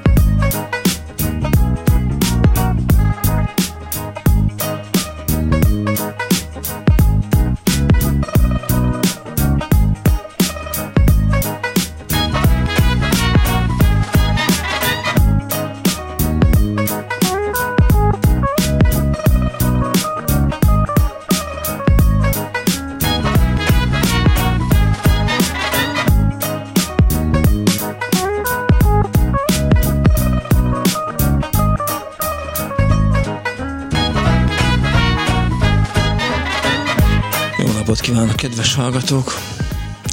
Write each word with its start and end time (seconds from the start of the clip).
hallgatók! 38.81 39.33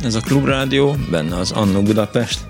Ez 0.03 0.15
a 0.15 0.21
Klubrádió, 0.21 0.97
benne 1.11 1.37
az 1.37 1.51
Annó 1.51 1.83
Budapest, 1.83 2.41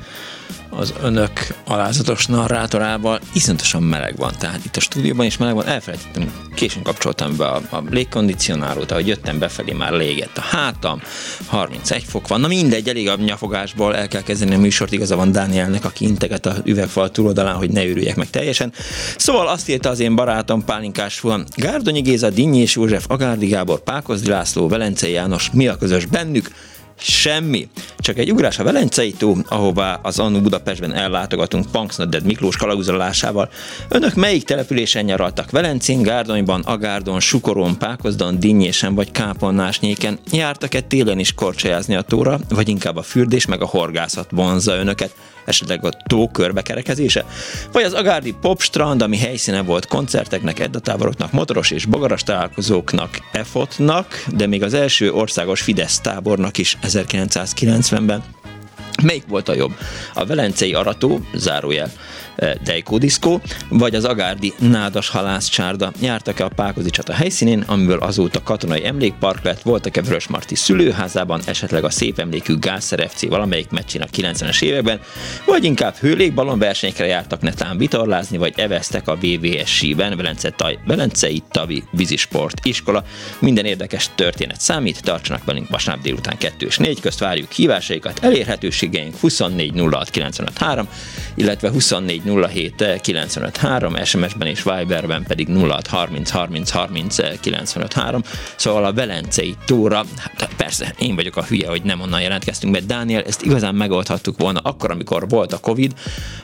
az 0.71 0.95
önök 1.03 1.31
alázatos 1.67 2.27
narrátorával 2.27 3.21
iszonyatosan 3.33 3.83
meleg 3.83 4.17
van. 4.17 4.33
Tehát 4.39 4.65
itt 4.65 4.77
a 4.77 4.81
stúdióban 4.81 5.27
is 5.27 5.37
meleg 5.37 5.55
van. 5.55 5.67
Elfelejtettem, 5.67 6.33
későn 6.59 6.83
kapcsoltam 6.83 7.37
be 7.37 7.47
a, 7.47 7.61
a 7.71 7.83
légkondicionálót, 7.91 8.91
ahogy 8.91 9.07
jöttem 9.07 9.39
befelé, 9.39 9.73
már 9.73 9.93
légett 9.93 10.37
a 10.37 10.41
hátam, 10.41 11.03
31 11.47 12.05
fok 12.05 12.29
van. 12.29 12.41
Na 12.41 12.49
mindegy, 12.49 12.89
elég 12.89 13.09
a 13.09 13.17
nyafogásból 13.17 13.97
el 13.97 14.09
kell 14.09 14.23
kezdeni 14.23 14.55
a 14.55 14.59
műsort. 14.59 14.93
Igaza 14.93 15.17
van 15.17 15.33
Dánielnek, 15.33 15.85
aki 15.85 16.05
integet 16.05 16.47
a 16.47 16.57
üvegfal 16.65 17.11
túloldalán, 17.11 17.55
hogy 17.55 17.71
ne 17.71 17.85
őrüljek 17.85 18.17
meg 18.17 18.31
teljesen. 18.31 18.73
Szóval 19.17 19.49
azt 19.49 19.69
írta 19.69 19.89
az 19.89 20.01
én 20.01 20.15
barátom 20.15 20.65
Pálinkás 20.65 21.21
van. 21.21 21.45
Gárdonyi 21.57 22.01
Géza, 22.01 22.31
Dinnyi 22.31 22.61
és 22.61 22.77
József, 22.77 23.05
Agárdi 23.09 23.47
Gábor, 23.47 23.81
Pákozdi 23.81 24.29
László, 24.29 24.69
Velencei 24.69 25.13
János, 25.13 25.51
mi 25.53 25.69
a 25.69 25.77
közös 25.77 26.07
bennük? 26.07 26.51
Semmi. 27.01 27.69
Csak 27.99 28.19
egy 28.19 28.31
ugrás 28.31 28.59
a 28.59 28.65
Velencei 28.65 29.13
tó, 29.13 29.37
ahová 29.49 30.01
az 30.03 30.19
Annu 30.19 30.41
Budapestben 30.41 30.95
ellátogatunk 30.95 31.71
Punksnodded 31.71 32.25
Miklós 32.25 32.57
kalaguzolásával. 32.57 33.51
Önök 33.89 34.15
melyik 34.15 34.45
településen 34.45 35.05
nyaraltak? 35.05 35.51
Velencén, 35.51 36.03
Gárdonyban, 36.03 36.61
Agárdon, 36.61 37.21
Sukoron, 37.21 37.79
Pákozdon, 37.79 38.41
Dinnyésen 38.41 38.95
vagy 38.95 39.11
Káponnásnyéken? 39.11 40.19
Jártak-e 40.33 40.81
télen 40.81 41.19
is 41.19 41.35
korcsajázni 41.35 41.95
a 41.95 42.03
tóra, 42.03 42.41
vagy 42.49 42.69
inkább 42.69 42.97
a 42.97 43.03
fürdés 43.03 43.47
meg 43.47 43.63
a 43.63 43.67
horgászat 43.67 44.31
vonza 44.31 44.75
önöket? 44.75 45.15
Esetleg 45.49 45.85
a 45.85 45.91
tó 46.07 46.29
körbekerekezése, 46.29 47.25
vagy 47.73 47.83
az 47.83 47.93
Agárdi 47.93 48.35
Popstrand, 48.41 49.03
ami 49.03 49.19
helyszíne 49.19 49.63
volt 49.63 49.87
koncerteknek, 49.87 50.59
eddatáboroknak, 50.59 51.33
motoros 51.33 51.71
és 51.71 51.85
bogaras 51.85 52.23
találkozóknak, 52.23 53.19
EFOT-nak, 53.33 54.25
de 54.37 54.47
még 54.47 54.63
az 54.63 54.75
első 54.75 55.13
országos 55.13 55.61
Fidesz 55.61 56.01
tábornak 56.01 56.59
is 56.59 56.79
1990-ben. 56.83 58.23
Melyik 59.03 59.27
volt 59.29 59.49
a 59.49 59.55
jobb? 59.55 59.73
A 60.15 60.27
Velencei 60.27 60.75
Arató, 60.75 61.21
zárójel, 61.35 61.91
Deiko 62.65 62.99
Diszkó, 62.99 63.41
vagy 63.69 63.95
az 63.95 64.05
Agárdi 64.05 64.53
Nádas 64.59 65.09
Halászcsárda. 65.09 65.93
Jártak-e 66.01 66.45
a 66.45 66.49
Pákozi 66.49 66.91
csata 66.91 67.13
helyszínén, 67.13 67.65
amiből 67.67 67.99
azóta 67.99 68.43
katonai 68.43 68.87
emlékpark 68.87 69.45
lett, 69.45 69.63
voltak-e 69.63 70.03
Vörösmarty 70.03 70.55
szülőházában, 70.55 71.41
esetleg 71.47 71.85
a 71.85 71.91
szép 71.91 72.19
emlékű 72.19 72.59
Gászer 72.59 73.09
FC 73.09 73.29
valamelyik 73.29 73.71
meccsén 73.71 74.03
a 74.03 74.07
90-es 74.07 74.63
években, 74.63 75.01
vagy 75.47 75.65
inkább 75.65 75.95
hőlékbalon 75.95 76.59
versenyekre 76.59 77.07
jártak 77.07 77.41
netán 77.41 77.79
vitorlázni, 77.79 78.37
vagy 78.37 78.53
eveztek 78.57 79.09
a 79.09 79.17
VVS-ben, 79.17 80.17
Velence 80.17 80.55
Velencei 80.87 81.43
Tavi 81.51 81.85
Vízisport 81.91 82.65
iskola. 82.65 83.05
Minden 83.39 83.65
érdekes 83.65 84.11
történet 84.15 84.61
számít, 84.61 85.03
tartsanak 85.03 85.45
velünk 85.45 85.69
vasárnap 85.69 86.05
délután 86.05 86.39
2 86.39 86.67
és 86.67 86.77
4 86.77 87.01
közt 87.01 87.19
várjuk 87.19 87.53
hívásaikat, 87.53 88.19
elérhetőségeink 88.23 89.17
24 89.17 89.73
06 89.91 90.87
illetve 91.35 91.71
24 91.71 92.28
07 92.49 93.01
953, 93.01 94.05
SMS-ben 94.05 94.49
és 94.49 94.63
Viberben 94.63 95.23
pedig 95.23 95.49
06 95.49 95.87
30 95.87 96.31
30 96.31 96.71
30 96.71 97.41
95 97.41 97.93
3. 97.93 98.23
Szóval 98.57 98.85
a 98.85 98.93
Velencei 98.93 99.57
tóra, 99.67 100.05
hát 100.37 100.55
persze 100.57 100.95
én 100.99 101.15
vagyok 101.15 101.37
a 101.37 101.45
hülye, 101.45 101.69
hogy 101.69 101.83
nem 101.83 102.01
onnan 102.01 102.21
jelentkeztünk, 102.21 102.73
mert 102.73 102.87
Dániel, 102.87 103.23
ezt 103.23 103.43
igazán 103.43 103.75
megoldhattuk 103.75 104.39
volna 104.39 104.61
akkor, 104.61 104.91
amikor 104.91 105.29
volt 105.29 105.53
a 105.53 105.59
Covid, 105.59 105.93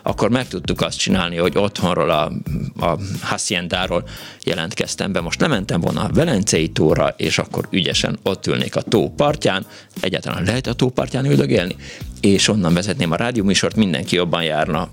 akkor 0.03 0.31
meg 0.31 0.49
tudtuk 0.49 0.81
azt 0.81 0.99
csinálni, 0.99 1.37
hogy 1.37 1.59
otthonról 1.59 2.11
a, 2.11 2.33
a 2.81 2.99
Haciendáról 3.23 4.05
jelentkeztem 4.45 5.13
be. 5.13 5.21
Most 5.21 5.41
lementem 5.41 5.81
volna 5.81 6.03
a 6.03 6.11
Velencei 6.13 6.69
tóra, 6.69 7.15
és 7.17 7.39
akkor 7.39 7.67
ügyesen 7.71 8.19
ott 8.23 8.47
ülnék 8.47 8.77
a 8.77 8.81
tó 8.81 9.11
partján. 9.11 9.67
Egyáltalán 10.01 10.45
lehet 10.45 10.67
a 10.67 10.73
tó 10.73 10.91
partján 10.91 11.25
üldögélni? 11.25 11.77
És 12.21 12.49
onnan 12.49 12.75
vezetném 12.75 13.11
a 13.11 13.17
rádióműsort, 13.17 13.77
mindenki 13.77 14.17
jobban 14.17 14.43
járna 14.43 14.89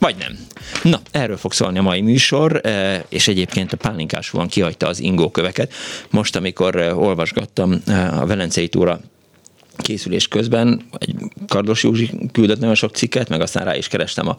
vagy 0.00 0.16
nem. 0.18 0.38
Na, 0.82 1.00
erről 1.10 1.36
fog 1.36 1.52
szólni 1.52 1.78
a 1.78 1.82
mai 1.82 2.00
műsor, 2.00 2.60
e, 2.66 3.04
és 3.08 3.28
egyébként 3.28 3.72
a 3.72 3.76
pálinkás 3.76 4.30
van 4.30 4.48
kihagyta 4.48 4.86
az 4.86 5.00
ingóköveket. 5.00 5.72
Most, 6.10 6.36
amikor 6.36 6.76
e, 6.76 6.94
olvasgattam 6.94 7.82
e, 7.86 8.20
a 8.20 8.26
Velencei 8.26 8.68
túra 8.68 9.00
készülés 9.76 10.28
közben, 10.28 10.82
egy 10.98 11.14
Kardos 11.48 11.82
Józsi 11.82 12.10
küldött 12.32 12.58
nagyon 12.58 12.74
sok 12.74 12.94
cikket, 12.94 13.28
meg 13.28 13.40
aztán 13.40 13.64
rá 13.64 13.76
is 13.76 13.88
kerestem 13.88 14.28
a, 14.28 14.36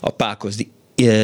a 0.00 0.10
Pákozdi 0.10 0.70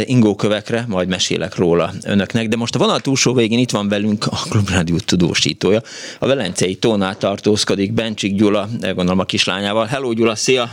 ingókövekre, 0.05 0.85
majd 0.89 1.09
mesélek 1.09 1.55
róla 1.55 1.93
önöknek, 2.05 2.49
de 2.49 2.57
most 2.57 2.75
a 2.75 2.79
vonal 2.79 3.01
túlsó 3.01 3.35
végén 3.35 3.59
itt 3.59 3.71
van 3.71 3.89
velünk 3.89 4.27
a 4.27 4.37
Klubrádió 4.51 4.97
tudósítója. 4.99 5.83
A 6.19 6.27
Velencei 6.27 6.75
tónál 6.75 7.17
tartózkodik 7.17 7.93
Bencsik 7.93 8.35
Gyula, 8.35 8.69
gondolom 8.81 9.19
a 9.19 9.25
kislányával. 9.25 9.87
Hello 9.87 10.13
Gyula, 10.13 10.35
szia! 10.35 10.71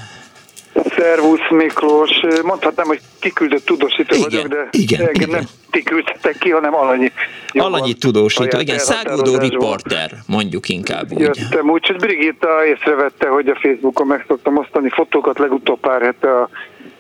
Szervusz 1.00 1.50
Miklós, 1.50 2.12
mondhatnám, 2.44 2.88
hogy 2.88 3.00
kiküldött 3.20 3.66
tudósító 3.66 4.16
igen, 4.16 4.30
vagyok, 4.30 4.48
de 4.48 4.68
igen, 4.72 5.00
engem 5.00 5.14
igen. 5.14 5.30
nem 5.30 5.44
ti 5.72 5.84
küldtetek 5.84 6.38
ki, 6.38 6.50
hanem 6.50 6.76
Alanyi. 6.76 7.12
Alanyi 7.54 7.94
tudósító, 7.94 8.60
igen, 8.60 8.78
szágódó 8.78 9.38
riporter, 9.38 10.12
mondjuk 10.28 10.70
inkább 10.70 11.12
úgy. 11.12 11.20
Jöttem, 11.20 11.70
úgyhogy 11.70 11.96
Brigitta 11.96 12.66
észrevette, 12.66 13.28
hogy 13.28 13.48
a 13.48 13.56
Facebookon 13.62 14.08
meg 14.08 14.24
szoktam 14.28 14.58
osztani 14.58 14.90
fotókat, 14.90 15.40
legutóbb 15.40 15.80
pár 15.80 16.02
hete 16.02 16.40
a 16.42 16.50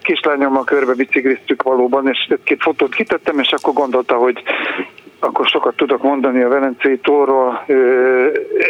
kislányommal 0.02 0.64
körbe 0.64 0.94
bicikliztük 0.94 1.64
valóban, 1.64 2.08
és 2.08 2.28
egy-két 2.30 2.62
fotót 2.62 2.96
kitettem, 2.96 3.40
és 3.40 3.52
akkor 3.52 3.74
gondolta, 3.74 4.16
hogy 4.16 4.44
akkor 5.20 5.48
sokat 5.48 5.76
tudok 5.76 6.04
mondani 6.04 6.42
a 6.42 6.48
Velencei 6.48 6.98
tóról, 6.98 7.66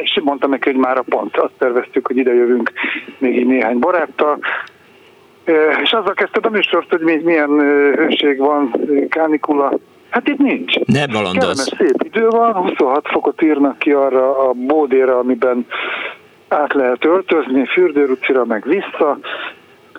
és 0.02 0.20
mondtam 0.24 0.50
neki, 0.50 0.70
hogy 0.70 0.80
már 0.80 0.98
a 0.98 1.04
pont. 1.10 1.38
Azt 1.38 1.54
terveztük, 1.58 2.08
hogy 2.08 2.18
ide 2.18 2.34
jövünk 2.34 2.72
még 3.18 3.36
így 3.36 3.46
néhány 3.46 3.80
baráttal, 3.80 4.40
és 5.84 5.92
azzal 5.92 6.14
kezdted 6.14 6.46
a 6.46 6.50
műsort, 6.50 6.90
hogy 6.90 7.22
milyen 7.24 7.50
hőség 7.96 8.38
van, 8.38 8.76
kánikula. 9.10 9.74
Hát 10.10 10.28
itt 10.28 10.38
nincs. 10.38 10.76
Ne 10.86 11.08
balandoz. 11.08 11.74
szép 11.78 12.04
idő 12.04 12.28
van, 12.28 12.54
26 12.54 13.08
fokot 13.08 13.42
írnak 13.42 13.80
ki 13.80 13.92
arra 13.92 14.50
a 14.50 14.54
bódéra, 14.54 15.18
amiben 15.18 15.66
át 16.48 16.74
lehet 16.74 17.06
öltözni, 17.06 17.66
fürdőrucira 17.66 18.46
meg 18.46 18.64
vissza. 18.68 19.18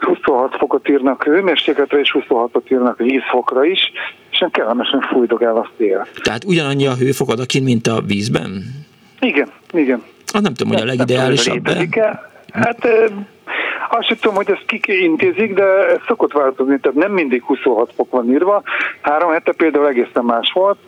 26 0.00 0.56
fokot 0.56 0.88
írnak 0.88 1.22
hőmérsékletre, 1.22 1.98
és 1.98 2.16
26-ot 2.18 2.72
írnak 2.72 2.98
vízfokra 2.98 3.64
is, 3.64 3.92
és 4.30 4.44
kellemesen 4.50 5.00
fújdogál 5.00 5.56
a 5.56 5.70
szél. 5.78 6.06
Tehát 6.22 6.44
ugyanannyi 6.44 6.86
a 6.86 6.94
hőfok 6.94 7.28
odakint, 7.28 7.64
mint 7.64 7.86
a 7.86 8.00
vízben? 8.06 8.62
Igen, 9.20 9.48
igen. 9.72 10.02
Ah, 10.32 10.40
nem 10.40 10.54
tudom, 10.54 10.72
hogy 10.72 10.82
a 10.82 10.84
legideálisabb. 10.84 11.68
Hát 12.52 12.88
azt 13.90 14.06
sem 14.06 14.16
tudom, 14.20 14.36
hogy 14.36 14.50
ezt 14.50 14.66
kik 14.66 14.86
intézik, 14.86 15.54
de 15.54 15.64
ez 15.64 15.98
szokott 16.06 16.32
változni, 16.32 16.78
tehát 16.80 16.98
nem 16.98 17.12
mindig 17.12 17.42
26 17.42 17.92
fok 17.96 18.10
van 18.10 18.30
írva. 18.30 18.62
Három 19.00 19.30
hete 19.30 19.52
például 19.52 19.88
egészen 19.88 20.24
más 20.24 20.52
volt. 20.54 20.78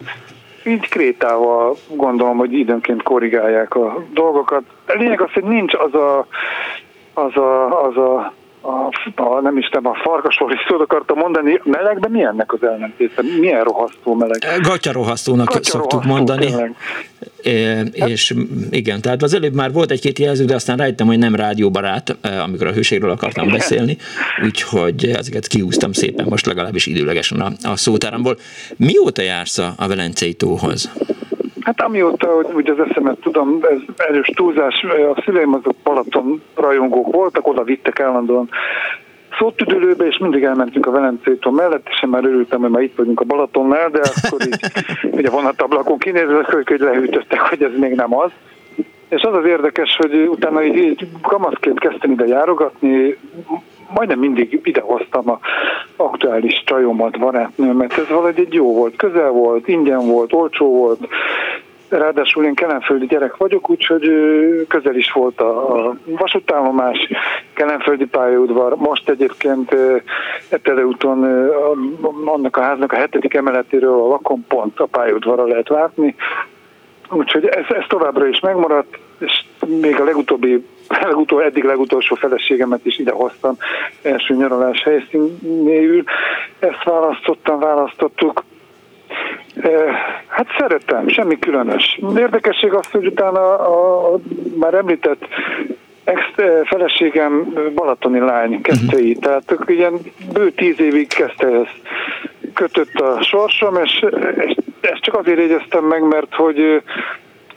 Így 0.64 0.88
krétával 0.88 1.76
gondolom, 1.88 2.36
hogy 2.36 2.52
időnként 2.52 3.02
korrigálják 3.02 3.74
a 3.74 4.04
dolgokat. 4.12 4.62
A 4.86 4.92
lényeg 4.92 5.20
az, 5.20 5.32
hogy 5.32 5.44
nincs 5.44 5.74
az 5.74 5.94
a, 5.94 6.26
az 7.14 7.36
a, 7.36 7.82
az 7.84 7.96
a 7.96 8.32
a, 8.62 9.22
a, 9.22 9.40
nem 9.40 9.58
is 9.58 9.68
nem 9.68 9.86
a 9.86 9.94
farkasról 9.94 10.52
is 10.52 10.58
szót 10.68 10.80
akartam 10.80 11.18
mondani, 11.18 11.60
meleg, 11.64 11.98
de 11.98 12.08
mi 12.08 12.22
ennek 12.22 12.52
az 12.52 12.62
ellentéte? 12.62 13.22
Milyen 13.40 13.64
rohasztó 13.64 14.14
meleg? 14.14 14.60
Gatyarohasztónak 14.60 15.46
Gatya 15.46 15.70
szoktuk 15.70 16.04
mondani. 16.04 16.54
É, 17.42 17.80
és 17.92 18.34
igen, 18.70 19.00
tehát 19.00 19.22
az 19.22 19.34
előbb 19.34 19.54
már 19.54 19.72
volt 19.72 19.90
egy-két 19.90 20.18
jelző, 20.18 20.44
de 20.44 20.54
aztán 20.54 20.76
rájöttem, 20.76 21.06
hogy 21.06 21.18
nem 21.18 21.34
rádióbarát, 21.34 22.16
amikor 22.42 22.66
a 22.66 22.72
hőségről 22.72 23.10
akartam 23.10 23.48
beszélni, 23.48 23.96
úgyhogy 24.44 25.04
ezeket 25.04 25.46
kiúztam 25.46 25.92
szépen 25.92 26.26
most 26.28 26.46
legalábbis 26.46 26.86
időlegesen 26.86 27.40
a, 27.40 27.52
a 27.62 27.76
szótáramból. 27.76 28.36
Mióta 28.76 29.22
jársz 29.22 29.58
a 29.58 29.74
Velencei 29.88 30.34
tóhoz? 30.34 30.90
Hát 31.64 31.80
amióta, 31.80 32.28
hogy 32.52 32.70
az 32.70 32.88
eszemet 32.88 33.18
tudom, 33.20 33.58
ez 33.70 33.78
erős 33.96 34.30
túlzás, 34.34 34.84
a 35.14 35.22
szüleim 35.24 35.54
azok 35.54 35.74
Balaton 35.82 36.42
rajongók 36.54 37.12
voltak, 37.12 37.46
oda 37.46 37.62
vittek 37.62 38.00
állandóan 38.00 38.48
szótüdülőbe, 39.38 40.06
és 40.06 40.18
mindig 40.18 40.44
elmentünk 40.44 40.86
a 40.86 40.90
Velencétól 40.90 41.52
mellett, 41.52 41.88
és 41.90 42.02
én 42.02 42.10
már 42.10 42.24
örültem, 42.24 42.60
hogy 42.60 42.70
már 42.70 42.82
itt 42.82 42.96
vagyunk 42.96 43.20
a 43.20 43.24
Balatonnál, 43.24 43.90
de 43.90 44.00
akkor 44.22 44.46
így 44.46 44.60
ugye 45.18 45.30
vonatablakon 45.30 45.98
kinézve, 45.98 46.46
hogy 46.50 46.80
lehűtöttek, 46.80 47.40
hogy 47.40 47.62
ez 47.62 47.72
még 47.78 47.94
nem 47.94 48.16
az. 48.16 48.30
És 49.08 49.22
az 49.22 49.34
az 49.34 49.44
érdekes, 49.44 49.96
hogy 49.96 50.14
utána 50.14 50.62
így, 50.64 50.76
így 50.76 51.08
kamaszként 51.22 51.78
kezdtem 51.78 52.10
ide 52.10 52.26
járogatni, 52.26 53.16
majdnem 53.94 54.18
mindig 54.18 54.60
idehoztam 54.64 55.30
a 55.30 55.38
aktuális 55.96 56.62
csajomat, 56.66 57.18
barátnőmet, 57.18 57.98
ez 57.98 58.08
valahogy 58.08 58.38
egy 58.38 58.54
jó 58.54 58.74
volt, 58.74 58.96
közel 58.96 59.30
volt, 59.30 59.68
ingyen 59.68 60.06
volt, 60.06 60.32
olcsó 60.32 60.66
volt, 60.66 61.08
Ráadásul 61.98 62.44
én 62.44 62.54
kelenföldi 62.54 63.06
gyerek 63.06 63.36
vagyok, 63.36 63.70
úgyhogy 63.70 64.10
közel 64.68 64.94
is 64.96 65.12
volt 65.12 65.40
a 65.40 65.94
vasútállomás, 66.06 67.08
kelenföldi 67.54 68.04
pályaudvar. 68.04 68.76
Most 68.76 69.08
egyébként 69.08 69.76
Eteleúton 70.48 71.24
annak 72.24 72.56
a 72.56 72.60
háznak 72.60 72.92
a 72.92 72.96
hetedik 72.96 73.34
emeletéről 73.34 73.92
a 73.92 74.06
lakon 74.06 74.44
pont 74.48 74.80
a 74.80 74.86
pályaudvarra 74.86 75.46
lehet 75.46 75.68
látni. 75.68 76.14
Úgyhogy 77.10 77.46
ez, 77.46 77.64
ez 77.68 77.84
továbbra 77.88 78.26
is 78.26 78.40
megmaradt, 78.40 78.98
és 79.18 79.44
még 79.66 80.00
a 80.00 80.04
legutóbbi, 80.04 80.66
legutó, 81.00 81.38
eddig 81.38 81.64
legutolsó 81.64 82.14
feleségemet 82.14 82.86
is 82.86 82.98
ide 82.98 83.12
hoztam 83.12 83.56
első 84.02 84.34
nyaralás 84.34 84.82
helyszínéül. 84.82 86.04
Ezt 86.58 86.84
választottam, 86.84 87.58
választottuk. 87.58 88.44
Hát 90.26 90.46
szeretem, 90.58 91.08
semmi 91.08 91.38
különös. 91.38 92.00
Érdekesség 92.16 92.72
az, 92.72 92.90
hogy 92.90 93.06
utána 93.06 93.58
a, 93.58 94.14
a 94.14 94.18
már 94.58 94.74
említett 94.74 95.24
ex 96.04 96.20
feleségem 96.64 97.52
balatoni 97.74 98.18
lány 98.18 98.60
kezdtei, 98.60 99.08
uh-huh. 99.08 99.22
tehát 99.22 99.68
ilyen 99.70 100.00
bő 100.32 100.50
tíz 100.50 100.80
évig 100.80 101.08
kezdte 101.08 101.46
ezt 101.46 101.80
kötött 102.54 102.94
a 102.94 103.22
sorsom, 103.22 103.76
és, 103.84 104.04
és 104.36 104.54
ezt 104.80 105.00
csak 105.00 105.14
azért 105.14 105.38
jegyeztem 105.38 105.84
meg, 105.84 106.02
mert 106.02 106.34
hogy 106.34 106.82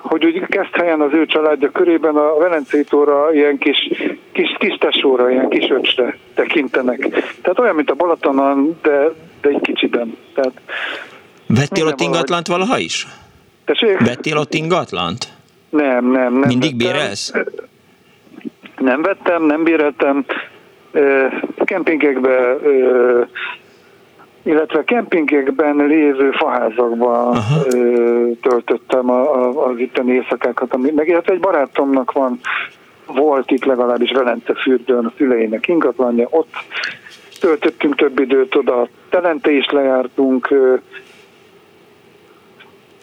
hogy 0.05 0.25
úgy 0.25 0.45
kezd 0.47 0.75
helyen 0.75 1.01
az 1.01 1.13
ő 1.13 1.25
családja 1.25 1.71
körében 1.71 2.15
a 2.15 2.37
Velencei 2.37 2.83
tóra 2.83 3.33
ilyen 3.33 3.57
kis, 3.57 3.91
kis 4.31 4.55
tisztesóra, 4.59 5.29
ilyen 5.29 5.49
kis 5.49 5.69
öcsre 5.69 6.17
tekintenek. 6.33 6.99
Tehát 7.41 7.59
olyan, 7.59 7.75
mint 7.75 7.89
a 7.89 7.95
Balatonon, 7.95 8.77
de, 8.81 9.11
de 9.41 9.49
egy 9.49 9.61
kicsiben. 9.61 10.17
Tehát 10.33 10.61
Vettél 11.47 11.87
ott 11.87 12.01
ingatlant 12.01 12.47
valaha 12.47 12.77
is? 12.77 13.07
Tessék? 13.65 13.99
Vettél 13.99 14.37
ott 14.37 14.53
ingatlant? 14.53 15.27
Nem, 15.69 16.11
nem, 16.11 16.33
nem. 16.33 16.47
Mindig 16.47 16.75
bérelsz? 16.75 17.33
Nem 18.77 19.01
vettem, 19.01 19.43
nem 19.43 19.63
béreltem. 19.63 20.25
Kempingekbe 21.63 22.57
illetve 24.45 24.83
kempingekben 24.83 25.75
lévő 25.75 26.31
faházakban 26.31 27.37
töltöttem 28.41 29.09
a, 29.09 29.35
a, 29.35 29.67
az 29.67 29.77
itteni 29.77 30.11
éjszakákat, 30.11 30.73
ami, 30.73 30.91
meg 30.91 31.07
illetve 31.07 31.33
egy 31.33 31.39
barátomnak 31.39 32.11
van, 32.11 32.39
volt 33.05 33.51
itt 33.51 33.65
legalábbis 33.65 34.11
Velence 34.11 34.53
fürdőn 34.53 35.05
a 35.05 35.11
szüleinek 35.17 35.67
ingatlanja, 35.67 36.27
ott 36.29 36.53
töltöttünk 37.39 37.95
több 37.95 38.19
időt 38.19 38.55
oda, 38.55 38.87
Telente 39.09 39.51
is 39.51 39.69
lejártunk, 39.69 40.53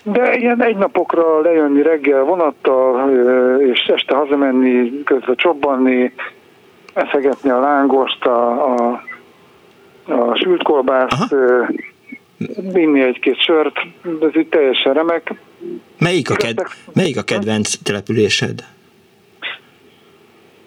de 0.03 0.35
ilyen 0.35 0.63
egy 0.63 0.77
napokra 0.77 1.41
lejönni 1.41 1.83
reggel 1.83 2.23
vonattal, 2.23 3.11
és 3.61 3.81
este 3.81 4.15
hazamenni, 4.15 5.03
közben 5.05 5.37
csobbanni, 5.37 6.13
eszegetni 6.95 7.51
a 7.51 7.61
lángost, 7.61 8.25
a, 8.25 8.75
a, 8.75 9.03
a 10.07 10.37
sült 10.37 10.63
kolbászt, 10.63 11.35
vinni 12.73 13.03
egy-két 13.03 13.41
sört, 13.43 13.77
ez 14.21 14.37
így 14.37 14.49
teljesen 14.49 14.93
remek. 14.93 15.35
Melyik 15.99 16.31
a, 16.31 16.35
ked, 16.35 16.63
melyik 16.95 17.17
a 17.17 17.23
kedvenc 17.23 17.77
településed? 17.83 18.65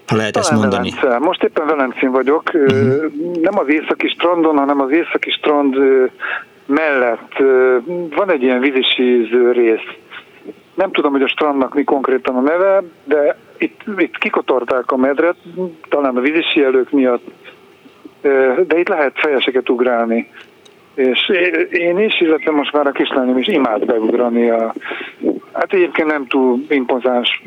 Ha 0.08 0.16
lehet 0.16 0.32
Talán 0.32 0.50
ezt 0.50 0.60
mondani. 0.60 0.90
Velence. 1.02 1.26
Most 1.26 1.44
éppen 1.44 1.66
Velencén 1.66 2.12
vagyok. 2.12 2.44
Uh-huh. 2.54 3.12
Nem 3.42 3.58
az 3.58 3.68
északi 3.68 4.08
strandon, 4.08 4.58
hanem 4.58 4.82
az 4.82 4.92
északi 4.92 5.32
strand 5.32 5.76
mellett 6.66 7.34
van 8.16 8.32
egy 8.32 8.44
ilyen 8.44 8.60
vízisíző 8.60 9.52
rész. 9.52 9.88
Nem 10.74 10.92
tudom, 10.92 11.12
hogy 11.12 11.22
a 11.22 11.28
strandnak 11.28 11.74
mi 11.74 11.84
konkrétan 11.84 12.36
a 12.36 12.42
neve, 12.42 12.84
de 13.04 13.38
itt, 13.58 13.82
itt 13.98 14.18
kikotorták 14.18 14.92
a 14.92 14.98
medret, 14.98 15.36
talán 15.90 16.18
a 16.18 16.22
vízisielők 16.22 16.92
miatt, 16.92 17.24
de 18.68 18.80
itt 18.80 18.88
lehet 18.88 19.12
fejeseket 19.16 19.70
ugrálni. 19.70 20.30
És 20.96 21.32
én 21.70 22.00
is, 22.00 22.22
illetve 22.22 22.52
most 22.52 22.74
már 22.74 22.88
a 22.88 22.92
kislányom 22.92 23.38
is 23.38 23.48
imád 23.48 23.86
beugrani 23.86 24.50
a, 24.50 24.74
hát 25.54 25.74
egyébként 25.74 26.08
nem 26.08 26.28
túl 26.28 26.66
impozáns, 26.70 27.44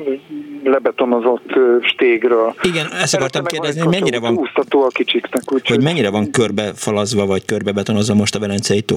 lebetonozott 0.64 1.52
stégről. 1.80 2.54
Igen, 2.62 2.86
ezt 3.02 3.14
akartam 3.14 3.44
kérdezni, 3.44 3.80
hogy 3.80 3.90
mennyire 3.90 4.20
van, 4.20 4.34
úsztató 4.34 4.82
a 4.82 4.88
kicsiknek, 4.88 5.52
úgy, 5.52 5.68
hogy 5.68 5.82
mennyire 5.82 6.10
van 6.10 6.30
körbefalazva, 6.30 7.26
vagy 7.26 7.44
körbebetonozva 7.44 8.14
most 8.14 8.34
a 8.34 8.38
Velencei 8.38 8.80
tó? 8.80 8.96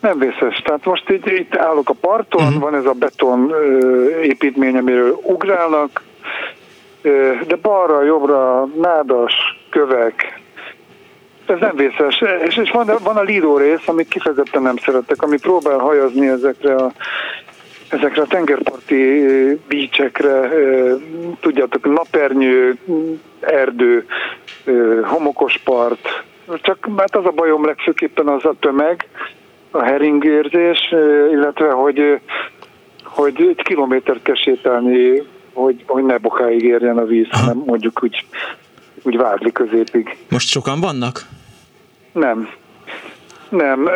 Nem 0.00 0.18
vészes. 0.18 0.62
Tehát 0.64 0.84
most 0.84 1.10
itt, 1.10 1.26
itt 1.26 1.56
állok 1.56 1.88
a 1.88 1.94
parton, 2.00 2.46
uh-huh. 2.46 2.60
van 2.60 2.74
ez 2.74 2.84
a 2.84 2.92
beton 2.92 3.54
építmény, 4.22 4.76
amiről 4.76 5.20
ugrálnak, 5.22 6.02
de 7.46 7.56
balra, 7.62 8.02
jobbra 8.02 8.68
nádas, 8.80 9.32
kövek, 9.70 10.40
ez 11.46 11.58
nem 11.60 11.76
vészes. 11.76 12.22
És, 12.46 12.56
és 12.56 12.70
van, 12.70 12.90
van 13.02 13.16
a 13.16 13.22
Lido 13.22 13.56
rész, 13.56 13.88
amit 13.88 14.08
kifejezetten 14.08 14.62
nem 14.62 14.76
szeretek, 14.76 15.22
ami 15.22 15.38
próbál 15.38 15.78
hajazni 15.78 16.28
ezekre 16.28 16.74
a 16.74 16.92
ezekre 17.90 18.22
a 18.22 18.26
tengerparti 18.26 19.24
bícsekre, 19.68 20.48
tudjátok, 21.40 21.94
napernyő, 21.94 22.76
erdő, 23.40 24.06
homokos 25.02 25.58
part, 25.64 26.24
csak 26.62 26.88
hát 26.96 27.16
az 27.16 27.24
a 27.24 27.30
bajom 27.30 27.64
legfőképpen 27.64 28.28
az 28.28 28.44
a 28.44 28.54
tömeg, 28.60 29.08
a 29.70 29.82
heringérzés, 29.82 30.94
illetve 31.32 31.70
hogy, 31.70 32.20
hogy 33.04 33.34
egy 33.56 33.62
kilométert 33.62 34.22
kell 34.22 34.34
sétálni, 34.34 35.22
hogy, 35.52 35.84
hogy 35.86 36.04
ne 36.04 36.18
bokáig 36.18 36.62
érjen 36.62 36.98
a 36.98 37.04
víz, 37.04 37.26
hanem 37.30 37.62
mondjuk 37.66 38.02
úgy, 38.02 38.26
úgy 39.02 39.16
várli 39.16 39.52
középig. 39.52 40.16
Most 40.30 40.48
sokan 40.48 40.80
vannak? 40.80 41.20
Nem. 42.12 42.48
Nem. 43.48 43.88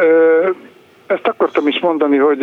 Ezt 1.06 1.26
akartam 1.26 1.68
is 1.68 1.80
mondani, 1.80 2.16
hogy 2.16 2.42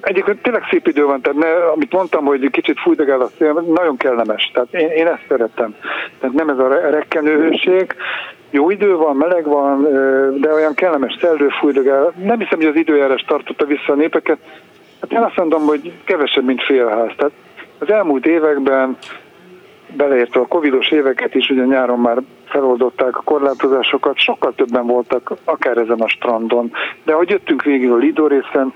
egyébként 0.00 0.42
tényleg 0.42 0.62
szép 0.70 0.86
idő 0.86 1.04
van, 1.04 1.20
tehát 1.20 1.38
ne, 1.38 1.70
amit 1.70 1.92
mondtam, 1.92 2.24
hogy 2.24 2.50
kicsit 2.50 2.80
fújdogál 2.80 3.20
a 3.20 3.30
szél, 3.38 3.52
nagyon 3.52 3.96
kellemes. 3.96 4.50
Tehát 4.54 4.74
én, 4.74 4.88
én 4.88 5.06
ezt 5.06 5.24
szeretem. 5.28 5.74
Tehát 6.20 6.34
nem 6.34 6.48
ez 6.48 6.58
a 6.58 6.68
rekkenőhőség. 6.68 7.94
Jó 8.50 8.70
idő 8.70 8.96
van, 8.96 9.16
meleg 9.16 9.44
van, 9.44 9.82
de 10.40 10.52
olyan 10.52 10.74
kellemes 10.74 11.16
szellő 11.20 11.48
fújdogál. 11.48 12.12
Nem 12.22 12.38
hiszem, 12.38 12.58
hogy 12.58 12.66
az 12.66 12.76
időjárás 12.76 13.24
tartotta 13.26 13.64
vissza 13.64 13.92
a 13.92 13.94
népeket. 13.94 14.38
Hát 15.00 15.12
én 15.12 15.18
azt 15.18 15.36
mondom, 15.36 15.62
hogy 15.62 15.92
kevesebb, 16.04 16.44
mint 16.44 16.62
félház. 16.62 17.10
Tehát 17.16 17.32
az 17.82 17.90
elmúlt 17.90 18.26
években 18.26 18.96
beleértve 19.96 20.40
a 20.40 20.46
covidos 20.46 20.90
éveket 20.90 21.34
is, 21.34 21.48
ugye 21.48 21.64
nyáron 21.64 21.98
már 21.98 22.18
feloldották 22.44 23.16
a 23.16 23.22
korlátozásokat, 23.22 24.18
sokkal 24.18 24.54
többen 24.54 24.86
voltak 24.86 25.32
akár 25.44 25.76
ezen 25.76 26.00
a 26.00 26.08
strandon, 26.08 26.72
de 27.04 27.12
ahogy 27.12 27.30
jöttünk 27.30 27.62
végül 27.62 27.92
a 27.92 27.96
Lido 27.96 28.26
részen, 28.26 28.72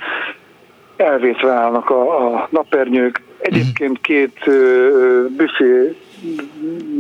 elvétve 0.96 1.50
állnak 1.50 1.90
a, 1.90 2.34
a 2.34 2.48
napernyők. 2.50 3.22
Egyébként 3.38 4.00
két 4.00 4.38
büfé 5.36 5.96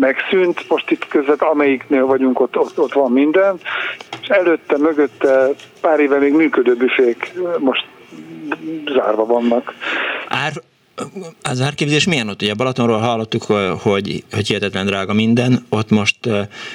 megszűnt, 0.00 0.68
most 0.68 0.90
itt 0.90 1.08
között 1.08 1.42
amelyiknél 1.42 2.06
vagyunk, 2.06 2.40
ott, 2.40 2.58
ott, 2.58 2.78
ott 2.78 2.92
van 2.92 3.12
minden, 3.12 3.56
és 4.22 4.28
előtte, 4.28 4.78
mögötte 4.78 5.48
pár 5.80 6.00
éve 6.00 6.18
még 6.18 6.32
működő 6.32 6.74
büfék 6.74 7.32
most 7.58 7.86
zárva 8.86 9.26
vannak. 9.26 9.74
Ár, 10.28 10.52
az 11.42 11.60
árképzés 11.60 12.06
milyen 12.06 12.28
ott? 12.28 12.42
Ugye 12.42 12.54
Balatonról 12.54 12.98
hallottuk, 12.98 13.42
hogy, 13.82 14.24
hogy 14.32 14.46
hihetetlen 14.46 14.86
drága 14.86 15.12
minden, 15.12 15.66
ott 15.68 15.90
most 15.90 16.16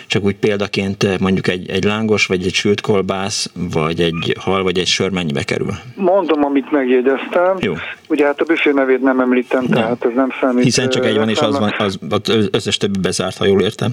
csak 0.07 0.23
úgy 0.23 0.35
példaként 0.35 1.19
mondjuk 1.19 1.47
egy, 1.47 1.69
egy 1.69 1.83
lángos, 1.83 2.25
vagy 2.25 2.45
egy 2.45 2.53
sült 2.53 2.81
kolbász, 2.81 3.51
vagy 3.73 3.99
egy 3.99 4.35
hal, 4.39 4.63
vagy 4.63 4.77
egy 4.77 4.87
sör 4.87 5.09
mennyibe 5.09 5.43
kerül? 5.43 5.71
Mondom, 5.95 6.45
amit 6.45 6.71
megjegyeztem. 6.71 7.57
Jó. 7.59 7.73
Ugye 8.07 8.25
hát 8.25 8.41
a 8.41 8.43
büfé 8.43 8.71
nevét 8.71 9.01
nem 9.01 9.19
említem, 9.19 9.61
nem. 9.61 9.71
tehát 9.71 10.05
ez 10.05 10.13
nem 10.15 10.29
számít. 10.41 10.63
Hiszen 10.63 10.89
csak 10.89 11.05
egy 11.05 11.17
van, 11.17 11.29
és 11.29 11.39
az, 11.39 11.59
van, 11.59 11.73
az, 11.77 11.99
az 12.09 12.49
összes 12.51 12.77
többi 12.77 12.99
bezárt, 12.99 13.37
ha 13.37 13.45
jól 13.45 13.61
értem. 13.61 13.91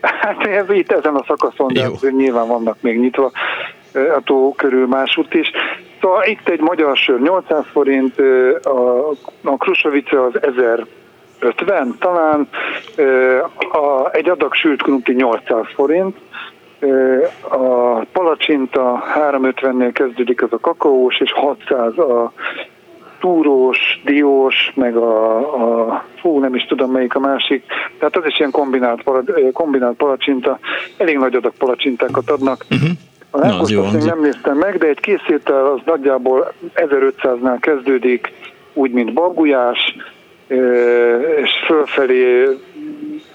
Hát 0.00 0.46
ez 0.46 0.64
itt 0.68 0.92
ezen 0.92 1.14
a 1.14 1.24
szakaszon, 1.26 1.72
de 1.72 1.80
Jó. 1.82 2.08
nyilván 2.10 2.46
vannak 2.46 2.76
még 2.80 2.98
nyitva 2.98 3.32
a 3.92 4.20
tó 4.24 4.54
körül 4.54 4.86
másút 4.86 5.34
is. 5.34 5.50
Szóval 6.00 6.24
itt 6.24 6.48
egy 6.48 6.60
magyar 6.60 6.96
sör 6.96 7.20
800 7.20 7.64
forint, 7.72 8.20
a, 8.62 9.08
a 9.42 9.56
Krusovice 9.56 10.22
az 10.22 10.42
1050 10.42 11.96
talán, 11.98 12.48
a, 13.72 14.10
egy 14.12 14.28
adag 14.28 14.54
sült 14.54 14.82
krumpli 14.82 15.14
800 15.14 15.64
forint, 15.74 16.16
a 17.48 18.04
palacsinta 18.12 19.02
350-nél 19.14 19.90
kezdődik 19.92 20.42
az 20.42 20.52
a 20.52 20.58
kakaós, 20.58 21.20
és 21.20 21.32
600 21.32 21.98
a 21.98 22.32
túrós, 23.20 24.00
diós, 24.04 24.72
meg 24.74 24.96
a, 24.96 25.36
a 25.86 26.04
fú, 26.20 26.38
nem 26.38 26.54
is 26.54 26.64
tudom 26.66 26.90
melyik 26.90 27.14
a 27.14 27.18
másik, 27.18 27.64
tehát 27.98 28.16
az 28.16 28.24
is 28.26 28.38
ilyen 28.38 28.50
kombinált, 28.50 29.02
kombinált 29.52 29.96
palacsinta, 29.96 30.58
elég 30.96 31.18
nagy 31.18 31.34
adag 31.34 31.52
palacsintákat 31.58 32.30
adnak. 32.30 32.64
Uh-huh. 32.70 32.90
A 33.30 33.38
Na, 33.38 33.60
az 33.60 33.70
jó 33.70 33.82
még 33.92 34.02
nem 34.02 34.20
néztem 34.20 34.56
meg, 34.56 34.78
de 34.78 34.86
egy 34.86 35.00
készétel 35.00 35.66
az 35.66 35.80
nagyjából 35.84 36.52
1500-nál 36.74 37.56
kezdődik, 37.60 38.32
úgy, 38.72 38.90
mint 38.90 39.12
babgulyás, 39.12 39.96
és 41.42 41.50
fölfelé 41.66 42.48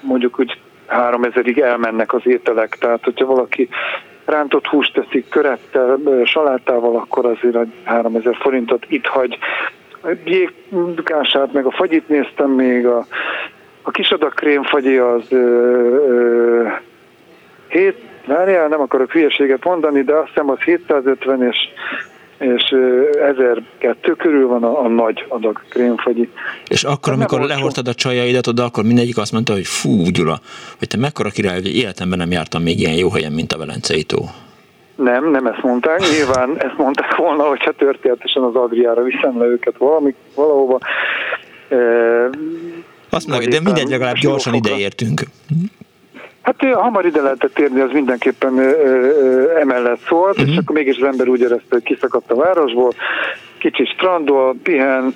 mondjuk 0.00 0.40
úgy 0.40 0.58
3000-ig 0.88 1.62
elmennek 1.62 2.14
az 2.14 2.20
ételek, 2.24 2.76
tehát 2.80 3.04
hogyha 3.04 3.26
valaki 3.26 3.68
rántott 4.24 4.66
húst 4.66 4.92
teszik 4.92 5.28
körettel, 5.28 5.98
salátával, 6.24 6.96
akkor 6.96 7.26
azért 7.26 7.66
3000 7.84 8.36
forintot 8.40 8.84
itt 8.88 9.06
hagy. 9.06 9.38
A 10.02 10.08
jégkását, 10.24 11.52
meg 11.52 11.66
a 11.66 11.70
fagyit 11.70 12.08
néztem 12.08 12.50
még, 12.50 12.86
a, 12.86 13.06
a 13.82 13.90
kisadak 13.90 14.34
krémfagyi 14.34 14.96
az 14.96 15.24
ö, 15.28 15.36
ö, 15.36 16.68
7 17.68 17.96
Várjál, 18.26 18.68
nem 18.68 18.80
akarok 18.80 19.10
hülyeséget 19.10 19.64
mondani, 19.64 20.02
de 20.02 20.14
azt 20.14 20.28
hiszem 20.28 20.50
az 20.50 20.58
750 20.58 21.42
és 21.42 21.56
és 22.38 22.74
1002 23.20 24.16
körül 24.16 24.48
van 24.48 24.64
a, 24.64 24.80
a 24.80 24.88
nagy 24.88 25.24
adag 25.28 25.60
krémfagyi. 25.68 26.28
És 26.68 26.84
akkor, 26.84 27.12
hát 27.12 27.20
amikor 27.20 27.40
lehortad 27.40 27.88
a 27.88 27.94
csajaidat 27.94 28.46
oda, 28.46 28.64
akkor 28.64 28.84
mindegyik 28.84 29.16
azt 29.16 29.32
mondta, 29.32 29.52
hogy 29.52 29.66
fú, 29.66 30.02
Gyula, 30.10 30.40
hogy 30.78 30.88
te 30.88 30.96
mekkora 30.96 31.30
király, 31.30 31.54
hogy 31.54 31.76
életemben 31.76 32.18
nem 32.18 32.30
jártam 32.30 32.62
még 32.62 32.80
ilyen 32.80 32.94
jó 32.94 33.10
helyen, 33.10 33.32
mint 33.32 33.52
a 33.52 33.58
Velencei 33.58 34.02
tó. 34.02 34.18
Nem, 34.96 35.30
nem 35.30 35.46
ezt 35.46 35.62
mondták. 35.62 36.00
Nyilván 36.00 36.54
ezt 36.66 36.76
mondták 36.76 37.16
volna, 37.16 37.42
hogyha 37.42 37.72
történetesen 37.72 38.42
az 38.42 38.54
Adriára 38.54 39.02
viszem 39.02 39.38
le 39.38 39.44
őket 39.44 39.76
valami, 39.78 40.14
valahova. 40.34 40.78
E, 41.68 41.76
azt 43.10 43.26
mondja, 43.26 43.48
de 43.48 43.60
mindegy, 43.60 43.88
legalább 43.88 44.16
gyorsan 44.16 44.54
ideértünk. 44.54 45.22
Hát 46.44 46.64
hamar 46.74 47.06
ide 47.06 47.22
lehetett 47.22 47.58
érni, 47.58 47.80
az 47.80 47.90
mindenképpen 47.92 48.58
emellett 49.60 50.00
szólt, 50.06 50.38
uh-huh. 50.38 50.52
és 50.52 50.56
akkor 50.56 50.76
mégis 50.76 50.96
az 50.96 51.08
ember 51.08 51.28
úgy 51.28 51.40
érezte, 51.40 51.66
hogy 51.68 51.82
kiszakadt 51.82 52.30
a 52.30 52.34
városból, 52.34 52.92
kicsi 53.58 53.84
strandol, 53.84 54.56
pihen. 54.62 55.14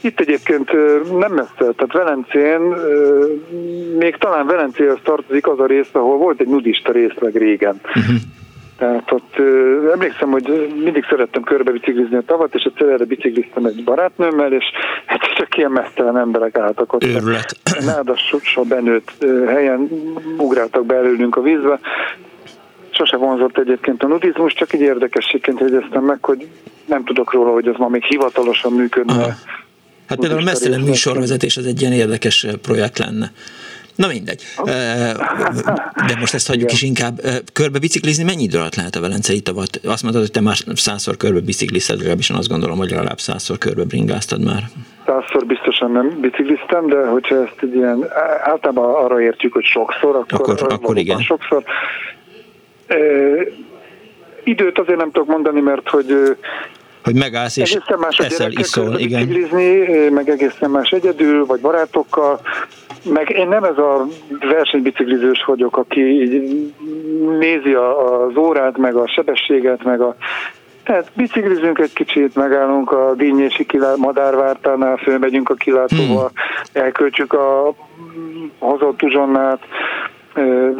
Itt 0.00 0.20
egyébként 0.20 0.72
nem 1.18 1.32
messze, 1.32 1.72
tehát 1.76 1.92
Velencén, 1.92 2.60
még 3.98 4.16
talán 4.16 4.46
Velencéhez 4.46 4.98
tartozik 5.02 5.46
az 5.46 5.60
a 5.60 5.66
rész, 5.66 5.88
ahol 5.92 6.16
volt 6.16 6.40
egy 6.40 6.48
nudista 6.48 6.92
részleg 6.92 7.36
régen. 7.36 7.80
Uh-huh. 7.86 8.16
Tehát 8.78 9.12
ott 9.12 9.34
ö, 9.36 9.92
emlékszem, 9.92 10.30
hogy 10.30 10.74
mindig 10.84 11.06
szerettem 11.08 11.42
körbe 11.42 11.70
biciklizni 11.70 12.16
a 12.16 12.22
tavat, 12.26 12.54
és 12.54 12.62
egyszer 12.62 12.88
erre 12.88 13.04
bicikliztem 13.04 13.64
egy 13.64 13.84
barátnőmmel, 13.84 14.52
és 14.52 14.64
hát 15.06 15.20
csak 15.36 15.56
ilyen 15.56 15.70
mesztelen 15.70 16.18
emberek 16.18 16.58
álltak 16.58 16.92
ott. 16.92 17.04
Őrület. 17.04 17.56
Nádas 17.84 18.34
benőtt 18.68 19.24
helyen 19.46 19.90
ugráltak 20.36 20.86
be 20.86 20.94
előlünk 20.94 21.36
a 21.36 21.42
vízbe. 21.42 21.80
Sose 22.90 23.16
vonzott 23.16 23.58
egyébként 23.58 24.02
a 24.02 24.06
nudizmus, 24.06 24.52
csak 24.52 24.72
egy 24.72 24.80
érdekességként 24.80 25.60
jegyeztem 25.60 26.04
meg, 26.04 26.24
hogy 26.24 26.48
nem 26.86 27.04
tudok 27.04 27.32
róla, 27.32 27.52
hogy 27.52 27.68
ez 27.68 27.74
ma 27.78 27.88
még 27.88 28.04
hivatalosan 28.04 28.72
működne. 28.72 29.12
Aha. 29.12 29.32
Hát 30.08 30.18
például 30.18 30.40
a 30.40 30.44
messzelen 30.44 30.80
műsorvezetés 30.80 31.56
az 31.56 31.66
egy 31.66 31.80
ilyen 31.80 31.92
érdekes 31.92 32.46
projekt 32.62 32.98
lenne. 32.98 33.32
Na 33.96 34.06
mindegy. 34.06 34.42
De 36.06 36.16
most 36.18 36.34
ezt 36.34 36.46
hagyjuk 36.46 36.72
is 36.72 36.82
inkább. 36.82 37.20
Körbe 37.52 37.78
biciklizni 37.78 38.24
mennyi 38.24 38.42
idő 38.42 38.58
alatt 38.58 38.74
lehet 38.74 38.96
a 38.96 39.00
Velencei 39.00 39.40
tavat? 39.40 39.80
Azt 39.84 40.02
mondtad, 40.02 40.22
hogy 40.22 40.32
te 40.32 40.40
már 40.40 40.56
százszor 40.74 41.16
körbe 41.16 41.40
biciklizted, 41.40 41.96
legalábbis 41.96 42.30
azt 42.30 42.48
gondolom, 42.48 42.78
hogy 42.78 42.90
legalább 42.90 43.18
százszor 43.18 43.58
körbe 43.58 43.84
bringáztad 43.84 44.44
már. 44.44 44.62
Százszor 45.06 45.46
biztosan 45.46 45.90
nem 45.90 46.20
bicikliztem, 46.20 46.86
de 46.86 47.06
hogyha 47.06 47.42
ezt 47.42 47.56
egy 47.60 47.74
ilyen, 47.74 48.04
általában 48.42 48.94
arra 49.04 49.20
értjük, 49.20 49.52
hogy 49.52 49.64
sokszor, 49.64 50.16
akkor, 50.16 50.50
akkor, 50.50 50.72
akkor 50.72 50.98
igen. 50.98 51.20
sokszor. 51.20 51.64
E, 52.86 52.96
időt 54.44 54.78
azért 54.78 54.98
nem 54.98 55.10
tudok 55.10 55.28
mondani, 55.28 55.60
mert 55.60 55.88
hogy 55.88 56.36
hogy 57.06 57.14
megállsz 57.14 57.56
és 57.56 57.78
eszel, 58.18 58.50
iszol, 58.50 58.98
igen. 58.98 59.28
meg 60.12 60.28
egészen 60.28 60.70
más 60.70 60.90
egyedül, 60.90 61.46
vagy 61.46 61.60
barátokkal, 61.60 62.40
meg 63.12 63.30
én 63.30 63.48
nem 63.48 63.64
ez 63.64 63.78
a 63.78 64.06
versenybiciklizős 64.40 65.44
vagyok, 65.44 65.76
aki 65.76 66.00
így 66.00 66.72
nézi 67.38 67.72
az 67.74 68.36
órát, 68.36 68.78
meg 68.78 68.94
a 68.94 69.08
sebességet, 69.08 69.84
meg 69.84 70.00
a 70.00 70.16
tehát 70.84 71.10
biciklizünk 71.16 71.78
egy 71.78 71.92
kicsit, 71.92 72.34
megállunk 72.34 72.92
a 72.92 73.14
Dínyési 73.14 73.66
kilá- 73.66 73.96
madárvártánál, 73.96 74.96
fölmegyünk 74.96 75.48
a 75.48 75.54
kilátóval, 75.54 76.30
hmm. 76.34 76.82
elköltjük 76.82 77.32
a 77.32 77.74
hozott 78.58 79.02
uzsonnát, 79.02 79.60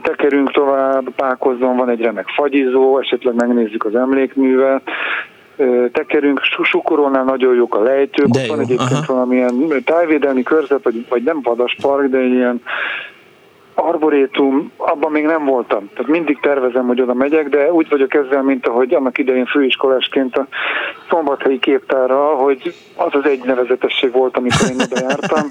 tekerünk 0.03 0.53
tovább, 0.53 1.11
Pákozzon 1.17 1.77
van 1.77 1.89
egy 1.89 2.01
remek 2.01 2.29
fagyizó, 2.29 2.99
esetleg 2.99 3.35
megnézzük 3.35 3.85
az 3.85 3.95
emlékművet, 3.95 4.83
tekerünk, 5.93 6.41
Sukorónál 6.63 7.25
nagyon 7.25 7.55
jók 7.55 7.75
a 7.75 7.83
lejtők, 7.83 8.27
ott 8.27 8.47
van 8.47 8.61
egyébként 8.61 8.91
aha. 8.91 9.13
valamilyen 9.13 9.83
tájvédelmi 9.85 10.43
körzet, 10.43 10.83
vagy, 10.83 11.07
vagy 11.09 11.23
nem 11.23 11.41
vadaspark, 11.43 12.11
de 12.11 12.21
ilyen 12.23 12.63
arborétum, 13.79 14.73
abban 14.77 15.11
még 15.11 15.25
nem 15.25 15.45
voltam. 15.45 15.91
Tehát 15.95 16.11
mindig 16.11 16.41
tervezem, 16.41 16.87
hogy 16.87 17.01
oda 17.01 17.15
megyek, 17.15 17.49
de 17.49 17.73
úgy 17.73 17.89
vagyok 17.89 18.15
ezzel, 18.15 18.43
mint 18.43 18.67
ahogy 18.67 18.95
annak 18.95 19.19
idején 19.19 19.47
főiskolásként 19.47 20.37
a 20.37 20.47
szombathelyi 21.09 21.59
képtára, 21.59 22.25
hogy 22.25 22.75
az 22.97 23.15
az 23.15 23.25
egy 23.25 23.43
nevezetesség 23.45 24.13
volt, 24.13 24.37
amikor 24.37 24.71
én 24.71 24.81
oda 24.81 25.01
jártam, 25.01 25.47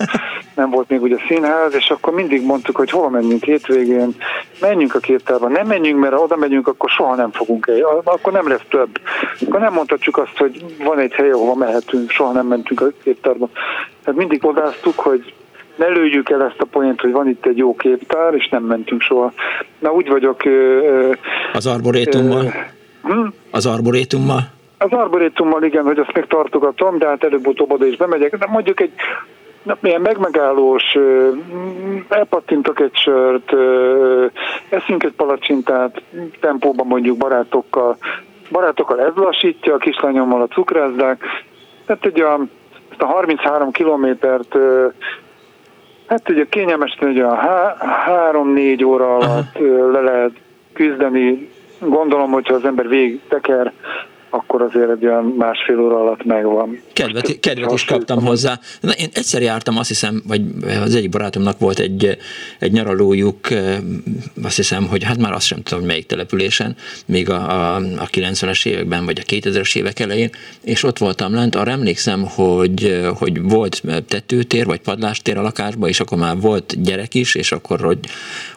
nem 0.56 0.70
volt 0.70 0.90
még 0.90 1.02
ugye 1.02 1.18
színház, 1.28 1.76
és 1.76 1.90
akkor 1.90 2.14
mindig 2.14 2.46
mondtuk, 2.46 2.76
hogy 2.76 2.90
hova 2.90 3.10
menjünk 3.10 3.44
hétvégén, 3.44 4.16
menjünk 4.62 4.96
a 4.96 5.00
képtárba, 5.00 5.48
nem 5.48 5.68
menjünk, 5.68 6.00
mert 6.00 6.14
ha 6.14 6.22
oda 6.22 6.36
megyünk, 6.36 6.68
akkor 6.68 6.90
soha 6.90 7.16
nem 7.16 7.32
fogunk 7.32 7.68
el, 7.68 8.02
akkor 8.04 8.34
nem 8.34 8.48
lesz 8.48 8.66
több. 8.70 9.00
Akkor 9.46 9.60
nem 9.60 9.74
mondhatjuk 9.74 10.18
azt, 10.18 10.38
hogy 10.38 10.66
van 10.84 11.00
egy 11.00 11.14
hely, 11.14 11.32
ahova 11.32 11.56
mehetünk, 11.56 12.10
soha 12.10 12.32
nem 12.32 12.48
mentünk 12.48 12.82
a 12.82 12.88
képtárba. 13.04 13.50
Tehát 14.04 14.20
mindig 14.20 14.46
odáztuk, 14.46 15.00
hogy 15.00 15.34
ne 15.76 15.88
lőjük 15.88 16.30
el 16.30 16.44
ezt 16.44 16.62
a 16.62 16.66
poént, 16.66 17.02
hogy 17.02 17.12
van 17.12 17.28
itt 17.28 17.46
egy 17.46 17.58
jó 17.58 17.76
képtár, 17.76 18.34
és 18.34 18.48
nem 18.48 18.64
mentünk 18.64 19.02
soha. 19.02 19.34
Na 19.80 19.92
úgy 19.92 20.10
vagyok... 20.10 20.42
Az 21.54 21.66
arborétummal? 21.66 22.54
Hm? 23.04 23.28
Az 23.52 23.66
arborétummal? 23.66 24.40
Az 24.78 24.92
arborétummal 24.92 25.64
igen, 25.64 25.84
hogy 25.84 26.00
azt 26.00 26.14
még 26.14 26.26
tartogatom, 26.26 26.98
de 26.98 27.08
hát 27.08 27.24
előbb-utóbb 27.24 27.72
oda 27.72 27.86
is 27.86 27.98
bemegyek. 27.98 28.38
De 28.38 28.48
mondjuk 28.50 28.80
egy 28.80 28.92
na, 29.64 29.78
milyen 29.80 30.02
megmegállós, 30.02 30.98
elpattintok 32.10 32.80
egy 32.80 32.96
sört, 32.96 33.52
eszünk 34.70 35.04
egy 35.04 35.14
palacsintát, 35.14 36.02
tempóban 36.40 36.88
mondjuk 36.88 37.18
barátokkal, 37.18 37.98
barátokkal 38.52 39.02
ez 39.02 39.12
lassítja, 39.16 39.74
a 39.74 39.78
kislányommal 39.78 40.42
a 40.42 40.48
cukrászdák, 40.48 41.24
tehát 41.86 42.06
ugye 42.06 42.24
a, 42.24 42.40
ezt 42.92 43.02
a 43.02 43.06
33 43.06 43.72
kilométert 43.72 44.56
Hát 46.08 46.30
ugye 46.30 46.46
kényelmesen 46.50 47.10
ugye 47.10 47.24
a 47.24 47.36
három-négy 47.80 48.84
óra 48.84 49.16
alatt 49.16 49.56
Aha. 49.56 49.92
le 49.92 50.00
lehet 50.00 50.32
küzdeni. 50.74 51.50
Gondolom, 51.80 52.32
hogyha 52.32 52.54
az 52.54 52.66
ember 52.66 52.88
végig 52.88 53.22
teker, 53.28 53.72
akkor 54.36 54.62
azért 54.62 54.90
egy 54.90 55.06
olyan 55.06 55.24
másfél 55.38 55.80
óra 55.80 56.00
alatt 56.00 56.24
megvan. 56.24 56.82
Kedvet, 56.94 57.40
kedvet 57.40 57.72
is 57.72 57.86
kaptam 57.86 58.26
hozzá. 58.26 58.60
Na, 58.82 58.92
én 58.92 59.10
egyszer 59.14 59.42
jártam, 59.42 59.78
azt 59.78 59.88
hiszem, 59.88 60.22
vagy 60.28 60.42
az 60.84 60.96
egyik 60.96 61.10
barátomnak 61.10 61.60
volt 61.60 61.80
egy, 61.80 62.18
egy 62.60 62.72
nyaralójuk, 62.72 63.38
azt 64.44 64.56
hiszem, 64.56 64.88
hogy 64.88 65.04
hát 65.04 65.18
már 65.18 65.34
azt 65.34 65.46
sem 65.46 65.62
tudom, 65.62 65.80
hogy 65.80 65.88
melyik 65.88 66.06
településen, 66.06 66.76
még 67.06 67.30
a, 67.30 67.36
a, 67.36 67.76
a 67.76 68.08
90-es 68.12 68.66
években, 68.68 69.06
vagy 69.06 69.20
a 69.20 69.32
2000-es 69.32 69.78
évek 69.78 70.00
elején, 70.00 70.30
és 70.64 70.84
ott 70.84 70.98
voltam 70.98 71.34
lent, 71.34 71.56
arra 71.56 71.72
emlékszem, 71.72 72.26
hogy, 72.36 73.02
hogy 73.20 73.42
volt 73.42 73.82
tetőtér, 74.08 74.66
vagy 74.66 74.82
padlástér 74.82 75.38
a 75.38 75.42
lakásban, 75.42 75.90
és 75.90 76.00
akkor 76.00 76.18
már 76.18 76.40
volt 76.40 76.84
gyerek 76.84 77.14
is, 77.14 77.36
és 77.36 77.52
akkor, 77.52 77.80
hogy, 77.80 78.00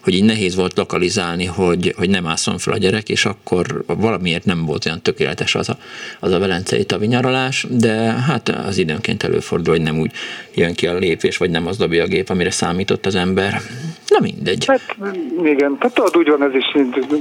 hogy 0.08 0.16
így 0.16 0.24
nehéz 0.24 0.56
volt 0.56 0.76
lokalizálni, 0.76 1.44
hogy, 1.44 1.94
hogy 1.98 2.10
nem 2.10 2.26
ásszon 2.26 2.58
fel 2.58 2.72
a 2.72 2.78
gyerek, 2.78 3.08
és 3.08 3.24
akkor 3.24 3.84
valamiért 3.86 4.44
nem 4.44 4.64
volt 4.64 4.86
olyan 4.86 5.02
tökéletes 5.02 5.54
az 5.54 5.68
a, 5.68 5.76
az 6.20 6.32
a 6.32 6.38
velencei 6.38 6.84
tavi 6.84 7.06
nyaralás, 7.06 7.66
de 7.70 7.94
hát 8.28 8.48
az 8.48 8.78
időnként 8.78 9.22
előfordul, 9.22 9.74
hogy 9.74 9.82
nem 9.82 9.98
úgy 9.98 10.10
jön 10.54 10.74
ki 10.74 10.86
a 10.86 10.94
lépés, 10.94 11.36
vagy 11.36 11.50
nem 11.50 11.66
az 11.66 11.76
dobja 11.76 12.02
a 12.02 12.06
gép, 12.06 12.28
amire 12.28 12.50
számított 12.50 13.06
az 13.06 13.14
ember. 13.14 13.60
Na 14.08 14.18
mindegy. 14.20 14.64
Hát 14.66 14.96
igen, 15.44 15.78
tehát 15.78 15.94
tudod, 15.94 16.16
úgy 16.16 16.28
van 16.28 16.42
ez 16.42 16.54
is, 16.54 16.64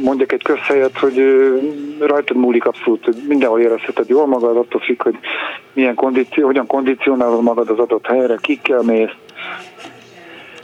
mondjak 0.04 0.32
egy 0.32 0.44
közhelyet, 0.44 0.98
hogy 0.98 1.22
rajtad 2.00 2.38
múlik 2.38 2.66
abszolút, 2.66 3.06
hogy 3.06 3.16
mindenhol 3.28 3.60
érezheted 3.60 4.10
jól 4.10 4.28
magad, 4.28 4.58
attól 4.58 4.82
függ, 4.82 5.04
hogy 5.04 5.16
milyen 5.74 5.96
kondíció, 5.96 6.46
hogyan 6.46 6.66
kondicionálod 6.66 7.44
magad 7.44 7.70
az 7.70 7.80
adott 7.80 8.06
helyre, 8.06 8.38
kikkel 8.42 8.82
mész, 8.82 9.16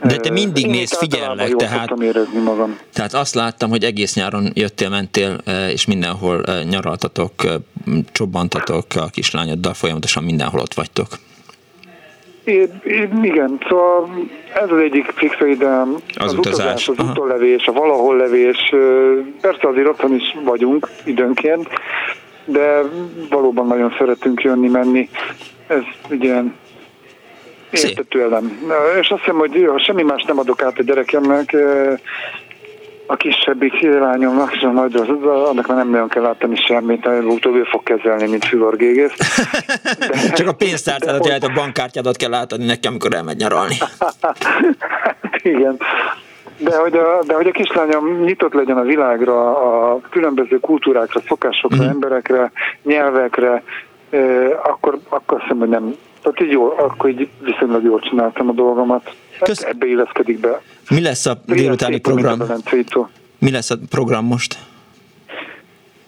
de 0.04 0.16
te 0.16 0.30
mindig 0.30 0.68
mész, 0.68 0.96
figyellek, 0.96 1.54
tehát, 1.54 1.94
magam. 2.44 2.78
tehát 2.92 3.14
azt 3.14 3.34
láttam, 3.34 3.70
hogy 3.70 3.84
egész 3.84 4.14
nyáron 4.14 4.50
jöttél, 4.54 4.88
mentél, 4.88 5.38
és 5.72 5.86
mindenhol 5.86 6.44
nyaraltatok, 6.70 7.32
csobbantatok 8.12 8.86
a 8.94 9.06
kislányoddal, 9.06 9.74
folyamatosan 9.74 10.24
mindenhol 10.24 10.60
ott 10.60 10.74
vagytok. 10.74 11.08
É, 12.44 12.68
igen, 13.22 13.58
szóval 13.68 14.08
ez 14.54 14.70
az 14.70 14.78
egyik 14.78 15.12
fix 15.14 15.36
ideám. 15.40 15.96
Az, 16.14 16.32
az 16.32 16.38
utazás, 16.38 16.88
utazás 16.88 16.88
az 16.88 17.10
utollevés, 17.10 17.66
a 17.66 17.72
valahol 17.72 18.16
levés. 18.16 18.74
Persze 19.40 19.68
azért 19.68 19.88
otthon 19.88 20.14
is 20.14 20.36
vagyunk 20.44 20.88
időnként, 21.04 21.68
de 22.44 22.82
valóban 23.30 23.66
nagyon 23.66 23.94
szeretünk 23.98 24.42
jönni, 24.42 24.68
menni. 24.68 25.08
Ez 25.66 25.82
ugye 26.10 26.42
Érte 27.70 28.02
tőlem. 28.02 28.72
És 29.00 29.08
azt 29.08 29.20
hiszem, 29.20 29.38
hogy 29.38 29.64
ha 29.68 29.78
semmi 29.78 30.02
más 30.02 30.22
nem 30.22 30.38
adok 30.38 30.62
át 30.62 30.78
a 30.78 30.82
gyerekemnek, 30.82 31.56
a 33.06 33.16
kisebbik 33.16 33.80
lányomnak, 33.80 34.54
és 34.54 34.62
a 34.62 34.70
nagy, 34.70 34.94
az, 34.94 35.08
annak 35.22 35.66
már 35.66 35.76
nem 35.76 35.90
nagyon 35.90 36.08
kell 36.08 36.22
látni 36.22 36.56
semmit, 36.56 37.06
utóbb 37.06 37.54
ő 37.54 37.62
fog 37.62 37.82
kezelni, 37.82 38.26
mint 38.28 38.44
fülorgégész. 38.44 39.12
De... 39.98 40.32
Csak 40.32 40.48
a 40.48 40.52
pénztárcádat, 40.52 41.22
tehát 41.22 41.44
a 41.44 41.52
bankkártyádat 41.54 42.16
kell 42.16 42.34
átadni 42.34 42.64
nekem, 42.64 42.90
amikor 42.90 43.14
elmegy 43.14 43.36
nyaralni. 43.36 43.74
Igen. 45.42 45.76
De 46.58 46.76
hogy, 46.76 46.96
a, 46.96 47.22
de 47.26 47.34
hogy 47.34 47.46
a 47.46 47.50
kislányom 47.50 48.20
nyitott 48.20 48.52
legyen 48.52 48.76
a 48.76 48.82
világra, 48.82 49.56
a 49.56 50.00
különböző 50.10 50.60
kultúrákra, 50.60 51.20
szokásokra, 51.28 51.84
mm. 51.84 51.88
emberekre, 51.88 52.52
nyelvekre, 52.82 53.62
akkor, 54.62 54.98
akkor 55.08 55.36
azt 55.36 55.42
hiszem, 55.42 55.58
hogy 55.58 55.68
nem, 55.68 55.94
tehát 56.24 56.40
így 56.40 56.50
jól, 56.50 56.74
akkor 56.78 57.10
így 57.10 57.28
viszonylag 57.44 57.84
jól 57.84 58.00
csináltam 58.00 58.48
a 58.48 58.52
dolgomat. 58.52 59.14
Hát 59.38 59.48
Kösz... 59.48 59.62
Ebbe 59.62 59.86
illeszkedik 59.86 60.40
be. 60.40 60.62
Mi 60.90 61.00
lesz 61.00 61.26
a 61.26 61.36
délutáni 61.46 61.98
program? 61.98 62.42
Mi 63.38 63.50
lesz 63.50 63.70
a 63.70 63.76
program 63.90 64.26
most? 64.26 64.58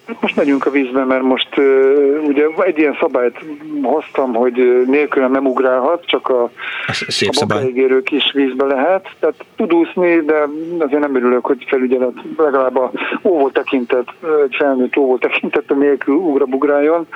Hát 0.07 0.21
most 0.21 0.37
megyünk 0.37 0.67
a 0.67 0.71
vízbe, 0.71 1.05
mert 1.05 1.23
most 1.23 1.49
uh, 1.57 2.25
ugye 2.27 2.47
egy 2.59 2.79
ilyen 2.79 2.97
szabályt 3.01 3.39
hoztam, 3.83 4.35
hogy 4.35 4.85
nélkülem 4.87 5.31
nem 5.31 5.47
ugrálhat, 5.47 6.07
csak 6.07 6.29
a, 6.29 6.51
szép 6.89 7.31
a 7.41 7.47
bokáigérők 7.47 8.11
is 8.11 8.33
vízbe 8.33 8.65
lehet. 8.65 9.09
Tehát 9.21 9.45
tud 9.57 9.73
úszni, 9.73 10.21
de 10.21 10.49
azért 10.79 11.01
nem 11.01 11.17
örülök, 11.17 11.47
hogy 11.47 11.65
felügyelet 11.69 12.15
legalább 12.37 12.77
a 12.77 12.91
óvó 13.23 13.49
tekintet, 13.49 14.09
egy 14.45 14.55
felnőtt 14.59 14.97
óvó 14.97 15.19
tekintet 15.19 15.69
nélkül 15.69 16.15
ugrabugráljon. 16.15 17.07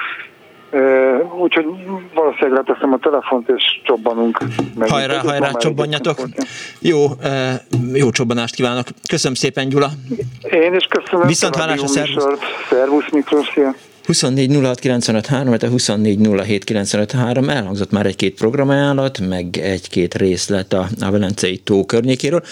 Úgyhogy 1.38 1.64
valószínűleg 2.14 2.64
leteszem 2.66 2.92
a 2.92 2.98
telefont, 2.98 3.48
és 3.48 3.80
csobbanunk. 3.84 4.38
Hajrá, 4.88 5.18
hajrá, 5.18 5.50
csobbanjatok. 5.50 6.18
Jó, 6.78 7.06
jó 7.92 8.10
csobbanást 8.10 8.54
kívánok. 8.54 8.86
Köszönöm 9.08 9.34
szépen, 9.34 9.68
Gyula. 9.68 9.88
Én 10.42 10.74
is 10.74 10.86
köszönöm. 10.88 11.26
Viszont 11.26 11.56
hálás 11.56 11.80
a 11.80 11.86
szervusz. 11.86 12.24
Szervusz 12.68 13.10
Miklós, 13.10 13.48
szia. 13.54 13.74
24 14.06 14.58
06 14.64 15.28
vagy 15.44 15.64
a 15.64 15.68
24 15.68 16.28
07 16.46 17.14
elhangzott 17.48 17.90
már 17.90 18.06
egy-két 18.06 18.34
programajánlat, 18.34 19.18
meg 19.28 19.56
egy-két 19.56 20.14
részlet 20.14 20.72
a, 20.72 20.86
a 21.00 21.10
Velencei 21.10 21.56
tó 21.56 21.84
környékéről 21.84 22.42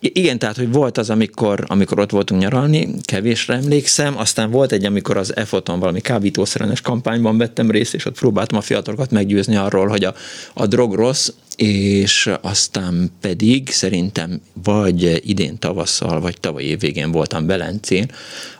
igen, 0.00 0.38
tehát, 0.38 0.56
hogy 0.56 0.72
volt 0.72 0.98
az, 0.98 1.10
amikor, 1.10 1.64
amikor 1.66 1.98
ott 1.98 2.10
voltunk 2.10 2.40
nyaralni, 2.40 2.88
kevésre 3.02 3.54
emlékszem, 3.54 4.18
aztán 4.18 4.50
volt 4.50 4.72
egy, 4.72 4.84
amikor 4.84 5.16
az 5.16 5.36
EFOTon 5.36 5.78
valami 5.78 6.00
kábítószerenes 6.00 6.80
kampányban 6.80 7.38
vettem 7.38 7.70
részt, 7.70 7.94
és 7.94 8.04
ott 8.04 8.18
próbáltam 8.18 8.58
a 8.58 8.60
fiatalokat 8.60 9.10
meggyőzni 9.10 9.56
arról, 9.56 9.86
hogy 9.86 10.04
a, 10.04 10.14
a 10.54 10.66
drog 10.66 10.94
rossz, 10.94 11.30
és 11.62 12.30
aztán 12.40 13.10
pedig 13.20 13.70
szerintem 13.70 14.40
vagy 14.62 15.20
idén 15.24 15.58
tavasszal, 15.58 16.20
vagy 16.20 16.40
tavaly 16.40 16.62
év 16.62 16.80
végén 16.80 17.10
voltam 17.10 17.46
Belencén, 17.46 18.10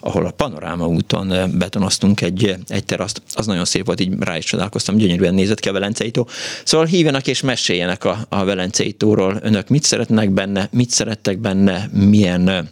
ahol 0.00 0.26
a 0.26 0.30
Panoráma 0.30 0.86
úton 0.86 1.58
betonoztunk 1.58 2.20
egy, 2.20 2.54
egy 2.68 2.84
teraszt, 2.84 3.22
az 3.32 3.46
nagyon 3.46 3.64
szép 3.64 3.86
volt, 3.86 4.00
így 4.00 4.12
rá 4.18 4.36
is 4.36 4.44
csodálkoztam, 4.44 4.96
gyönyörűen 4.96 5.34
nézett 5.34 5.60
ki 5.60 5.68
a 5.68 5.72
Velencei 5.72 6.10
tó. 6.10 6.26
Szóval 6.64 6.86
hívjanak 6.86 7.26
és 7.26 7.40
meséljenek 7.40 8.04
a, 8.04 8.26
a 8.28 8.44
Velencei 8.44 8.92
tóról, 8.92 9.38
önök 9.42 9.68
mit 9.68 9.82
szeretnek 9.82 10.30
benne, 10.30 10.68
mit 10.72 10.90
szerettek 10.90 11.38
benne, 11.38 11.90
milyen 11.92 12.70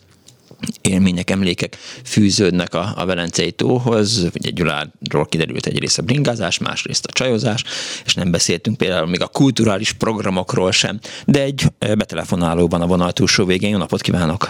élmények, 0.80 1.30
emlékek 1.30 1.74
fűződnek 2.04 2.74
a, 2.74 2.92
a 2.96 3.06
Velencei 3.06 3.52
tóhoz. 3.52 4.30
Ugye 4.34 4.50
Gyuláról 4.50 5.26
kiderült 5.28 5.66
egyrészt 5.66 5.98
a 5.98 6.02
bringázás, 6.02 6.58
másrészt 6.58 7.06
a 7.06 7.12
csajozás, 7.12 7.64
és 8.04 8.14
nem 8.14 8.30
beszéltünk 8.30 8.76
például 8.76 9.06
még 9.06 9.22
a 9.22 9.28
kulturális 9.28 9.92
programokról 9.92 10.72
sem. 10.72 10.98
De 11.26 11.42
egy 11.42 11.62
betelefonálóban 11.78 12.80
a 12.80 12.86
vonal 12.86 13.12
túlsó 13.12 13.44
végén. 13.44 13.70
Jó 13.70 13.78
napot 13.78 14.00
kívánok! 14.00 14.48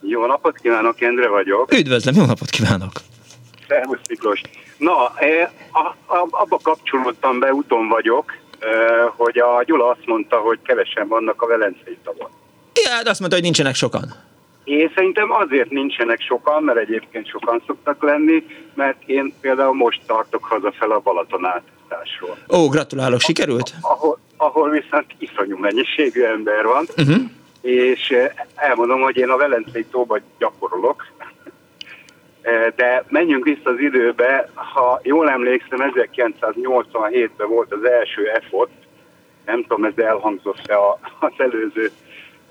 Jó 0.00 0.26
napot 0.26 0.56
kívánok, 0.56 1.00
Endre 1.00 1.28
vagyok. 1.28 1.72
Üdvözlöm, 1.72 2.14
jó 2.14 2.24
napot 2.24 2.50
kívánok! 2.50 2.92
Szervusz 3.68 3.98
Miklós! 4.08 4.40
Na, 4.78 5.12
abba 6.30 6.58
kapcsolódtam 6.62 7.38
be, 7.38 7.52
úton 7.52 7.88
vagyok, 7.88 8.32
hogy 9.16 9.38
a 9.38 9.62
Gyula 9.66 9.88
azt 9.90 10.06
mondta, 10.06 10.36
hogy 10.36 10.58
kevesen 10.62 11.08
vannak 11.08 11.42
a 11.42 11.46
Velencei 11.46 11.98
tavon. 12.04 12.30
Ja, 12.84 12.90
hát 12.90 13.08
azt 13.08 13.18
mondta, 13.18 13.36
hogy 13.36 13.44
nincsenek 13.44 13.74
sokan. 13.74 14.14
Én 14.64 14.90
szerintem 14.94 15.30
azért 15.30 15.70
nincsenek 15.70 16.20
sokan, 16.20 16.62
mert 16.62 16.78
egyébként 16.78 17.28
sokan 17.28 17.62
szoktak 17.66 18.02
lenni, 18.02 18.44
mert 18.74 18.96
én 19.06 19.34
például 19.40 19.74
most 19.74 20.00
tartok 20.06 20.44
hazafel 20.44 20.90
a 20.90 21.00
Balaton 21.00 21.44
átutásról. 21.44 22.36
Ó, 22.52 22.68
gratulálok, 22.68 23.20
sikerült? 23.20 23.74
Ahol, 23.80 24.18
ahol 24.36 24.70
viszont 24.70 25.06
iszonyú 25.18 25.58
mennyiségű 25.58 26.22
ember 26.22 26.64
van, 26.64 26.86
uh-huh. 26.96 27.22
és 27.60 28.10
eh, 28.10 28.30
elmondom, 28.54 29.00
hogy 29.00 29.16
én 29.16 29.28
a 29.28 29.36
Velencei 29.36 29.84
tóba 29.84 30.18
gyakorolok, 30.38 31.06
eh, 32.42 32.66
de 32.76 33.04
menjünk 33.08 33.44
vissza 33.44 33.70
az 33.70 33.78
időbe, 33.78 34.50
ha 34.54 35.00
jól 35.02 35.30
emlékszem, 35.30 35.92
1987-ben 35.94 37.48
volt 37.48 37.72
az 37.72 37.84
első 37.84 38.28
EFOT, 38.28 38.70
nem 39.46 39.62
tudom, 39.62 39.84
ez 39.84 39.96
elhangzott-e 39.96 40.76
az 41.20 41.32
előző 41.36 41.90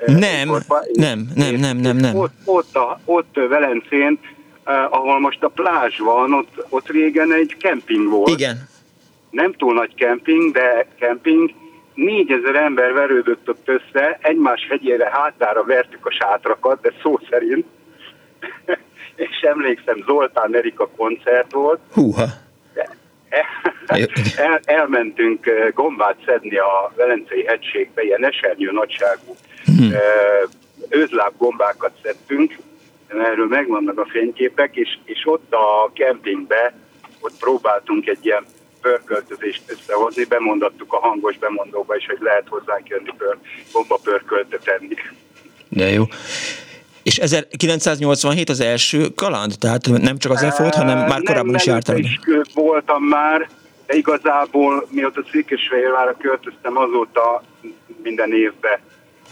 nem, 0.06 0.50
nem, 0.94 1.28
nem, 1.36 1.56
nem, 1.56 1.78
nem, 1.78 1.98
nem. 1.98 2.16
Ott, 2.16 2.34
ott, 2.46 2.76
a, 2.76 3.00
ott 3.06 3.36
Velencén, 3.50 4.20
uh, 4.66 4.74
ahol 4.90 5.20
most 5.20 5.44
a 5.44 5.48
plázs 5.48 6.00
van, 6.00 6.34
ott, 6.34 6.66
ott 6.70 6.88
régen 6.88 7.34
egy 7.34 7.56
kemping 7.60 8.10
volt. 8.10 8.30
Igen. 8.30 8.70
Nem 9.30 9.54
túl 9.54 9.74
nagy 9.74 9.96
kemping, 9.96 10.54
de 10.54 10.88
kemping. 11.00 11.54
Négyezer 11.94 12.56
ember 12.56 12.94
verődött 12.94 13.50
ott 13.50 13.70
össze, 13.70 14.20
egymás 14.22 14.68
hegyére 14.70 15.10
hátára 15.14 15.64
vertük 15.64 16.06
a 16.06 16.12
sátrakat, 16.12 16.82
de 16.82 16.92
szó 17.02 17.20
szerint. 17.30 17.66
és 19.16 19.42
emlékszem, 19.42 20.04
Zoltán 20.06 20.56
Erika 20.56 20.90
koncert 20.98 21.52
volt. 21.52 21.80
Húha. 21.94 22.26
El, 24.36 24.60
elmentünk 24.66 25.72
gombát 25.74 26.16
szedni 26.26 26.58
a 26.58 26.94
Velencei 26.96 27.46
hegységbe, 27.46 28.04
ilyen 28.04 28.26
esernyő 28.26 28.72
nagyságú 28.72 29.36
hmm. 29.66 29.92
őzláb 30.90 31.34
gombákat 31.38 31.92
szedtünk, 32.04 32.58
erről 33.08 33.48
megvannak 33.48 34.00
a 34.00 34.06
fényképek, 34.06 34.76
és, 34.76 34.98
és 35.04 35.22
ott 35.26 35.54
a 35.54 35.92
kempingbe, 35.94 36.74
ott 37.20 37.38
próbáltunk 37.40 38.08
egy 38.08 38.26
ilyen 38.26 38.46
pörköltözést 38.82 39.62
összehozni, 39.68 40.24
bemondattuk 40.24 40.94
a 40.94 41.00
hangos 41.00 41.38
bemondóba 41.38 41.96
is, 41.96 42.06
hogy 42.06 42.18
lehet 42.20 42.48
hozzánk 42.48 42.88
jönni 42.88 43.14
pör, 43.18 43.38
gomba 43.72 44.00
pörköltet 44.04 44.64
tenni. 44.64 44.96
De 45.70 45.90
jó. 45.90 46.04
És 47.04 47.18
1987 47.18 48.50
az 48.50 48.60
első 48.60 49.10
kaland? 49.16 49.54
Tehát 49.60 49.88
nem 49.88 50.18
csak 50.18 50.32
az 50.32 50.44
EFOT, 50.44 50.76
hanem 50.76 50.98
már 50.98 51.22
korábban 51.24 51.56
is 51.56 51.66
jártam. 51.66 51.96
is 51.96 52.20
voltam 52.54 53.04
már, 53.04 53.50
de 53.86 53.96
igazából 53.96 54.88
mióta 54.90 55.24
Székesfehérvárra 55.32 56.16
költöztem, 56.18 56.78
azóta 56.78 57.44
minden 58.04 58.34
évben 58.34 58.80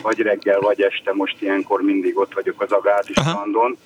vagy 0.02 0.20
reggel, 0.20 0.60
vagy 0.60 0.82
este, 0.82 1.14
most 1.14 1.42
ilyenkor 1.42 1.82
mindig 1.82 2.18
ott 2.18 2.34
vagyok 2.34 2.62
az 2.62 2.72
Agádi 2.72 3.14
strandon. 3.14 3.78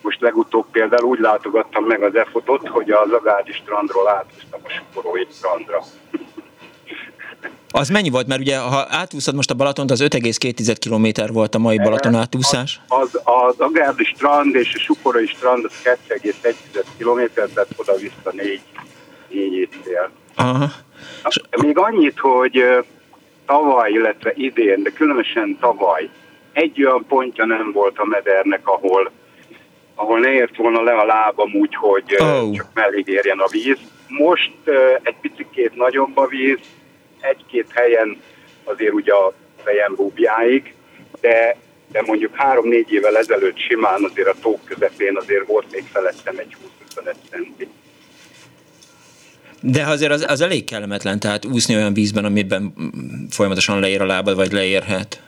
Most 0.00 0.20
legutóbb 0.20 0.66
például 0.70 1.08
úgy 1.08 1.18
látogattam 1.20 1.84
meg 1.84 2.02
az 2.02 2.14
EFOT-ot, 2.14 2.68
hogy 2.68 2.90
az 2.90 3.10
Agádi 3.10 3.52
strandról 3.52 4.08
átúztam 4.08 4.60
a 4.64 4.68
Sukorói 4.68 5.26
strandra. 5.32 5.82
Az 7.70 7.88
mennyi 7.88 8.10
volt? 8.10 8.26
Mert 8.26 8.40
ugye, 8.40 8.58
ha 8.58 8.86
átúszod 8.90 9.34
most 9.34 9.50
a 9.50 9.54
Balatont, 9.54 9.90
az 9.90 10.02
5,2 10.02 10.76
km 10.80 11.32
volt 11.32 11.54
a 11.54 11.58
mai 11.58 11.76
Balaton 11.76 12.14
átúszás. 12.14 12.80
Az, 12.88 12.98
az, 13.14 13.20
az 13.24 13.54
Agárdi 13.58 14.04
strand 14.04 14.54
és 14.54 14.74
a 14.74 14.78
Sukorai 14.78 15.26
strand 15.26 15.64
az 15.64 15.96
2,1 16.08 16.54
km, 16.98 17.20
tehát 17.34 17.68
oda-vissza 17.76 18.32
4, 18.32 18.60
4 19.28 19.52
éjszél. 19.52 20.10
Aha. 20.34 20.66
Még 21.62 21.78
annyit, 21.78 22.18
hogy 22.18 22.64
tavaly, 23.46 23.90
illetve 23.90 24.32
idén, 24.34 24.82
de 24.82 24.90
különösen 24.90 25.56
tavaly 25.60 26.08
egy 26.52 26.84
olyan 26.84 27.04
pontja 27.08 27.44
nem 27.44 27.72
volt 27.72 27.98
a 27.98 28.04
medernek, 28.04 28.68
ahol, 28.68 29.10
ahol 29.94 30.18
ne 30.18 30.32
ért 30.32 30.56
volna 30.56 30.82
le 30.82 30.92
a 30.92 31.04
lábam 31.04 31.54
úgy, 31.54 31.74
hogy 31.74 32.16
oh. 32.18 32.54
csak 32.54 32.66
mellé 32.74 33.02
érjen 33.06 33.38
a 33.38 33.48
víz. 33.50 33.78
Most 34.08 34.52
egy 35.02 35.16
picit 35.20 35.74
nagyobb 35.74 36.16
a 36.16 36.26
víz, 36.26 36.58
egy-két 37.20 37.66
helyen 37.74 38.20
azért 38.64 38.92
ugye 38.92 39.12
a 39.12 39.32
fejem 39.64 39.94
búbjáig, 39.94 40.74
de, 41.20 41.56
de 41.92 42.02
mondjuk 42.06 42.34
három-négy 42.34 42.92
évvel 42.92 43.16
ezelőtt 43.16 43.58
simán 43.58 44.04
azért 44.04 44.28
a 44.28 44.34
tók 44.40 44.64
közepén 44.64 45.16
azért 45.16 45.46
volt 45.46 45.72
még 45.72 45.84
felettem 45.92 46.38
egy 46.38 46.56
20-25 46.96 47.14
centi. 47.30 47.68
De 49.60 49.86
azért 49.86 50.12
az, 50.12 50.24
az 50.28 50.40
elég 50.40 50.64
kellemetlen, 50.64 51.20
tehát 51.20 51.44
úszni 51.44 51.74
olyan 51.74 51.94
vízben, 51.94 52.24
amiben 52.24 52.74
folyamatosan 53.30 53.80
leér 53.80 54.00
a 54.00 54.06
lábad, 54.06 54.36
vagy 54.36 54.52
leérhet. 54.52 55.22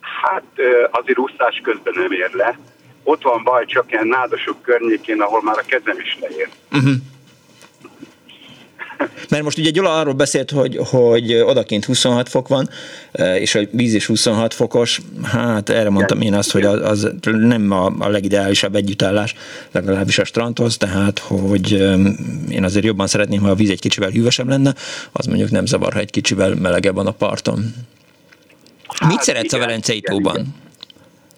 Hát 0.00 0.44
azért 0.90 1.18
úszás 1.18 1.60
közben 1.62 1.92
nem 1.96 2.12
ér 2.12 2.30
le. 2.32 2.58
Ott 3.02 3.22
van 3.22 3.42
baj 3.44 3.64
csak 3.66 3.90
ilyen 3.90 4.06
nádasok 4.06 4.62
környékén, 4.62 5.20
ahol 5.20 5.42
már 5.42 5.58
a 5.58 5.62
kezem 5.66 5.98
is 6.00 6.18
leér. 6.20 6.48
Uh-huh. 6.72 6.94
Mert 9.28 9.42
most 9.42 9.58
ugye 9.58 9.70
Gyula 9.70 9.98
arról 9.98 10.14
beszélt, 10.14 10.50
hogy, 10.50 10.78
hogy 10.90 11.34
odakint 11.34 11.84
26 11.84 12.28
fok 12.28 12.48
van, 12.48 12.68
eh, 13.12 13.40
és 13.40 13.54
a 13.54 13.60
víz 13.70 13.94
is 13.94 14.06
26 14.06 14.54
fokos. 14.54 15.00
Hát 15.22 15.68
erre 15.68 15.90
mondtam 15.90 16.20
én 16.20 16.34
azt, 16.34 16.50
hogy 16.50 16.64
az, 16.64 16.80
az 16.80 17.10
nem 17.22 17.70
a, 17.70 17.92
a 17.98 18.08
legideálisabb 18.08 18.74
együttállás, 18.74 19.34
legalábbis 19.72 20.18
a 20.18 20.24
strandhoz, 20.24 20.76
tehát 20.76 21.18
hogy 21.18 21.72
én 22.50 22.64
azért 22.64 22.84
jobban 22.84 23.06
szeretném, 23.06 23.40
ha 23.40 23.50
a 23.50 23.54
víz 23.54 23.70
egy 23.70 23.80
kicsivel 23.80 24.10
hűvösebb 24.10 24.48
lenne, 24.48 24.74
az 25.12 25.26
mondjuk 25.26 25.50
nem 25.50 25.66
zavar, 25.66 25.92
ha 25.92 25.98
egy 25.98 26.10
kicsivel 26.10 26.54
melegebb 26.54 26.94
van 26.94 27.06
a 27.06 27.10
parton. 27.10 27.74
Hát, 28.88 29.08
Mit 29.08 29.22
szeretsz 29.22 29.52
igen, 29.52 29.60
a 29.60 29.64
Velencei 29.66 30.00
tóban? 30.00 30.34
Igen. 30.34 30.62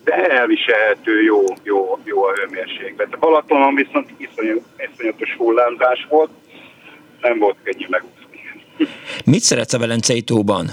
De 0.04 0.14
elviselhető, 0.14 1.22
jó, 1.22 1.44
jó, 1.62 1.98
jó 2.04 2.24
a 2.24 2.32
hőmérséklet. 2.32 3.08
A 3.14 3.16
Balatonon 3.18 3.74
viszont 3.74 4.08
iszonyatos 4.16 5.34
hullámzás 5.36 6.06
volt, 6.08 6.30
nem 7.28 7.38
volt 7.38 7.56
könnyű 7.62 7.86
megúszni. 7.88 8.40
Mit 9.24 9.40
szeretsz 9.40 9.72
a 9.72 9.78
Velencei 9.78 10.22
tóban? 10.22 10.70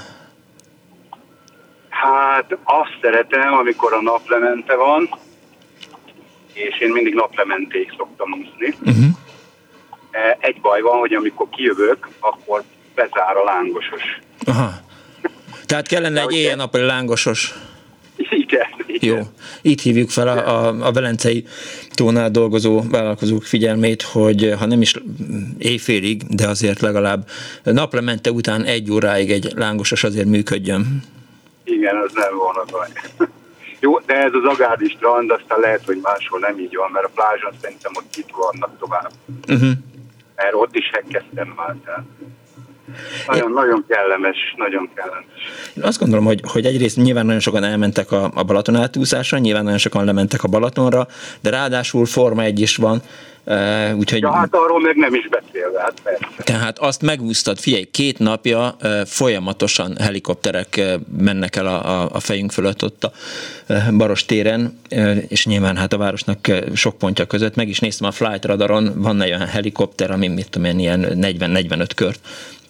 Hát 1.89 2.57
azt 2.63 2.97
szeretem, 3.01 3.53
amikor 3.53 3.93
a 3.93 4.01
naplemente 4.01 4.75
van, 4.75 5.09
és 6.53 6.79
én 6.79 6.89
mindig 6.89 7.13
naplementéig 7.13 7.93
szoktam 7.97 8.31
úszni. 8.31 8.75
Uh-huh. 8.79 9.11
Egy 10.39 10.61
baj 10.61 10.81
van, 10.81 10.99
hogy 10.99 11.13
amikor 11.13 11.49
kijövök, 11.49 12.09
akkor 12.19 12.63
bezár 12.95 13.35
a 13.35 13.43
lángosos. 13.43 14.19
Aha. 14.45 14.71
Tehát 15.65 15.87
kellene 15.87 16.21
egy 16.21 16.33
éjjel-nappali 16.33 16.85
lángosos. 16.85 17.53
Igen. 18.15 18.67
Jó. 18.99 19.19
Itt 19.61 19.81
hívjuk 19.81 20.09
fel 20.09 20.27
a, 20.27 20.67
a, 20.67 20.87
a 20.87 20.91
Velencei 20.91 21.45
tónál 21.93 22.31
dolgozó 22.31 22.81
vállalkozók 22.89 23.43
figyelmét, 23.43 24.01
hogy 24.01 24.53
ha 24.59 24.65
nem 24.65 24.81
is 24.81 24.95
éjfélig, 25.57 26.23
de 26.23 26.47
azért 26.47 26.81
legalább 26.81 27.27
naplemente 27.63 28.31
után 28.31 28.63
egy 28.63 28.91
óráig 28.91 29.31
egy 29.31 29.51
lángosos 29.55 30.03
azért 30.03 30.27
működjön. 30.27 31.03
Igen, 31.63 31.95
az 31.95 32.11
nem 32.13 32.37
volna 32.37 32.63
baj. 32.71 32.87
Jó, 33.79 33.99
de 33.99 34.13
ez 34.13 34.31
az 34.33 34.53
Agárdi 34.53 34.89
strand, 34.89 35.31
aztán 35.31 35.59
lehet, 35.59 35.85
hogy 35.85 35.99
máshol 36.01 36.39
nem 36.39 36.59
így 36.59 36.75
van, 36.75 36.91
mert 36.91 37.05
a 37.05 37.11
plázson 37.13 37.51
szerintem 37.61 37.91
ott 37.95 38.15
itt 38.15 38.29
vannak 38.35 38.77
tovább. 38.79 39.11
Uh-huh. 39.47 39.71
Mert 40.35 40.53
ott 40.53 40.75
is 40.75 40.89
hekkeztem 40.93 41.53
már. 41.55 41.75
Tehát. 41.85 42.03
Nagyon, 43.27 43.47
Én... 43.47 43.53
nagyon 43.53 43.85
kellemes, 43.87 44.53
nagyon 44.57 44.89
kellemes. 44.95 45.25
Én 45.77 45.83
azt 45.83 45.99
gondolom, 45.99 46.25
hogy, 46.25 46.41
hogy 46.43 46.65
egyrészt 46.65 46.97
nyilván 46.97 47.25
nagyon 47.25 47.41
sokan 47.41 47.63
elmentek 47.63 48.11
a, 48.11 48.31
a 48.33 48.43
Balaton 48.43 48.75
átúszásra, 48.75 49.37
nyilván 49.37 49.63
nagyon 49.63 49.77
sokan 49.77 50.05
lementek 50.05 50.43
a 50.43 50.47
Balatonra, 50.47 51.07
de 51.41 51.49
ráadásul 51.49 52.05
Forma 52.05 52.41
egy 52.41 52.59
is 52.59 52.75
van, 52.75 53.01
Uh, 53.45 53.97
úgyhogy, 53.97 54.21
ja, 54.21 54.31
hát 54.31 54.55
arról 54.55 54.81
meg 54.81 54.95
nem 54.95 55.13
is 55.13 55.27
beszélve, 55.27 55.79
hát 55.79 55.93
persze. 56.03 56.27
Tehát 56.37 56.79
azt 56.79 57.01
megúsztad, 57.01 57.59
figyelj, 57.59 57.83
két 57.83 58.19
napja 58.19 58.75
uh, 58.81 59.01
folyamatosan 59.05 59.97
helikopterek 59.97 60.75
uh, 60.77 60.93
mennek 61.17 61.55
el 61.55 61.67
a, 61.67 62.01
a, 62.01 62.09
a 62.11 62.19
fejünk 62.19 62.51
fölött 62.51 62.83
ott 62.83 63.03
a 63.03 63.11
uh, 63.69 63.91
Baros 63.91 64.25
téren, 64.25 64.79
uh, 64.91 65.17
és 65.27 65.45
nyilván 65.45 65.77
hát 65.77 65.93
a 65.93 65.97
városnak 65.97 66.37
uh, 66.49 66.75
sok 66.75 66.97
pontja 66.97 67.25
között, 67.25 67.55
meg 67.55 67.67
is 67.67 67.79
néztem 67.79 68.07
a 68.07 68.11
flight 68.11 68.45
radaron, 68.45 68.93
van 68.95 69.21
egy 69.21 69.33
olyan 69.33 69.47
helikopter, 69.47 70.11
ami 70.11 70.27
mit 70.27 70.49
tudom 70.49 70.67
én, 70.67 70.79
ilyen 70.79 71.07
40-45 71.15 71.89
kört 71.95 72.19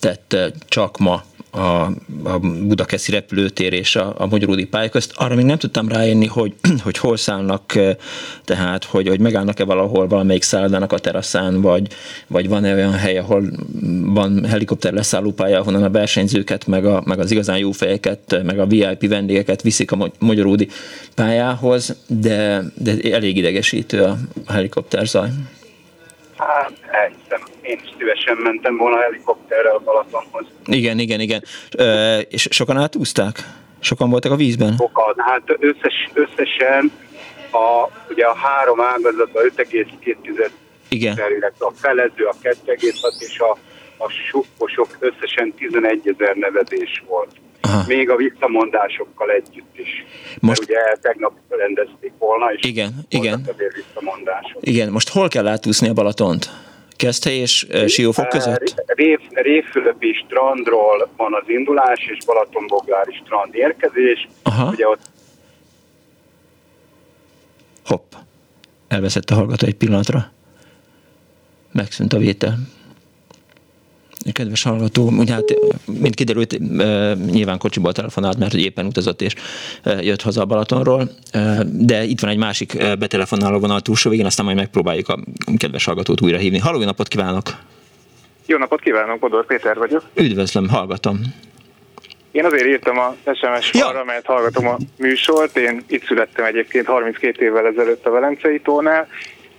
tett 0.03 0.35
csak 0.67 0.97
ma 0.97 1.23
a, 1.51 1.91
a 2.23 2.39
Budakeszi 2.39 3.11
repülőtér 3.11 3.73
és 3.73 3.95
a, 3.95 4.13
a 4.17 4.25
Magyaródi 4.25 4.65
pálya 4.65 4.89
közt. 4.89 5.13
Arra 5.15 5.35
még 5.35 5.45
nem 5.45 5.57
tudtam 5.57 5.87
rájönni, 5.87 6.25
hogy, 6.25 6.53
hogy 6.83 6.97
hol 6.97 7.17
szállnak, 7.17 7.73
tehát 8.45 8.83
hogy, 8.83 9.07
hogy 9.07 9.19
megállnak-e 9.19 9.63
valahol 9.63 10.07
valamelyik 10.07 10.43
szállodának 10.43 10.91
a 10.91 10.97
teraszán, 10.97 11.61
vagy, 11.61 11.87
vagy 12.27 12.49
van-e 12.49 12.73
olyan 12.73 12.91
hely, 12.91 13.17
ahol 13.17 13.43
van 14.03 14.45
helikopter 14.45 14.93
leszállópálya, 14.93 15.59
ahonnan 15.59 15.83
a 15.83 15.89
versenyzőket, 15.89 16.67
meg, 16.67 16.85
a, 16.85 17.01
meg 17.05 17.19
az 17.19 17.31
igazán 17.31 17.57
jó 17.57 17.71
fejeket, 17.71 18.43
meg 18.43 18.59
a 18.59 18.65
VIP 18.65 19.07
vendégeket 19.07 19.61
viszik 19.61 19.91
a 19.91 20.11
Magyaródi 20.19 20.67
pályához, 21.15 21.95
de, 22.07 22.63
de 22.75 23.11
elég 23.11 23.37
idegesítő 23.37 24.03
a, 24.03 24.17
a 24.45 24.51
helikopter 24.51 25.05
zaj. 25.05 25.29
Hát, 26.37 26.71
elhiszem. 26.91 27.52
Én 27.63 27.79
is 27.83 27.89
szívesen 27.97 28.37
mentem 28.37 28.77
volna 28.77 29.01
helikopterrel 29.01 29.75
a 29.75 29.79
Balatonhoz. 29.79 30.45
Igen, 30.65 30.99
igen, 30.99 31.19
igen. 31.19 31.43
Ö, 31.77 32.17
és 32.17 32.47
sokan 32.51 32.77
átúzták? 32.77 33.35
Sokan 33.79 34.09
voltak 34.09 34.31
a 34.31 34.35
vízben? 34.35 34.75
Sokan. 34.77 35.13
Hát 35.17 35.41
összes, 35.59 36.09
összesen 36.13 36.91
a, 37.51 37.89
ugye 38.09 38.25
a 38.25 38.35
három 38.35 38.81
ágazat 38.81 39.35
a 39.35 39.39
5,2 39.39 40.49
igen. 40.89 41.17
a 41.59 41.71
felező 41.75 42.23
a 42.25 42.35
2,6 42.41 42.75
és 43.19 43.39
a, 43.39 43.57
a 43.97 44.09
sukosok 44.09 44.97
összesen 44.99 45.53
11 45.57 46.15
ezer 46.17 46.35
nevezés 46.35 47.03
volt. 47.07 47.31
Aha. 47.61 47.83
Még 47.87 48.09
a 48.09 48.15
visszamondásokkal 48.15 49.31
együtt 49.31 49.77
is. 49.77 50.05
Most... 50.39 50.61
Ugye 50.61 50.77
tegnap 51.01 51.33
rendezték 51.49 52.11
volna, 52.17 52.53
és 52.53 52.67
igen, 52.67 52.93
igen. 53.09 53.47
visszamondások. 53.75 54.57
Igen, 54.59 54.91
most 54.91 55.09
hol 55.09 55.27
kell 55.27 55.47
átúszni 55.47 55.89
a 55.89 55.93
Balatont? 55.93 56.49
Keszthely 56.95 57.37
és 57.37 57.67
Siófok 57.87 58.29
között? 58.29 58.83
Rév, 58.85 59.19
Révfülöpi 59.29 60.13
strandról 60.13 61.09
van 61.17 61.33
az 61.33 61.43
indulás, 61.49 61.99
és 62.11 62.25
Balatonboglári 62.25 63.15
strand 63.25 63.55
érkezés. 63.55 64.27
Aha. 64.43 64.69
Ugye 64.69 64.87
ott... 64.87 65.01
Hopp, 67.85 68.13
elveszett 68.87 69.29
a 69.29 69.35
hallgató 69.35 69.67
egy 69.67 69.75
pillanatra. 69.75 70.31
Megszűnt 71.71 72.13
a 72.13 72.17
vétel 72.17 72.57
kedves 74.31 74.63
hallgató, 74.63 75.09
ugye 75.09 75.33
hát, 75.33 75.53
mint 75.99 76.15
kiderült, 76.15 76.59
nyilván 77.31 77.57
kocsiból 77.57 77.91
telefonált, 77.91 78.37
mert 78.37 78.53
éppen 78.53 78.85
utazott 78.85 79.21
és 79.21 79.33
jött 79.99 80.21
haza 80.21 80.41
a 80.41 80.45
Balatonról, 80.45 81.09
de 81.65 82.03
itt 82.03 82.19
van 82.19 82.29
egy 82.29 82.37
másik 82.37 82.77
betelefonáló 82.99 83.59
vonal 83.59 83.81
túlsó 83.81 84.09
végén, 84.09 84.25
aztán 84.25 84.45
majd 84.45 84.57
megpróbáljuk 84.57 85.09
a 85.09 85.19
kedves 85.57 85.85
hallgatót 85.85 86.21
újra 86.21 86.37
hívni. 86.37 86.59
Halló, 86.59 86.79
jó 86.79 86.85
napot 86.85 87.07
kívánok! 87.07 87.43
Jó 88.45 88.57
napot 88.57 88.79
kívánok, 88.79 89.19
Bodor 89.19 89.45
Péter 89.45 89.77
vagyok. 89.77 90.03
Üdvözlöm, 90.15 90.69
hallgatom. 90.69 91.21
Én 92.31 92.45
azért 92.45 92.65
írtam 92.65 92.97
a 92.97 93.15
SMS 93.33 93.69
falra, 93.69 93.97
ja. 93.97 94.03
mert 94.03 94.25
hallgatom 94.25 94.67
a 94.67 94.77
műsort. 94.97 95.57
Én 95.57 95.83
itt 95.87 96.05
születtem 96.05 96.45
egyébként 96.45 96.85
32 96.85 97.45
évvel 97.45 97.65
ezelőtt 97.65 98.05
a 98.05 98.11
Velencei 98.11 98.59
tónál, 98.59 99.07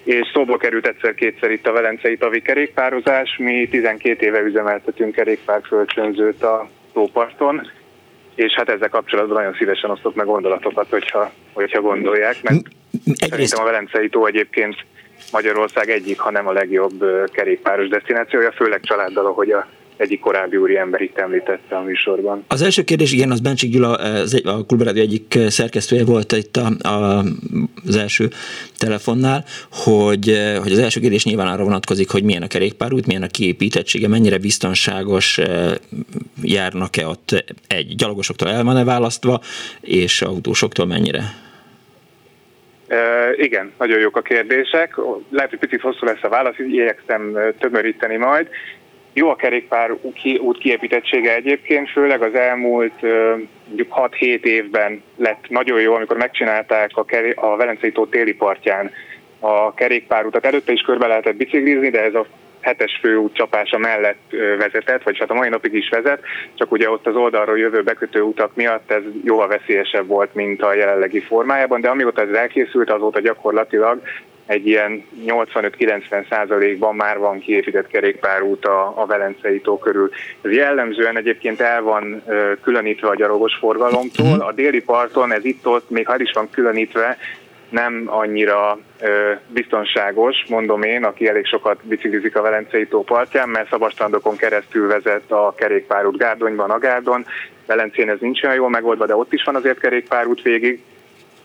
és 0.05 0.31
szóba 0.33 0.57
került 0.57 0.87
egyszer-kétszer 0.87 1.51
itt 1.51 1.67
a 1.67 1.73
Velencei 1.73 2.17
Tavi 2.17 2.43
kerékpározás. 2.43 3.37
Mi 3.39 3.69
12 3.69 4.27
éve 4.27 4.41
üzemeltetünk 4.41 5.15
kerékpárkölcsönzőt 5.15 6.43
a 6.43 6.69
tóparton, 6.93 7.71
és 8.35 8.53
hát 8.53 8.69
ezzel 8.69 8.89
kapcsolatban 8.89 9.37
nagyon 9.37 9.55
szívesen 9.59 9.91
osztok 9.91 10.15
meg 10.15 10.27
gondolatokat, 10.27 10.87
hogyha, 10.91 11.33
hogyha 11.53 11.81
gondolják. 11.81 12.43
Mert 12.43 12.63
Egyrészt... 13.05 13.31
Szerintem 13.31 13.61
a 13.61 13.65
Velencei 13.65 14.09
tó 14.09 14.27
egyébként 14.27 14.77
Magyarország 15.33 15.91
egyik, 15.91 16.19
hanem 16.19 16.47
a 16.47 16.53
legjobb 16.53 17.05
kerékpáros 17.33 17.89
destinációja, 17.89 18.53
főleg 18.53 18.81
családdal, 18.81 19.27
ahogy 19.27 19.51
a 19.51 19.67
egyik 19.97 20.21
korábbi 20.21 20.57
úri 20.57 20.77
ember 20.77 21.01
itt 21.01 21.19
említette 21.19 21.77
a 21.77 21.83
műsorban. 21.83 22.45
Az 22.49 22.63
első 22.63 22.83
kérdés, 22.83 23.13
igen, 23.13 23.31
az 23.31 23.41
Bencsik 23.41 23.71
Gyula, 23.71 23.95
az 23.95 24.35
egy, 24.35 24.47
a 24.47 24.65
Klubrádió 24.67 25.03
egyik 25.03 25.39
szerkesztője 25.49 26.05
volt 26.05 26.33
itt 26.33 26.57
a, 26.57 26.89
a, 26.89 27.25
az 27.87 27.97
első 27.97 28.29
telefonnál, 28.79 29.45
hogy, 29.71 30.39
hogy 30.63 30.73
az 30.73 30.79
első 30.79 31.01
kérdés 31.01 31.25
nyilván 31.25 31.47
arra 31.47 31.65
vonatkozik, 31.65 32.11
hogy 32.11 32.23
milyen 32.23 32.43
a 32.43 32.47
kerékpárút, 32.47 33.07
milyen 33.07 33.23
a 33.23 33.27
kiépítettsége, 33.27 34.09
mennyire 34.09 34.39
biztonságos 34.39 35.41
járnak-e 36.43 37.07
ott 37.07 37.45
egy 37.69 37.95
gyalogosoktól 37.95 38.49
el 38.49 38.65
van-e 38.65 38.85
választva, 38.85 39.41
és 39.81 40.23
autósoktól 40.23 40.87
mennyire? 40.87 41.23
Uh, 42.89 43.45
igen, 43.45 43.73
nagyon 43.79 44.01
jók 44.01 44.17
a 44.17 44.23
kérdések. 44.23 44.97
Lehet, 45.31 45.51
hogy 45.51 45.59
picit 45.59 45.81
hosszú 45.81 46.07
lesz 46.07 46.23
a 46.23 46.29
válasz, 46.29 46.59
így 46.59 46.73
igyekszem 46.73 47.39
tömöríteni 47.59 48.17
majd. 48.17 48.49
Jó 49.17 49.29
a 49.29 49.37
kerékpár 49.37 49.91
út 50.41 50.59
kiépítettsége 50.59 51.35
egyébként, 51.35 51.91
főleg 51.91 52.23
az 52.23 52.35
elmúlt 52.35 53.03
mondjuk 53.67 53.95
6-7 53.97 54.43
évben 54.43 55.03
lett 55.17 55.45
nagyon 55.49 55.81
jó, 55.81 55.95
amikor 55.95 56.17
megcsinálták 56.17 56.91
a, 56.95 57.05
keré- 57.05 57.37
a 57.37 57.57
Velencei 57.57 57.93
tó 57.93 58.07
téli 58.07 58.35
partján 58.35 58.91
a 59.41 59.75
kerékpárutat. 59.75 60.45
Előtte 60.45 60.73
is 60.73 60.81
körbe 60.81 61.07
lehetett 61.07 61.37
biciklizni, 61.37 61.91
de 61.91 62.03
ez 62.03 62.15
a 62.15 62.27
hetes 62.61 62.99
főút 63.01 63.35
csapása 63.35 63.79
mellett 63.79 64.23
vezetett, 64.59 65.03
vagy 65.03 65.19
hát 65.19 65.31
a 65.31 65.35
mai 65.35 65.49
napig 65.49 65.75
is 65.75 65.89
vezet, 65.89 66.23
csak 66.55 66.73
ugye 66.73 66.91
ott 66.91 67.07
az 67.07 67.17
oldalról 67.17 67.59
jövő 67.59 67.83
bekötő 67.83 68.21
utak 68.21 68.55
miatt 68.55 68.91
ez 68.91 69.03
jóval 69.25 69.49
veszélyesebb 69.49 70.07
volt, 70.07 70.35
mint 70.35 70.63
a 70.63 70.75
jelenlegi 70.75 71.21
formájában, 71.21 71.81
de 71.81 71.89
amióta 71.89 72.23
ez 72.23 72.37
elkészült, 72.37 72.91
azóta 72.91 73.21
gyakorlatilag 73.21 74.03
egy 74.47 74.67
ilyen 74.67 75.05
85-90 75.27 76.29
százalékban 76.29 76.95
már 76.95 77.19
van 77.19 77.39
kiépített 77.39 77.87
kerékpárút 77.87 78.65
a, 78.65 79.03
a 79.03 79.07
Velencei 79.07 79.61
tó 79.61 79.79
körül. 79.79 80.11
Ez 80.43 80.53
jellemzően 80.53 81.17
egyébként 81.17 81.61
el 81.61 81.83
van 81.83 82.23
ö, 82.27 82.53
különítve 82.63 83.09
a 83.09 83.15
gyalogos 83.15 83.57
forgalomtól. 83.61 84.27
Mhm. 84.27 84.41
A 84.41 84.53
déli 84.53 84.83
parton 84.83 85.33
ez 85.33 85.45
itt-ott, 85.45 85.91
még 85.91 86.07
ha 86.07 86.21
is 86.21 86.33
van 86.33 86.51
különítve, 86.51 87.17
nem 87.69 88.03
annyira 88.07 88.79
ö, 89.01 89.33
biztonságos, 89.49 90.45
mondom 90.49 90.83
én, 90.83 91.05
aki 91.05 91.29
elég 91.29 91.47
sokat 91.47 91.79
biciklizik 91.83 92.37
a 92.37 92.43
Velencei 92.43 92.87
tó 92.87 93.03
partján, 93.03 93.49
mert 93.49 93.69
szabastrandokon 93.69 94.37
keresztül 94.37 94.87
vezet 94.89 95.31
a 95.31 95.55
kerékpárút 95.57 96.17
Gárdonyban, 96.17 96.71
Agárdon. 96.71 97.27
Velencén 97.67 98.11
ez 98.11 98.19
nincs 98.21 98.43
olyan 98.43 98.57
jól 98.57 98.71
megoldva, 98.71 99.07
de 99.07 99.17
ott 99.17 99.33
is 99.33 99.43
van 99.43 99.55
azért 99.55 99.79
kerékpárút 99.79 100.43
végig 100.43 100.83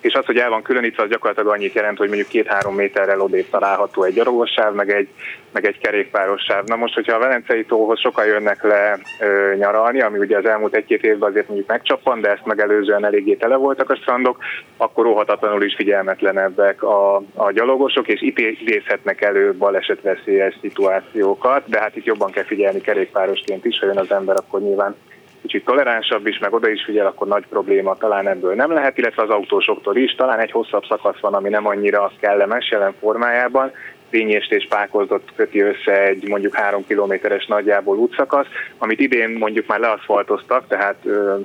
és 0.02 0.14
az, 0.14 0.26
hogy 0.26 0.38
el 0.38 0.50
van 0.50 0.62
különítve, 0.62 1.04
az 1.04 1.10
gyakorlatilag 1.10 1.54
annyit 1.54 1.74
jelent, 1.74 1.98
hogy 1.98 2.08
mondjuk 2.08 2.28
két-három 2.28 2.76
méterrel 2.76 3.22
odébb 3.22 3.50
található 3.50 4.04
egy 4.04 4.14
gyalogos 4.14 4.52
sáv, 4.52 4.74
meg 4.74 4.92
egy, 4.92 5.08
meg 5.52 5.66
egy 5.66 5.78
kerékpáros 5.80 6.42
sáv. 6.42 6.64
Na 6.66 6.76
most, 6.76 6.94
hogyha 6.94 7.16
a 7.16 7.20
Velencei 7.20 7.66
tóhoz 7.66 8.00
sokan 8.00 8.26
jönnek 8.26 8.64
le 8.64 9.00
ö, 9.20 9.56
nyaralni, 9.56 10.02
ami 10.02 10.18
ugye 10.18 10.38
az 10.38 10.46
elmúlt 10.46 10.76
egy-két 10.76 11.04
évben 11.04 11.30
azért 11.30 11.48
mondjuk 11.48 11.70
megcsappan, 11.70 12.22
de 12.22 12.32
ezt 12.32 12.46
megelőzően 12.46 13.06
eléggé 13.06 13.34
tele 13.34 13.56
voltak 13.56 13.90
a 13.90 13.96
strandok, 13.96 14.38
akkor 14.78 15.06
óhatatlanul 15.06 15.64
is 15.64 15.76
figyelmetlenebbek 15.76 16.84
a, 16.84 17.16
a 17.36 17.52
gyalogosok, 17.52 18.08
és 18.08 18.22
itt 18.22 18.40
idézhetnek 18.40 19.22
elő 19.22 19.54
balesetveszélyes 19.54 20.58
szituációkat, 20.62 21.64
de 21.66 21.80
hát 21.80 21.96
itt 21.96 22.06
jobban 22.06 22.32
kell 22.32 22.44
figyelni 22.44 22.82
kerékpárosként 22.82 23.66
is, 23.66 23.80
ha 23.80 23.86
jön 23.86 23.98
az 23.98 24.12
ember, 24.12 24.36
akkor 24.36 24.62
nyilván 24.62 24.96
kicsit 25.42 25.66
toleránsabb 25.66 26.28
is, 26.28 26.38
meg 26.38 26.54
oda 26.54 26.70
is 26.70 26.84
figyel, 26.84 27.06
akkor 27.06 27.28
nagy 27.28 27.46
probléma 27.50 27.96
talán 27.96 28.28
ebből 28.28 28.56
nem 28.56 28.72
lehet, 28.72 28.98
illetve 28.98 29.24
az 29.24 29.30
autósoktól 29.30 29.96
is. 29.96 30.16
Talán 30.16 30.40
egy 30.40 30.52
hosszabb 30.52 30.86
szakasz 30.86 31.20
van, 31.20 31.34
ami 31.34 31.50
nem 31.50 31.68
annyira 31.68 32.12
kellemes 32.20 32.70
jelen 32.72 32.94
formájában, 33.00 33.72
Fényést 34.10 34.52
és 34.52 34.68
Pákozdot 34.70 35.32
köti 35.36 35.62
össze 35.62 36.04
egy 36.04 36.28
mondjuk 36.28 36.56
három 36.56 36.86
kilométeres 36.88 37.46
nagyjából 37.46 37.98
útszakasz, 37.98 38.48
amit 38.78 39.00
idén 39.00 39.30
mondjuk 39.30 39.68
már 39.68 39.80
leaszfaltoztak, 39.80 40.68
tehát 40.68 40.96
ö, 41.04 41.36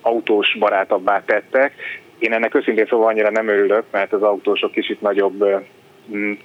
autós 0.00 0.56
barátabbá 0.58 1.22
tettek. 1.24 1.74
Én 2.18 2.32
ennek 2.32 2.54
őszintén 2.54 2.86
szóval 2.86 3.08
annyira 3.08 3.30
nem 3.30 3.48
örülök, 3.48 3.84
mert 3.90 4.12
az 4.12 4.22
autósok 4.22 4.72
kicsit 4.72 5.00
nagyobb 5.00 5.44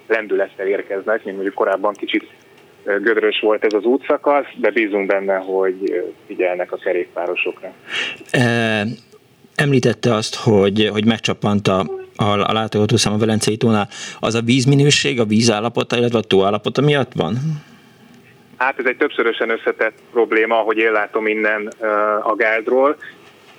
lendülettel 0.06 0.66
érkeznek, 0.66 1.24
mint 1.24 1.34
mondjuk 1.34 1.54
korábban 1.54 1.92
kicsit 1.92 2.30
gödrös 3.02 3.40
volt 3.40 3.64
ez 3.64 3.72
az 3.72 3.84
útszakasz, 3.84 4.46
de 4.56 4.70
bízunk 4.70 5.06
benne, 5.06 5.36
hogy 5.36 6.04
figyelnek 6.26 6.72
a 6.72 6.76
kerékpárosokra. 6.76 7.72
E, 8.30 8.84
említette 9.54 10.14
azt, 10.14 10.34
hogy, 10.36 10.88
hogy 10.92 11.04
megcsapant 11.04 11.68
a, 11.68 11.80
a, 12.16 12.24
a 12.24 12.52
látogatószám 12.52 13.12
a 13.12 13.18
Velencei 13.18 13.56
tónál. 13.56 13.88
Az 14.20 14.34
a 14.34 14.40
vízminőség, 14.40 15.20
a 15.20 15.24
vízállapota, 15.24 15.96
illetve 15.96 16.18
a 16.18 16.22
tó 16.22 16.44
állapota 16.44 16.80
miatt 16.80 17.12
van? 17.12 17.34
Hát 18.56 18.78
ez 18.78 18.84
egy 18.84 18.96
többszörösen 18.96 19.50
összetett 19.50 19.98
probléma, 20.12 20.60
ahogy 20.60 20.76
én 20.76 20.92
látom 20.92 21.26
innen 21.26 21.72
a 22.22 22.34
gárdról. 22.34 22.96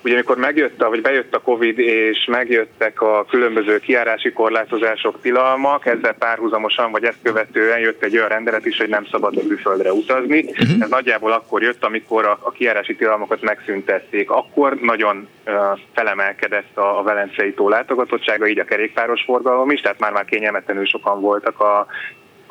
Ugye 0.04 0.14
amikor 0.14 0.36
megjött, 0.36 0.82
vagy 0.82 1.02
bejött 1.02 1.34
a 1.34 1.40
Covid, 1.40 1.78
és 1.78 2.24
megjöttek 2.30 3.02
a 3.02 3.24
különböző 3.28 3.78
kiárási 3.78 4.32
korlátozások, 4.32 5.20
tilalmak, 5.20 5.86
ezzel 5.86 6.14
párhuzamosan, 6.14 6.90
vagy 6.90 7.04
ezt 7.04 7.18
követően 7.22 7.78
jött 7.78 8.02
egy 8.02 8.16
olyan 8.16 8.28
rendelet 8.28 8.66
is, 8.66 8.78
hogy 8.78 8.88
nem 8.88 9.06
szabad 9.10 9.36
a 9.36 9.40
külföldre 9.46 9.92
utazni. 9.92 10.38
Uh-huh. 10.38 10.68
Ez 10.80 10.88
nagyjából 10.88 11.32
akkor 11.32 11.62
jött, 11.62 11.84
amikor 11.84 12.24
a, 12.24 12.38
a 12.42 12.50
kiárási 12.50 12.94
tilalmakat 12.94 13.42
megszüntették. 13.42 14.30
Akkor 14.30 14.74
nagyon 14.74 15.28
uh, 15.46 15.54
felemelkedett 15.94 16.76
a, 16.76 16.98
a 16.98 17.02
Velencei 17.02 17.54
tó 17.54 17.68
látogatottsága, 17.68 18.46
így 18.46 18.58
a 18.58 18.64
kerékpáros 18.64 19.22
forgalom 19.22 19.70
is, 19.70 19.80
tehát 19.80 19.98
már-már 19.98 20.24
kényelmetlenül 20.24 20.86
sokan 20.86 21.20
voltak 21.20 21.60
a, 21.60 21.86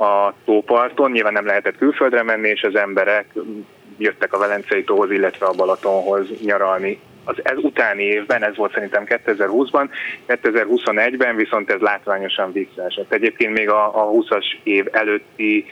a 0.03 0.33
tóparton, 0.45 1.11
nyilván 1.11 1.33
nem 1.33 1.45
lehetett 1.45 1.77
külföldre 1.77 2.23
menni, 2.23 2.49
és 2.49 2.63
az 2.63 2.75
emberek 2.75 3.25
jöttek 3.97 4.33
a 4.33 4.37
Velencei 4.37 4.83
tóhoz, 4.83 5.11
illetve 5.11 5.45
a 5.45 5.53
Balatonhoz 5.53 6.27
nyaralni 6.41 6.99
az 7.29 7.37
ez 7.43 7.57
utáni 7.57 8.03
évben, 8.03 8.43
ez 8.43 8.55
volt 8.55 8.73
szerintem 8.73 9.03
2020-ban, 9.07 9.89
2021-ben 10.27 11.35
viszont 11.35 11.71
ez 11.71 11.79
látványosan 11.79 12.51
visszaesett. 12.51 13.13
Egyébként 13.13 13.53
még 13.57 13.69
a, 13.69 13.85
a 13.85 14.11
20-as 14.11 14.45
év 14.63 14.85
előtti 14.91 15.65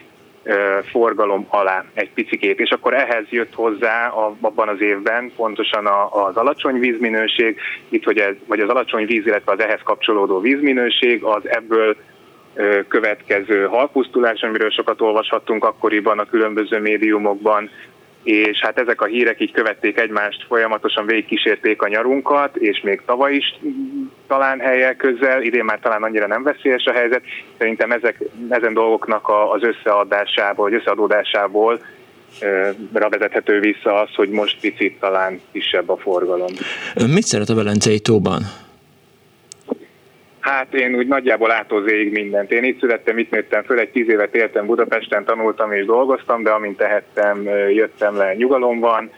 forgalom 0.90 1.46
alá 1.48 1.84
egy 1.94 2.10
picikét, 2.10 2.60
és 2.60 2.70
akkor 2.70 2.94
ehhez 2.94 3.24
jött 3.28 3.54
hozzá 3.54 4.08
a, 4.08 4.36
abban 4.40 4.68
az 4.68 4.80
évben 4.80 5.32
pontosan 5.36 5.86
a, 5.86 6.26
az 6.26 6.36
alacsony 6.36 6.78
vízminőség, 6.78 7.60
itt, 7.88 8.04
hogy 8.04 8.18
ez, 8.18 8.34
vagy 8.46 8.60
az 8.60 8.68
alacsony 8.68 9.06
víz, 9.06 9.26
illetve 9.26 9.52
az 9.52 9.60
ehhez 9.60 9.80
kapcsolódó 9.84 10.40
vízminőség, 10.40 11.22
az 11.22 11.48
ebből 11.48 11.96
következő 12.88 13.66
halpusztulás, 13.66 14.42
amiről 14.42 14.70
sokat 14.70 15.00
olvashattunk 15.00 15.64
akkoriban 15.64 16.18
a 16.18 16.24
különböző 16.24 16.80
médiumokban, 16.80 17.70
és 18.28 18.60
hát 18.60 18.78
ezek 18.78 19.00
a 19.00 19.06
hírek 19.06 19.40
így 19.40 19.52
követték 19.52 19.98
egymást, 19.98 20.44
folyamatosan 20.48 21.06
végigkísérték 21.06 21.82
a 21.82 21.88
nyarunkat, 21.88 22.56
és 22.56 22.80
még 22.80 23.02
tavaly 23.06 23.34
is 23.34 23.58
talán 24.26 24.60
helyek 24.60 24.96
közel, 24.96 25.42
idén 25.42 25.64
már 25.64 25.78
talán 25.78 26.02
annyira 26.02 26.26
nem 26.26 26.42
veszélyes 26.42 26.84
a 26.84 26.92
helyzet. 26.92 27.22
Szerintem 27.58 27.90
ezek, 27.90 28.22
ezen 28.48 28.74
dolgoknak 28.74 29.28
az 29.52 29.62
összeadásából, 29.62 30.68
vagy 30.70 30.78
összeadódásából 30.80 31.80
vezethető 32.90 33.60
vissza 33.60 34.00
az, 34.00 34.14
hogy 34.14 34.28
most 34.28 34.60
picit 34.60 34.98
talán 35.00 35.40
kisebb 35.52 35.88
a 35.88 35.96
forgalom. 35.96 36.52
Ön 36.94 37.10
mit 37.10 37.22
szeret 37.22 37.48
a 37.48 37.54
Velencei 37.54 38.00
tóban? 38.00 38.42
Hát 40.48 40.74
én 40.74 40.94
úgy 40.94 41.06
nagyjából 41.06 41.50
átózéig 41.50 42.12
mindent. 42.12 42.52
Én 42.52 42.64
itt 42.64 42.80
születtem, 42.80 43.18
itt 43.18 43.30
nőttem 43.30 43.62
föl, 43.62 43.78
egy 43.78 43.90
tíz 43.90 44.08
évet 44.08 44.34
éltem 44.34 44.66
Budapesten, 44.66 45.24
tanultam 45.24 45.72
és 45.72 45.84
dolgoztam, 45.84 46.42
de 46.42 46.50
amint 46.50 46.76
tehettem, 46.76 47.42
jöttem 47.70 48.16
le, 48.16 48.34
nyugalom 48.34 48.78
van. 48.78 49.10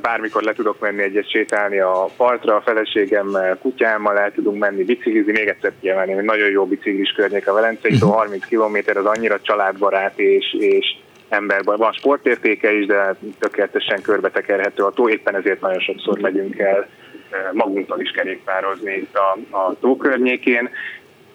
Bármikor 0.00 0.42
le 0.42 0.52
tudok 0.52 0.80
menni 0.80 1.02
egyet 1.02 1.30
sétálni 1.30 1.78
a 1.78 2.08
partra, 2.16 2.56
a 2.56 2.60
feleségemmel, 2.60 3.58
kutyámmal 3.58 4.18
el 4.18 4.32
tudunk 4.32 4.58
menni 4.58 4.84
biciklizni. 4.84 5.32
Még 5.32 5.48
egyszer 5.48 5.72
kiemelni, 5.80 6.12
hogy 6.12 6.24
nagyon 6.24 6.50
jó 6.50 6.66
biciklis 6.66 7.10
környék 7.10 7.48
a 7.48 7.52
Velencei, 7.52 7.98
30 7.98 8.46
km 8.46 8.98
az 8.98 9.04
annyira 9.04 9.40
családbarát 9.40 10.18
és, 10.18 10.56
és 10.58 10.96
emberben. 11.28 11.76
Van 11.76 11.92
sportértéke 11.92 12.72
is, 12.72 12.86
de 12.86 13.14
tökéletesen 13.38 14.02
körbetekerhető 14.02 14.82
a 14.82 14.90
tó, 14.90 15.08
éppen 15.08 15.36
ezért 15.36 15.60
nagyon 15.60 15.80
sokszor 15.80 16.18
megyünk 16.18 16.58
el 16.58 16.88
magunkkal 17.52 18.00
is 18.00 18.10
kerékpározni 18.10 18.92
itt 18.94 19.16
a, 19.16 19.56
a 19.56 19.74
tó 19.80 19.96
környékén. 19.96 20.70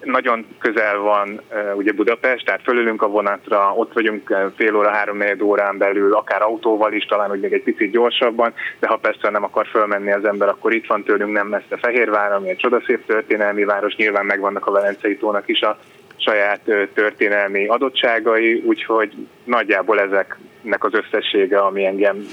Nagyon 0.03 0.45
közel 0.59 0.97
van 0.97 1.41
ugye 1.75 1.91
Budapest, 1.91 2.45
tehát 2.45 2.61
fölülünk 2.63 3.01
a 3.01 3.07
vonatra, 3.07 3.73
ott 3.75 3.93
vagyunk 3.93 4.35
fél 4.55 4.75
óra, 4.75 4.89
három 4.89 5.21
órán 5.41 5.77
belül, 5.77 6.13
akár 6.13 6.41
autóval 6.41 6.93
is, 6.93 7.05
talán 7.05 7.29
hogy 7.29 7.39
még 7.39 7.53
egy 7.53 7.63
picit 7.63 7.91
gyorsabban, 7.91 8.53
de 8.79 8.87
ha 8.87 8.95
persze 8.95 9.29
nem 9.29 9.43
akar 9.43 9.67
fölmenni 9.67 10.11
az 10.11 10.25
ember, 10.25 10.47
akkor 10.47 10.73
itt 10.73 10.87
van 10.87 11.03
tőlünk 11.03 11.31
nem 11.31 11.47
messze 11.47 11.77
Fehérvár, 11.77 12.31
ami 12.31 12.49
egy 12.49 12.57
csodaszép 12.57 13.05
történelmi 13.05 13.63
város, 13.63 13.95
nyilván 13.95 14.25
megvannak 14.25 14.65
a 14.67 14.71
Velencei 14.71 15.17
tónak 15.17 15.47
is 15.47 15.61
a 15.61 15.77
saját 16.17 16.61
történelmi 16.93 17.67
adottságai, 17.67 18.63
úgyhogy 18.65 19.13
nagyjából 19.43 19.99
ezeknek 19.99 20.83
az 20.83 20.93
összessége, 20.93 21.57
ami 21.57 21.85
engem 21.85 22.25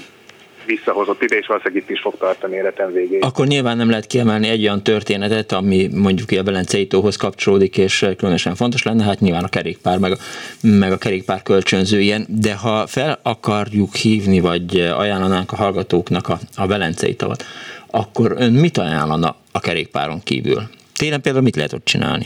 visszahozott 0.65 1.23
ide, 1.23 1.37
és 1.37 1.47
valószínűleg 1.47 1.83
itt 1.83 1.89
is 1.89 1.99
fog 1.99 2.17
tartani 2.17 2.55
életem 2.55 2.91
végéig. 2.91 3.23
Akkor 3.23 3.47
nyilván 3.47 3.77
nem 3.77 3.89
lehet 3.89 4.07
kiemelni 4.07 4.47
egy 4.47 4.61
olyan 4.61 4.83
történetet, 4.83 5.51
ami 5.51 5.89
mondjuk 5.93 6.31
a 6.31 6.43
Velencei 6.43 6.87
tóhoz 6.87 7.15
kapcsolódik, 7.15 7.77
és 7.77 8.05
különösen 8.17 8.55
fontos 8.55 8.83
lenne, 8.83 9.03
hát 9.03 9.19
nyilván 9.19 9.43
a 9.43 9.49
kerékpár, 9.49 9.97
meg 9.97 10.11
a, 10.11 10.15
meg 10.61 10.91
a 10.91 10.97
kerékpár 10.97 11.43
kölcsönző 11.43 11.99
ilyen, 11.99 12.25
de 12.27 12.55
ha 12.55 12.87
fel 12.87 13.19
akarjuk 13.23 13.95
hívni, 13.95 14.39
vagy 14.39 14.79
ajánlanánk 14.79 15.51
a 15.51 15.55
hallgatóknak 15.55 16.29
a, 16.29 16.37
a 16.55 16.67
Velencei 16.67 17.15
tavat, 17.15 17.43
akkor 17.91 18.35
ön 18.37 18.53
mit 18.53 18.77
ajánlana 18.77 19.35
a 19.51 19.59
kerékpáron 19.59 20.19
kívül? 20.23 20.61
Télen 20.93 21.21
például 21.21 21.43
mit 21.43 21.55
lehet 21.55 21.73
ott 21.73 21.85
csinálni? 21.85 22.25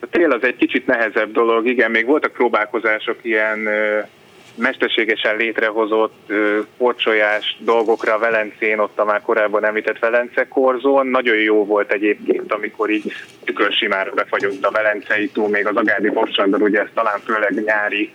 A 0.00 0.06
tél 0.10 0.30
az 0.30 0.42
egy 0.42 0.56
kicsit 0.56 0.86
nehezebb 0.86 1.32
dolog, 1.32 1.66
igen, 1.66 1.90
még 1.90 2.06
voltak 2.06 2.32
próbálkozások 2.32 3.16
ilyen 3.22 3.68
mesterségesen 4.58 5.36
létrehozott 5.36 6.32
porcsolyás 6.76 7.56
dolgokra 7.58 8.18
Velencén, 8.18 8.78
ott 8.78 8.98
a 8.98 9.04
már 9.04 9.22
korábban 9.22 9.64
említett 9.64 9.98
Velence 9.98 10.48
korzón. 10.48 11.06
Nagyon 11.06 11.36
jó 11.36 11.64
volt 11.64 11.92
egyébként, 11.92 12.52
amikor 12.52 12.90
így 12.90 13.12
tükörsimára 13.44 14.12
befagyott 14.14 14.64
a 14.64 14.70
Velencei 14.70 15.28
túl, 15.28 15.48
még 15.48 15.66
az 15.66 15.76
Agádi 15.76 16.08
Bobstrandon, 16.08 16.62
ugye 16.62 16.80
ez 16.80 16.88
talán 16.94 17.18
főleg 17.18 17.64
nyári 17.64 18.12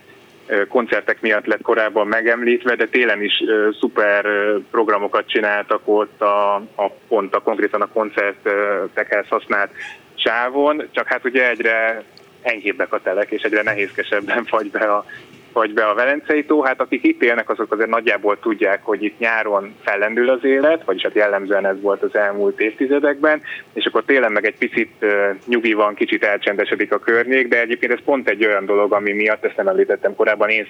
koncertek 0.69 1.21
miatt 1.21 1.45
lett 1.45 1.61
korábban 1.61 2.07
megemlítve, 2.07 2.75
de 2.75 2.85
télen 2.87 3.23
is 3.23 3.43
szuper 3.79 4.25
programokat 4.71 5.27
csináltak 5.27 5.81
ott 5.85 6.21
a, 6.21 6.55
a 6.55 6.89
pont 7.07 7.35
a 7.35 7.39
konkrétan 7.39 7.81
a 7.81 7.87
koncertekhez 7.87 9.27
használt 9.27 9.71
sávon, 10.15 10.87
csak 10.91 11.07
hát 11.07 11.25
ugye 11.25 11.49
egyre 11.49 12.03
enyhébbek 12.41 12.93
a 12.93 13.01
telek, 13.01 13.31
és 13.31 13.41
egyre 13.41 13.61
nehézkesebben 13.61 14.45
fagy 14.51 14.71
be 14.71 14.79
a 14.79 15.05
vagy 15.53 15.73
be 15.73 15.85
a 15.85 15.93
Velencei 15.93 16.45
tó, 16.45 16.61
hát 16.61 16.81
akik 16.81 17.03
itt 17.03 17.23
élnek, 17.23 17.49
azok 17.49 17.71
azért 17.71 17.89
nagyjából 17.89 18.39
tudják, 18.39 18.79
hogy 18.83 19.03
itt 19.03 19.19
nyáron 19.19 19.75
fellendül 19.83 20.29
az 20.29 20.43
élet, 20.43 20.83
vagyis 20.85 21.03
hát 21.03 21.15
jellemzően 21.15 21.65
ez 21.65 21.81
volt 21.81 22.01
az 22.01 22.15
elmúlt 22.15 22.59
évtizedekben, 22.59 23.41
és 23.73 23.85
akkor 23.85 24.03
télen 24.05 24.31
meg 24.31 24.45
egy 24.45 24.57
picit 24.57 25.05
nyugi 25.45 25.73
van, 25.73 25.93
kicsit 25.93 26.23
elcsendesedik 26.23 26.93
a 26.93 26.99
környék, 26.99 27.47
de 27.47 27.61
egyébként 27.61 27.91
ez 27.91 28.03
pont 28.05 28.29
egy 28.29 28.45
olyan 28.45 28.65
dolog, 28.65 28.93
ami 28.93 29.11
miatt 29.11 29.45
ezt 29.45 29.57
nem 29.57 29.67
említettem 29.67 30.15
korábban, 30.15 30.49
én 30.49 30.67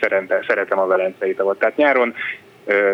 szeretem, 0.47 0.79
a 0.79 0.87
Velencei 0.87 1.33
tavat. 1.33 1.59
Tehát 1.59 1.77
nyáron 1.77 2.13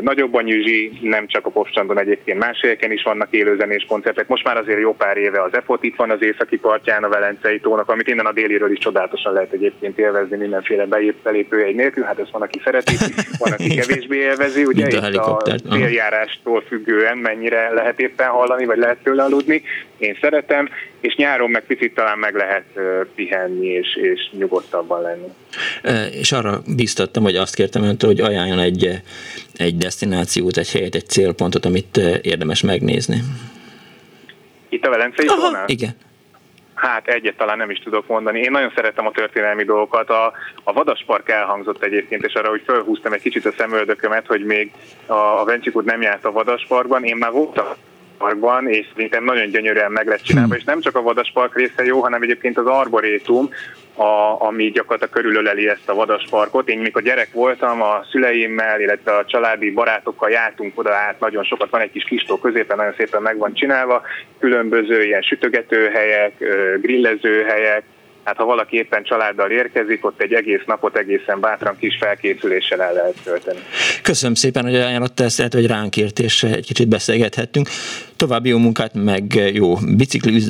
Nagyobb 0.02 0.34
a 0.34 0.42
nyüzsi, 0.42 1.00
nem 1.02 1.28
csak 1.28 1.46
a 1.46 1.50
Popstrandon 1.50 2.00
egyébként 2.00 2.40
más 2.40 2.60
helyeken 2.62 2.92
is 2.92 3.04
vannak 3.04 3.28
élőzenés 3.32 3.86
koncertek. 3.88 4.28
Most 4.28 4.44
már 4.44 4.58
azért 4.58 4.80
jó 4.80 4.96
pár 4.96 5.18
éve 5.18 5.42
az 5.42 5.54
EFOT 5.54 5.84
itt 5.84 5.96
van 5.96 6.10
az 6.12 6.22
északi 6.22 6.58
partján, 6.58 7.04
a 7.04 7.10
Velencei 7.10 7.60
tónak, 7.60 7.90
amit 7.90 8.08
innen 8.08 8.26
a 8.26 8.32
déliről 8.32 8.72
is 8.72 8.78
csodálatosan 8.78 9.34
lehet 9.34 9.52
egyébként 9.52 10.00
élvezni 10.00 10.38
mindenféle 10.38 10.86
belépő 11.24 11.64
egy 11.64 11.76
nélkül. 11.76 12.04
Hát 12.04 12.20
ezt 12.20 12.32
van, 12.32 12.42
aki 12.42 12.62
szereti, 12.64 12.96
van, 13.38 13.52
aki 13.52 13.76
kevésbé 13.80 14.18
élvezi. 14.18 14.66
Ugye 14.66 14.88
itt 14.88 15.16
a 15.16 15.42
déljárástól 15.70 16.62
függően 16.68 17.18
mennyire 17.18 17.74
lehet 17.74 18.00
éppen 18.00 18.28
hallani, 18.28 18.66
vagy 18.66 18.78
lehet 18.78 18.98
tőle 19.04 19.24
aludni. 19.24 19.62
Én 19.98 20.18
szeretem, 20.22 20.70
és 21.00 21.16
nyáron 21.16 21.50
meg 21.50 21.64
picit 21.66 21.94
talán 21.94 22.18
meg 22.18 22.36
lehet 22.36 22.66
pihenni 23.16 23.68
és, 23.68 23.96
és 23.96 24.30
nyugodtabban 24.32 25.02
lenni. 25.02 25.28
És 26.12 26.32
arra 26.32 26.62
biztattam, 26.76 27.24
hogy 27.24 27.36
azt 27.36 27.56
kértem 27.56 27.84
öntől, 27.84 28.10
hogy 28.10 28.20
ajánljon 28.20 28.60
egy 28.60 29.02
egy 29.60 29.78
destinációt, 29.78 30.58
egy 30.58 30.72
helyet, 30.72 30.96
egy 30.96 31.08
célpontot, 31.08 31.66
amit 31.66 31.98
érdemes 32.22 32.62
megnézni? 32.62 33.18
Itt 34.70 34.86
a 34.86 34.90
Velencei 34.90 35.26
tónál? 35.26 35.64
Igen. 35.68 35.92
Hát 36.74 37.08
egyet 37.08 37.38
talán 37.38 37.58
nem 37.58 37.70
is 37.70 37.80
tudok 37.80 38.08
mondani. 38.08 38.40
Én 38.40 38.52
nagyon 38.52 38.72
szeretem 38.76 39.06
a 39.06 39.12
történelmi 39.12 39.64
dolgokat. 39.64 40.10
A, 40.10 40.34
a 40.64 40.74
Vadaspark 40.74 41.30
elhangzott 41.30 41.84
egyébként, 41.84 42.26
és 42.26 42.34
arra, 42.34 42.50
hogy 42.50 42.62
felhúztam 42.66 43.14
egy 43.14 43.22
kicsit 43.22 43.46
a 43.46 43.54
szemöldökömet, 43.58 44.28
hogy 44.28 44.46
még 44.46 44.72
a, 45.06 45.14
a 45.14 45.44
Vencsikút 45.46 45.86
nem 45.86 46.02
járt 46.02 46.26
a 46.26 46.32
Vadasparkban. 46.32 47.04
Én 47.04 47.16
már 47.16 47.32
voltam 47.32 47.66
parkban, 48.18 48.68
és 48.68 48.88
szerintem 48.94 49.24
nagyon 49.24 49.50
gyönyörűen 49.50 49.92
meg 49.92 50.08
lett 50.08 50.22
csinálva, 50.22 50.50
hmm. 50.50 50.58
és 50.58 50.64
nem 50.64 50.82
csak 50.82 50.96
a 50.96 51.02
vadaspark 51.02 51.56
része 51.56 51.84
jó, 51.84 52.02
hanem 52.02 52.22
egyébként 52.22 52.58
az 52.58 52.66
arborétum, 52.66 53.50
a, 54.00 54.42
ami 54.42 54.72
gyakorlatilag 54.72 55.14
körülöleli 55.14 55.70
ezt 55.70 55.90
a 55.90 55.94
vadasparkot. 55.94 56.70
Én 56.70 56.80
mikor 56.80 57.02
gyerek 57.02 57.32
voltam, 57.32 57.82
a 57.82 58.06
szüleimmel, 58.12 58.82
illetve 58.82 59.16
a 59.16 59.26
családi 59.26 59.72
barátokkal 59.72 60.30
jártunk 60.30 60.80
oda 60.80 60.94
át, 60.94 61.20
nagyon 61.20 61.44
sokat 61.44 61.70
van 61.70 61.82
egy 61.82 61.92
kis 61.92 62.04
kistó 62.04 62.38
középen, 62.38 62.78
nagyon 62.78 62.94
szépen 62.98 63.22
meg 63.22 63.38
van 63.38 63.54
csinálva, 63.54 64.02
különböző 64.40 65.04
ilyen 65.04 65.22
sütögetőhelyek, 65.22 66.34
grillezőhelyek, 66.82 67.84
hát 68.24 68.38
ha 68.38 68.46
valaki 68.46 68.78
éppen 68.78 69.04
családdal 69.04 69.52
érkezik, 69.52 70.06
ott 70.06 70.22
egy 70.22 70.34
egész 70.34 70.64
napot 70.66 70.98
egészen 70.98 71.40
bátran 71.40 71.78
kis 71.80 71.98
felkészüléssel 72.00 72.82
el 72.82 72.94
lehet 72.94 73.16
tölteni. 73.24 73.60
Köszönöm 74.04 74.34
szépen, 74.34 74.64
hogy 74.64 74.76
ajánlotta 74.76 75.24
ezt, 75.24 75.38
lehet, 75.38 75.54
hogy 75.54 75.68
ránk 75.68 75.98
ért, 75.98 76.20
és 76.20 76.44
egy 76.44 76.66
kicsit 76.66 76.88
beszélgethettünk. 76.88 77.68
További 78.20 78.50
jó 78.50 78.58
munkát, 78.58 78.94
meg 78.94 79.52
jó 79.54 79.76
bicikli 79.76 80.44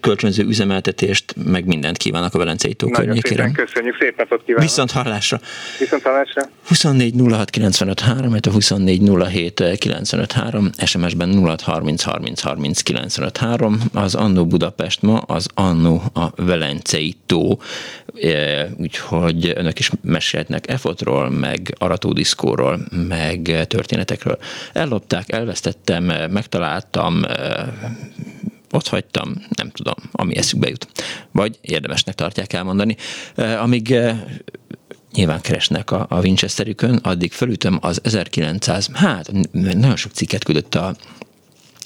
kölcsönző 0.00 0.44
üzemeltetést, 0.44 1.34
meg 1.44 1.66
mindent 1.66 1.96
kívánok 1.96 2.34
a 2.34 2.38
Velencei 2.38 2.74
tó 2.74 2.88
szépen 3.22 3.52
köszönjük, 3.52 3.96
szép 3.98 4.16
napot 4.16 4.42
kívánok. 4.44 4.68
Viszont 4.68 4.90
hallásra. 4.90 5.40
Viszont 5.78 6.02
hallásra. 6.02 6.42
24 6.66 7.14
06 7.30 7.50
95 7.50 8.00
3, 8.00 8.32
a 8.32 8.50
24 8.50 9.10
07 9.30 9.62
95 9.78 10.32
3, 10.32 10.70
SMS-ben 10.84 11.38
06 11.44 11.60
30 11.60 12.02
30 12.02 12.40
30 12.40 12.82
95 12.82 13.36
3, 13.36 13.80
az 13.92 14.14
Annó 14.14 14.46
Budapest 14.46 15.02
ma, 15.02 15.18
az 15.18 15.48
Annó 15.54 16.02
a 16.14 16.42
Velencei 16.42 17.14
tó, 17.26 17.58
úgyhogy 18.76 19.52
önök 19.54 19.78
is 19.78 19.90
mesélhetnek 20.02 20.68
Efotról, 20.68 21.30
meg 21.30 21.74
Aratódiszkóról, 21.78 22.80
meg 23.08 23.66
történetekről. 23.68 24.38
Ellopták, 24.72 25.32
elvesztettem, 25.32 26.04
megtalált 26.30 26.93
láttam, 26.94 27.22
ott 28.70 28.88
hagytam, 28.88 29.34
nem 29.56 29.70
tudom, 29.70 29.94
ami 30.12 30.36
eszükbe 30.36 30.68
jut. 30.68 30.86
Vagy 31.32 31.58
érdemesnek 31.60 32.14
tartják 32.14 32.52
elmondani. 32.52 32.96
Amíg 33.36 33.96
nyilván 35.12 35.40
keresnek 35.40 35.90
a, 35.90 36.06
a 36.08 36.20
Winchesterükön, 36.20 36.96
addig 36.96 37.32
felütöm 37.32 37.78
az 37.80 38.00
1900, 38.02 38.88
hát 38.92 39.32
nagyon 39.52 39.96
sok 39.96 40.12
cikket 40.12 40.44
küldött 40.44 40.74
a 40.74 40.96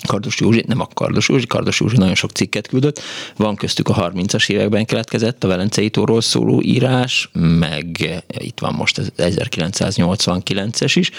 Kardos 0.06 0.40
Józsi, 0.40 0.64
nem 0.66 0.80
a 0.80 0.88
Kardos 0.94 1.28
Józsi, 1.28 1.46
Kardos 1.46 1.80
Józsi 1.80 1.96
nagyon 1.96 2.14
sok 2.14 2.30
cikket 2.30 2.66
küldött, 2.66 3.00
van 3.36 3.56
köztük 3.56 3.88
a 3.88 4.10
30-as 4.10 4.50
években 4.50 4.84
keletkezett 4.84 5.44
a 5.44 5.48
Velencei 5.48 5.90
tóról 5.90 6.20
szóló 6.20 6.62
írás, 6.62 7.30
meg 7.32 8.08
itt 8.38 8.60
van 8.60 8.74
most 8.74 8.98
az 8.98 9.12
1989-es 9.16 10.92
is, 10.94 11.10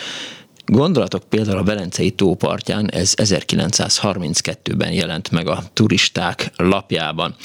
Gondolatok 0.71 1.23
például 1.29 1.57
a 1.57 1.63
Velencei 1.63 2.11
tópartján, 2.11 2.91
ez 2.91 3.13
1932-ben 3.15 4.91
jelent 4.91 5.31
meg 5.31 5.47
a 5.47 5.63
turisták 5.73 6.51
lapjában. 6.55 7.35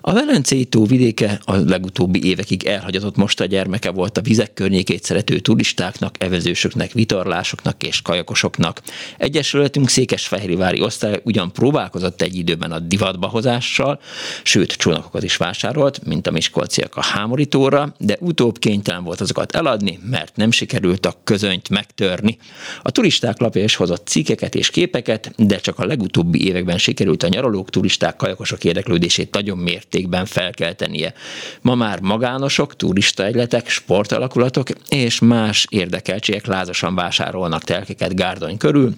A 0.00 0.12
Velencei 0.12 0.64
tó 0.64 0.84
vidéke 0.84 1.40
a 1.44 1.56
legutóbbi 1.56 2.24
évekig 2.24 2.64
elhagyatott 2.64 3.16
most 3.16 3.40
a 3.40 3.44
gyermeke 3.44 3.90
volt 3.90 4.18
a 4.18 4.20
vizek 4.20 4.54
környékét 4.54 5.04
szerető 5.04 5.38
turistáknak, 5.38 6.14
evezősöknek, 6.18 6.92
vitorlásoknak 6.92 7.82
és 7.82 8.02
kajakosoknak. 8.02 8.80
Egyesületünk 9.16 9.88
Székesfehérvári 9.88 10.82
osztály 10.82 11.20
ugyan 11.24 11.52
próbálkozott 11.52 12.22
egy 12.22 12.36
időben 12.36 12.72
a 12.72 12.78
divatbahozással, 12.78 14.00
sőt 14.42 14.72
csónakokat 14.72 15.22
is 15.22 15.36
vásárolt, 15.36 16.04
mint 16.04 16.26
a 16.26 16.30
miskolciak 16.30 16.96
a 16.96 17.02
Hámorítóra, 17.02 17.94
de 17.98 18.16
utóbb 18.20 18.58
kénytelen 18.58 19.04
volt 19.04 19.20
azokat 19.20 19.54
eladni, 19.54 19.98
mert 20.10 20.36
nem 20.36 20.50
sikerült 20.50 21.06
a 21.06 21.20
közönyt 21.24 21.68
megtörni. 21.68 22.38
A 22.82 22.90
turisták 22.90 23.40
lapja 23.40 23.62
is 23.62 23.74
hozott 23.74 24.06
cikkeket 24.06 24.54
és 24.54 24.70
képeket, 24.70 25.32
de 25.36 25.56
csak 25.56 25.78
a 25.78 25.86
legutóbbi 25.86 26.46
években 26.46 26.78
sikerült 26.78 27.22
a 27.22 27.28
nyaralók, 27.28 27.70
turisták, 27.70 28.16
kajakosok 28.16 28.64
érdeklődését 28.64 29.32
nagyon 29.32 29.58
mértékben 29.58 30.26
felkeltenie. 30.26 31.12
Ma 31.60 31.74
már 31.74 32.00
magánosok, 32.00 32.76
turista 32.76 33.24
egyletek, 33.24 33.68
sportalakulatok 33.68 34.68
és 34.88 35.18
más 35.18 35.66
érdekeltségek 35.70 36.46
lázasan 36.46 36.94
vásárolnak 36.94 37.64
telkeket 37.64 38.14
Gárdony 38.14 38.56
körül, 38.56 38.94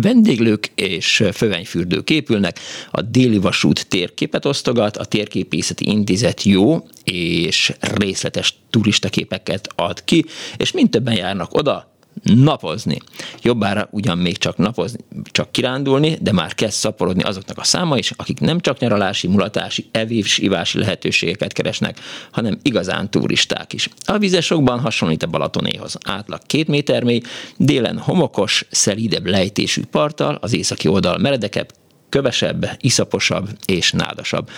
Vendéglők 0.00 0.70
és 0.74 1.24
fővenyfürdők 1.32 2.10
épülnek, 2.10 2.60
a 2.90 3.02
déli 3.02 3.38
vasút 3.38 3.86
térképet 3.88 4.44
osztogat, 4.44 4.96
a 4.96 5.04
térképészeti 5.04 5.88
intézet 5.88 6.42
jó 6.42 6.86
és 7.04 7.72
részletes 7.80 8.54
turistaképeket 8.70 9.68
ad 9.74 10.04
ki, 10.04 10.24
és 10.56 10.72
mind 10.72 10.90
többen 10.90 11.14
járnak 11.14 11.54
oda, 11.54 11.93
napozni. 12.22 12.98
Jobbára 13.42 13.88
ugyan 13.90 14.18
még 14.18 14.38
csak 14.38 14.56
napozni, 14.56 14.98
csak 15.24 15.52
kirándulni, 15.52 16.18
de 16.20 16.32
már 16.32 16.54
kezd 16.54 16.76
szaporodni 16.76 17.22
azoknak 17.22 17.58
a 17.58 17.64
száma 17.64 17.98
is, 17.98 18.10
akik 18.16 18.40
nem 18.40 18.60
csak 18.60 18.78
nyaralási, 18.78 19.28
mulatási, 19.28 19.88
evés, 19.90 20.38
ivási 20.38 20.78
lehetőségeket 20.78 21.52
keresnek, 21.52 22.00
hanem 22.30 22.58
igazán 22.62 23.10
turisták 23.10 23.72
is. 23.72 23.88
A 24.04 24.18
vizesokban 24.18 24.80
hasonlít 24.80 25.22
a 25.22 25.26
Balatonéhoz. 25.26 25.98
Átlag 26.06 26.40
két 26.46 26.68
méter 26.68 27.02
mély, 27.02 27.20
délen 27.56 27.98
homokos, 27.98 28.66
szelídebb 28.70 29.26
lejtésű 29.26 29.82
parttal, 29.90 30.38
az 30.40 30.54
északi 30.54 30.88
oldal 30.88 31.18
meredekebb, 31.18 31.72
kövesebb, 32.14 32.70
iszaposabb 32.80 33.48
és 33.66 33.92
nádasabb. 33.92 34.50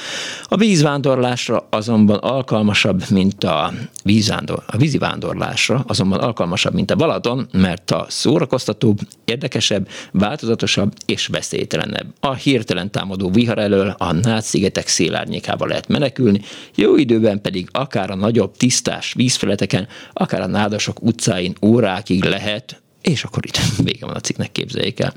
A 0.45 0.57
vízvándorlásra 0.57 1.67
azonban 1.71 2.17
alkalmasabb, 2.19 3.03
mint 3.11 3.45
a, 3.45 3.73
vízvándor, 4.05 4.63
a 4.67 4.77
vízi 4.77 4.99
vándorlásra 4.99 5.85
azonban 5.87 6.19
alkalmasabb, 6.19 6.75
mint 6.75 6.91
a 6.91 6.97
Balaton, 6.97 7.49
mert 7.53 7.91
a 7.91 8.07
szórakoztatóbb, 8.09 8.99
érdekesebb, 9.25 9.89
változatosabb 10.13 10.93
és 11.07 11.27
veszélytelenebb. 11.27 12.07
A 12.21 12.35
hirtelen 12.35 12.91
támadó 12.91 13.31
vihar 13.31 13.59
elől 13.59 13.95
a 13.99 14.13
Nád-szigetek 14.13 14.89
szélárnyékába 14.89 15.67
lehet 15.67 15.89
menekülni, 15.89 16.41
jó 16.75 16.97
időben 16.97 17.41
pedig 17.41 17.69
akár 17.73 18.11
a 18.11 18.15
nagyobb 18.15 18.57
tisztás 18.57 19.13
vízfeleteken, 19.13 19.89
akár 20.13 20.41
a 20.41 20.47
nádasok 20.47 21.03
utcáin 21.03 21.57
órákig 21.63 22.25
lehet, 22.25 22.83
és 23.03 23.25
akkor 23.25 23.47
itt 23.47 23.61
vége 23.83 24.07
van 24.07 24.15
a 24.15 24.21
cikknek, 24.21 24.53
képzeljék 24.53 25.01
el 25.01 25.15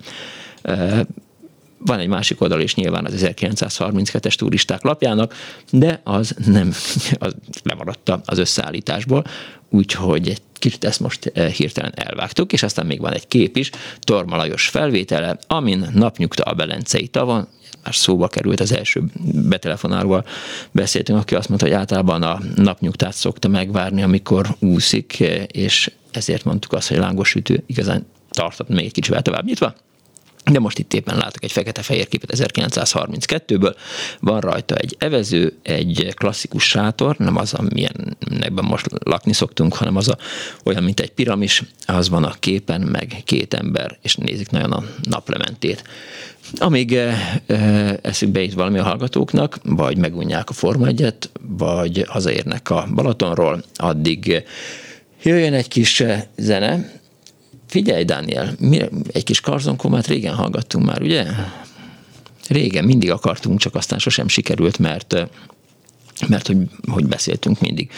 van 1.85 1.99
egy 1.99 2.07
másik 2.07 2.41
oldal 2.41 2.61
is 2.61 2.75
nyilván 2.75 3.05
az 3.05 3.25
1932-es 3.25 4.33
turisták 4.33 4.81
lapjának, 4.81 5.33
de 5.71 6.01
az 6.03 6.35
nem 6.45 6.67
az 7.19 7.35
lemaradt 7.63 8.11
az 8.25 8.37
összeállításból, 8.37 9.25
úgyhogy 9.69 10.29
egy 10.29 10.41
kicsit 10.53 10.83
ezt 10.83 10.99
most 10.99 11.31
hirtelen 11.55 11.91
elvágtuk, 11.95 12.53
és 12.53 12.63
aztán 12.63 12.85
még 12.85 12.99
van 12.99 13.13
egy 13.13 13.27
kép 13.27 13.57
is, 13.57 13.69
Torma 13.99 14.35
Lajos 14.35 14.67
felvétele, 14.67 15.37
amin 15.47 15.89
napnyugta 15.93 16.43
a 16.43 16.53
Belencei 16.53 17.07
tavon, 17.07 17.47
már 17.83 17.95
szóba 17.95 18.27
került 18.27 18.59
az 18.59 18.71
első 18.71 19.03
betelefonálóval 19.47 20.25
beszéltünk, 20.71 21.19
aki 21.19 21.35
azt 21.35 21.47
mondta, 21.49 21.67
hogy 21.67 21.75
általában 21.75 22.23
a 22.23 22.39
napnyugtát 22.55 23.13
szokta 23.13 23.47
megvárni, 23.47 24.01
amikor 24.01 24.55
úszik, 24.59 25.19
és 25.47 25.91
ezért 26.11 26.43
mondtuk 26.43 26.73
azt, 26.73 26.87
hogy 26.87 26.97
lángos 26.97 27.35
ütő 27.35 27.63
igazán 27.65 28.05
tartott 28.29 28.67
még 28.67 28.85
egy 28.85 28.91
kicsivel 28.91 29.21
tovább 29.21 29.45
nyitva. 29.45 29.75
De 30.51 30.59
most 30.59 30.79
itt 30.79 30.93
éppen 30.93 31.17
látok 31.17 31.43
egy 31.43 31.51
fekete-fehér 31.51 32.07
képet 32.07 32.31
1932-ből, 32.33 33.75
van 34.19 34.39
rajta 34.39 34.75
egy 34.75 34.95
evező, 34.99 35.57
egy 35.61 36.13
klasszikus 36.15 36.63
sátor, 36.63 37.17
nem 37.17 37.37
az, 37.37 37.53
amilyenekben 37.53 38.65
most 38.65 38.87
lakni 39.03 39.33
szoktunk, 39.33 39.73
hanem 39.73 39.95
az 39.95 40.07
a, 40.07 40.17
olyan, 40.63 40.83
mint 40.83 40.99
egy 40.99 41.11
piramis, 41.11 41.63
az 41.85 42.09
van 42.09 42.23
a 42.23 42.33
képen, 42.39 42.81
meg 42.81 43.21
két 43.25 43.53
ember, 43.53 43.97
és 44.01 44.15
nézik 44.15 44.49
nagyon 44.49 44.71
a 44.71 44.83
naplementét. 45.03 45.83
Amíg 46.57 46.93
e, 46.93 47.41
e, 47.47 47.55
eszükbe 48.01 48.41
jut 48.41 48.53
valami 48.53 48.79
a 48.79 48.83
hallgatóknak, 48.83 49.59
vagy 49.63 49.97
megunják 49.97 50.49
a 50.49 50.53
Forma 50.53 50.87
1 50.87 51.13
vagy 51.41 52.05
hazaérnek 52.07 52.69
a 52.69 52.87
Balatonról, 52.93 53.63
addig 53.75 54.43
jöjjön 55.23 55.53
egy 55.53 55.67
kis 55.67 56.03
zene, 56.37 56.98
Figyelj, 57.69 58.03
Dániel, 58.03 58.55
mi, 58.59 58.81
egy 59.11 59.23
kis 59.23 59.41
karzonkomát 59.41 60.07
régen 60.07 60.35
hallgattunk 60.35 60.85
már, 60.85 61.01
ugye? 61.01 61.25
Régen 62.47 62.85
mindig 62.85 63.11
akartunk, 63.11 63.59
csak 63.59 63.75
aztán 63.75 63.99
sosem 63.99 64.27
sikerült, 64.27 64.77
mert 64.77 65.15
mert 66.27 66.47
hogy, 66.47 66.57
hogy 66.91 67.05
beszéltünk 67.05 67.59
mindig. 67.59 67.91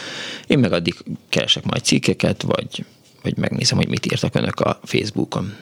Én 0.46 0.58
meg 0.58 0.72
addig 0.72 0.94
keresek 1.28 1.64
majd 1.64 1.84
cikkeket, 1.84 2.42
vagy, 2.42 2.84
vagy 3.22 3.36
megnézem, 3.36 3.78
hogy 3.78 3.88
mit 3.88 4.06
írtak 4.12 4.34
önök 4.34 4.60
a 4.60 4.80
Facebookon. 4.82 5.54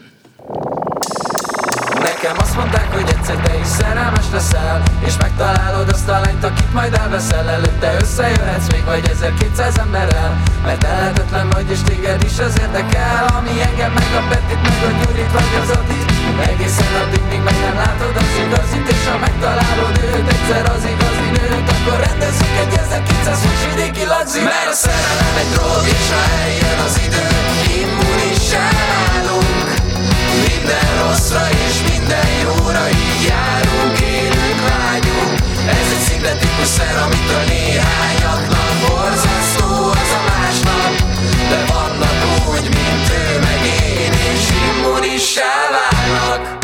Nekem 2.23 2.43
azt 2.47 2.57
mondták, 2.57 2.89
hogy 2.93 3.09
egyszer 3.17 3.37
te 3.37 3.55
is 3.65 3.67
szerelmes 3.67 4.29
leszel 4.33 4.83
És 5.07 5.15
megtalálod 5.25 5.89
azt 5.89 6.09
a 6.09 6.21
lányt, 6.25 6.45
akit 6.45 6.73
majd 6.73 6.93
elveszel. 7.03 7.49
Előtte 7.49 7.97
összejöhetsz 8.01 8.69
még 8.73 8.85
vagy 8.85 9.05
1200 9.09 9.79
emberrel 9.79 10.33
Mert 10.65 10.85
elhetetlen 10.85 11.49
vagy 11.51 11.71
és 11.71 11.83
téged 11.89 12.23
is 12.31 12.39
az 12.39 12.55
érdekel. 12.65 13.25
Ami 13.39 13.53
engem 13.69 13.93
meg 13.93 14.11
a 14.21 14.23
Petit, 14.31 14.63
meg 14.69 14.81
a 14.89 14.91
Gyurit 14.99 15.33
vagy 15.33 15.53
az 15.63 15.71
Adit. 15.79 16.09
Egészen 16.53 16.93
addig, 17.03 17.25
míg 17.31 17.43
meg 17.49 17.59
nem 17.67 17.77
látod 17.85 18.15
az 18.23 18.33
igazit 18.45 18.89
És 18.95 19.05
ha 19.11 19.19
megtalálod 19.27 19.95
őt 20.15 20.29
egyszer 20.35 20.65
az 20.75 20.85
igazi 20.93 21.29
nőt 21.37 21.69
Akkor 21.75 21.99
rendezzük 22.07 22.55
egy 22.63 22.73
1200 22.83 23.39
vidéki 23.69 24.05
lagzit. 24.13 24.45
Mert 24.45 24.71
a 24.75 24.77
szerelem 24.85 25.35
egy 25.43 25.51
drog 25.55 25.85
és 25.97 26.07
ha 26.15 26.23
eljön 26.43 26.79
az 26.87 26.95
idő 27.07 27.25
Immunissá 27.81 28.65
válunk 28.91 29.80
minden 30.49 30.89
rosszra 31.03 31.45
és 31.67 31.77
minden 31.93 32.29
jóra 32.43 32.85
így 32.89 33.23
járunk, 33.29 34.01
élünk, 34.01 34.61
vágyunk 34.69 35.35
Ez 35.67 35.89
egy 35.95 36.05
szintetikus 36.09 36.67
szer, 36.77 36.97
amitől 37.05 37.45
néhányaknak 37.49 38.73
borzasztó 38.85 39.69
az 40.03 40.13
a 40.19 40.23
másnap 40.31 40.93
De 41.51 41.61
vannak 41.73 42.19
úgy, 42.49 42.67
mint 42.77 43.07
ő 43.23 43.39
meg 43.47 43.61
én, 43.65 44.13
és 44.33 44.43
immunissá 44.69 45.53
válnak 45.75 46.60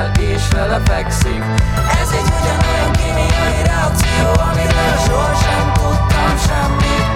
kell 0.00 0.24
és 0.34 0.42
vele 0.52 0.80
fekszik. 0.84 1.42
Ez 2.02 2.10
egy 2.18 2.28
ugyanolyan 2.38 2.92
kémiai 2.98 3.60
reakció, 3.70 4.26
amiről 4.48 4.94
sohasem 5.06 5.66
tudtam 5.76 6.32
semmit. 6.46 7.06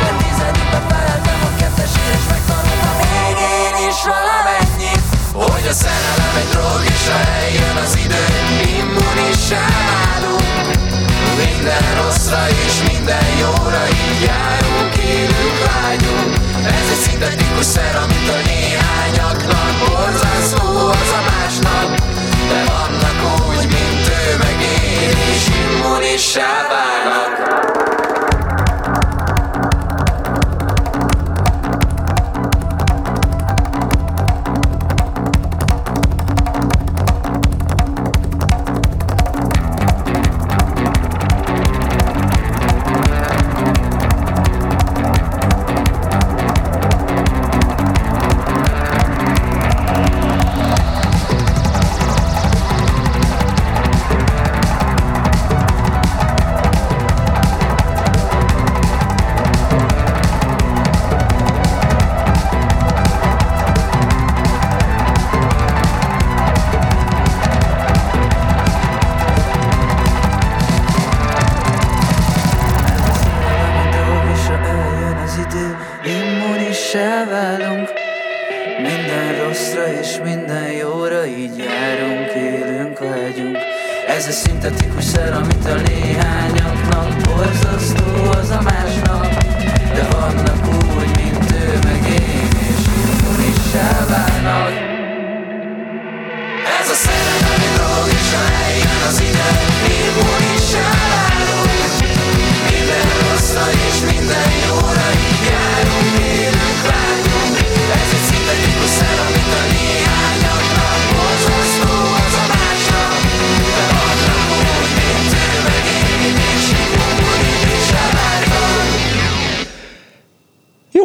De 0.00 0.08
tizedikbe 0.20 0.80
feleltem 0.88 1.40
a 1.48 1.50
kettesére 1.60 2.14
és 2.18 2.26
megtanultam 2.34 2.96
még 3.02 3.36
én 3.62 3.76
is 3.90 3.98
valamennyit 4.14 5.04
Hogy 5.42 5.66
a 5.72 5.74
szerelem 5.82 6.34
egy 6.42 6.50
drog 6.54 6.82
és 6.94 7.04
ha 7.10 7.18
eljön 7.40 7.76
az 7.84 7.92
idő 8.04 8.24
Immunissá 8.78 9.64
válunk 9.90 10.54
minden 11.44 11.86
rosszra 12.00 12.42
és 12.64 12.74
minden 12.90 13.26
jóra 13.42 13.84
így 14.02 14.20
járunk, 14.28 14.92
élünk, 15.16 15.56
vágyunk. 15.66 16.32
Ez 16.78 16.86
egy 16.94 17.02
szintetikus 17.06 17.66
szer, 17.74 17.94
amit 18.02 18.28
a 18.36 18.38
néhányaknak 18.50 19.70
borzasztó 19.84 20.66
az 21.02 21.10
a 21.18 21.22
másnak 21.30 22.04
De 22.48 22.64
vannak 22.72 23.46
úgy, 23.48 23.66
mint 23.66 24.08
ő 24.08 24.36
meg 24.36 24.56
én, 24.60 25.16
és 25.34 25.48
immunissá 25.48 26.66
válnak 26.68 27.34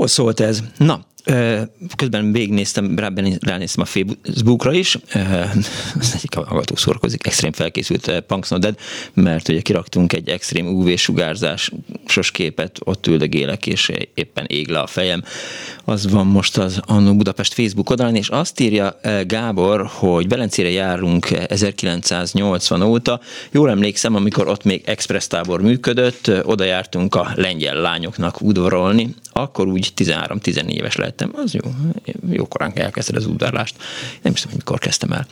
szólt 0.10 0.39
ez. 0.39 0.64
Na, 0.78 1.07
közben 1.95 2.32
végignéztem, 2.32 2.99
ránéztem 3.39 3.84
a 3.84 3.86
Facebookra 3.86 4.74
is, 4.74 4.97
az 5.99 6.12
egyik 6.16 6.34
hallgató 6.36 6.76
szorkozik, 6.76 7.26
extrém 7.26 7.51
felkészült 7.51 8.24
Punks 8.28 8.49
Dead, 8.49 8.78
mert 9.14 9.47
ugye 9.47 9.62
kiraktunk 9.62 10.14
egy 10.14 10.30
extrém 10.30 10.68
UV-sugárzásos 10.68 12.32
képet, 12.32 12.80
ott 12.84 13.07
üldögélek, 13.07 13.68
és 13.68 13.91
éppen 14.14 14.45
ég 14.47 14.68
le 14.68 14.80
a 14.80 14.88
fejem. 14.88 15.24
Az 15.86 16.12
van 16.12 16.28
most 16.28 16.57
az 16.57 16.80
Annó 16.86 17.16
Budapest 17.16 17.53
Facebook 17.53 17.89
oldalán, 17.89 18.16
és 18.16 18.30
azt 18.30 18.60
írja 18.60 18.99
Gábor, 19.26 19.86
hogy 19.86 20.28
Belencére 20.28 20.70
járunk 20.70 21.28
1980 21.47 22.82
óta. 22.82 23.20
Jól 23.51 23.70
emlékszem, 23.70 24.16
amikor 24.16 24.47
ott 24.47 24.64
még 24.64 24.82
express 24.86 25.28
tábor 25.28 25.62
működött, 25.62 26.32
oda 26.43 26.64
jártunk 26.64 27.16
a 27.16 27.32
lengyel 27.36 27.82
lányoknak 27.82 28.41
udvarolni, 28.41 29.16
akkor 29.42 29.68
úgy 29.68 29.94
13-14 29.96 30.70
éves 30.70 30.96
lettem, 30.96 31.32
az 31.34 31.54
jó, 31.54 31.72
jó 32.32 32.48
korán 32.48 32.72
elkezdted 32.76 33.16
az 33.16 33.26
udvarlást. 33.26 33.76
Nem 34.22 34.34
is 34.34 34.42
tudom, 34.42 34.56
mikor 34.58 34.80
kezdtem 34.80 35.12
el. 35.12 35.28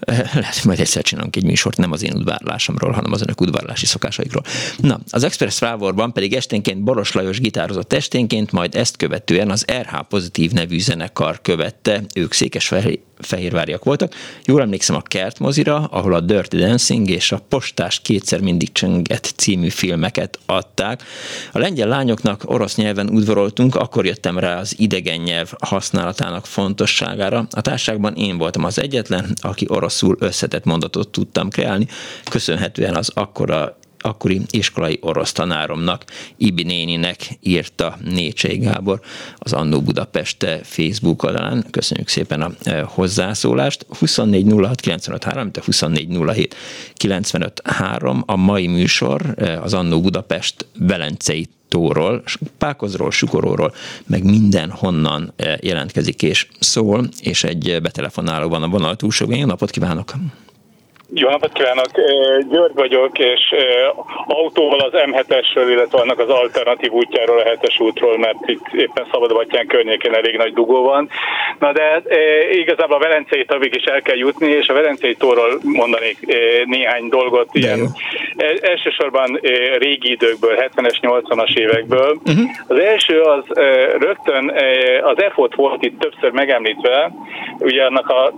Lehet, 0.34 0.54
hogy 0.54 0.64
majd 0.64 0.80
egyszer 0.80 1.02
csinálunk 1.02 1.36
egy 1.36 1.44
műsort, 1.44 1.76
nem 1.76 1.92
az 1.92 2.02
én 2.02 2.12
udvarlásomról, 2.14 2.92
hanem 2.92 3.12
az 3.12 3.22
önök 3.22 3.40
udvarlási 3.40 3.86
szokásaikról. 3.86 4.42
Na, 4.76 5.00
az 5.10 5.22
Express 5.22 5.56
Frávorban 5.56 6.12
pedig 6.12 6.34
esténként 6.34 6.82
Boros 6.82 7.12
Lajos 7.12 7.40
gitározott 7.40 7.92
esténként, 7.92 8.52
majd 8.52 8.74
ezt 8.74 8.96
követően 8.96 9.50
az 9.50 9.64
RH 9.80 9.96
Pozitív 10.08 10.50
nevű 10.50 10.80
zenekar 10.80 11.40
követte, 11.42 12.02
ők 12.14 12.32
székes 12.32 12.68
fehérváriak 13.20 13.84
voltak. 13.84 14.14
Jól 14.44 14.60
emlékszem 14.60 14.96
a 14.96 15.00
Kertmozira, 15.00 15.76
ahol 15.76 16.14
a 16.14 16.20
Dirty 16.20 16.56
Dancing 16.56 17.10
és 17.10 17.32
a 17.32 17.40
Postás 17.48 18.00
kétszer 18.00 18.40
mindig 18.40 18.72
csönget 18.72 19.32
című 19.36 19.68
filmeket 19.68 20.38
adták. 20.46 21.02
A 21.52 21.58
lengyel 21.58 21.88
lányoknak 21.88 22.42
orosz 22.46 22.76
nyelven 22.76 23.08
udvaroltunk, 23.08 23.74
akkor 23.74 24.06
jöttem 24.06 24.38
rá 24.38 24.58
az 24.58 24.78
idegen 24.78 25.20
nyelv 25.20 25.52
használatának 25.58 26.46
fontosságára. 26.46 27.46
A 27.50 27.60
társágban 27.60 28.14
én 28.14 28.38
voltam 28.38 28.64
az 28.64 28.80
egyetlen, 28.80 29.34
aki 29.40 29.66
oroszul 29.68 30.16
összetett 30.18 30.64
mondatot 30.64 31.08
tudtam 31.08 31.48
kreálni, 31.48 31.86
köszönhetően 32.30 32.96
az 32.96 33.10
akkora 33.14 33.77
akkori 33.98 34.40
iskolai 34.50 34.98
orosz 35.00 35.32
tanáromnak, 35.32 36.04
Ibi 36.36 36.62
néninek 36.62 37.38
írta 37.40 37.98
Nécsei 38.04 38.58
Gábor 38.58 39.00
az 39.38 39.52
Annó 39.52 39.80
Budapest 39.80 40.46
Facebook 40.62 41.22
oldalán. 41.22 41.64
Köszönjük 41.70 42.08
szépen 42.08 42.42
a 42.42 42.50
e, 42.62 42.82
hozzászólást. 42.82 43.86
24 43.98 44.52
06 44.52 44.80
95 44.80 45.24
a 45.56 45.62
24 45.64 46.08
a 48.26 48.36
mai 48.36 48.66
műsor 48.66 49.34
e, 49.36 49.60
az 49.60 49.74
Annó 49.74 50.00
Budapest 50.00 50.66
Velencei 50.78 51.48
tóról, 51.68 52.22
Pákozról, 52.58 53.10
Sukoróról, 53.10 53.74
meg 54.06 54.24
minden 54.24 54.70
honnan 54.70 55.32
e, 55.36 55.58
jelentkezik 55.62 56.22
és 56.22 56.48
szól, 56.60 57.08
és 57.20 57.44
egy 57.44 57.78
betelefonáló 57.82 58.48
van 58.48 58.62
a 58.62 58.68
vonal 58.68 58.96
túlsó. 58.96 59.32
Jó 59.32 59.46
napot 59.46 59.70
kívánok! 59.70 60.12
Jó 61.14 61.28
napot 61.28 61.52
kívánok! 61.52 61.90
György 62.50 62.74
vagyok, 62.74 63.18
és 63.18 63.54
autóval 64.26 64.78
az 64.78 64.92
M7-esről, 64.92 65.66
illetve 65.70 65.98
annak 65.98 66.18
az 66.18 66.28
alternatív 66.28 66.92
útjáról, 66.92 67.38
a 67.38 67.42
7-es 67.42 67.82
útról, 67.82 68.18
mert 68.18 68.38
itt 68.46 68.66
éppen 68.72 69.06
Szabadbattyán 69.12 69.66
környékén 69.66 70.14
elég 70.14 70.36
nagy 70.36 70.52
dugó 70.52 70.82
van. 70.82 71.08
Na 71.58 71.72
de 71.72 72.02
igazából 72.50 72.96
a 72.96 72.98
Velencei 72.98 73.44
tavig 73.44 73.74
is 73.74 73.84
el 73.84 74.02
kell 74.02 74.16
jutni, 74.16 74.46
és 74.46 74.68
a 74.68 74.74
Velencei 74.74 75.14
tóról 75.14 75.58
mondanék 75.62 76.18
néhány 76.64 77.08
dolgot. 77.08 77.48
Ilyen, 77.52 77.80
elsősorban 78.60 79.40
régi 79.78 80.10
időkből, 80.10 80.68
70-es, 80.74 80.96
80-as 81.00 81.58
évekből. 81.58 82.18
Uh-huh. 82.26 82.50
Az 82.66 82.78
első 82.78 83.20
az 83.20 83.44
rögtön 83.98 84.52
az 85.02 85.22
EFOT 85.22 85.54
volt 85.54 85.84
itt 85.84 85.98
többször 85.98 86.30
megemlítve, 86.30 87.12
ugye 87.58 87.84
annak 87.84 88.08
a 88.08 88.32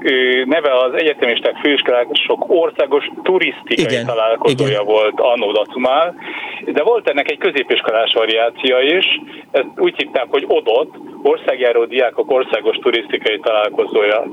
neve 0.45 0.79
az 0.79 0.93
egyetemisták 0.95 1.57
főiskolások 1.62 2.51
országos 2.61 3.05
turisztikai 3.23 3.85
igen, 3.85 4.07
találkozója 4.07 4.71
igen. 4.71 4.85
volt 4.85 5.21
Annó 5.21 5.53
Dacumál, 5.53 6.15
de 6.65 6.83
volt 6.83 7.09
ennek 7.09 7.31
egy 7.31 7.39
középiskolás 7.39 8.13
variácia 8.13 8.81
is, 8.81 9.07
ezt 9.51 9.67
úgy 9.77 9.97
hívták, 9.97 10.27
hogy 10.31 10.45
ODOT, 10.49 10.89
Országjáró 11.23 11.85
Diákok 11.85 12.31
Országos 12.31 12.77
Turisztikai 12.77 13.39
Találkozója. 13.39 14.25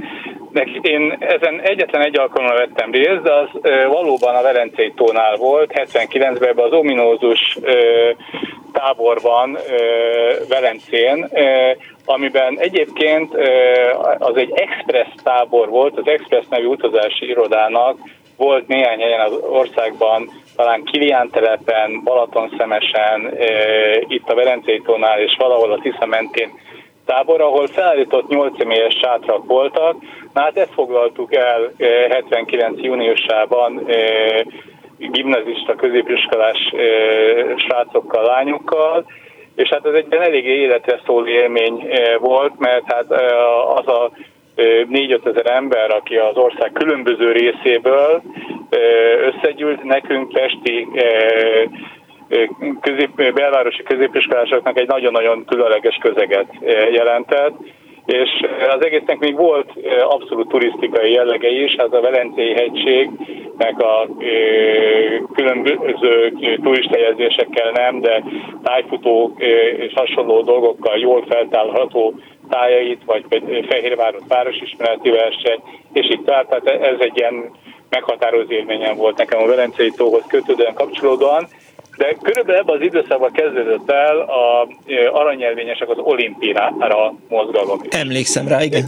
Én 0.81 1.17
ezen 1.19 1.59
egyetlen 1.61 2.01
egy 2.01 2.19
alkalommal 2.19 2.57
vettem 2.57 2.91
részt, 2.91 3.21
de 3.21 3.33
az 3.33 3.49
valóban 3.87 4.35
a 4.35 4.41
Velencei 4.41 4.93
tónál 4.95 5.35
volt, 5.35 5.71
79-ben 5.73 6.65
az 6.65 6.71
ominózus 6.71 7.57
táborban 8.71 9.57
Velencén, 10.49 11.29
amiben 12.05 12.59
egyébként 12.59 13.35
az 14.17 14.37
egy 14.37 14.51
express 14.53 15.07
tábor 15.23 15.69
volt, 15.69 15.97
az 15.97 16.07
Express 16.07 16.45
nevű 16.49 16.65
utazási 16.65 17.27
irodának 17.29 17.97
volt 18.37 18.67
néhány 18.67 18.99
helyen 18.99 19.19
az 19.19 19.39
országban, 19.49 20.29
talán 20.55 20.83
Kilián 20.83 21.29
telepen, 21.29 22.01
Balatonszemesen, 22.03 23.37
itt 24.07 24.29
a 24.29 24.35
Velencei 24.35 24.81
tónál 24.81 25.19
és 25.19 25.35
valahol 25.37 25.71
a 25.71 25.79
Tisza 25.79 26.05
mentén 26.05 26.49
tábor, 27.05 27.41
ahol 27.41 27.67
felállított 27.67 28.27
8 28.27 28.57
személyes 28.57 28.97
sátrak 29.01 29.45
voltak. 29.45 29.95
Na 30.33 30.41
hát 30.41 30.57
ezt 30.57 30.73
foglaltuk 30.73 31.35
el 31.35 31.71
79. 32.09 32.81
júniusában 32.81 33.87
gimnazista, 34.97 35.75
középiskolás 35.75 36.73
srácokkal, 37.55 38.23
lányokkal, 38.23 39.05
és 39.55 39.69
hát 39.69 39.85
ez 39.85 39.93
egy 39.93 40.13
eléggé 40.13 40.61
életre 40.61 40.99
szóló 41.05 41.27
élmény 41.27 41.89
volt, 42.19 42.59
mert 42.59 42.83
hát 42.85 43.11
az 43.75 43.87
a 43.87 44.11
4-5 44.57 45.27
ezer 45.27 45.51
ember, 45.51 45.91
aki 45.91 46.15
az 46.15 46.35
ország 46.35 46.71
különböző 46.71 47.31
részéből 47.31 48.21
összegyűlt 49.31 49.83
nekünk 49.83 50.31
Pesti 50.31 50.87
közép, 52.81 53.33
belvárosi 53.33 53.83
középiskolásoknak 53.83 54.79
egy 54.79 54.87
nagyon-nagyon 54.87 55.45
különleges 55.45 55.97
közeget 56.01 56.47
jelentett, 56.91 57.53
és 58.05 58.29
az 58.77 58.85
egésznek 58.85 59.19
még 59.19 59.35
volt 59.35 59.71
abszolút 60.01 60.47
turisztikai 60.47 61.11
jellege 61.11 61.49
is, 61.49 61.75
hát 61.77 61.93
a 61.93 62.01
Velencei 62.01 62.53
hegységnek 62.53 63.79
a 63.79 64.07
különböző 65.33 66.33
turistajegyzésekkel 66.63 67.71
nem, 67.71 68.01
de 68.01 68.23
tájfutó 68.63 69.35
és 69.77 69.93
hasonló 69.95 70.41
dolgokkal 70.41 70.97
jól 70.97 71.25
feltálható 71.29 72.13
tájait, 72.49 73.01
vagy 73.05 73.25
Fehérvárot 73.69 74.23
városismereti 74.27 75.09
verseny, 75.09 75.61
és 75.93 76.09
itt 76.09 76.25
tehát 76.25 76.67
ez 76.67 76.99
egy 76.99 77.17
ilyen 77.17 77.51
meghatározó 77.89 78.51
élményem 78.51 78.95
volt 78.95 79.17
nekem 79.17 79.41
a 79.41 79.47
Velencei 79.47 79.91
tóhoz 79.91 80.23
kötődően 80.27 80.73
kapcsolódóan, 80.73 81.47
de 81.97 82.15
körülbelül 82.21 82.61
ebben 82.61 82.75
az 82.75 82.81
időszakban 82.81 83.31
kezdődött 83.31 83.91
el 83.91 84.19
a 84.19 84.67
aranyelvényesek 85.11 85.89
az 85.89 85.97
olimpiára 85.97 87.13
mozgalom. 87.29 87.81
Emlékszem 87.89 88.47
rá, 88.47 88.61
igen. 88.61 88.83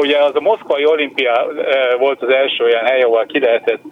Ugye 0.00 0.18
az 0.18 0.34
a 0.34 0.40
moszkvai 0.40 0.86
olimpia 0.86 1.46
volt 1.98 2.22
az 2.22 2.28
első 2.28 2.64
olyan 2.64 2.84
hely, 2.84 3.02
ahol 3.02 3.26
ki 3.26 3.38
lehetett 3.38 3.82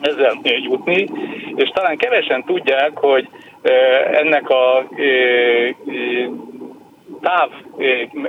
ezzel 0.00 0.38
jutni, 0.42 1.08
és 1.54 1.68
talán 1.68 1.96
kevesen 1.96 2.44
tudják, 2.44 2.90
hogy 2.94 3.28
ennek 4.12 4.50
a 4.50 4.88
táv 7.20 7.50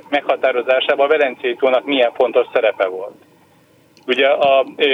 meghatározásában 0.09 1.05
a 1.05 1.09
Velencei 1.09 1.55
tónak 1.55 1.85
milyen 1.85 2.11
fontos 2.13 2.47
szerepe 2.53 2.87
volt. 2.87 3.15
Ugye 4.07 4.27
a 4.27 4.65
ö, 4.75 4.85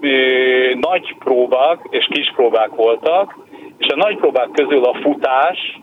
ö, 0.00 0.74
nagy 0.74 1.16
próbák 1.18 1.78
és 1.90 2.08
kis 2.10 2.32
próbák 2.36 2.70
voltak, 2.74 3.36
és 3.78 3.86
a 3.86 3.96
nagy 3.96 4.16
próbák 4.16 4.50
közül 4.50 4.84
a 4.84 4.98
futás, 5.02 5.80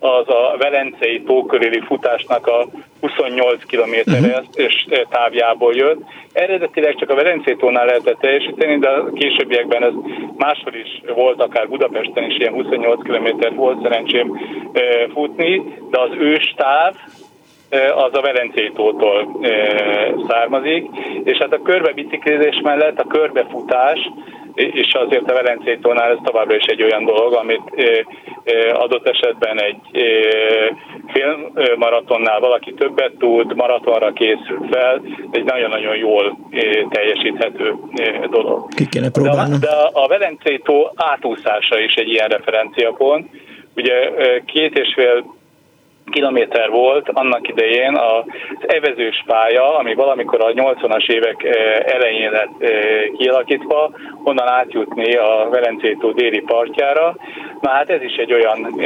az 0.00 0.28
a 0.28 0.56
Velencei 0.58 1.22
tóköréli 1.22 1.80
futásnak 1.80 2.46
a 2.46 2.66
28 3.00 3.64
kilométeres 3.64 4.22
uh-huh. 4.22 4.64
és 4.64 4.86
távjából 5.10 5.74
jött. 5.74 6.00
Eredetileg 6.32 6.94
csak 6.94 7.10
a 7.10 7.14
Velencei 7.14 7.56
tónál 7.56 7.86
lehetett 7.86 8.18
teljesíteni, 8.18 8.78
de 8.78 8.88
a 8.88 9.12
későbbiekben 9.12 9.84
ez 9.84 9.92
máshol 10.36 10.74
is 10.74 11.02
volt, 11.14 11.40
akár 11.40 11.68
Budapesten 11.68 12.24
is 12.24 12.36
ilyen 12.36 12.52
28 12.52 13.02
kilométer 13.02 13.54
volt 13.54 13.82
szerencsém 13.82 14.38
futni, 15.12 15.62
de 15.90 16.00
az 16.00 16.10
őstáv 16.18 16.94
az 17.94 18.10
a 18.12 18.20
Velencei 18.20 18.70
tótól 18.74 19.40
származik, 20.28 20.86
és 21.24 21.38
hát 21.38 21.52
a 21.52 21.62
körbebiciklizés 21.62 22.60
mellett 22.62 22.98
a 22.98 23.06
körbefutás, 23.06 23.98
és 24.54 24.92
azért 24.92 25.30
a 25.30 25.34
Velencei 25.34 25.78
tónál 25.78 26.10
ez 26.10 26.18
továbbra 26.24 26.56
is 26.56 26.64
egy 26.64 26.82
olyan 26.82 27.04
dolog, 27.04 27.32
amit 27.32 27.62
adott 28.72 29.08
esetben 29.08 29.62
egy 29.62 29.76
fél 31.06 31.52
maratonnál 31.76 32.40
valaki 32.40 32.74
többet 32.74 33.12
tud, 33.18 33.54
maratonra 33.54 34.12
készül 34.12 34.66
fel, 34.70 35.02
egy 35.30 35.44
nagyon-nagyon 35.44 35.96
jól 35.96 36.38
teljesíthető 36.90 37.74
dolog. 38.30 38.68
Ki 38.74 38.88
kéne 38.88 39.10
próbálni. 39.10 39.58
De, 39.58 39.66
de 39.66 39.72
a 39.92 40.06
Velencei 40.08 40.58
tó 40.58 40.90
átúszása 40.94 41.78
is 41.78 41.94
egy 41.94 42.08
ilyen 42.08 42.28
referenciapont. 42.28 43.28
Ugye 43.76 44.10
két 44.46 44.78
és 44.78 44.92
fél 44.94 45.38
kilométer 46.10 46.70
volt 46.70 47.08
annak 47.12 47.48
idején 47.48 47.96
az 47.96 48.24
evezős 48.60 49.22
pálya, 49.26 49.76
ami 49.78 49.94
valamikor 49.94 50.40
a 50.40 50.52
80-as 50.52 51.10
évek 51.10 51.44
elején 51.84 52.30
lett 52.30 52.70
kialakítva, 53.16 53.90
onnan 54.24 54.48
átjutni 54.48 55.16
a 55.16 55.48
Velencétó 55.50 56.10
déli 56.10 56.40
partjára. 56.40 57.16
Na 57.60 57.70
hát 57.70 57.90
ez 57.90 58.02
is 58.02 58.16
egy 58.16 58.32
olyan 58.32 58.80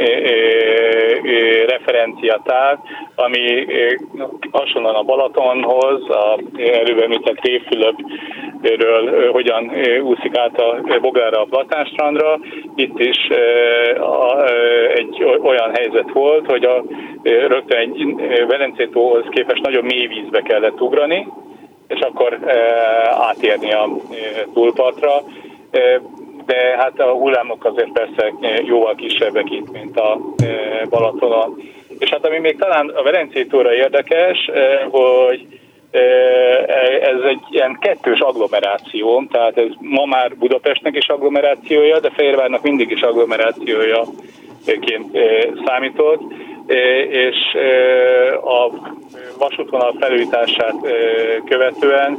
referenciatáv, 1.67 2.77
ami 3.15 3.65
hasonlóan 4.51 4.95
a 4.95 5.03
Balatonhoz, 5.03 6.09
a 6.09 6.39
előbb 6.57 7.01
említett 7.01 7.45
Révfülöpről 7.45 9.31
hogyan 9.31 9.71
úszik 10.01 10.37
át 10.37 10.59
a 10.59 10.81
Bogára 11.01 11.41
a 11.41 11.47
Platánstrandra. 11.49 12.39
Itt 12.75 12.99
is 12.99 13.27
egy 14.93 15.23
olyan 15.43 15.71
helyzet 15.75 16.11
volt, 16.13 16.45
hogy 16.49 16.63
a 16.63 16.83
rögtön 17.25 17.77
egy 17.77 18.15
Velencétóhoz 18.47 19.23
képest 19.29 19.61
nagyon 19.61 19.83
mély 19.83 20.07
vízbe 20.07 20.41
kellett 20.41 20.81
ugrani, 20.81 21.27
és 21.87 21.99
akkor 21.99 22.39
átérni 23.09 23.73
a 23.73 23.89
túlpartra. 24.53 25.23
De 26.45 26.75
hát 26.77 26.99
a 26.99 27.11
hullámok 27.11 27.65
azért 27.65 27.91
persze 27.91 28.33
jóval 28.65 28.95
kisebbek 28.95 29.51
itt, 29.51 29.71
mint 29.71 29.97
a 29.97 30.19
Balatonon. 30.89 31.61
És 31.99 32.09
hát 32.09 32.25
ami 32.25 32.39
még 32.39 32.57
talán 32.57 32.87
a 32.89 33.03
Velencétóra 33.03 33.73
érdekes, 33.73 34.49
hogy 34.89 35.45
ez 37.01 37.21
egy 37.27 37.41
ilyen 37.49 37.77
kettős 37.81 38.19
agglomeráció, 38.19 39.23
tehát 39.31 39.57
ez 39.57 39.69
ma 39.79 40.05
már 40.05 40.35
Budapestnek 40.37 40.95
is 40.95 41.07
agglomerációja, 41.07 41.99
de 41.99 42.09
Fehérvárnak 42.09 42.61
mindig 42.61 42.91
is 42.91 43.01
agglomerációja 43.01 44.03
ként 44.79 45.17
számított, 45.65 46.21
és 47.09 47.35
a 48.43 48.69
vasútvonal 49.37 49.95
felújítását 49.99 50.75
követően 51.45 52.17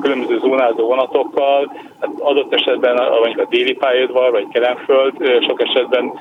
különböző 0.00 0.38
zónázó 0.38 0.86
vonatokkal, 0.86 1.76
hát 2.00 2.10
adott 2.18 2.54
esetben 2.54 2.94
mondjuk 2.94 3.46
a 3.46 3.50
déli 3.50 3.72
pályaudvar 3.72 4.30
vagy 4.30 4.46
Kelenföld 4.52 5.42
sok 5.48 5.62
esetben 5.62 6.12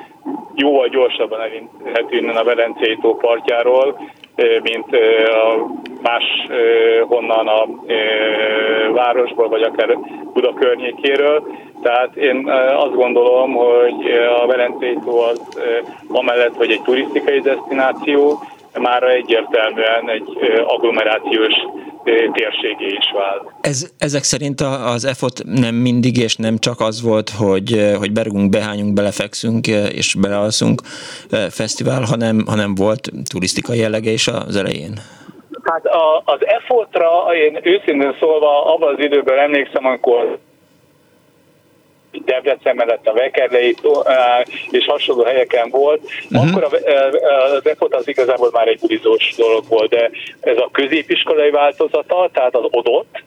jóval 0.56 0.88
gyorsabban 0.88 1.42
elindulhat 1.42 2.12
innen 2.12 2.36
a 2.36 2.44
Velencei 2.44 2.98
tó 3.02 3.16
partjáról, 3.16 4.00
mint 4.64 4.96
a 5.28 5.68
más 6.02 6.24
honnan 7.08 7.48
a 7.48 7.68
városból, 8.94 9.50
vagy 9.50 9.62
akár 9.62 9.98
Buda 10.34 10.54
környékéről. 10.54 11.44
Tehát 11.82 12.16
én 12.16 12.50
azt 12.78 12.96
gondolom, 12.96 13.54
hogy 13.54 14.12
a 14.42 14.48
Velencei 14.48 14.98
tó 15.06 15.20
az 15.20 15.60
amellett, 16.08 16.56
hogy 16.56 16.72
egy 16.72 16.82
turisztikai 16.82 17.40
destináció, 17.40 18.40
már 18.80 19.04
egyértelműen 19.04 20.10
egy 20.10 20.28
agglomerációs 20.66 21.54
térségé 22.34 22.86
is 22.86 23.12
vált. 23.14 23.52
Ez, 23.62 23.94
ezek 23.98 24.24
szerint 24.24 24.62
az 24.96 25.06
EFOT 25.06 25.42
nem 25.44 25.76
mindig 25.76 26.18
és 26.18 26.36
nem 26.36 26.58
csak 26.58 26.80
az 26.80 27.02
volt, 27.04 27.30
hogy, 27.30 27.96
hogy 27.98 28.12
berugunk, 28.12 28.50
behányunk, 28.50 28.94
belefekszünk 28.94 29.68
és 29.68 30.16
belealszunk 30.22 30.82
fesztivál, 31.50 32.02
hanem, 32.02 32.44
hanem 32.48 32.76
volt 32.76 33.12
turisztikai 33.34 33.78
jellege 33.78 34.12
is 34.12 34.28
az 34.28 34.56
elején? 34.56 34.94
Hát 35.64 35.86
a, 35.86 36.22
az 36.26 36.46
EFOT-ra 36.46 37.36
én 37.36 37.60
őszintén 37.64 38.16
szólva 38.20 38.74
abban 38.74 38.94
az 38.94 39.04
időben 39.04 39.40
emlékszem, 39.40 39.86
amikor 39.86 40.38
Debrecen 42.26 42.76
mellett 42.76 43.08
a 43.08 43.14
Vekerlei 43.14 43.76
és 44.70 44.86
hasonló 44.86 45.24
helyeken 45.24 45.70
volt, 45.70 46.02
uh-huh. 46.30 46.50
akkor 46.50 46.64
a, 46.64 46.68
a 47.56 47.62
Vekot 47.64 47.96
az 47.96 48.08
igazából 48.08 48.50
már 48.54 48.68
egy 48.68 48.80
burizós 48.80 49.34
dolog 49.38 49.64
volt, 49.68 49.90
de 49.90 50.10
ez 50.42 50.58
a 50.58 50.70
középiskolai 50.72 51.50
változata, 51.50 52.30
tehát 52.34 52.56
az 52.56 52.66
odott, 52.70 53.24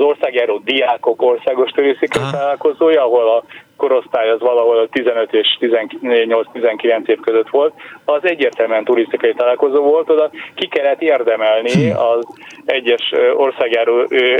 az 0.00 0.06
országjáró 0.06 0.60
diákok 0.64 1.22
országos 1.22 1.70
turisztikai 1.70 2.22
találkozója, 2.30 3.02
ahol 3.02 3.28
a 3.28 3.44
korosztály 3.76 4.30
az 4.30 4.40
valahol 4.40 4.88
15 4.88 5.32
és 5.32 5.58
18-19 5.60 7.08
év 7.08 7.20
között 7.20 7.48
volt, 7.48 7.72
az 8.04 8.20
egyértelműen 8.22 8.84
turisztikai 8.84 9.34
találkozó 9.34 9.82
volt, 9.82 10.10
oda 10.10 10.30
ki 10.54 10.66
kellett 10.68 11.02
érdemelni 11.02 11.72
hm. 11.72 11.96
az 11.96 12.26
egyes 12.64 13.12
országjáró 13.36 14.04
ö, 14.08 14.34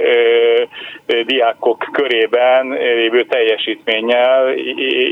ö, 1.07 1.23
diákok 1.23 1.89
körében 1.93 2.67
lévő 2.69 3.25
teljesítménnyel, 3.25 4.53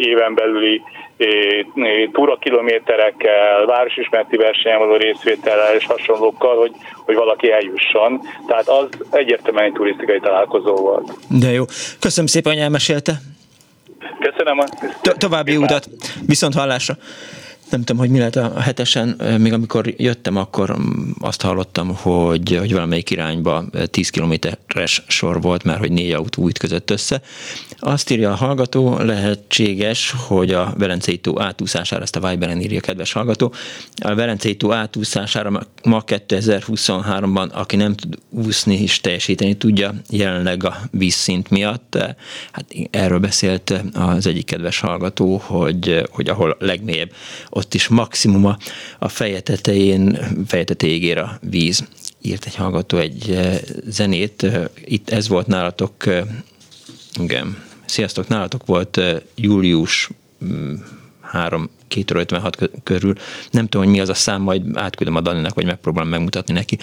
éven 0.00 0.34
belüli 0.34 0.82
túrakilométerekkel, 2.12 3.66
városismereti 3.66 4.36
versenyen 4.36 4.78
való 4.78 4.96
részvétellel 4.96 5.74
és 5.74 5.86
hasonlókkal, 5.86 6.56
hogy, 6.56 6.72
hogy 7.04 7.14
valaki 7.14 7.52
eljusson. 7.52 8.20
Tehát 8.46 8.68
az 8.68 8.88
egyértelműen 9.10 9.64
egy 9.64 9.72
turisztikai 9.72 10.20
találkozó 10.20 10.74
volt. 10.76 11.12
De 11.28 11.50
jó. 11.50 11.64
Köszönöm 12.00 12.26
szépen, 12.26 12.52
hogy 12.52 12.62
elmesélte. 12.62 13.12
Köszönöm. 14.20 14.58
A... 14.58 14.64
To- 15.02 15.18
további 15.18 15.56
utat. 15.56 15.88
Viszont 16.26 16.54
hallásra 16.54 16.94
nem 17.70 17.80
tudom, 17.80 17.96
hogy 17.96 18.10
mi 18.10 18.18
lehet 18.18 18.36
a 18.36 18.60
hetesen, 18.60 19.20
még 19.38 19.52
amikor 19.52 19.94
jöttem, 19.96 20.36
akkor 20.36 20.78
mm, 20.78 21.10
azt 21.20 21.42
hallottam, 21.42 21.94
hogy, 21.94 22.56
hogy 22.58 22.72
valamelyik 22.72 23.10
irányba 23.10 23.64
10 23.90 24.10
kilométeres 24.10 25.02
sor 25.06 25.40
volt, 25.40 25.64
mert 25.64 25.78
hogy 25.78 25.92
négy 25.92 26.12
autó 26.12 26.46
ütközött 26.46 26.90
össze. 26.90 27.20
Azt 27.78 28.10
írja 28.10 28.30
a 28.30 28.34
hallgató, 28.34 28.98
lehetséges, 28.98 30.14
hogy 30.26 30.52
a 30.52 30.74
Velencei 30.78 31.18
tó 31.18 31.40
átúszására, 31.40 32.02
ezt 32.02 32.16
a 32.16 32.28
Viberen 32.28 32.60
írja 32.60 32.78
a 32.78 32.80
kedves 32.80 33.12
hallgató, 33.12 33.52
a 33.96 34.14
Velencei 34.14 34.56
tó 34.56 34.72
átúszására 34.72 35.66
ma 35.84 36.02
2023-ban, 36.06 37.50
aki 37.52 37.76
nem 37.76 37.94
tud 37.94 38.18
úszni 38.30 38.82
és 38.82 39.00
teljesíteni 39.00 39.56
tudja, 39.56 39.94
jelenleg 40.10 40.64
a 40.64 40.76
vízszint 40.90 41.50
miatt. 41.50 41.98
Hát 42.52 42.74
erről 42.90 43.18
beszélt 43.18 43.82
az 43.92 44.26
egyik 44.26 44.44
kedves 44.44 44.80
hallgató, 44.80 45.36
hogy, 45.36 46.08
hogy 46.10 46.28
ahol 46.28 46.56
legmélyebb 46.58 47.10
ott 47.58 47.74
is 47.74 47.88
maximum 47.88 48.44
a, 48.44 48.58
a 48.98 49.08
feje 49.08 49.40
tetején, 49.40 50.18
feje 50.46 50.64
tetejéig 50.64 51.02
ér 51.02 51.18
a 51.18 51.38
víz. 51.40 51.88
Írt 52.22 52.44
egy 52.44 52.54
hallgató 52.54 52.98
egy 52.98 53.38
zenét, 53.86 54.46
itt 54.84 55.10
ez 55.10 55.28
volt 55.28 55.46
nálatok, 55.46 56.04
igen, 57.20 57.62
sziasztok, 57.86 58.28
nálatok 58.28 58.66
volt 58.66 59.00
július 59.34 60.10
3 61.30 61.60
mm, 61.60 61.64
2 61.88 62.18
56 62.18 62.70
körül. 62.82 63.14
Nem 63.50 63.66
tudom, 63.66 63.86
hogy 63.86 63.94
mi 63.94 64.00
az 64.00 64.08
a 64.08 64.14
szám, 64.14 64.42
majd 64.42 64.62
átküldöm 64.74 65.16
a 65.16 65.20
Daninak, 65.20 65.54
vagy 65.54 65.64
megpróbálom 65.64 66.08
megmutatni 66.08 66.54
neki. 66.54 66.78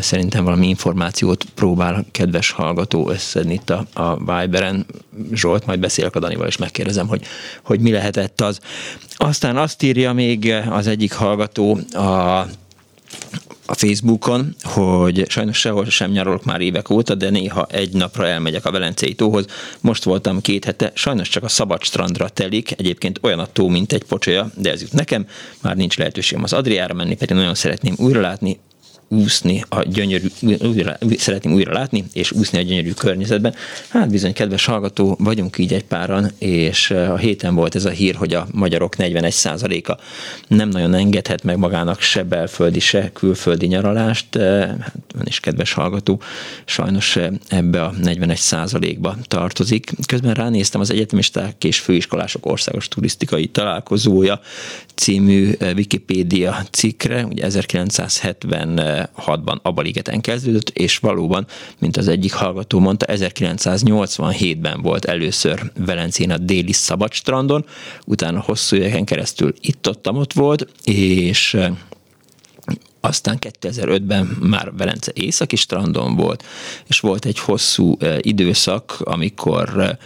Szerintem 0.00 0.44
valami 0.44 0.68
információt 0.68 1.44
próbál 1.54 2.04
kedves 2.10 2.50
hallgató 2.50 3.10
összedni 3.10 3.52
itt 3.52 3.70
a, 3.70 3.86
a 3.92 4.16
Viberen. 4.16 4.86
Zsolt, 5.32 5.66
majd 5.66 5.80
beszélek 5.80 6.16
a 6.16 6.20
Danival, 6.20 6.46
és 6.46 6.56
megkérdezem, 6.56 7.08
hogy, 7.08 7.26
hogy 7.62 7.80
mi 7.80 7.90
lehetett 7.90 8.40
az. 8.40 8.60
Aztán 9.16 9.56
azt 9.56 9.82
írja 9.82 10.12
még 10.12 10.52
az 10.70 10.86
egyik 10.86 11.12
hallgató 11.12 11.78
a 11.92 12.46
a 13.70 13.74
Facebookon, 13.74 14.54
hogy 14.62 15.24
sajnos 15.28 15.58
sehol 15.58 15.84
sem 15.84 16.10
nyarolok 16.10 16.44
már 16.44 16.60
évek 16.60 16.90
óta, 16.90 17.14
de 17.14 17.30
néha 17.30 17.66
egy 17.70 17.92
napra 17.92 18.26
elmegyek 18.26 18.64
a 18.64 18.70
Velencei 18.70 19.14
tóhoz. 19.14 19.44
Most 19.80 20.04
voltam 20.04 20.40
két 20.40 20.64
hete, 20.64 20.92
sajnos 20.94 21.28
csak 21.28 21.44
a 21.44 21.48
szabad 21.48 21.82
strandra 21.82 22.28
telik, 22.28 22.74
egyébként 22.78 23.18
olyan 23.22 23.38
a 23.38 23.46
tó, 23.46 23.68
mint 23.68 23.92
egy 23.92 24.04
pocsolya, 24.04 24.50
de 24.54 24.70
ez 24.70 24.80
jut 24.80 24.92
nekem, 24.92 25.26
már 25.62 25.76
nincs 25.76 25.98
lehetőségem 25.98 26.44
az 26.44 26.52
Adriára 26.52 26.94
menni, 26.94 27.16
pedig 27.16 27.36
nagyon 27.36 27.54
szeretném 27.54 27.94
újra 27.98 28.20
látni, 28.20 28.58
úszni 29.12 29.64
a 29.68 29.82
gyönyörű, 29.82 30.26
újra, 30.62 30.98
szeretném 31.18 31.54
újra 31.54 31.72
látni, 31.72 32.04
és 32.12 32.32
úszni 32.32 32.58
a 32.58 32.62
gyönyörű 32.62 32.92
környezetben. 32.92 33.54
Hát 33.88 34.10
bizony, 34.10 34.32
kedves 34.32 34.64
hallgató, 34.64 35.16
vagyunk 35.18 35.58
így 35.58 35.72
egy 35.72 35.84
páran, 35.84 36.30
és 36.38 36.90
a 36.90 37.16
héten 37.16 37.54
volt 37.54 37.74
ez 37.74 37.84
a 37.84 37.90
hír, 37.90 38.14
hogy 38.14 38.34
a 38.34 38.46
magyarok 38.52 38.94
41%-a 38.98 40.00
nem 40.48 40.68
nagyon 40.68 40.94
engedhet 40.94 41.42
meg 41.42 41.58
magának 41.58 42.00
se 42.00 42.22
belföldi, 42.22 42.80
se 42.80 43.10
külföldi 43.12 43.66
nyaralást. 43.66 44.36
Hát 44.80 44.94
ön 45.14 45.24
is 45.24 45.40
kedves 45.40 45.72
hallgató, 45.72 46.20
sajnos 46.64 47.18
ebbe 47.48 47.82
a 47.82 47.92
41%-ba 48.02 49.16
tartozik. 49.22 49.90
Közben 50.06 50.34
ránéztem 50.34 50.80
az 50.80 50.90
egyetemisták 50.90 51.64
és 51.64 51.78
főiskolások 51.78 52.46
országos 52.46 52.88
turisztikai 52.88 53.46
találkozója 53.46 54.40
című 54.94 55.52
Wikipédia 55.76 56.64
cikkre, 56.70 57.24
ugye 57.24 57.44
1970 57.44 58.99
2006-ban 59.16 59.62
Abaligeten 59.62 60.20
kezdődött, 60.20 60.68
és 60.68 60.98
valóban, 60.98 61.46
mint 61.78 61.96
az 61.96 62.08
egyik 62.08 62.32
hallgató 62.32 62.78
mondta, 62.78 63.06
1987-ben 63.08 64.82
volt 64.82 65.04
először 65.04 65.72
Velencén 65.78 66.30
a 66.30 66.38
déli 66.38 66.72
szabadstrandon, 66.72 67.64
utána 68.06 68.40
hosszú 68.40 68.76
éveken 68.76 69.04
keresztül 69.04 69.54
itt-ott 69.60 70.08
ott 70.10 70.32
volt, 70.32 70.66
és 70.84 71.56
aztán 73.00 73.38
2005-ben 73.40 74.36
már 74.40 74.72
Velence 74.76 75.12
északi 75.14 75.56
strandon 75.56 76.16
volt, 76.16 76.44
és 76.86 77.00
volt 77.00 77.24
egy 77.24 77.38
hosszú 77.38 77.96
időszak, 78.20 79.00
amikor 79.00 79.96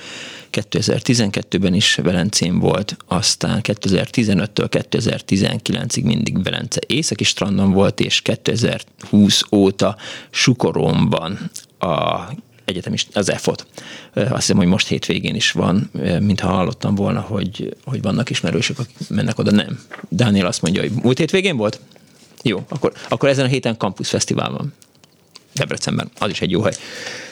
2012-ben 0.55 1.75
is 1.75 1.95
Velencén 1.95 2.59
volt, 2.59 2.97
aztán 3.07 3.61
2015-től 3.63 4.87
2019-ig 4.91 6.05
mindig 6.05 6.43
Velence 6.43 6.81
északi 6.87 7.25
strandon 7.25 7.73
volt, 7.73 8.01
és 8.01 8.21
2020 8.21 9.43
óta 9.53 9.97
Sukoromban 10.31 11.51
a 11.79 12.21
egyetemis, 12.65 13.07
az 13.13 13.31
EFOT. 13.31 13.67
Azt 14.15 14.35
hiszem, 14.35 14.57
hogy 14.57 14.67
most 14.67 14.87
hétvégén 14.87 15.35
is 15.35 15.53
van, 15.53 15.91
mintha 16.21 16.49
hallottam 16.49 16.95
volna, 16.95 17.21
hogy, 17.21 17.77
hogy 17.85 18.03
vannak 18.03 18.31
ismerősök, 18.31 18.79
akik 18.79 19.09
mennek 19.09 19.39
oda. 19.39 19.51
Nem. 19.51 19.81
Dániel 20.09 20.47
azt 20.47 20.63
mondja, 20.63 20.81
hogy 20.81 20.93
múlt 21.03 21.19
hétvégén 21.19 21.57
volt? 21.57 21.81
Jó, 22.43 22.65
akkor, 22.69 22.93
akkor 23.09 23.29
ezen 23.29 23.45
a 23.45 23.49
héten 23.49 23.77
Campus 23.77 24.09
Fesztivál 24.09 24.51
van. 24.51 24.73
Debrecenben, 25.55 26.11
az 26.19 26.31
is 26.31 26.41
egy 26.41 26.51
jó 26.51 26.63
hely. 26.63 26.75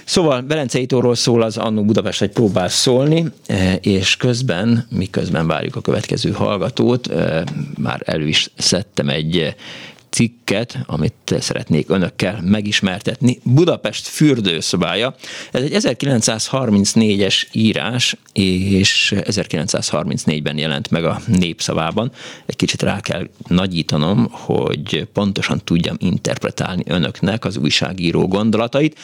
Szóval 0.04 0.40
Belencei 0.40 0.86
tóról 0.86 1.14
szól 1.14 1.42
az 1.42 1.56
Annó 1.56 1.84
Budapest, 1.84 2.18
hogy 2.18 2.30
próbál 2.30 2.68
szólni, 2.68 3.24
és 3.80 4.16
közben, 4.16 4.86
miközben 4.90 5.46
várjuk 5.46 5.76
a 5.76 5.80
következő 5.80 6.30
hallgatót, 6.30 7.08
már 7.78 8.02
elő 8.04 8.28
is 8.28 8.50
szedtem 8.56 9.08
egy 9.08 9.54
cikket, 10.12 10.78
amit 10.86 11.34
szeretnék 11.40 11.90
önökkel 11.90 12.40
megismertetni. 12.42 13.38
Budapest 13.42 14.06
fürdőszobája. 14.06 15.14
Ez 15.52 15.62
egy 15.62 15.96
1934-es 16.04 17.42
írás, 17.52 18.16
és 18.32 19.14
1934-ben 19.16 20.58
jelent 20.58 20.90
meg 20.90 21.04
a 21.04 21.20
népszavában. 21.26 22.12
Egy 22.46 22.56
kicsit 22.56 22.82
rá 22.82 23.00
kell 23.00 23.28
nagyítanom, 23.46 24.28
hogy 24.30 25.08
pontosan 25.12 25.60
tudjam 25.64 25.96
interpretálni 25.98 26.82
önöknek 26.86 27.44
az 27.44 27.56
újságíró 27.56 28.28
gondolatait. 28.28 28.98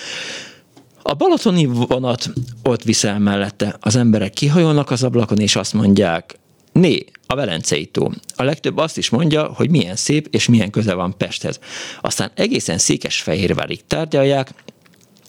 A 1.03 1.15
balatoni 1.15 1.65
vonat 1.67 2.31
ott 2.63 2.83
viszel 2.83 3.19
mellette, 3.19 3.77
az 3.81 3.97
emberek 3.97 4.33
kihajolnak 4.33 4.91
az 4.91 5.03
ablakon, 5.03 5.39
és 5.39 5.57
azt 5.57 5.73
mondják, 5.73 6.39
Né, 6.81 7.05
a 7.26 7.35
Velencei 7.35 7.87
tó. 7.87 8.11
A 8.37 8.43
legtöbb 8.43 8.76
azt 8.76 8.99
is 8.99 9.11
mondja, 9.11 9.45
hogy 9.45 9.70
milyen 9.70 9.97
szép 9.97 10.29
és 10.31 10.49
milyen 10.49 10.70
közel 10.70 10.97
van 10.97 11.16
Pesthez. 11.16 11.59
Aztán 12.01 12.31
egészen 12.35 12.79
Székesfehérvárig 12.79 13.81
tárgyalják, 13.87 14.51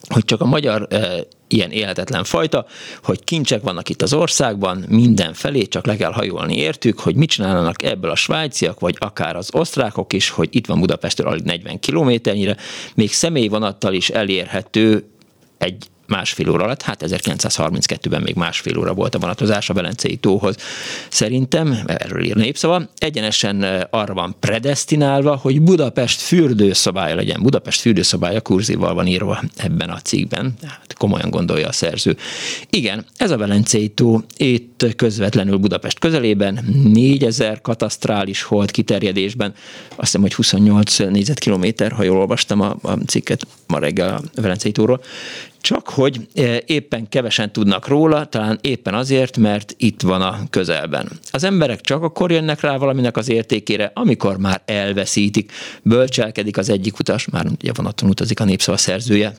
hogy 0.08 0.24
csak 0.24 0.40
a 0.40 0.44
magyar 0.44 0.86
e, 0.90 1.26
ilyen 1.48 1.70
élhetetlen 1.70 2.24
fajta, 2.24 2.66
hogy 3.02 3.24
kincsek 3.24 3.62
vannak 3.62 3.88
itt 3.88 4.02
az 4.02 4.12
országban, 4.12 4.84
mindenfelé, 4.88 5.62
csak 5.62 5.86
le 5.86 5.96
kell 5.96 6.12
hajolni 6.12 6.56
értük, 6.56 6.98
hogy 6.98 7.14
mit 7.14 7.30
csinálnak 7.30 7.82
ebből 7.82 8.10
a 8.10 8.16
svájciak, 8.16 8.80
vagy 8.80 8.96
akár 8.98 9.36
az 9.36 9.48
osztrákok 9.52 10.12
is, 10.12 10.30
hogy 10.30 10.48
itt 10.50 10.66
van 10.66 10.80
Budapestről 10.80 11.28
alig 11.28 11.44
40 11.44 11.80
kilométernyire, 11.80 12.56
még 12.94 13.12
személyvonattal 13.12 13.94
is 13.94 14.10
elérhető 14.10 15.04
egy 15.58 15.89
másfél 16.10 16.50
óra 16.50 16.64
alatt, 16.64 16.82
hát 16.82 17.04
1932-ben 17.06 18.22
még 18.22 18.34
másfél 18.34 18.78
óra 18.78 18.94
volt 18.94 19.14
a 19.14 19.18
vonatozás 19.18 19.70
a 19.70 19.74
Velencei 19.74 20.16
tóhoz. 20.16 20.56
Szerintem, 21.08 21.78
erről 21.86 22.24
ír 22.24 22.34
népszava, 22.34 22.82
egyenesen 22.98 23.86
arra 23.90 24.14
van 24.14 24.36
predestinálva, 24.40 25.36
hogy 25.36 25.62
Budapest 25.62 26.20
fürdőszobája 26.20 27.14
legyen. 27.14 27.42
Budapest 27.42 27.80
fürdőszobája 27.80 28.40
kurzívval 28.40 28.94
van 28.94 29.06
írva 29.06 29.42
ebben 29.56 29.90
a 29.90 30.00
cikkben. 30.00 30.54
Hát 30.62 30.94
komolyan 30.94 31.30
gondolja 31.30 31.68
a 31.68 31.72
szerző. 31.72 32.16
Igen, 32.70 33.04
ez 33.16 33.30
a 33.30 33.36
Velencei 33.36 33.88
tó 33.88 34.20
itt 34.36 34.69
közvetlenül 34.96 35.56
Budapest 35.56 35.98
közelében, 35.98 36.64
4000 36.92 37.60
katasztrális 37.60 38.42
hold 38.42 38.70
kiterjedésben, 38.70 39.54
azt 39.88 39.98
hiszem, 39.98 40.20
hogy 40.20 40.34
28 40.34 40.98
négyzetkilométer, 40.98 41.92
ha 41.92 42.02
jól 42.02 42.18
olvastam 42.18 42.60
a, 42.60 42.76
a 42.82 42.92
cikket 43.06 43.46
ma 43.66 43.78
reggel 43.78 44.14
a 44.14 44.40
Velencei 44.40 44.72
tóról, 44.72 45.00
csak 45.60 45.88
hogy 45.88 46.26
e, 46.34 46.62
éppen 46.66 47.08
kevesen 47.08 47.52
tudnak 47.52 47.88
róla, 47.88 48.24
talán 48.24 48.58
éppen 48.60 48.94
azért, 48.94 49.36
mert 49.36 49.74
itt 49.76 50.02
van 50.02 50.22
a 50.22 50.38
közelben. 50.50 51.08
Az 51.30 51.44
emberek 51.44 51.80
csak 51.80 52.02
akkor 52.02 52.30
jönnek 52.30 52.60
rá 52.60 52.76
valaminek 52.76 53.16
az 53.16 53.28
értékére, 53.28 53.90
amikor 53.94 54.38
már 54.38 54.62
elveszítik. 54.64 55.52
Bölcselkedik 55.82 56.56
az 56.58 56.68
egyik 56.68 56.98
utas, 56.98 57.28
már 57.28 57.46
ugye 57.60 57.72
vonaton 57.74 58.08
utazik 58.08 58.40
a 58.40 58.44
népszava 58.44 58.76
szerzője, 58.76 59.34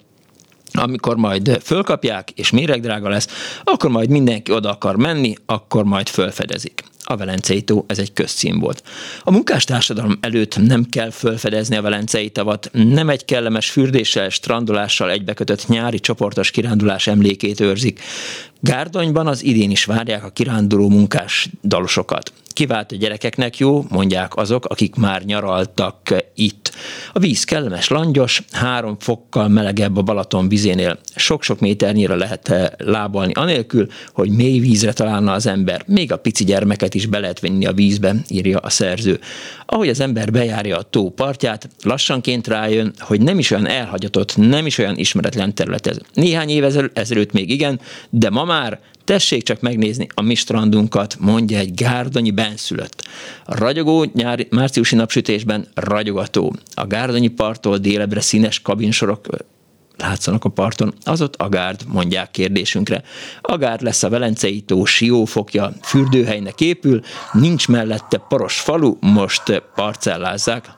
amikor 0.74 1.15
majd 1.15 1.57
fölkapják, 1.63 2.32
és 2.32 2.51
méregdrága 2.51 3.09
lesz, 3.09 3.28
akkor 3.63 3.89
majd 3.89 4.09
mindenki 4.09 4.51
oda 4.51 4.69
akar 4.69 4.95
menni, 4.95 5.36
akkor 5.45 5.84
majd 5.84 6.07
fölfedezik 6.07 6.84
a 7.04 7.18
Velencei 7.18 7.62
tó, 7.62 7.86
ez 7.88 7.99
egy 7.99 8.14
közcím 8.14 8.60
volt. 8.60 8.84
A 9.24 9.32
munkástársadalom 9.32 10.18
előtt 10.22 10.58
nem 10.58 10.86
kell 10.89 11.10
fölfedezni 11.10 11.76
a 11.76 11.82
Velencei 11.82 12.30
tavat, 12.30 12.70
nem 12.72 13.10
egy 13.10 13.26
kellemes 13.26 13.70
fürdéssel, 13.70 14.30
strandolással 14.30 15.12
egybekötött 15.12 15.68
nyári 15.68 15.99
csoportos 15.99 16.52
kirándulás 16.52 17.08
emlékét 17.08 17.60
őrzik. 17.60 17.99
Gárdonyban 18.60 19.28
az 19.28 19.43
idén 19.43 19.72
is 19.72 19.86
várják 19.86 20.24
a 20.24 20.30
kiránduló 20.30 20.89
munkás 20.89 21.49
dalosokat. 21.64 22.34
Kivált 22.54 22.91
a 22.91 22.95
gyerekeknek 22.95 23.58
jó, 23.58 23.86
mondják 23.89 24.36
azok, 24.36 24.66
akik 24.66 24.95
már 24.95 25.24
nyaraltak 25.24 26.16
itt. 26.36 26.72
A 27.14 27.20
víz 27.20 27.43
kellemes 27.43 27.88
langyos, 27.88 28.41
három 28.52 28.97
fokkal 28.99 29.47
melegebb 29.47 29.97
a 29.97 30.02
Balaton 30.02 30.47
vizénél. 30.47 30.99
Sok-sok 31.16 31.60
méternyire 31.60 32.16
lehet 32.16 32.76
lábalni, 32.78 33.34
anélkül, 33.34 33.88
hogy 34.14 34.30
mély 34.30 34.60
vízre 34.60 34.93
találna 34.93 35.32
az 35.32 35.45
ember. 35.45 35.84
Még 35.88 36.12
a 36.12 36.18
pici 36.18 36.43
gyermeket 36.43 36.91
is 36.94 37.06
be 37.06 37.20
lehet 37.20 37.39
venni 37.39 37.66
a 37.66 37.74
vízbe, 37.74 38.16
írja 38.28 38.58
a 38.58 38.70
szerző. 38.70 39.20
Ahogy 39.66 39.89
az 39.89 40.00
ember 40.00 40.32
bejárja 40.32 40.78
a 40.78 40.82
tó 40.82 41.10
partját, 41.10 41.70
lassanként 41.84 42.48
rájön, 42.48 42.94
hogy 43.00 43.22
nem 43.22 43.39
is 43.39 43.52
olyan 43.52 43.68
elhagyatott, 43.68 44.38
nem 44.38 44.66
is 44.66 44.78
olyan 44.78 44.98
ismeretlen 44.98 45.56
terület 45.56 45.88
ez. 45.88 45.98
Néhány 46.14 46.50
év 46.50 46.64
ezelőtt 46.94 47.32
még 47.32 47.50
igen, 47.50 47.80
de 48.10 48.30
ma 48.30 48.44
már 48.44 48.80
Tessék 49.06 49.44
csak 49.44 49.62
megnézni 49.62 50.08
a 50.14 50.22
mi 50.22 50.36
strandunkat, 50.36 51.16
mondja 51.20 51.58
egy 51.58 51.74
gárdonyi 51.74 52.32
benszülött. 52.32 53.04
A 53.46 53.58
ragyogó 53.58 54.04
nyári, 54.14 54.48
márciusi 54.50 54.96
napsütésben 54.96 55.68
ragyogató. 55.74 56.56
A 56.74 56.88
gárdonyi 56.88 57.28
parttól 57.28 57.78
délebre 57.78 58.22
színes 58.22 58.62
kabinsorok 58.62 59.28
látszanak 60.02 60.45
a 60.45 60.49
parton, 60.49 60.93
az 61.04 61.22
ott 61.22 61.36
Agárd, 61.36 61.82
mondják 61.88 62.32
kérdésünkre. 62.32 63.04
Agárd 63.41 63.82
lesz 63.82 64.04
a 64.04 64.10
Velencei 64.10 64.62
tó 64.62 64.86
siófokja, 64.86 65.74
fürdőhelynek 65.82 66.62
épül, 66.62 67.02
nincs 67.32 67.68
mellette 67.68 68.18
poros 68.18 68.60
falu, 68.60 68.97
most 68.99 69.64
parcellázzák. 69.76 70.70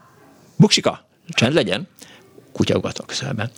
Buksika, 0.56 1.08
csend 1.28 1.54
legyen, 1.54 1.88
kutyaugatok 2.52 3.12
szőben 3.12 3.52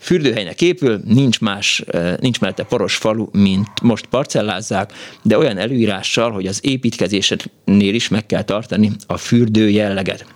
fürdőhelynek 0.00 0.60
épül, 0.60 1.00
nincs 1.04 1.40
más, 1.40 1.84
nincs 2.20 2.40
mellette 2.40 2.64
poros 2.64 2.96
falu, 2.96 3.26
mint 3.32 3.68
most 3.82 4.06
parcellázzák, 4.06 4.92
de 5.22 5.38
olyan 5.38 5.58
előírással, 5.58 6.30
hogy 6.30 6.46
az 6.46 6.60
építkezésnél 6.62 7.94
is 7.94 8.08
meg 8.08 8.26
kell 8.26 8.42
tartani 8.42 8.90
a 9.06 9.16
fürdő 9.16 9.70
jelleget. 9.70 10.26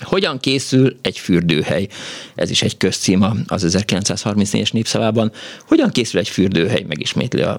Hogyan 0.00 0.38
készül 0.38 0.96
egy 1.02 1.18
fürdőhely? 1.18 1.88
Ez 2.34 2.50
is 2.50 2.62
egy 2.62 2.76
közcíma 2.76 3.34
az 3.46 3.66
1934-es 3.68 4.72
népszavában. 4.72 5.32
Hogyan 5.66 5.90
készül 5.90 6.20
egy 6.20 6.28
fürdőhely? 6.28 6.84
Megismétli 6.88 7.40
az 7.42 7.58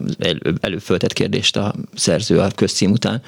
előföltett 0.61 1.13
kérdést 1.13 1.57
a 1.57 1.75
szerző 1.95 2.39
a 2.39 2.51
közcím 2.55 2.91
után. 2.91 3.21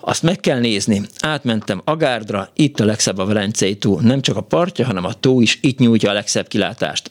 Azt 0.00 0.22
meg 0.22 0.40
kell 0.40 0.58
nézni. 0.58 1.02
Átmentem 1.20 1.80
Agárdra, 1.84 2.48
itt 2.54 2.80
a 2.80 2.84
legszebb 2.84 3.18
a 3.18 3.24
Velencei 3.24 3.76
tó. 3.76 4.00
Nem 4.00 4.20
csak 4.20 4.36
a 4.36 4.40
partja, 4.40 4.86
hanem 4.86 5.04
a 5.04 5.12
tó 5.12 5.40
is 5.40 5.58
itt 5.62 5.78
nyújtja 5.78 6.10
a 6.10 6.12
legszebb 6.12 6.48
kilátást 6.48 7.10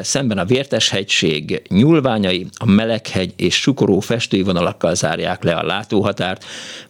szemben 0.00 0.38
a 0.38 0.44
Vérteshegység 0.44 1.62
nyúlványai, 1.68 2.46
a 2.58 2.66
Meleghegy 2.66 3.32
és 3.36 3.54
Sukoró 3.54 4.00
festői 4.00 4.42
vonalakkal 4.42 4.94
zárják 4.94 5.42
le 5.42 5.52
a 5.52 5.66
látóhatárt, 5.66 6.44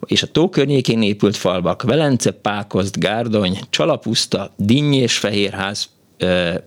és 0.06 0.22
a 0.22 0.26
tó 0.26 0.48
környékén 0.48 1.02
épült 1.02 1.36
falvak 1.36 1.82
Velence, 1.82 2.30
Pákozd, 2.30 2.98
Gárdony, 2.98 3.58
Csalapuszta, 3.70 4.54
Dinny 4.56 4.92
és 4.92 5.18
Fehérház 5.18 5.88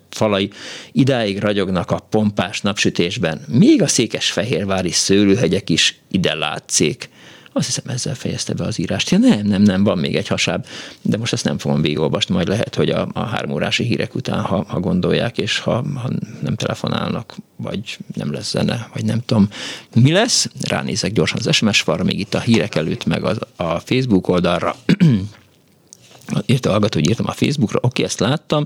falai 0.10 0.50
idáig 0.92 1.40
ragyognak 1.40 1.92
a 1.92 2.00
pompás 2.10 2.62
napsütésben. 2.62 3.42
Még 3.48 3.82
a 3.82 3.88
székesfehérvári 3.88 4.92
szőlőhegyek 4.92 5.70
is 5.70 6.00
ide 6.12 6.34
látszik. 6.34 7.10
Azt 7.54 7.66
hiszem 7.66 7.84
ezzel 7.88 8.16
fejezte 8.16 8.54
be 8.54 8.64
az 8.64 8.80
írást. 8.80 9.10
Ja, 9.10 9.18
nem, 9.18 9.46
nem, 9.46 9.62
nem, 9.62 9.84
van 9.84 9.98
még 9.98 10.16
egy 10.16 10.28
hasáb, 10.28 10.66
de 11.02 11.18
most 11.18 11.34
ezt 11.34 11.44
nem 11.44 11.58
fogom 11.58 11.82
végigolvasni, 11.82 12.34
majd 12.36 12.48
lehet, 12.48 12.76
hogy 12.76 12.90
a, 12.90 13.08
a 13.14 13.20
három 13.20 13.52
órási 13.52 13.84
hírek 13.84 14.16
után, 14.16 14.42
ha, 14.42 14.66
ha 14.68 14.80
gondolják, 14.80 15.38
és 15.38 15.60
ha, 15.60 15.72
ha 15.74 16.10
nem 16.42 16.56
telefonálnak, 16.56 17.36
vagy 17.56 17.98
nem 18.14 18.32
lesz 18.32 18.50
zene, 18.50 18.90
vagy 18.94 19.06
nem 19.06 19.22
tudom, 19.26 19.50
mi 19.96 20.12
lesz, 20.12 20.50
ránézek 20.62 21.12
gyorsan 21.12 21.40
az 21.44 21.56
SMS 21.56 21.82
falra, 21.82 22.04
még 22.04 22.20
itt 22.20 22.34
a 22.34 22.40
hírek 22.40 22.76
előtt, 22.76 23.06
meg 23.06 23.24
az, 23.24 23.38
a 23.56 23.80
Facebook 23.80 24.28
oldalra, 24.28 24.76
írta 26.46 26.70
a 26.70 26.72
hallgató, 26.72 27.00
hogy 27.00 27.10
írtam 27.10 27.28
a 27.28 27.32
Facebookra, 27.32 27.80
oké, 27.82 28.04
ezt 28.04 28.20
láttam, 28.20 28.66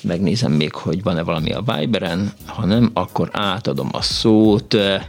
megnézem 0.00 0.52
még, 0.52 0.74
hogy 0.74 1.02
van-e 1.02 1.22
valami 1.22 1.52
a 1.52 1.62
Viberen, 1.62 2.32
ha 2.44 2.66
nem, 2.66 2.90
akkor 2.92 3.28
átadom 3.32 3.88
a 3.92 4.02
szót 4.02 4.74
eh, 4.74 5.02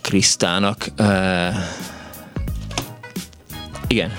Krisztának. 0.00 0.86
Eh, 0.96 1.54
igen. 3.88 4.10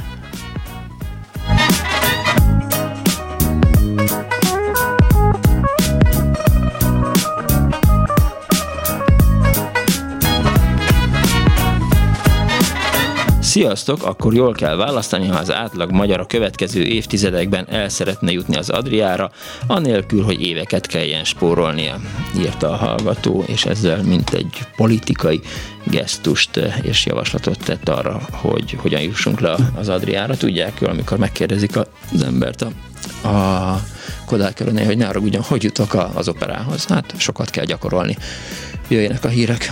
Sziasztok, 13.56 14.04
akkor 14.04 14.34
jól 14.34 14.54
kell 14.54 14.76
választani, 14.76 15.28
ha 15.28 15.38
az 15.38 15.52
átlag 15.52 15.92
magyar 15.92 16.20
a 16.20 16.26
következő 16.26 16.84
évtizedekben 16.84 17.68
el 17.70 17.90
szeretne 17.90 18.32
jutni 18.32 18.56
az 18.56 18.70
Adriára, 18.70 19.32
anélkül, 19.68 20.24
hogy 20.24 20.42
éveket 20.42 20.88
kelljen 20.88 21.24
spórolnia, 21.24 22.00
írta 22.38 22.72
a 22.72 22.76
hallgató, 22.76 23.44
és 23.48 23.66
ezzel 23.66 24.04
mint 24.04 24.30
egy 24.30 24.60
politikai 24.76 25.42
gesztust 25.84 26.60
és 26.82 27.06
javaslatot 27.06 27.64
tett 27.66 27.90
arra, 27.90 28.22
hogy 28.32 28.78
hogyan 28.78 29.02
jussunk 29.02 29.40
le 29.40 29.56
az 29.76 29.90
Adriára. 29.90 30.38
Tudják 30.38 30.82
amikor 30.82 31.18
megkérdezik 31.18 31.78
az 31.78 32.24
embert 32.24 32.62
a, 32.62 33.28
a 33.28 33.80
Kodály 34.26 34.54
hogy 34.86 34.98
ne 34.98 35.10
ugyan, 35.20 35.42
hogy 35.42 35.64
jutok 35.64 35.94
az 36.14 36.28
operához. 36.28 36.86
Hát 36.86 37.14
sokat 37.18 37.50
kell 37.50 37.66
gyakorolni. 37.66 38.18
Jöjjenek 38.88 39.26
a 39.26 39.28
hírek. 39.28 39.72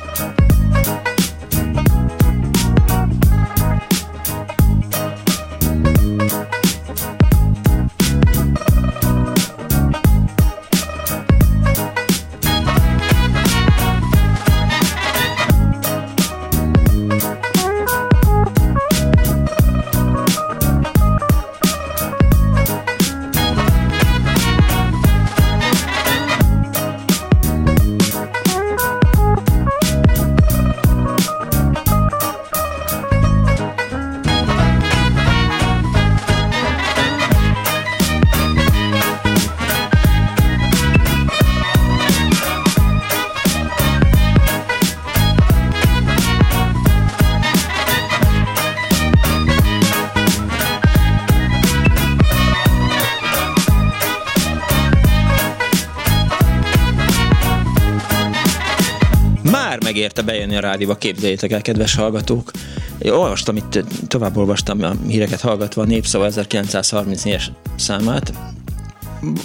A 60.55 60.59
rádióba, 60.59 60.95
képzeljétek 60.95 61.51
el, 61.51 61.61
kedves 61.61 61.95
hallgatók. 61.95 62.51
Én 62.97 63.11
olvastam 63.11 63.55
itt, 63.55 63.83
tovább 64.07 64.37
olvastam 64.37 64.83
a 64.83 64.93
híreket 65.07 65.41
hallgatva 65.41 65.81
a 65.81 65.85
Népszava 65.85 66.27
1934-es 66.29 67.43
számát, 67.75 68.33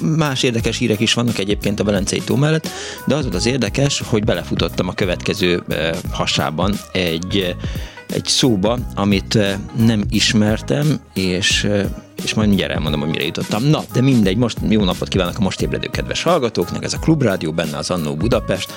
más 0.00 0.42
érdekes 0.42 0.78
hírek 0.78 1.00
is 1.00 1.14
vannak 1.14 1.38
egyébként 1.38 1.80
a 1.80 1.84
Velencei 1.84 2.20
tó 2.20 2.36
mellett, 2.36 2.68
de 3.06 3.14
az 3.14 3.22
volt 3.22 3.34
az 3.34 3.46
érdekes, 3.46 4.02
hogy 4.06 4.24
belefutottam 4.24 4.88
a 4.88 4.94
következő 4.94 5.62
hasában 6.10 6.74
egy, 6.92 7.56
egy 8.06 8.24
szóba, 8.24 8.78
amit 8.94 9.38
nem 9.76 10.04
ismertem, 10.08 11.00
és 11.14 11.68
és 12.26 12.34
majd 12.34 12.48
mindjárt 12.48 12.72
elmondom, 12.72 13.00
hogy 13.00 13.08
mire 13.08 13.24
jutottam. 13.24 13.62
Na, 13.62 13.82
de 13.92 14.00
mindegy, 14.00 14.36
most 14.36 14.58
jó 14.68 14.84
napot 14.84 15.08
kívánok 15.08 15.38
a 15.38 15.42
most 15.42 15.62
ébredő 15.62 15.88
kedves 15.88 16.22
hallgatóknak, 16.22 16.84
ez 16.84 16.92
a 16.92 16.98
Klubrádió, 16.98 17.52
benne 17.52 17.76
az 17.76 17.90
Annó 17.90 18.14
Budapest, 18.14 18.72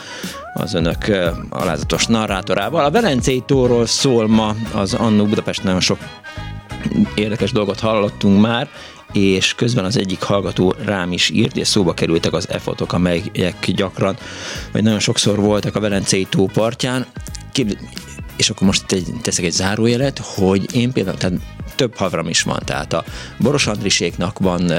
az 0.53 0.73
önök 0.73 1.05
alázatos 1.49 2.05
narrátorával. 2.05 2.85
A 2.85 2.91
Velencei 2.91 3.43
tóról 3.45 3.85
szól 3.85 4.27
ma 4.27 4.55
az 4.73 4.93
Annó 4.93 5.25
Budapest, 5.25 5.63
nagyon 5.63 5.79
sok 5.79 5.97
érdekes 7.15 7.51
dolgot 7.51 7.79
hallottunk 7.79 8.41
már, 8.41 8.69
és 9.13 9.53
közben 9.55 9.85
az 9.85 9.97
egyik 9.97 10.21
hallgató 10.21 10.73
rám 10.85 11.11
is 11.11 11.29
írt, 11.29 11.57
és 11.57 11.67
szóba 11.67 11.93
kerültek 11.93 12.33
az 12.33 12.49
e-fotok, 12.49 12.93
amelyek 12.93 13.71
gyakran, 13.71 14.17
vagy 14.71 14.83
nagyon 14.83 14.99
sokszor 14.99 15.39
voltak 15.39 15.75
a 15.75 15.79
Velencei 15.79 16.27
tó 16.29 16.45
partján. 16.45 17.05
És 18.39 18.49
akkor 18.49 18.67
most 18.67 18.91
egy, 18.91 19.13
teszek 19.21 19.45
egy 19.45 19.51
zárójelet, 19.51 20.19
hogy 20.19 20.75
én 20.75 20.91
például, 20.91 21.17
tehát 21.17 21.37
több 21.75 21.95
havram 21.95 22.27
is 22.27 22.41
van, 22.41 22.59
tehát 22.65 22.93
a 22.93 23.03
Boros 23.39 23.67
Andriséknak 23.67 24.39
van 24.39 24.71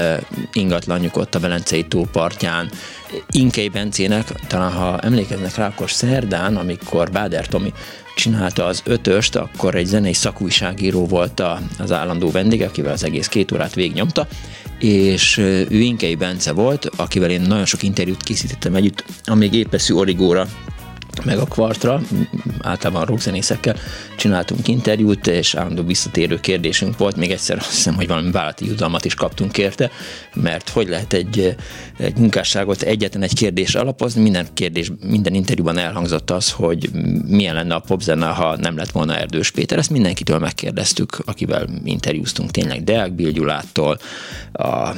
ingatlanjuk 0.53 1.17
ott 1.17 1.35
a 1.35 1.39
Velencei 1.39 1.83
tópartján, 1.83 2.69
Inkei 3.31 3.69
Bencének, 3.69 4.31
talán 4.47 4.71
ha 4.71 4.99
emlékeznek 4.99 5.55
rá, 5.55 5.67
akkor 5.67 5.91
szerdán, 5.91 6.57
amikor 6.57 7.11
Báder 7.11 7.47
Tomi 7.47 7.73
csinálta 8.15 8.65
az 8.65 8.81
ötöst, 8.85 9.35
akkor 9.35 9.75
egy 9.75 9.85
zenei 9.85 10.13
szakújságíró 10.13 11.05
volt 11.05 11.39
a, 11.39 11.61
az 11.79 11.91
állandó 11.91 12.31
vendég, 12.31 12.61
akivel 12.61 12.91
az 12.91 13.03
egész 13.03 13.27
két 13.27 13.51
órát 13.51 13.75
végignyomta, 13.75 14.27
és 14.79 15.37
ő 15.37 15.79
Inkei 15.79 16.15
Bence 16.15 16.51
volt, 16.51 16.89
akivel 16.95 17.29
én 17.29 17.41
nagyon 17.41 17.65
sok 17.65 17.83
interjút 17.83 18.23
készítettem 18.23 18.75
együtt, 18.75 19.03
amíg 19.25 19.53
épeszű 19.53 19.93
origóra 19.93 20.47
meg 21.25 21.37
a 21.37 21.45
kvartra, 21.45 22.01
általában 22.61 23.05
rockzenészekkel 23.05 23.75
csináltunk 24.17 24.67
interjút, 24.67 25.27
és 25.27 25.55
állandó 25.55 25.83
visszatérő 25.83 26.39
kérdésünk 26.39 26.97
volt, 26.97 27.15
még 27.15 27.31
egyszer 27.31 27.57
azt 27.57 27.69
hiszem, 27.69 27.95
hogy 27.95 28.07
valami 28.07 28.31
vállalati 28.31 28.65
jutalmat 28.65 29.05
is 29.05 29.13
kaptunk 29.13 29.57
érte, 29.57 29.91
mert 30.33 30.69
hogy 30.69 30.87
lehet 30.87 31.13
egy, 31.13 31.55
egy 31.97 32.17
munkásságot 32.17 32.81
egyetlen 32.81 33.23
egy 33.23 33.33
kérdés 33.33 33.75
alapozni, 33.75 34.21
minden 34.21 34.47
kérdés, 34.53 34.91
minden 35.05 35.33
interjúban 35.33 35.77
elhangzott 35.77 36.31
az, 36.31 36.51
hogy 36.51 36.89
milyen 37.27 37.55
lenne 37.55 37.75
a 37.75 37.79
popzene, 37.79 38.25
ha 38.25 38.57
nem 38.57 38.77
lett 38.77 38.91
volna 38.91 39.17
Erdős 39.17 39.51
Péter, 39.51 39.77
ezt 39.77 39.89
mindenkitől 39.89 40.39
megkérdeztük, 40.39 41.21
akivel 41.25 41.67
interjúztunk 41.83 42.51
tényleg, 42.51 42.83
Deák 42.83 43.13
Bill 43.13 43.31
Gyulától, 43.31 43.99
a 44.51 44.89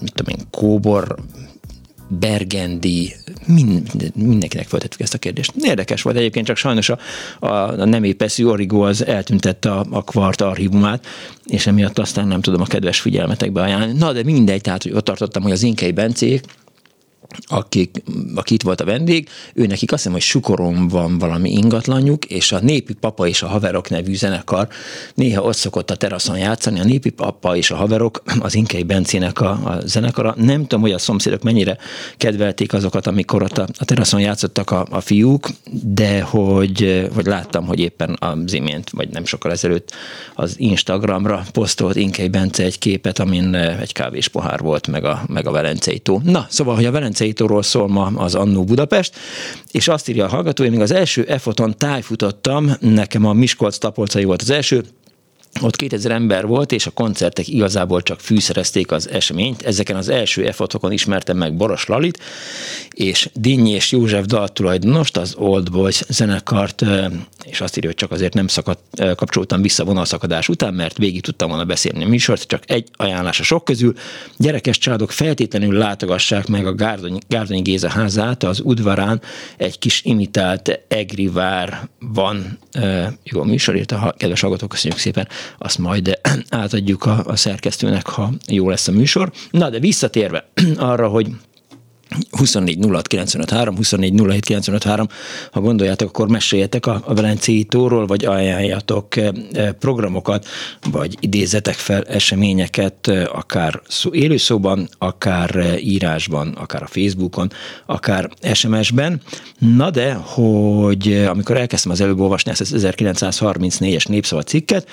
mit 0.00 0.12
tudom 0.12 0.38
én, 0.38 0.46
Kóbor 0.50 1.16
Bergendi, 2.08 3.14
mind, 3.46 4.12
mindenkinek 4.14 4.66
föltettük 4.66 5.00
ezt 5.00 5.14
a 5.14 5.18
kérdést. 5.18 5.52
Érdekes 5.60 6.02
volt 6.02 6.16
egyébként, 6.16 6.46
csak 6.46 6.56
sajnos 6.56 6.88
a, 6.88 6.98
a, 7.38 7.46
a 7.46 7.84
nem 7.84 8.04
épeszű 8.04 8.44
Origo 8.44 8.86
az 8.86 9.06
eltüntette 9.06 9.70
a, 9.70 9.86
a 9.90 10.02
kvart 10.02 10.40
archívumát, 10.40 11.06
és 11.46 11.66
emiatt 11.66 11.98
aztán 11.98 12.28
nem 12.28 12.40
tudom 12.40 12.60
a 12.60 12.66
kedves 12.66 13.00
figyelmetekbe 13.00 13.62
ajánlani. 13.62 13.92
Na, 13.98 14.12
de 14.12 14.22
mindegy, 14.22 14.60
tehát 14.60 14.82
hogy 14.82 14.92
ott 14.92 15.04
tartottam, 15.04 15.42
hogy 15.42 15.52
az 15.52 15.62
Inkei 15.62 15.92
Bencék, 15.92 16.44
akik, 17.42 18.02
aki 18.34 18.54
itt 18.54 18.62
volt 18.62 18.80
a 18.80 18.84
vendég, 18.84 19.28
ő 19.54 19.66
nekik 19.66 19.92
azt 19.92 20.02
hiszem, 20.02 20.12
hogy 20.12 20.22
Sukoron 20.22 20.88
van 20.88 21.18
valami 21.18 21.50
ingatlanjuk, 21.50 22.24
és 22.24 22.52
a 22.52 22.60
Népi 22.60 22.94
Papa 22.94 23.26
és 23.26 23.42
a 23.42 23.46
Haverok 23.46 23.88
nevű 23.88 24.14
zenekar 24.14 24.68
néha 25.14 25.42
ott 25.42 25.56
szokott 25.56 25.90
a 25.90 25.96
teraszon 25.96 26.38
játszani, 26.38 26.80
a 26.80 26.84
Népi 26.84 27.10
Papa 27.10 27.56
és 27.56 27.70
a 27.70 27.76
Haverok, 27.76 28.22
az 28.40 28.54
Inkei 28.54 28.82
Bencének 28.82 29.40
a, 29.40 29.50
a 29.50 29.80
zenekara. 29.84 30.34
Nem 30.36 30.60
tudom, 30.60 30.80
hogy 30.80 30.92
a 30.92 30.98
szomszédok 30.98 31.42
mennyire 31.42 31.76
kedvelték 32.16 32.72
azokat, 32.72 33.06
amikor 33.06 33.42
ott 33.42 33.58
a, 33.58 33.66
a 33.78 33.84
teraszon 33.84 34.20
játszottak 34.20 34.70
a, 34.70 34.86
a 34.90 35.00
fiúk, 35.00 35.48
de 35.82 36.22
hogy, 36.22 37.08
hogy 37.14 37.26
láttam, 37.26 37.66
hogy 37.66 37.80
éppen 37.80 38.16
az 38.18 38.52
imént, 38.52 38.90
vagy 38.90 39.08
nem 39.08 39.24
sokkal 39.24 39.50
ezelőtt 39.50 39.92
az 40.34 40.54
Instagramra 40.58 41.44
posztolt 41.52 41.96
Inkei 41.96 42.28
Bence 42.28 42.62
egy 42.62 42.78
képet, 42.78 43.18
amin 43.18 43.54
egy 43.54 43.92
kávés 43.92 44.28
pohár 44.28 44.60
volt, 44.60 44.86
meg 44.86 45.04
a, 45.04 45.24
meg 45.28 45.46
a 45.46 45.50
Velencei 45.50 45.98
tó. 45.98 46.20
Na, 46.24 46.46
szóval, 46.48 46.74
hogy 46.74 46.84
a 46.84 46.90
Velencei 46.90 47.23
Szétóról 47.24 47.62
szól 47.62 47.88
ma 47.88 48.04
az 48.04 48.34
Annó 48.34 48.64
Budapest, 48.64 49.16
és 49.70 49.88
azt 49.88 50.08
írja 50.08 50.24
a 50.24 50.28
hallgató, 50.28 50.64
én 50.64 50.70
még 50.70 50.80
az 50.80 50.90
első 50.90 51.24
EFOTon 51.24 51.74
tájfutottam, 51.78 52.70
nekem 52.80 53.24
a 53.24 53.32
Miskolc 53.32 53.78
Tapolcai 53.78 54.24
volt 54.24 54.42
az 54.42 54.50
első, 54.50 54.84
ott 55.60 55.76
2000 55.76 56.10
ember 56.12 56.46
volt, 56.46 56.72
és 56.72 56.86
a 56.86 56.90
koncertek 56.90 57.48
igazából 57.48 58.02
csak 58.02 58.20
fűszerezték 58.20 58.92
az 58.92 59.10
eseményt. 59.10 59.62
Ezeken 59.62 59.96
az 59.96 60.08
első 60.08 60.46
efotokon 60.46 60.92
ismertem 60.92 61.36
meg 61.36 61.56
Boros 61.56 61.86
Lalit, 61.86 62.18
és 62.90 63.28
Dinnyi 63.34 63.70
és 63.70 63.92
József 63.92 64.26
daltulajdonost, 64.26 65.16
az 65.16 65.34
Old 65.38 65.70
Boys 65.70 66.02
zenekart, 66.08 66.84
és 67.44 67.60
azt 67.60 67.76
írja, 67.76 67.88
hogy 67.88 67.98
csak 67.98 68.10
azért 68.10 68.34
nem 68.34 68.48
szakadt, 68.48 69.04
kapcsoltam 69.16 69.62
vissza 69.62 69.84
vonalszakadás 69.84 70.48
után, 70.48 70.74
mert 70.74 70.96
végig 70.96 71.22
tudtam 71.22 71.48
volna 71.48 71.64
beszélni 71.64 72.04
a 72.04 72.08
műsort, 72.08 72.42
csak 72.42 72.62
egy 72.66 72.88
ajánlás 72.92 73.40
a 73.40 73.42
sok 73.42 73.64
közül. 73.64 73.94
Gyerekes 74.36 74.78
családok 74.78 75.10
feltétlenül 75.10 75.78
látogassák 75.78 76.46
meg 76.46 76.66
a 76.66 76.74
Gárdonyi, 76.74 77.18
Gárdonyi 77.28 77.60
Géza 77.60 77.88
házát, 77.88 78.42
az 78.42 78.60
udvarán 78.64 79.20
egy 79.56 79.78
kis 79.78 80.02
imitált 80.04 80.80
egrivár 80.88 81.88
van. 81.98 82.58
Jó, 83.22 83.42
műsor 83.42 83.76
írta, 83.76 84.14
kedves 84.16 84.40
hallgatók, 84.40 84.68
köszönjük 84.68 85.00
szépen 85.00 85.28
azt 85.58 85.78
majd 85.78 86.18
átadjuk 86.48 87.04
a, 87.04 87.22
a 87.26 87.36
szerkesztőnek, 87.36 88.06
ha 88.06 88.30
jó 88.46 88.68
lesz 88.68 88.88
a 88.88 88.92
műsor. 88.92 89.32
Na, 89.50 89.70
de 89.70 89.78
visszatérve 89.78 90.48
arra, 90.76 91.08
hogy 91.08 91.28
24 92.30 92.78
06 92.90 93.06
953, 93.06 93.76
24 93.76 94.12
07 94.20 94.44
953, 94.44 95.08
ha 95.52 95.60
gondoljátok, 95.60 96.08
akkor 96.08 96.28
meséljetek 96.28 96.86
a, 96.86 97.02
Velencei 97.06 97.64
tóról, 97.64 98.06
vagy 98.06 98.24
ajánljatok 98.24 99.16
eh, 99.16 99.28
eh, 99.52 99.72
programokat, 99.72 100.46
vagy 100.90 101.16
idézetek 101.20 101.74
fel 101.74 102.02
eseményeket, 102.02 103.08
eh, 103.08 103.36
akár 103.36 103.80
szó, 103.88 104.12
élőszóban, 104.12 104.88
akár 104.98 105.78
írásban, 105.80 106.48
akár 106.48 106.82
a 106.82 106.86
Facebookon, 106.86 107.50
akár 107.86 108.30
SMS-ben. 108.52 109.20
Na 109.58 109.90
de, 109.90 110.12
hogy 110.12 111.24
amikor 111.28 111.56
elkezdtem 111.56 111.92
az 111.92 112.00
előbb 112.00 112.20
olvasni 112.20 112.50
ezt 112.50 112.60
az 112.60 112.86
1934-es 112.86 114.08
népszava 114.08 114.42
cikket, 114.42 114.88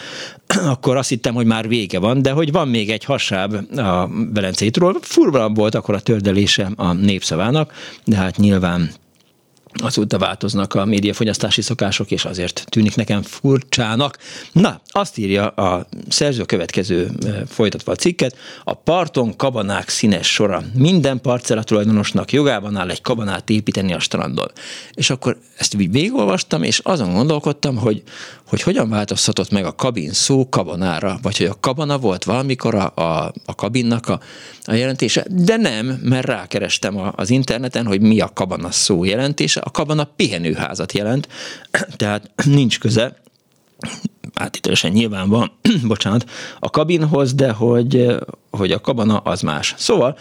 akkor 0.74 0.98
azt 0.98 1.10
hittem, 1.10 1.34
hogy 1.34 1.46
már 1.46 1.68
vége 1.68 2.00
van, 2.00 2.22
de 2.22 2.32
hogy 2.32 2.52
van 2.52 2.68
még 2.68 2.90
egy 2.90 3.04
hasáb 3.04 3.78
a 3.78 4.10
Velencei 4.34 4.70
tóról. 4.70 4.98
Furva 5.02 5.50
volt 5.50 5.76
akkor 5.76 5.96
a 5.96 6.00
tördelése 6.00 6.72
a 6.76 6.94
népszavának, 6.94 7.74
de 8.06 8.16
hát 8.16 8.38
nyilván 8.38 8.92
azóta 9.74 10.18
változnak 10.18 10.74
a 10.74 10.86
médiafogyasztási 10.86 11.62
szokások, 11.62 12.12
és 12.12 12.26
azért 12.26 12.66
tűnik 12.70 12.96
nekem 12.96 13.22
furcsának. 13.22 14.18
Na, 14.52 14.82
azt 14.88 15.18
írja 15.18 15.48
a 15.48 15.88
szerző 16.10 16.44
következő 16.44 17.12
folytatva 17.48 17.92
a 17.92 17.96
cikket, 17.96 18.36
a 18.64 18.74
parton 18.74 19.36
kabanák 19.36 19.90
színes 19.90 20.32
sora. 20.32 20.64
Minden 20.74 21.22
parcella 21.22 21.64
tulajdonosnak 21.64 22.32
jogában 22.32 22.78
áll 22.78 22.90
egy 22.90 23.02
kabanát 23.02 23.50
építeni 23.50 23.94
a 23.94 24.00
strandon. 24.00 24.52
És 24.94 25.10
akkor 25.10 25.38
ezt 25.58 25.74
így 25.74 25.92
végigolvastam, 25.92 26.64
és 26.64 26.80
azon 26.80 27.14
gondolkodtam, 27.14 27.78
hogy, 27.78 28.04
hogy 28.52 28.62
hogyan 28.62 28.90
változhatott 28.90 29.52
meg 29.52 29.66
a 29.66 29.76
kabin 29.76 30.12
szó 30.12 30.50
kabanára, 30.50 31.20
vagy 31.22 31.38
hogy 31.38 31.46
a 31.46 31.60
kabana 31.60 31.98
volt 31.98 32.24
valamikor 32.24 32.76
a, 32.76 32.92
a, 32.96 33.34
a 33.46 33.56
kabinnak 33.56 34.08
a, 34.08 34.20
a 34.64 34.74
jelentése, 34.74 35.26
de 35.30 35.58
nem, 35.58 35.86
mert 35.86 36.26
rákerestem 36.26 36.98
a, 36.98 37.14
az 37.16 37.30
interneten, 37.30 37.86
hogy 37.86 38.02
mi 38.02 38.20
a 38.20 38.32
kabana 38.34 38.72
szó 38.72 39.04
jelentése, 39.04 39.60
a 39.60 39.72
kabana 39.72 40.04
pihenőházat 40.04 40.92
jelent, 40.92 41.28
tehát 41.96 42.32
nincs 42.46 42.80
köze 42.80 43.22
átítősen 44.34 44.92
nyilván 44.92 45.30
van, 45.30 45.52
bocsánat, 45.88 46.30
a 46.60 46.70
kabinhoz, 46.70 47.34
de 47.34 47.52
hogy, 47.52 48.16
hogy 48.50 48.72
a 48.72 48.82
kabana 48.82 49.18
az 49.18 49.42
más. 49.42 49.74
Szóval 49.78 50.18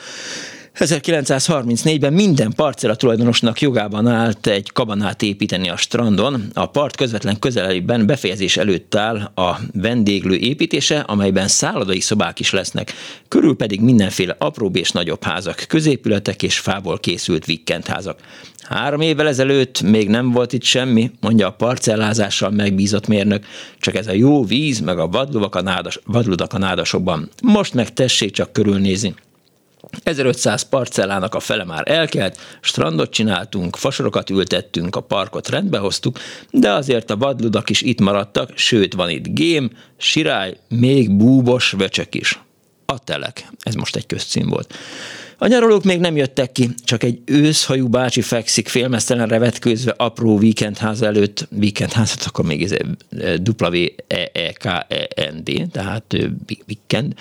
1934-ben 0.78 2.12
minden 2.12 2.52
parcella 2.56 2.94
tulajdonosnak 2.94 3.60
jogában 3.60 4.06
állt 4.06 4.46
egy 4.46 4.72
kabanát 4.72 5.22
építeni 5.22 5.68
a 5.68 5.76
strandon. 5.76 6.50
A 6.54 6.66
part 6.66 6.96
közvetlen 6.96 7.38
közelében 7.38 8.06
befejezés 8.06 8.56
előtt 8.56 8.94
áll 8.94 9.16
a 9.34 9.58
vendéglő 9.72 10.34
építése, 10.34 10.98
amelyben 10.98 11.48
szállodai 11.48 12.00
szobák 12.00 12.40
is 12.40 12.50
lesznek. 12.50 12.92
Körül 13.28 13.56
pedig 13.56 13.80
mindenféle 13.80 14.36
apróbb 14.38 14.76
és 14.76 14.90
nagyobb 14.90 15.22
házak, 15.22 15.64
középületek 15.68 16.42
és 16.42 16.58
fából 16.58 16.98
készült 16.98 17.44
vikendházak. 17.44 18.18
Három 18.62 19.00
évvel 19.00 19.28
ezelőtt 19.28 19.82
még 19.82 20.08
nem 20.08 20.30
volt 20.30 20.52
itt 20.52 20.62
semmi, 20.62 21.10
mondja 21.20 21.46
a 21.46 21.52
parcellázással 21.52 22.50
megbízott 22.50 23.06
mérnök, 23.06 23.44
csak 23.78 23.94
ez 23.94 24.06
a 24.06 24.12
jó 24.12 24.44
víz, 24.44 24.80
meg 24.80 24.98
a 24.98 25.08
vadludak 26.04 26.52
a 26.52 26.58
nádasokban. 26.58 27.28
Most 27.42 27.74
meg 27.74 27.92
tessék 27.92 28.30
csak 28.30 28.52
körülnézni. 28.52 29.14
1500 30.02 30.62
parcellának 30.62 31.34
a 31.34 31.40
fele 31.40 31.64
már 31.64 31.82
elkelt, 31.90 32.38
strandot 32.60 33.10
csináltunk, 33.10 33.76
fasorokat 33.76 34.30
ültettünk, 34.30 34.96
a 34.96 35.00
parkot 35.00 35.48
rendbe 35.48 35.78
hoztuk, 35.78 36.18
de 36.50 36.70
azért 36.70 37.10
a 37.10 37.16
vadludak 37.16 37.70
is 37.70 37.82
itt 37.82 38.00
maradtak, 38.00 38.50
sőt 38.56 38.94
van 38.94 39.10
itt 39.10 39.28
gém, 39.28 39.70
sirály, 39.96 40.56
még 40.68 41.16
búbos 41.16 41.70
vöcsök 41.70 42.14
is. 42.14 42.40
A 42.86 42.98
telek, 42.98 43.46
ez 43.58 43.74
most 43.74 43.96
egy 43.96 44.06
közcím 44.06 44.48
volt. 44.48 44.74
A 45.42 45.46
nyaralók 45.46 45.84
még 45.84 46.00
nem 46.00 46.16
jöttek 46.16 46.52
ki, 46.52 46.68
csak 46.84 47.02
egy 47.02 47.20
őszhajú 47.24 47.88
bácsi 47.88 48.20
fekszik 48.20 48.68
félmeztelen 48.68 49.28
revetkőzve 49.28 49.94
apró 49.96 50.38
víkendház 50.38 51.02
előtt, 51.02 51.48
víkendházat, 51.50 52.22
akkor 52.26 52.44
még 52.44 52.62
ez 52.62 52.72
w 53.46 53.86
e 54.06 54.30
e 54.32 54.52
k 54.52 54.64
e 54.64 55.32
n 55.34 55.42
d 55.44 55.70
tehát 55.70 56.16
víkend, 56.66 57.14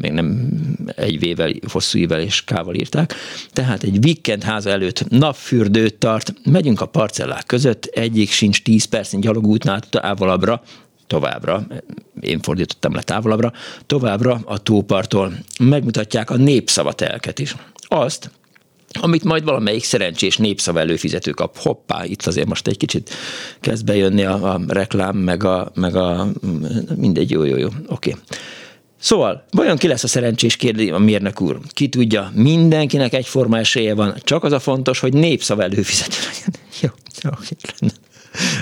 még 0.00 0.12
nem 0.12 0.48
egy 0.96 1.18
vével, 1.18 1.52
hosszú 1.72 1.98
ível 1.98 2.20
és 2.20 2.44
kával 2.44 2.74
írták, 2.74 3.14
tehát 3.52 3.82
egy 3.82 4.00
víkendház 4.00 4.66
előtt 4.66 5.08
napfürdőt 5.08 5.94
tart, 5.94 6.32
megyünk 6.44 6.80
a 6.80 6.86
parcellák 6.86 7.46
között, 7.46 7.84
egyik 7.84 8.30
sincs 8.30 8.62
10 8.62 8.84
percnyi 8.84 9.20
gyalogútnál 9.20 9.80
távolabbra, 9.80 10.62
továbbra, 11.08 11.66
én 12.20 12.40
fordítottam 12.40 12.94
le 12.94 13.02
távolabbra, 13.02 13.52
továbbra 13.86 14.40
a 14.44 14.58
tópartól 14.58 15.32
megmutatják 15.60 16.30
a 16.30 16.36
népszavatelket 16.36 17.38
is. 17.38 17.56
Azt, 17.88 18.30
amit 19.00 19.24
majd 19.24 19.44
valamelyik 19.44 19.84
szerencsés 19.84 20.36
népszava 20.36 20.80
előfizető 20.80 21.30
kap. 21.30 21.56
Hoppá, 21.58 22.04
itt 22.04 22.26
azért 22.26 22.48
most 22.48 22.66
egy 22.66 22.76
kicsit 22.76 23.10
kezd 23.60 23.84
bejönni 23.84 24.24
a, 24.24 24.52
a 24.52 24.60
reklám, 24.66 25.16
meg 25.16 25.44
a, 25.44 25.70
meg 25.74 25.96
a 25.96 26.26
mindegy, 26.96 27.30
jó, 27.30 27.44
jó, 27.44 27.56
jó, 27.56 27.68
oké. 27.86 28.10
Okay. 28.10 28.22
Szóval, 29.00 29.44
vajon 29.50 29.76
ki 29.76 29.86
lesz 29.86 30.04
a 30.04 30.08
szerencsés 30.08 30.56
kérdi 30.56 30.90
a 30.90 30.98
mérnök 30.98 31.40
úr? 31.40 31.58
Ki 31.68 31.88
tudja, 31.88 32.30
mindenkinek 32.34 33.12
egyforma 33.12 33.58
esélye 33.58 33.94
van, 33.94 34.14
csak 34.22 34.44
az 34.44 34.52
a 34.52 34.58
fontos, 34.58 34.98
hogy 34.98 35.12
népszava 35.12 35.62
előfizető 35.62 36.16
legyen. 36.26 36.60
Jó, 36.82 36.88
oké, 37.30 37.56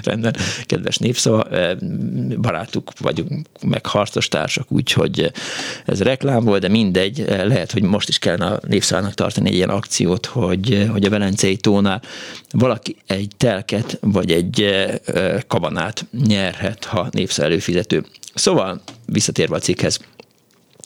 Rendben, 0.02 0.36
kedves 0.64 0.96
népszava, 0.96 1.46
barátuk 2.40 2.92
vagyunk, 2.98 3.46
meg 3.62 3.86
harcos 3.86 4.28
társak, 4.28 4.72
úgyhogy 4.72 5.32
ez 5.84 6.02
reklám 6.02 6.44
volt, 6.44 6.60
de 6.60 6.68
mindegy, 6.68 7.20
eh, 7.20 7.44
lehet, 7.44 7.72
hogy 7.72 7.82
most 7.82 8.08
is 8.08 8.18
kellene 8.18 8.46
a 8.46 8.60
népszavának 8.68 9.14
tartani 9.14 9.48
egy 9.48 9.54
ilyen 9.54 9.68
akciót, 9.68 10.26
hogy, 10.26 10.88
hogy 10.92 11.04
a 11.04 11.10
Velencei 11.10 11.56
tónál 11.56 12.02
valaki 12.50 12.96
egy 13.06 13.30
telket, 13.36 13.98
vagy 14.00 14.32
egy 14.32 14.74
kabanát 15.46 16.06
nyerhet, 16.26 16.84
ha 16.84 17.08
népszava 17.10 17.48
előfizető. 17.48 18.04
Szóval, 18.34 18.82
visszatérve 19.06 19.56
a 19.56 19.58
cikkhez, 19.58 20.00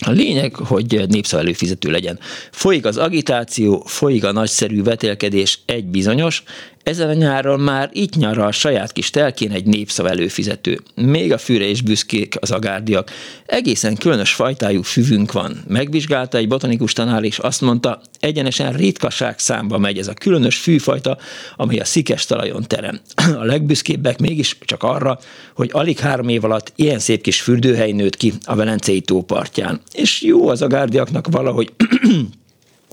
a 0.07 0.11
lényeg, 0.11 0.55
hogy 0.55 1.05
népszava 1.09 1.43
előfizető 1.43 1.91
legyen. 1.91 2.18
Folyik 2.51 2.84
az 2.84 2.97
agitáció, 2.97 3.82
folyik 3.86 4.24
a 4.24 4.32
nagyszerű 4.32 4.82
vetélkedés, 4.82 5.59
egy 5.66 5.84
bizonyos, 5.84 6.43
Ezen 6.83 7.09
a 7.09 7.12
nyáron 7.12 7.61
már 7.61 7.91
itt 7.93 8.16
nyara 8.16 8.45
a 8.45 8.53
saját 8.53 8.93
kis 8.93 9.11
telkén 9.11 9.51
egy 9.51 9.66
népszav 9.66 10.07
előfizető. 10.07 10.81
Még 10.95 11.33
a 11.33 11.39
fűre 11.39 11.64
és 11.64 11.83
büszkék 11.83 12.37
az 12.41 12.51
agárdiak. 12.51 13.11
Egészen 13.47 13.97
különös 13.97 14.33
fajtájú 14.33 14.83
füvünk 14.83 15.33
van. 15.33 15.64
Megvizsgálta 15.68 16.39
egy 16.39 16.49
botanikus 16.49 16.93
tanár, 16.93 17.24
és 17.24 17.39
azt 17.39 17.61
mondta, 17.61 18.01
egyenesen 18.20 18.72
ritkaság 18.72 19.39
számba 19.39 19.78
megy 19.78 19.99
ez 19.99 20.09
a 20.09 20.14
különös 20.14 20.57
fűfajta, 20.57 21.18
amely 21.57 21.78
a 21.78 21.85
szikes 21.85 22.24
talajon 22.26 22.64
terem. 22.66 23.01
A 23.41 23.45
legbüszkébbek 23.45 24.18
mégis 24.18 24.59
csak 24.61 24.83
arra, 24.83 25.18
hogy 25.55 25.70
alig 25.72 25.99
három 25.99 26.28
év 26.28 26.45
alatt 26.45 26.72
ilyen 26.76 26.99
szép 26.99 27.22
kis 27.22 27.41
fürdőhely 27.41 27.93
nőtt 27.93 28.16
ki 28.16 28.33
a 28.45 28.55
Velencei 28.55 29.01
tópartján. 29.01 29.81
És 29.93 30.22
jó 30.22 30.49
az 30.49 30.62
agárdiaknak 30.62 31.26
valahogy 31.31 31.72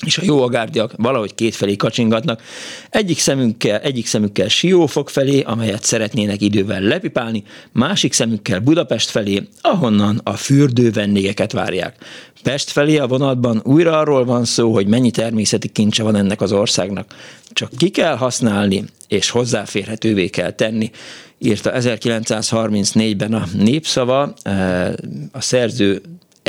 és 0.06 0.18
a 0.18 0.24
jó 0.24 0.42
agárdiak 0.42 0.94
valahogy 0.96 1.36
kétfelé 1.36 1.76
kacsingatnak. 1.76 2.42
Egyik 2.90 3.20
szemükkel, 3.20 3.80
egyik 3.80 4.06
szemükkel 4.06 4.48
Siófok 4.48 5.10
felé, 5.10 5.42
amelyet 5.42 5.84
szeretnének 5.84 6.42
idővel 6.42 6.82
lepipálni, 6.82 7.44
másik 7.72 8.14
szemükkel 8.14 8.60
Budapest 8.60 9.10
felé, 9.10 9.48
ahonnan 9.62 10.22
a 10.24 10.34
fürdő 10.34 10.92
vendégeket 10.92 11.52
várják. 11.52 11.96
Pest 12.44 12.70
felé 12.70 12.98
a 12.98 13.08
vonatban 13.08 13.62
újra 13.64 14.00
arról 14.00 14.26
van 14.26 14.46
szó, 14.46 14.74
hogy 14.74 14.88
mennyi 14.88 15.12
természeti 15.12 15.68
kincse 15.68 16.04
van 16.04 16.16
ennek 16.16 16.42
az 16.42 16.52
országnak. 16.52 17.16
Csak 17.50 17.70
ki 17.78 17.90
kell 17.90 18.16
használni, 18.16 18.84
és 19.08 19.30
hozzáférhetővé 19.30 20.28
kell 20.28 20.52
tenni, 20.52 20.92
írta 21.38 21.72
1934-ben 21.74 23.34
a 23.34 23.46
népszava, 23.54 24.34
eh, 24.42 24.94
a 25.32 25.42
szerző 25.42 26.02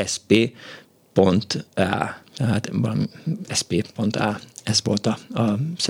sp.a 0.06 0.66
tehát 2.38 2.70
valami 2.72 3.04
sp.a, 3.60 4.40
ez 4.64 4.80
volt 4.84 5.06
a, 5.06 5.18
a, 5.34 5.42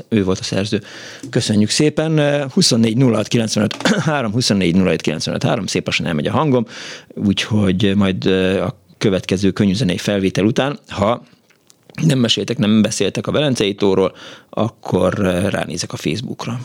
ő 0.09 0.25
volt 0.25 0.39
a 0.39 0.43
szerző. 0.43 0.83
Köszönjük 1.31 1.71
szépen. 1.71 2.43
24 2.51 3.03
06 3.03 3.29
95 3.29 3.77
3, 3.87 4.33
24 4.33 4.77
07 4.77 5.01
95 5.01 5.43
3, 5.43 5.67
szép 5.67 5.87
lassan 5.87 6.07
elmegy 6.07 6.27
a 6.27 6.33
hangom, 6.33 6.67
úgyhogy 7.15 7.93
majd 7.97 8.27
a 8.57 8.79
következő 8.99 9.51
könnyűzenei 9.51 9.99
felvétel 9.99 10.45
után, 10.45 10.79
ha 10.89 11.23
nem 12.03 12.19
meséltek, 12.19 12.59
nem 12.59 12.83
beszéltek 12.83 13.27
a 13.27 13.33
Velencei 13.33 13.75
tóról, 13.75 14.17
akkor 14.51 15.15
ránézek 15.51 15.93
a 15.93 15.97
Facebookra. 15.97 16.61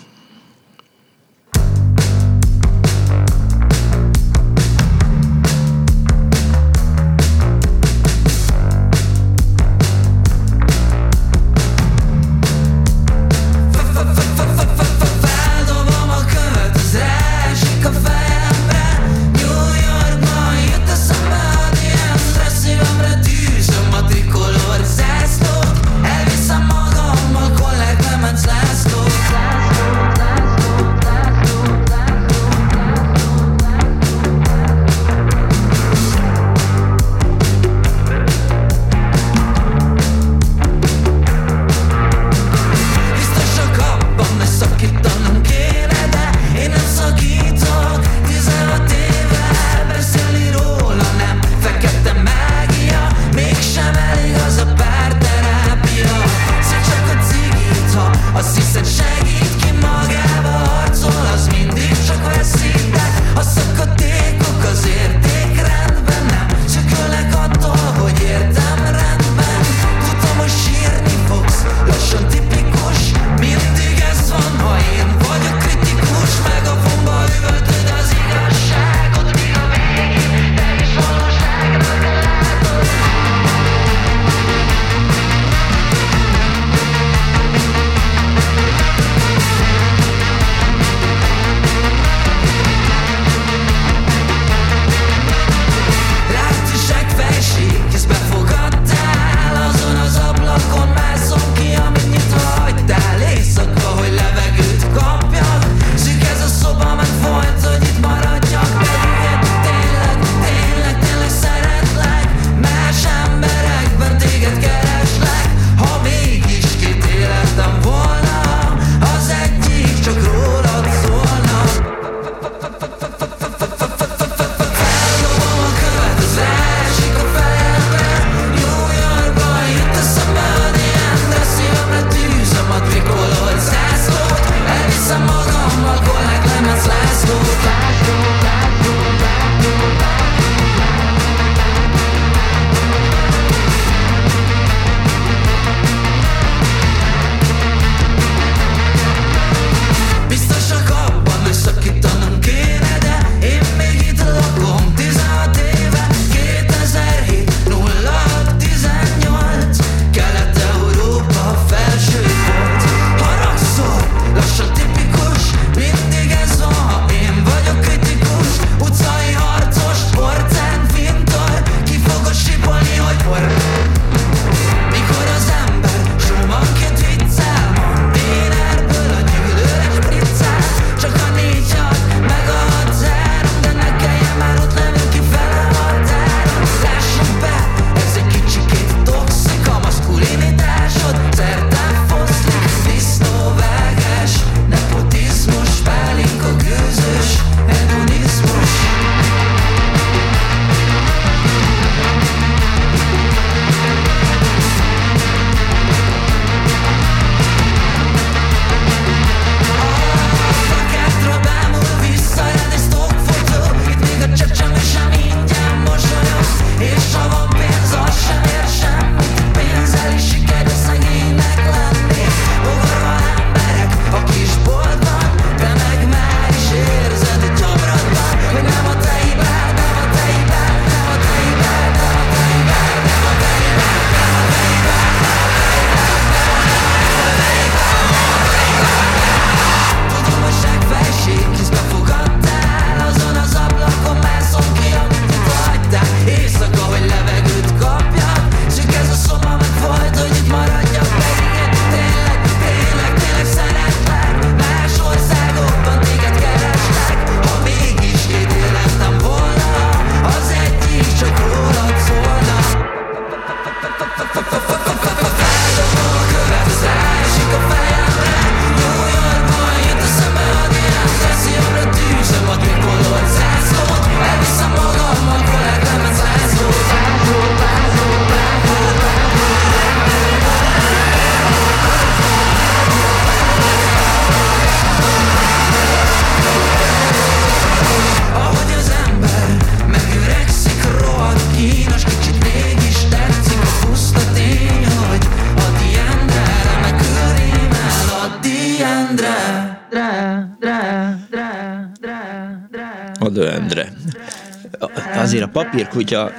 Azért 305.74 305.88
a 305.88 305.98
papírkutya 305.98 306.32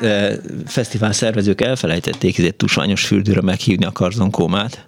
fesztivál 0.66 1.12
szervezők 1.12 1.60
elfelejtették 1.60 2.38
egy 2.38 2.54
tusványos 2.54 3.06
fürdőre 3.06 3.40
meghívni 3.40 3.84
a 3.84 3.92
karzonkómát. 3.92 4.86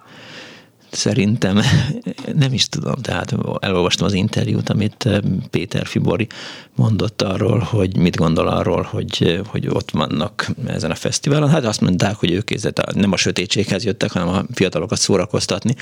Szerintem 0.90 1.60
nem 2.43 2.52
is 2.52 2.68
tudom, 2.68 2.94
tehát 2.94 3.35
elolvastam 3.60 4.06
az 4.06 4.12
interjút, 4.12 4.68
amit 4.68 5.09
Péter 5.51 5.86
Fibori 5.86 6.27
mondott 6.74 7.23
arról, 7.23 7.59
hogy 7.59 7.97
mit 7.97 8.16
gondol 8.16 8.48
arról, 8.48 8.82
hogy, 8.82 9.40
hogy 9.47 9.68
ott 9.68 9.90
vannak 9.90 10.51
ezen 10.66 10.90
a 10.90 10.94
fesztiválon. 10.94 11.48
Hát 11.48 11.64
azt 11.64 11.81
mondták, 11.81 12.14
hogy 12.14 12.32
ők 12.32 12.51
nem 12.94 13.12
a 13.12 13.16
sötétséghez 13.16 13.85
jöttek, 13.85 14.12
hanem 14.12 14.28
a 14.28 14.44
fiatalokat 14.55 14.98
szórakoztatni. 14.98 15.74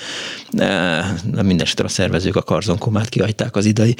De 0.51 1.05
mindenesetre 1.43 1.85
a 1.85 1.89
szervezők 1.89 2.37
a 2.37 2.43
karzonkomát 2.43 3.09
kihagyták 3.09 3.57
az 3.57 3.65
idei 3.65 3.97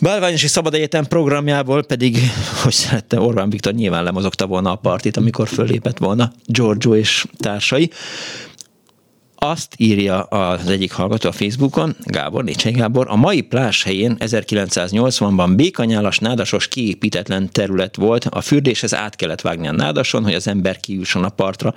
Bálványosi 0.00 0.46
Szabad 0.46 0.74
Egyetem 0.74 1.04
programjából 1.04 1.82
pedig, 1.82 2.18
hogy 2.62 2.72
szerette 2.72 3.20
Orbán 3.20 3.50
Viktor 3.50 3.72
nyilván 3.72 4.04
lemozogta 4.04 4.46
volna 4.46 4.70
a 4.70 4.76
partit, 4.76 5.16
amikor 5.16 5.48
fölépett 5.48 5.98
volna 5.98 6.32
Giorgio 6.46 6.94
és 6.94 7.26
társai. 7.38 7.90
Azt 9.50 9.74
írja 9.76 10.22
az 10.22 10.68
egyik 10.68 10.92
hallgató 10.92 11.28
a 11.28 11.32
Facebookon, 11.32 11.96
Gábor, 12.04 12.44
Nécsei 12.44 12.72
Gábor, 12.72 13.06
a 13.08 13.16
mai 13.16 13.40
plás 13.40 13.82
helyén 13.82 14.16
1980-ban 14.18 15.52
békanyálas, 15.56 16.18
nádasos, 16.18 16.68
kiépítetlen 16.68 17.50
terület 17.52 17.96
volt, 17.96 18.24
a 18.24 18.40
fürdéshez 18.40 18.94
át 18.94 19.16
kellett 19.16 19.40
vágni 19.40 19.68
a 19.68 19.72
nádason, 19.72 20.22
hogy 20.22 20.34
az 20.34 20.48
ember 20.48 20.80
kiüsson 20.80 21.24
a 21.24 21.28
partra. 21.28 21.74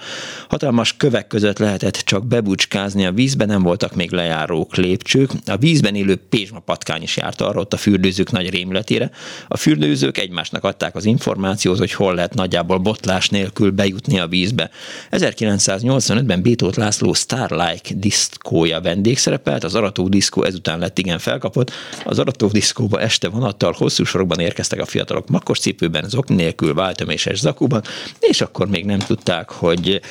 Hatalmas 0.49 0.97
kövek 0.97 1.27
között 1.27 1.57
lehetett 1.57 1.95
csak 1.95 2.27
bebucskázni 2.27 3.05
a 3.05 3.11
vízbe, 3.11 3.45
nem 3.45 3.61
voltak 3.61 3.95
még 3.95 4.11
lejárók, 4.11 4.75
lépcsők. 4.75 5.31
A 5.45 5.57
vízben 5.57 5.95
élő 5.95 6.15
pézsma 6.15 6.59
patkány 6.59 7.01
is 7.01 7.17
járt 7.17 7.41
arra 7.41 7.59
ott 7.59 7.73
a 7.73 7.77
fürdőzők 7.77 8.31
nagy 8.31 8.49
rémületére. 8.49 9.11
A 9.47 9.57
fürdőzők 9.57 10.17
egymásnak 10.17 10.63
adták 10.63 10.95
az 10.95 11.05
információt, 11.05 11.77
hogy 11.77 11.93
hol 11.93 12.15
lehet 12.15 12.33
nagyjából 12.33 12.77
botlás 12.77 13.29
nélkül 13.29 13.71
bejutni 13.71 14.19
a 14.19 14.27
vízbe. 14.27 14.69
1985-ben 15.11 16.41
Bétót 16.41 16.75
László 16.75 17.13
Star 17.13 17.55
Like 17.57 17.93
diszkója 17.93 18.81
vendégszerepelt, 18.81 19.63
az 19.63 19.75
Arató 19.75 20.07
diszkó 20.07 20.43
ezután 20.43 20.79
lett 20.79 20.97
igen 20.97 21.19
felkapott. 21.19 21.71
Az 22.03 22.19
Arató 22.19 22.47
diszkóba 22.47 23.01
este 23.01 23.29
vonattal 23.29 23.75
hosszú 23.77 24.03
sorokban 24.03 24.39
érkeztek 24.39 24.81
a 24.81 24.85
fiatalok 24.85 25.29
makkos 25.29 25.59
cipőben, 25.59 26.09
zokni 26.09 26.35
nélkül, 26.35 26.73
váltöméses 26.73 27.39
zakúban, 27.39 27.83
és 28.19 28.41
akkor 28.41 28.67
még 28.67 28.85
nem 28.85 28.99
tudták, 28.99 29.51
hogy, 29.51 30.01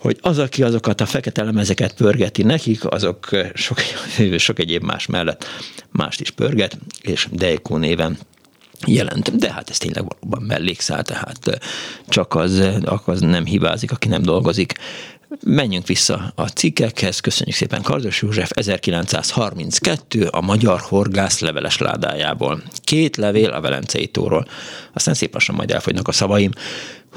hogy 0.00 0.18
az, 0.20 0.38
aki 0.38 0.62
azokat 0.62 1.00
a 1.00 1.06
fekete 1.06 1.44
lemezeket 1.44 1.94
pörgeti 1.94 2.42
nekik, 2.42 2.84
azok 2.84 3.28
sok, 3.54 3.78
sok 4.36 4.58
egyéb 4.58 4.82
más 4.82 5.06
mellett 5.06 5.46
mást 5.90 6.20
is 6.20 6.30
pörget, 6.30 6.78
és 7.00 7.28
Deiko 7.32 7.76
néven 7.76 8.18
jelent. 8.86 9.36
De 9.36 9.52
hát 9.52 9.70
ez 9.70 9.78
tényleg 9.78 10.04
valóban 10.08 10.42
mellékszál, 10.42 11.02
tehát 11.02 11.60
csak 12.08 12.34
az, 12.34 12.62
az 13.04 13.20
nem 13.20 13.44
hibázik, 13.44 13.92
aki 13.92 14.08
nem 14.08 14.22
dolgozik. 14.22 14.72
Menjünk 15.44 15.86
vissza 15.86 16.32
a 16.34 16.46
cikkekhez. 16.46 17.20
Köszönjük 17.20 17.56
szépen 17.56 17.82
Kardos 17.82 18.22
József 18.22 18.50
1932 18.54 20.26
a 20.26 20.40
Magyar 20.40 20.80
Horgász 20.80 21.40
leveles 21.40 21.78
ládájából. 21.78 22.62
Két 22.84 23.16
levél 23.16 23.50
a 23.50 23.60
Velencei 23.60 24.06
tóról. 24.06 24.46
Aztán 24.92 25.14
szép 25.14 25.32
lassan 25.32 25.54
majd 25.54 25.70
elfogynak 25.70 26.08
a 26.08 26.12
szavaim. 26.12 26.50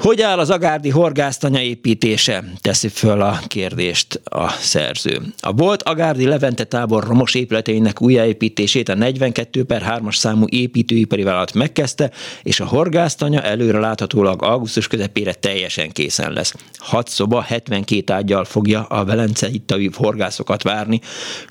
Hogy 0.00 0.20
áll 0.20 0.38
az 0.38 0.50
agárdi 0.50 0.88
horgásztanya 0.88 1.60
építése? 1.60 2.44
Teszi 2.60 2.88
föl 2.88 3.20
a 3.20 3.40
kérdést 3.46 4.20
a 4.24 4.48
szerző. 4.48 5.20
A 5.40 5.52
volt 5.52 5.82
agárdi 5.82 6.26
Levente 6.26 6.64
tábor 6.64 7.04
romos 7.04 7.34
épületeinek 7.34 8.00
újjáépítését 8.00 8.88
a 8.88 8.94
42 8.94 9.64
per 9.64 9.82
3-as 9.88 10.16
számú 10.16 10.44
építőipari 10.48 11.22
vállalat 11.22 11.52
megkezdte, 11.52 12.10
és 12.42 12.60
a 12.60 12.66
horgásztanya 12.66 13.42
előre 13.42 13.78
láthatólag 13.78 14.42
augusztus 14.42 14.86
közepére 14.86 15.32
teljesen 15.32 15.90
készen 15.90 16.32
lesz. 16.32 16.54
6 16.78 17.08
szoba, 17.08 17.40
72 17.40 18.12
ágyal 18.12 18.44
fogja 18.44 18.82
a 18.82 19.04
velencei 19.04 19.58
tavi 19.58 19.90
horgászokat 19.96 20.62
várni. 20.62 21.00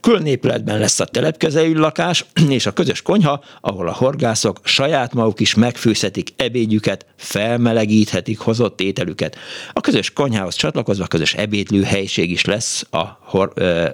Külön 0.02 0.26
épületben 0.26 0.80
lesz 0.80 1.00
a 1.00 1.06
telepkezelő 1.06 1.74
lakás, 1.74 2.26
és 2.50 2.66
a 2.66 2.72
közös 2.72 3.02
konyha, 3.02 3.44
ahol 3.62 3.88
a 3.88 3.94
horgászok 3.94 4.60
saját 4.64 5.14
maguk 5.14 5.40
is 5.40 5.56
megfőzhetik 5.56 6.30
ebédjüket, 6.36 7.06
felmelegíthetik 7.16 8.38
hozott 8.42 8.82
ételüket. 8.82 9.38
A 9.74 9.82
közös 9.82 10.14
konyhához 10.14 10.56
csatlakozva 10.56 11.08
közös 11.08 11.34
ebédlőhelység 11.34 12.32
is 12.32 12.46
lesz, 12.46 12.86
a 12.92 13.04
hor, 13.22 13.52
ö, 13.56 13.90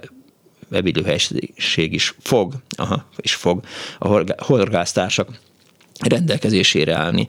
ebédlőhelység 0.70 1.92
is 1.92 2.14
fog, 2.18 2.54
aha, 2.76 3.04
is 3.16 3.34
fog 3.34 3.60
a 3.98 4.24
horgásztársak 4.36 5.28
rendelkezésére 6.08 6.94
állni. 6.94 7.26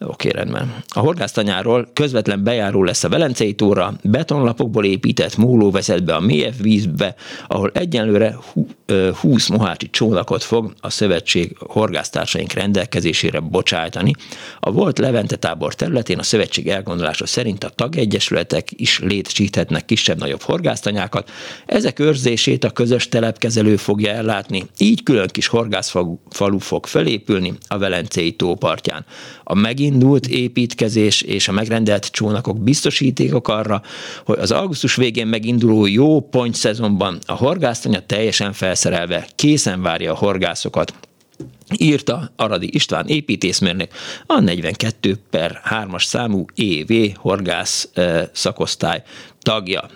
Oké, 0.00 0.28
rendben. 0.28 0.74
A 0.88 0.98
horgásztanyáról 0.98 1.88
közvetlen 1.92 2.44
bejáró 2.44 2.82
lesz 2.84 3.04
a 3.04 3.08
Velencei 3.08 3.54
tóra, 3.54 3.94
betonlapokból 4.02 4.84
épített 4.84 5.36
móló 5.36 5.70
vezet 5.70 6.04
be 6.04 6.14
a 6.14 6.20
mélyebb 6.20 6.62
vízbe, 6.62 7.14
ahol 7.46 7.70
egyenlőre 7.74 8.36
20 9.20 9.48
mohácsi 9.48 9.90
csónakot 9.90 10.42
fog 10.42 10.72
a 10.80 10.90
szövetség 10.90 11.56
horgásztársaink 11.58 12.52
rendelkezésére 12.52 13.40
bocsájtani. 13.40 14.12
A 14.60 14.72
volt 14.72 14.98
Levente 14.98 15.36
tábor 15.36 15.74
területén 15.74 16.18
a 16.18 16.22
szövetség 16.22 16.68
elgondolása 16.68 17.26
szerint 17.26 17.64
a 17.64 17.68
tagegyesületek 17.68 18.68
is 18.70 18.98
létesíthetnek 18.98 19.84
kisebb-nagyobb 19.84 20.42
horgásztanyákat. 20.42 21.30
Ezek 21.66 21.98
őrzését 21.98 22.64
a 22.64 22.70
közös 22.70 23.08
telepkezelő 23.08 23.76
fogja 23.76 24.12
ellátni, 24.12 24.64
így 24.78 25.02
külön 25.02 25.28
kis 25.28 25.46
horgászfalu 25.46 26.58
fog 26.58 26.86
felépülni 26.86 27.52
a 27.68 27.78
Velencei 27.78 28.32
tó 28.32 28.54
partján. 28.54 29.04
A 29.44 29.54
megindult 29.88 30.26
építkezés 30.26 31.22
és 31.22 31.48
a 31.48 31.52
megrendelt 31.52 32.06
csónakok 32.06 32.62
biztosítékok 32.62 33.48
arra, 33.48 33.82
hogy 34.24 34.38
az 34.38 34.50
augusztus 34.50 34.96
végén 34.96 35.26
meginduló 35.26 35.86
jó 35.86 36.20
ponty 36.20 36.54
szezonban 36.54 37.18
a 37.26 37.32
horgásztanya 37.32 38.06
teljesen 38.06 38.52
felszerelve 38.52 39.26
készen 39.34 39.82
várja 39.82 40.12
a 40.12 40.16
horgászokat 40.16 40.92
írta 41.76 42.32
Aradi 42.36 42.68
István 42.72 43.06
építészmérnök 43.06 43.90
a 44.26 44.40
42 44.40 45.18
per 45.30 45.60
3-as 45.70 46.04
számú 46.04 46.44
EV 46.56 46.96
horgász 47.14 47.88
szakosztály 48.32 49.02
tagja. 49.40 49.88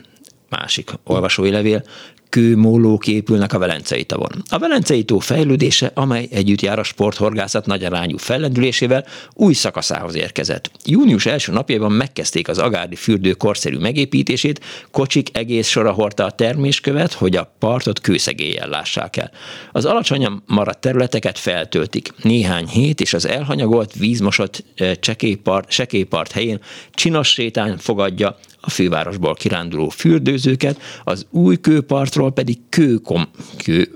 Másik 0.48 0.90
olvasói 1.05 1.51
levél, 1.51 1.85
kőmólók 2.32 3.06
épülnek 3.06 3.52
a 3.52 3.59
Velencei 3.59 4.04
tavon. 4.04 4.42
A 4.48 4.59
Velencei 4.59 5.04
tó 5.04 5.18
fejlődése, 5.18 5.90
amely 5.94 6.28
együtt 6.30 6.60
jár 6.60 6.78
a 6.78 6.82
sporthorgászat 6.82 7.66
nagy 7.66 7.84
arányú 7.84 8.16
fellendülésével, 8.16 9.04
új 9.34 9.52
szakaszához 9.52 10.14
érkezett. 10.14 10.70
Június 10.84 11.26
első 11.26 11.52
napjában 11.52 11.92
megkezdték 11.92 12.48
az 12.48 12.59
Agárdi 12.59 12.94
fürdő 12.94 13.32
korszerű 13.32 13.78
megépítését, 13.78 14.60
kocsik 14.90 15.28
egész 15.32 15.68
sora 15.68 15.92
hordta 15.92 16.24
a 16.24 16.30
terméskövet, 16.30 17.12
hogy 17.12 17.36
a 17.36 17.54
partot 17.59 18.00
kőszegélyen 18.00 18.68
lássák 18.68 19.16
el. 19.16 19.30
Az 19.72 19.84
alacsonyan 19.84 20.42
maradt 20.46 20.80
területeket 20.80 21.38
feltöltik. 21.38 22.09
Néhány 22.22 22.66
hét 22.66 23.00
és 23.00 23.14
az 23.14 23.26
elhanyagolt, 23.26 23.92
vízmosott 23.92 24.64
eh, 24.74 24.94
csekélypart, 24.94 25.70
sekélypart 25.70 26.32
helyén 26.32 26.60
csinos 26.92 27.28
sétány 27.28 27.76
fogadja 27.76 28.38
a 28.64 28.70
fővárosból 28.70 29.34
kiránduló 29.34 29.89
fürdőzőket, 29.89 30.80
az 31.05 31.26
új 31.30 31.60
kőpartról 31.60 32.32
pedig 32.32 32.59
kőkom, 32.68 33.28
kő, 33.64 33.89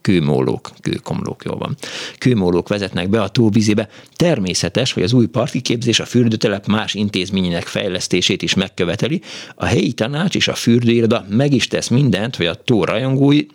kőmólók, 0.00 0.70
kőkomlók, 0.80 1.44
jól 1.44 1.56
van. 1.56 1.76
Kőmólók 2.18 2.68
vezetnek 2.68 3.08
be 3.08 3.22
a 3.22 3.28
tóvízibe. 3.28 3.88
Természetes, 4.16 4.92
hogy 4.92 5.02
az 5.02 5.12
új 5.12 5.26
parkiképzés 5.26 6.00
a 6.00 6.04
fürdőtelep 6.04 6.66
más 6.66 6.94
intézményének 6.94 7.66
fejlesztését 7.66 8.42
is 8.42 8.54
megköveteli. 8.54 9.20
A 9.54 9.64
helyi 9.64 9.92
tanács 9.92 10.34
és 10.34 10.48
a 10.48 10.54
fürdőiroda 10.54 11.26
meg 11.28 11.52
is 11.52 11.68
tesz 11.68 11.88
mindent, 11.88 12.36
hogy 12.36 12.46
a 12.46 12.54
tó 12.54 12.84
rajongói 12.84 13.46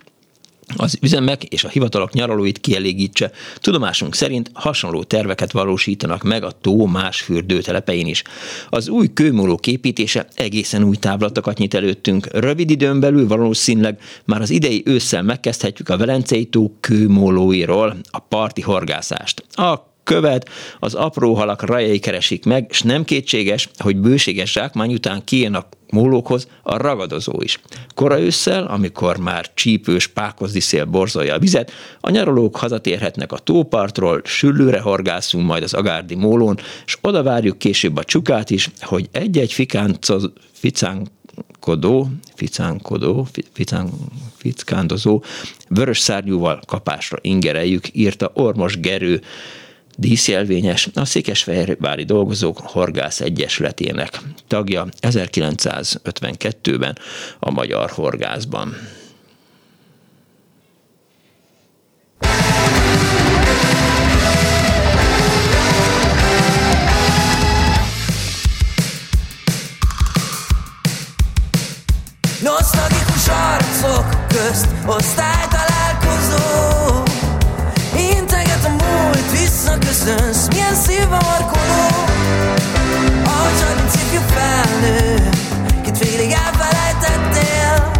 az 0.76 0.98
üzemek 1.02 1.44
és 1.44 1.64
a 1.64 1.70
hivatalok 1.70 2.14
nyaralóit 2.14 2.60
kielégítse. 2.60 3.32
Tudomásunk 3.56 4.16
szerint 4.16 4.52
hasonló 4.54 5.04
terveket 5.04 5.52
valósítanak 5.52 6.24
meg 6.24 6.44
a 6.44 6.52
tó 6.52 6.86
más 6.86 7.22
fürdőtelepein 7.22 8.08
is. 8.08 8.24
Az 8.70 8.88
új 8.88 9.08
kőmóló 9.14 9.60
építése 9.68 10.28
egészen 10.36 10.84
új 10.84 10.96
távlatokat 10.96 11.58
nyit 11.58 11.74
előttünk. 11.74 12.28
Rövid 12.32 12.70
időn 12.70 13.00
belül 13.00 13.28
valószínűleg 13.28 14.00
már 14.26 14.42
az 14.42 14.50
idei 14.50 14.82
ősszel 14.86 15.24
megkezdhetjük 15.24 15.90
a 15.90 15.98
Velencei 15.98 16.46
tó 16.46 16.72
kőmólóiról 16.80 17.98
a 18.12 18.20
parti 18.20 18.62
horgászást. 18.62 19.46
A 19.52 19.96
követ, 20.08 20.50
az 20.80 20.94
apró 20.94 21.34
halak 21.34 21.62
rajai 21.62 22.00
keresik 22.00 22.46
meg, 22.46 22.66
és 22.70 22.82
nem 22.82 23.04
kétséges, 23.04 23.70
hogy 23.78 23.98
bőséges 23.98 24.52
zsákmány 24.52 24.94
után 24.94 25.24
kijön 25.24 25.54
a 25.54 25.66
mólókhoz 25.92 26.48
a 26.64 26.78
ragadozó 26.78 27.42
is. 27.42 27.60
Kora 27.96 28.20
ősszel, 28.20 28.64
amikor 28.64 29.18
már 29.18 29.54
csípős 29.54 30.08
pákozdi 30.08 30.60
szél 30.60 30.86
borzolja 30.86 31.34
a 31.34 31.40
vizet, 31.40 31.72
a 32.00 32.10
nyaralók 32.10 32.56
hazatérhetnek 32.56 33.32
a 33.32 33.38
tópartról, 33.38 34.22
süllőre 34.24 34.80
horgászunk 34.80 35.46
majd 35.46 35.64
az 35.64 35.74
agárdi 35.74 36.16
mólón, 36.16 36.60
és 36.86 36.98
oda 37.02 37.24
várjuk 37.24 37.58
később 37.58 37.98
a 37.98 38.04
csukát 38.04 38.50
is, 38.50 38.70
hogy 38.80 39.10
egy-egy 39.12 39.54
fikáncoz, 39.54 40.32
ficánkodó, 40.52 42.10
ficánkodó, 42.36 43.28
ficán, 43.54 43.90
fickándozó, 44.38 45.24
vörös 45.70 46.00
szárnyúval 46.00 46.60
kapásra 46.66 47.18
ingereljük, 47.22 47.88
írta 47.92 48.32
Ormos 48.34 48.80
Gerő 48.80 49.22
díszjelvényes, 49.98 50.90
a 50.94 51.06
Székesfehérvári 51.06 52.04
Dolgozók 52.04 52.60
Horgász 52.60 53.22
Egyesületének 53.22 54.20
tagja 54.48 54.88
1952-ben 55.02 56.98
a 57.40 57.52
Magyar 57.52 57.90
Horgászban. 57.90 58.76
Nosztalgikus 72.42 73.28
arcok 73.28 74.28
közt 74.28 74.68
osztálytalálkozó 74.86 75.67
visszaköszönsz, 79.78 80.48
milyen 80.48 80.76
szívbe 80.76 81.20
markoló 81.22 81.88
A 83.24 83.60
csak 83.60 83.94
ifjú 83.94 84.20
felnő, 84.36 85.30
kit 85.84 85.98
félig 85.98 86.32
elfelejtettél. 86.32 87.92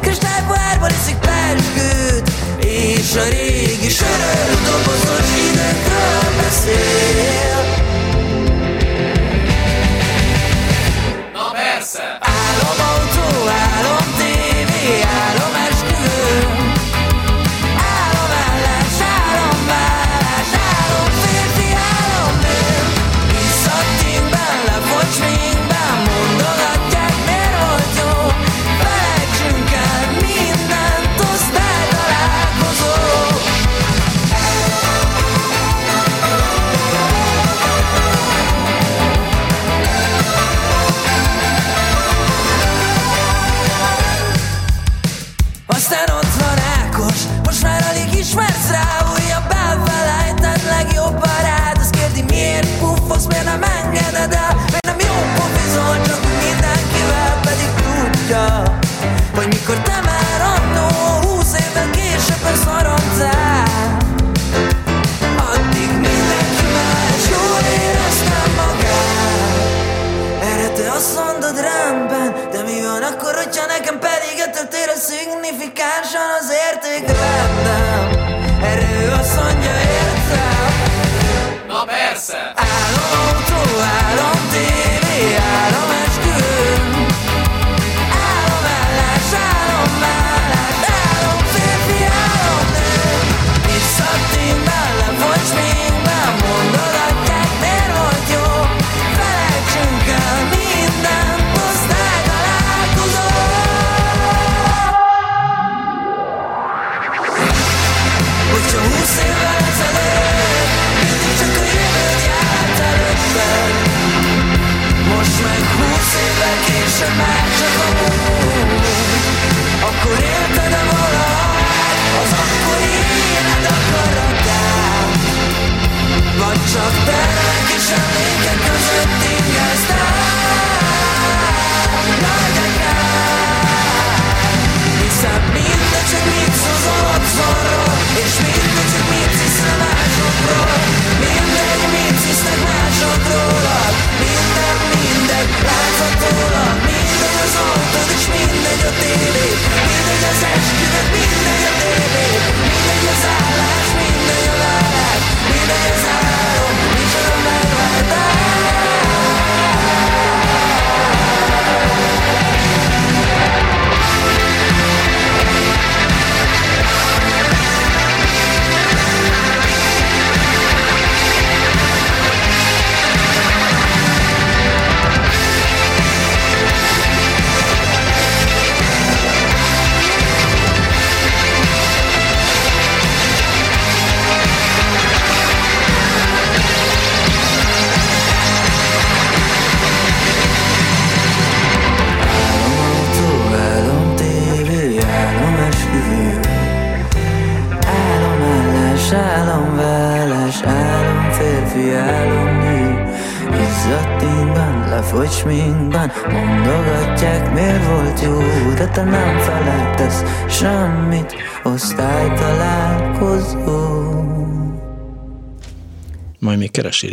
Kristálypohárban 0.00 0.90
iszik 0.90 1.16
pesgőt, 1.18 2.30
és 2.58 3.14
a 3.14 3.28
régi 3.28 3.88
söröl 3.88 4.54
dobozos 4.64 5.28
időkről 5.48 6.42
beszél. 6.42 7.64
Na 11.32 11.50
persze! 11.50 12.27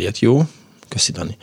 Ilyet, 0.06 0.18
jó? 0.18 0.42
Köszi, 0.88 1.12
Dani. 1.12 1.36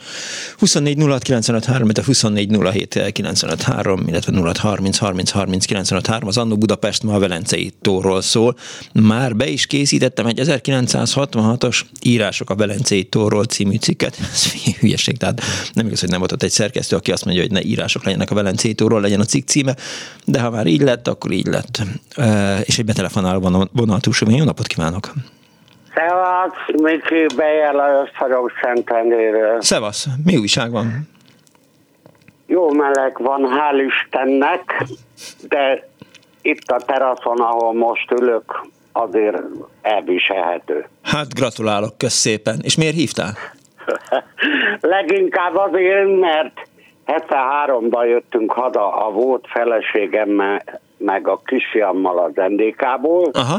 24 0.58 0.98
06 0.98 1.22
95 1.22 1.64
3, 1.64 1.84
illetve 1.84 2.04
24 2.04 2.56
07 2.72 3.12
95 3.12 3.62
3, 3.62 4.08
illetve 4.08 4.40
06 4.40 4.56
30 4.56 4.98
30 4.98 5.30
30 5.30 5.64
95 5.64 6.06
3, 6.06 6.28
az 6.28 6.36
Annó 6.36 6.56
Budapest 6.56 7.02
ma 7.02 7.14
a 7.14 7.18
Velencei 7.18 7.72
tóról 7.80 8.22
szól. 8.22 8.56
Már 8.92 9.36
be 9.36 9.48
is 9.48 9.66
készítettem 9.66 10.26
egy 10.26 10.40
1966-os 10.42 11.80
írások 12.02 12.50
a 12.50 12.54
Velencei 12.54 13.04
tóról 13.04 13.44
című 13.44 13.76
cikket. 13.76 14.18
Ez 14.32 14.52
hülyeség, 14.80 15.16
tehát 15.16 15.42
nem 15.72 15.86
igaz, 15.86 16.00
hogy 16.00 16.08
nem 16.08 16.18
volt 16.18 16.32
ott 16.32 16.42
egy 16.42 16.50
szerkesztő, 16.50 16.96
aki 16.96 17.12
azt 17.12 17.24
mondja, 17.24 17.42
hogy 17.42 17.52
ne 17.52 17.62
írások 17.62 18.04
legyenek 18.04 18.30
a 18.30 18.34
Velencei 18.34 18.74
tóról, 18.74 19.00
legyen 19.00 19.20
a 19.20 19.24
cikk 19.24 19.48
címe, 19.48 19.76
de 20.24 20.40
ha 20.40 20.50
már 20.50 20.66
így 20.66 20.80
lett, 20.80 21.08
akkor 21.08 21.30
így 21.30 21.46
lett. 21.46 21.82
És 22.64 22.78
egy 22.78 22.84
betelefonáló 22.84 23.68
vonal 23.72 24.00
túlsó. 24.00 24.30
Jó 24.30 24.44
napot 24.44 24.66
kívánok! 24.66 25.12
Szevasz, 25.94 26.82
Miki 26.82 27.26
Bejer 27.36 27.74
Lajos 27.74 28.10
vagyok 28.18 28.52
Szentendéről. 28.62 29.60
Szevasz, 29.60 30.06
mi 30.24 30.36
újság 30.36 30.70
van? 30.70 31.08
Jó 32.46 32.70
meleg 32.70 33.18
van, 33.18 33.42
hál' 33.42 33.84
Istennek, 33.86 34.84
de 35.48 35.88
itt 36.42 36.70
a 36.70 36.76
teraszon, 36.76 37.40
ahol 37.40 37.74
most 37.74 38.10
ülök, 38.10 38.66
azért 38.92 39.36
elviselhető. 39.82 40.88
Hát 41.02 41.34
gratulálok, 41.34 41.98
kösz 41.98 42.14
szépen. 42.14 42.58
És 42.62 42.76
miért 42.76 42.94
hívtál? 42.94 43.32
Leginkább 44.80 45.56
azért, 45.56 46.18
mert 46.20 46.68
73-ban 47.06 48.06
jöttünk 48.06 48.52
haza 48.52 49.06
a 49.06 49.10
volt 49.10 49.46
feleségemmel, 49.48 50.62
meg 50.96 51.28
a 51.28 51.40
kisfiammal 51.44 52.18
az 52.18 52.32
NDK-ból, 52.34 53.30
Aha. 53.32 53.56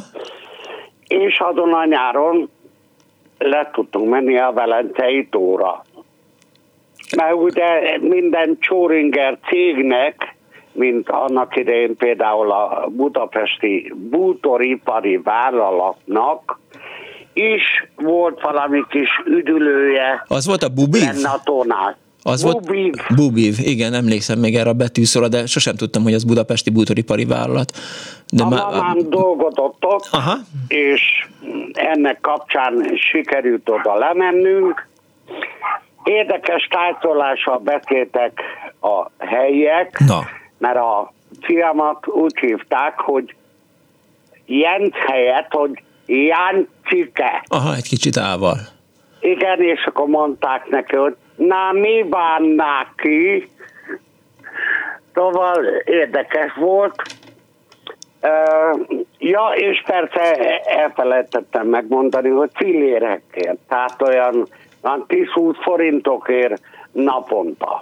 És 1.07 1.39
azon 1.39 1.73
a 1.73 1.85
nyáron 1.85 2.49
le 3.37 3.69
tudtunk 3.73 4.09
menni 4.09 4.37
a 4.37 4.51
Velencei 4.53 5.27
tóra. 5.27 5.83
Mert 7.15 7.33
ugye 7.33 7.97
minden 7.99 8.57
Csóringer 8.59 9.37
cégnek, 9.47 10.35
mint 10.71 11.09
annak 11.09 11.55
idején 11.55 11.95
például 11.97 12.51
a 12.51 12.87
budapesti 12.89 13.93
bútoripari 13.95 15.17
vállalatnak, 15.17 16.59
is 17.33 17.87
volt 17.95 18.41
valami 18.41 18.83
kis 18.89 19.09
üdülője. 19.25 20.25
Az 20.27 20.47
volt 20.47 20.63
a 20.63 20.69
Bubiv? 20.69 21.01
Lenne 21.01 21.29
a 21.29 21.41
tónál. 21.43 21.97
Az 22.27 22.43
Bubiv. 22.43 22.93
volt 22.95 23.15
Bubiv, 23.15 23.55
igen, 23.59 23.93
emlékszem 23.93 24.39
még 24.39 24.55
erre 24.55 24.69
a 24.69 24.73
betűszóra, 24.73 25.27
de 25.27 25.45
sosem 25.45 25.75
tudtam, 25.75 26.03
hogy 26.03 26.13
az 26.13 26.23
budapesti 26.23 26.69
bútoripari 26.69 27.25
vállalat. 27.25 27.71
De 28.29 28.43
a 28.43 28.49
már... 28.49 28.63
mamám 28.63 28.97
dolgozott 29.09 29.85
ott, 29.85 30.07
Aha. 30.11 30.35
és 30.67 31.01
ennek 31.73 32.21
kapcsán 32.21 32.91
sikerült 33.11 33.69
oda 33.69 33.95
lemennünk. 33.95 34.87
Érdekes 36.03 36.67
tájtolással 36.69 37.57
beszéltek 37.57 38.41
a 38.81 39.25
helyiek, 39.25 39.99
Na. 40.07 40.19
mert 40.57 40.77
a 40.77 41.13
fiamat 41.41 42.07
úgy 42.07 42.39
hívták, 42.39 42.99
hogy 42.99 43.35
Jens 44.45 44.95
helyett, 45.07 45.51
hogy 45.51 45.83
Jáncike. 46.05 47.43
Aha, 47.47 47.75
egy 47.75 47.87
kicsit 47.87 48.17
ával. 48.17 48.57
Igen, 49.19 49.61
és 49.61 49.85
akkor 49.85 50.07
mondták 50.07 50.69
neki, 50.69 50.95
hogy 50.95 51.15
na 51.35 51.71
mi 51.71 52.05
van 52.09 52.43
neki? 52.43 53.49
Szóval 55.13 55.65
érdekes 55.85 56.53
volt. 56.55 57.01
Ja, 59.17 59.51
és 59.55 59.83
persze 59.85 60.59
elfelejtettem 60.59 61.67
megmondani, 61.67 62.29
hogy 62.29 62.49
fillérekért, 62.53 63.57
tehát 63.69 64.01
olyan 64.01 64.47
10-20 64.83 65.55
forintokért 65.61 66.61
naponta. 66.91 67.81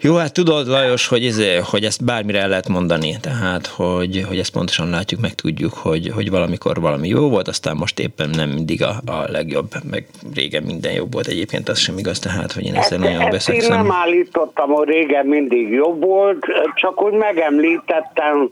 Jó, 0.00 0.14
hát 0.14 0.32
tudod, 0.32 0.66
Lajos, 0.66 1.08
hogy, 1.08 1.24
ez, 1.24 1.40
hogy 1.70 1.84
ezt 1.84 2.04
bármire 2.04 2.40
el 2.40 2.48
lehet 2.48 2.68
mondani, 2.68 3.16
tehát, 3.20 3.66
hogy, 3.66 4.24
hogy 4.28 4.38
ezt 4.38 4.52
pontosan 4.52 4.90
látjuk, 4.90 5.20
meg 5.20 5.34
tudjuk, 5.34 5.72
hogy, 5.72 6.10
hogy 6.14 6.30
valamikor 6.30 6.80
valami 6.80 7.08
jó 7.08 7.28
volt, 7.28 7.48
aztán 7.48 7.76
most 7.76 7.98
éppen 7.98 8.30
nem 8.30 8.48
mindig 8.48 8.82
a, 8.82 8.88
a 9.06 9.30
legjobb, 9.30 9.68
meg 9.90 10.06
régen 10.34 10.62
minden 10.62 10.92
jobb 10.92 11.12
volt 11.12 11.26
egyébként, 11.26 11.68
az 11.68 11.78
sem 11.78 11.98
igaz, 11.98 12.18
tehát, 12.18 12.52
hogy 12.52 12.64
én 12.64 12.74
ezzel 12.74 12.98
nagyon 12.98 13.20
ezt 13.20 13.30
beszélszem. 13.30 13.72
Én 13.72 13.78
nem 13.78 13.92
állítottam, 13.92 14.70
hogy 14.70 14.88
régen 14.88 15.26
mindig 15.26 15.70
jobb 15.70 16.04
volt, 16.04 16.46
csak 16.74 17.02
úgy 17.02 17.12
megemlítettem, 17.12 18.50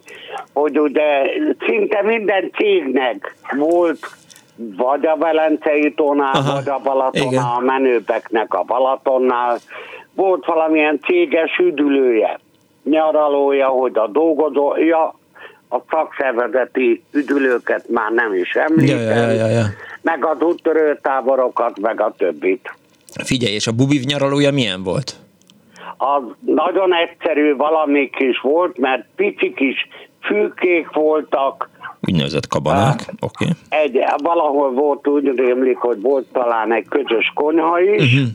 hogy 0.53 0.79
ugye 0.79 1.23
szinte 1.67 2.03
minden 2.03 2.51
cégnek 2.57 3.37
volt 3.57 3.99
vagy 4.57 5.07
a 5.07 5.17
Velencei 5.17 5.93
tónál, 5.95 6.35
Aha, 6.35 6.53
vagy 6.53 6.69
a 6.69 6.81
Balatonnál, 6.85 7.33
igen. 7.33 7.43
a 7.43 7.59
menőpeknek 7.61 8.55
a 8.55 8.63
Balatonnál, 8.63 9.59
volt 10.15 10.45
valamilyen 10.45 11.01
céges 11.03 11.59
üdülője, 11.59 12.41
nyaralója, 12.83 13.69
hogy 13.69 13.99
a 13.99 14.07
dolgozója, 14.07 15.15
a 15.69 15.79
szakszervezeti 15.91 17.03
üdülőket 17.13 17.89
már 17.89 18.11
nem 18.11 18.35
is 18.35 18.55
említem, 18.55 18.99
ja, 18.99 19.11
ja, 19.11 19.31
ja, 19.31 19.47
ja. 19.47 19.65
meg 20.03 20.25
az 20.25 20.41
úttörőtáborokat, 20.41 21.81
meg 21.81 22.01
a 22.01 22.15
többit. 22.19 22.75
Figyelj, 23.25 23.55
és 23.55 23.67
a 23.67 23.73
Bubiv 23.73 24.03
nyaralója 24.03 24.53
milyen 24.53 24.83
volt? 24.83 25.17
Az 25.97 26.23
nagyon 26.41 26.95
egyszerű 26.95 27.57
valamik 27.57 28.17
is 28.19 28.41
volt, 28.41 28.79
mert 28.79 29.07
pici 29.17 29.53
kis 29.53 29.89
fülkék 30.21 30.93
voltak, 30.93 31.73
Úgynevezett 32.07 32.47
kabanák, 32.47 32.99
oké. 33.21 33.45
Okay. 33.45 33.49
Egy, 33.69 33.99
valahol 34.23 34.73
volt, 34.73 35.09
úgy 35.09 35.33
rémlik, 35.37 35.77
hogy 35.77 36.01
volt 36.01 36.27
talán 36.33 36.73
egy 36.73 36.89
közös 36.89 37.33
konyha 37.35 37.81
is, 37.81 38.15
uh-huh 38.15 38.29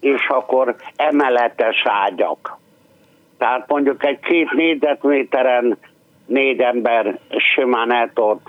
és 0.00 0.26
akkor 0.28 0.76
emeletes 0.96 1.82
ágyak. 1.84 2.58
Tehát 3.38 3.64
mondjuk 3.68 4.04
egy 4.04 4.18
két 4.20 4.52
négyzetméteren 4.52 5.78
négy 6.26 6.60
ember 6.60 7.18
simán 7.54 7.92
el 7.92 8.10
tudott 8.14 8.46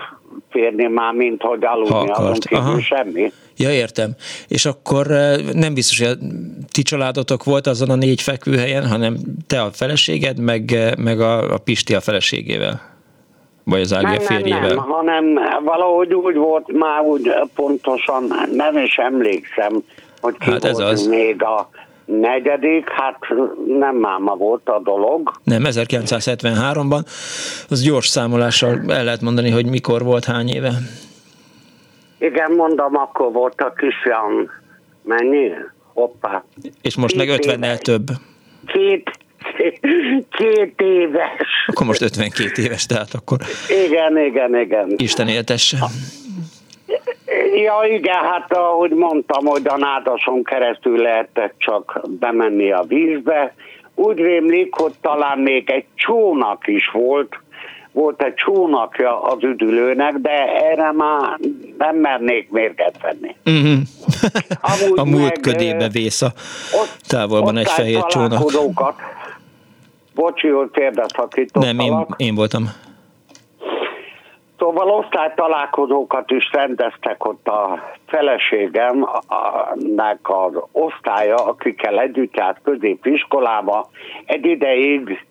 férni 0.50 0.86
már, 0.86 1.12
mint 1.12 1.42
hogy 1.42 1.64
aludni, 1.64 2.10
azon 2.10 2.32
kívül 2.32 2.80
semmi. 2.80 3.32
Ja, 3.56 3.70
értem. 3.72 4.10
És 4.48 4.64
akkor 4.64 5.06
nem 5.52 5.74
biztos, 5.74 5.98
hogy 5.98 6.08
a 6.08 6.24
ti 6.72 6.82
családotok 6.82 7.44
volt 7.44 7.66
azon 7.66 7.90
a 7.90 7.94
négy 7.94 8.22
fekvőhelyen, 8.22 8.88
hanem 8.88 9.16
te 9.46 9.62
a 9.62 9.70
feleséged, 9.72 10.38
meg, 10.38 10.94
meg 10.98 11.20
a, 11.20 11.52
a 11.54 11.58
Pisti 11.58 11.94
a 11.94 12.00
feleségével? 12.00 12.80
Vagy 13.64 13.80
az 13.80 13.94
Ági 13.94 14.16
a 14.16 14.20
férjével? 14.20 14.60
Nem, 14.60 14.68
nem, 14.68 14.84
hanem 14.88 15.34
valahogy 15.64 16.14
úgy 16.14 16.36
volt, 16.36 16.72
már 16.72 17.00
úgy 17.00 17.30
pontosan 17.54 18.32
nem 18.52 18.76
is 18.76 18.96
emlékszem, 18.96 19.82
hogy 20.20 20.36
ki 20.38 20.50
hát 20.50 20.64
ez 20.64 20.78
volt 20.78 20.92
az. 20.92 21.06
még 21.06 21.42
a 21.42 21.70
negyedik, 22.04 22.88
hát 22.88 23.18
nem 23.66 23.96
máma 23.96 24.34
volt 24.34 24.68
a 24.68 24.80
dolog. 24.84 25.32
Nem, 25.44 25.62
1973-ban. 25.64 27.00
Az 27.68 27.82
gyors 27.82 28.06
számolással 28.06 28.80
el 28.88 29.04
lehet 29.04 29.20
mondani, 29.20 29.50
hogy 29.50 29.66
mikor 29.66 30.02
volt, 30.02 30.24
hány 30.24 30.48
éve? 30.48 30.72
Igen, 32.18 32.52
mondom, 32.52 32.96
akkor 32.96 33.32
volt 33.32 33.60
a 33.60 33.72
kisfiam. 33.72 34.50
Mennyi? 35.02 35.50
Hoppá. 35.92 36.44
És 36.82 36.96
most 36.96 37.16
Két 37.16 37.26
meg 37.28 37.40
50-nel 37.40 37.78
több. 37.78 38.06
Két, 38.66 39.10
két 40.38 40.80
éves. 40.80 41.48
Akkor 41.66 41.86
most 41.86 42.02
52 42.02 42.62
éves, 42.62 42.86
tehát 42.86 43.14
akkor... 43.14 43.38
Igen, 43.86 44.18
igen, 44.18 44.56
igen. 44.56 44.94
Isten 44.96 45.28
éltesse. 45.28 45.78
Ja, 47.54 47.94
igen, 47.94 48.24
hát 48.24 48.52
ahogy 48.52 48.90
mondtam, 48.90 49.46
hogy 49.46 49.66
a 49.66 49.76
nádason 49.76 50.42
keresztül 50.44 50.96
lehetett 50.96 51.54
csak 51.58 52.00
bemenni 52.08 52.72
a 52.72 52.84
vízbe. 52.88 53.54
Úgy 53.94 54.18
rémlik, 54.18 54.74
hogy 54.74 54.92
talán 55.00 55.38
még 55.38 55.70
egy 55.70 55.84
csónak 55.94 56.66
is 56.66 56.90
volt, 56.92 57.38
volt 57.92 58.22
egy 58.22 58.34
csónakja 58.34 59.22
az 59.22 59.42
üdülőnek, 59.42 60.14
de 60.14 60.30
erre 60.70 60.92
már 60.92 61.38
nem 61.78 61.96
mernék 61.96 62.50
mérget 62.50 63.00
venni. 63.02 63.36
Uh-huh. 64.62 64.98
a 64.98 65.04
múlt 65.04 65.22
meg, 65.22 65.40
ködébe 65.40 65.88
vész 65.88 66.22
a 66.22 66.32
távolban 67.08 67.56
egy 67.56 67.70
fehér 67.70 68.04
csónak. 68.04 68.52
Bocsi, 70.14 70.48
hogy 70.48 70.68
félbeszakítottalak. 70.72 71.76
Nem, 71.76 71.86
én, 71.86 72.06
én 72.16 72.34
voltam. 72.34 72.70
Szóval 74.60 74.90
osztálytalálkozókat 74.90 76.30
is 76.30 76.50
rendeztek 76.52 77.24
ott 77.24 77.48
a 77.48 77.78
feleségemnek 78.06 80.18
az 80.22 80.52
osztálya, 80.72 81.34
akikkel 81.34 82.00
együtt 82.00 82.36
járt 82.36 82.60
középiskolába. 82.62 83.88
Egy 84.24 84.46
ideig 84.46 85.26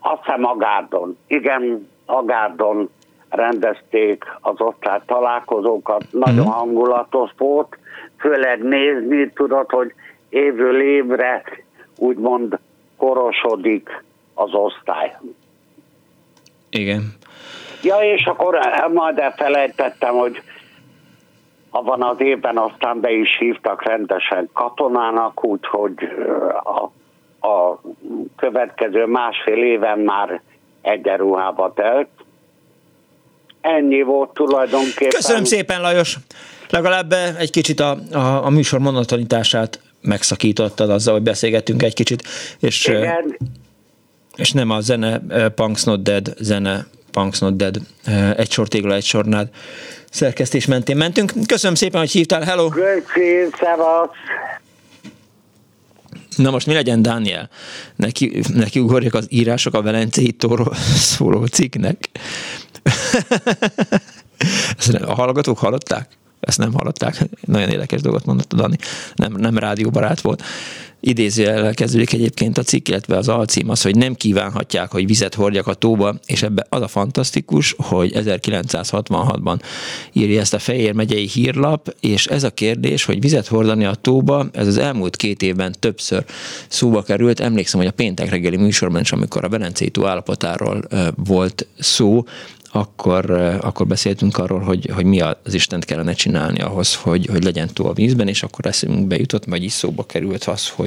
azt 0.00 0.24
hiszem 0.24 0.44
Agárdon, 0.44 1.18
igen, 1.26 1.88
Agárdon 2.06 2.90
rendezték 3.28 4.24
az 4.40 4.60
osztály 4.60 5.00
találkozókat, 5.06 6.04
nagyon 6.10 6.38
uh-huh. 6.38 6.54
hangulatos 6.54 7.30
volt, 7.36 7.78
főleg 8.18 8.62
nézni 8.62 9.32
tudod, 9.32 9.70
hogy 9.70 9.94
évről 10.28 10.80
évre 10.80 11.42
úgymond 11.98 12.58
korosodik 12.96 14.04
az 14.34 14.54
osztály. 14.54 15.16
Igen. 16.70 17.15
Ja, 17.86 17.96
és 17.96 18.24
akkor 18.24 18.58
majd 18.92 19.18
elfelejtettem, 19.18 20.14
hogy 20.14 20.42
abban 21.70 22.02
az 22.02 22.16
évben 22.18 22.58
aztán 22.58 23.00
be 23.00 23.10
is 23.10 23.36
hívtak 23.38 23.84
rendesen 23.84 24.48
katonának, 24.52 25.44
úgyhogy 25.44 25.94
a, 26.64 26.82
a 27.48 27.80
következő 28.36 29.04
másfél 29.04 29.64
éven 29.64 29.98
már 29.98 30.40
egyenruhába 30.82 31.72
telt. 31.74 32.08
Ennyi 33.60 34.02
volt 34.02 34.30
tulajdonképpen. 34.30 35.08
Köszönöm 35.08 35.44
szépen, 35.44 35.80
Lajos! 35.80 36.16
Legalább 36.70 37.12
egy 37.38 37.50
kicsit 37.50 37.80
a, 37.80 37.96
a, 38.12 38.44
a 38.44 38.50
műsor 38.50 38.78
monotonitását 38.78 39.80
megszakítottad 40.00 40.90
azzal, 40.90 41.14
hogy 41.14 41.22
beszélgettünk 41.22 41.82
egy 41.82 41.94
kicsit, 41.94 42.22
és, 42.60 42.86
Igen. 42.86 43.36
és 44.36 44.52
nem 44.52 44.70
a 44.70 44.80
zene 44.80 45.20
Punks 45.54 45.84
Not 45.84 46.02
Dead 46.02 46.34
zene 46.36 46.86
Punks 47.16 47.38
Not 47.38 47.56
Dead, 47.56 47.80
egy 48.36 48.50
sor 48.50 48.68
tégla, 48.68 48.94
egy 48.94 49.04
sornád 49.04 49.48
szerkesztés 50.10 50.66
mentén 50.66 50.96
mentünk. 50.96 51.32
Köszönöm 51.46 51.76
szépen, 51.76 52.00
hogy 52.00 52.10
hívtál, 52.10 52.42
hello! 52.42 52.68
Köszönöm, 52.68 53.02
Na 56.36 56.50
most 56.50 56.66
mi 56.66 56.72
legyen, 56.72 57.02
Dániel? 57.02 57.48
Neki, 57.96 58.40
neki 58.54 58.78
ugorjak 58.78 59.14
az 59.14 59.26
írások 59.28 59.74
a 59.74 59.82
Velencei 59.82 60.32
tóról 60.32 60.74
szóló 60.96 61.46
cikknek. 61.46 62.08
Ezt 64.78 64.94
a 64.94 65.14
hallgatók 65.14 65.58
hallották? 65.58 66.08
Ezt 66.40 66.58
nem 66.58 66.72
hallották. 66.72 67.24
Nagyon 67.40 67.68
érdekes 67.68 68.00
dolgot 68.00 68.24
mondott 68.24 68.52
a 68.52 68.56
Dani. 68.56 68.76
Nem, 69.14 69.32
nem 69.32 69.58
rádióbarát 69.58 70.20
volt 70.20 70.42
idézőjelvel 71.00 71.74
kezdődik 71.74 72.12
egyébként 72.12 72.58
a 72.58 72.62
cikk, 72.62 72.88
illetve 72.88 73.16
az 73.16 73.28
alcím 73.28 73.70
az, 73.70 73.82
hogy 73.82 73.96
nem 73.96 74.14
kívánhatják, 74.14 74.90
hogy 74.90 75.06
vizet 75.06 75.34
hordjak 75.34 75.66
a 75.66 75.74
tóba, 75.74 76.14
és 76.26 76.42
ebbe 76.42 76.66
az 76.68 76.82
a 76.82 76.88
fantasztikus, 76.88 77.74
hogy 77.78 78.12
1966-ban 78.14 79.60
írja 80.12 80.40
ezt 80.40 80.54
a 80.54 80.58
Fejér 80.58 80.92
megyei 80.92 81.26
hírlap, 81.26 81.94
és 82.00 82.26
ez 82.26 82.44
a 82.44 82.50
kérdés, 82.50 83.04
hogy 83.04 83.20
vizet 83.20 83.46
hordani 83.46 83.84
a 83.84 83.94
tóba, 83.94 84.46
ez 84.52 84.66
az 84.66 84.76
elmúlt 84.78 85.16
két 85.16 85.42
évben 85.42 85.74
többször 85.78 86.24
szóba 86.68 87.02
került. 87.02 87.40
Emlékszem, 87.40 87.80
hogy 87.80 87.88
a 87.88 87.92
péntek 87.92 88.30
reggeli 88.30 88.56
műsorban 88.56 89.00
is, 89.00 89.12
amikor 89.12 89.44
a 89.44 89.48
Velencei 89.48 89.90
tó 89.90 90.06
állapotáról 90.06 90.82
volt 91.14 91.66
szó, 91.78 92.24
akkor, 92.76 93.30
akkor 93.60 93.86
beszéltünk 93.86 94.38
arról, 94.38 94.60
hogy, 94.60 94.90
hogy 94.94 95.04
mi 95.04 95.20
az 95.20 95.54
Istent 95.54 95.84
kellene 95.84 96.12
csinálni 96.12 96.60
ahhoz, 96.60 96.94
hogy, 96.94 97.26
hogy 97.26 97.44
legyen 97.44 97.68
tó 97.72 97.86
a 97.86 97.92
vízben, 97.92 98.28
és 98.28 98.42
akkor 98.42 98.66
eszünkbe 98.66 99.16
jutott, 99.16 99.44
vagy 99.44 99.62
is 99.62 99.72
szóba 99.72 100.04
került 100.04 100.44
az, 100.44 100.68
hogy, 100.68 100.85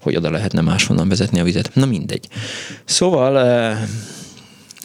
hogy 0.00 0.16
oda 0.16 0.30
lehetne 0.30 0.60
máshonnan 0.60 1.08
vezetni 1.08 1.40
a 1.40 1.44
vizet. 1.44 1.74
Na 1.74 1.86
mindegy. 1.86 2.28
Szóval 2.84 3.76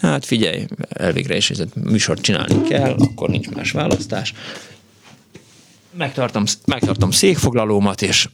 Hát 0.02 0.26
figyelj, 0.26 0.66
elvégre 0.90 1.36
is 1.36 1.50
ez 1.50 1.60
műsort 1.84 2.22
csinálni 2.22 2.62
kell, 2.62 2.96
akkor 2.98 3.30
nincs 3.30 3.50
más 3.50 3.72
választás. 3.72 4.34
Megtartom, 5.98 6.44
megtartom 6.66 7.12
székfoglalómat, 7.12 8.02
és 8.02 8.30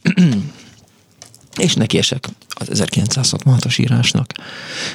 és 1.58 1.74
nekiesek 1.74 2.28
az 2.58 2.68
1966-os 2.72 3.80
írásnak. 3.80 4.32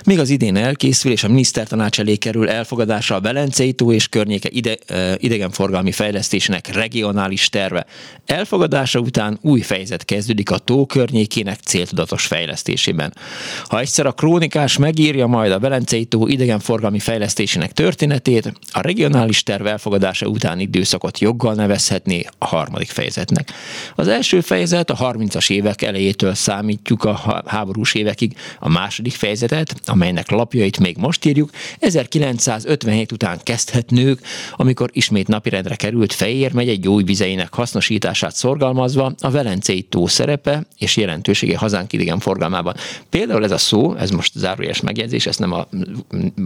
Még 0.06 0.20
az 0.20 0.30
idén 0.30 0.56
elkészül, 0.56 1.12
és 1.12 1.24
a 1.24 1.28
minisztertanács 1.28 2.00
elé 2.00 2.16
kerül 2.16 2.50
elfogadásra 2.50 3.16
a 3.16 3.20
Belencei 3.20 3.74
tó 3.74 3.92
és 3.92 4.08
környéke 4.08 4.50
ide, 4.52 4.78
idegenforgalmi 5.18 5.92
fejlesztésnek 5.92 6.74
regionális 6.74 7.50
terve. 7.50 7.86
Elfogadása 8.26 9.00
után 9.00 9.40
új 9.42 9.62
fejezet 9.62 10.06
kezdődik 10.06 10.52
a 10.52 10.58
tó 10.58 10.86
környékének 10.86 11.60
céltudatos 11.60 12.26
fejlesztésében. 12.26 13.14
Ha 13.66 13.80
egyszer 13.80 14.06
a 14.06 14.12
krónikás 14.12 14.78
megírja 14.78 15.28
majd 15.28 15.52
a 15.52 15.60
Belencei 15.60 16.06
tó 16.06 16.28
idegenforgalmi 16.28 17.00
fejlesztésének 17.00 17.72
történetét, 17.72 18.54
a 18.72 18.82
regionális 18.82 19.44
terv 19.44 19.66
elfogadása 19.66 20.28
után 20.28 20.60
időszakot 20.60 21.20
joggal 21.20 21.54
nevezhetné 21.54 22.26
a 22.38 22.46
harmadik 22.46 22.90
fejezetnek. 22.90 23.52
Az 23.96 24.08
első 24.08 24.42
fejezet 24.42 24.90
a 24.90 25.14
30-as 25.14 25.50
évek 25.50 25.82
elejétől 25.82 26.34
számítjuk 26.52 27.04
a 27.04 27.44
háborús 27.46 27.94
évekig 27.94 28.36
a 28.60 28.70
második 28.70 29.14
fejezetet, 29.14 29.76
amelynek 29.86 30.30
lapjait 30.30 30.80
még 30.80 30.98
most 30.98 31.26
írjuk, 31.26 31.50
1957 31.80 33.12
után 33.12 33.40
kezdhetnők, 33.44 34.20
amikor 34.56 34.90
ismét 34.94 35.28
napirendre 35.28 35.76
került 35.76 36.14
Fejér 36.14 36.54
megye 36.54 36.76
gyógyvizeinek 36.76 37.54
hasznosítását 37.54 38.36
szorgalmazva 38.36 39.14
a 39.20 39.30
Velencei 39.30 39.82
tó 39.82 40.08
szerepe 40.08 40.66
és 40.78 40.98
jelentősége 40.98 41.58
hazánk 41.58 41.94
idegen 41.94 42.20
forgalmában. 42.20 42.76
Például 43.10 43.44
ez 43.44 43.52
a 43.52 43.58
szó, 43.58 43.96
ez 43.96 44.10
most 44.10 44.32
zárójeles 44.36 44.82
megjegyzés, 44.82 45.26
ez 45.26 45.38
nem 45.38 45.52
a, 45.52 45.68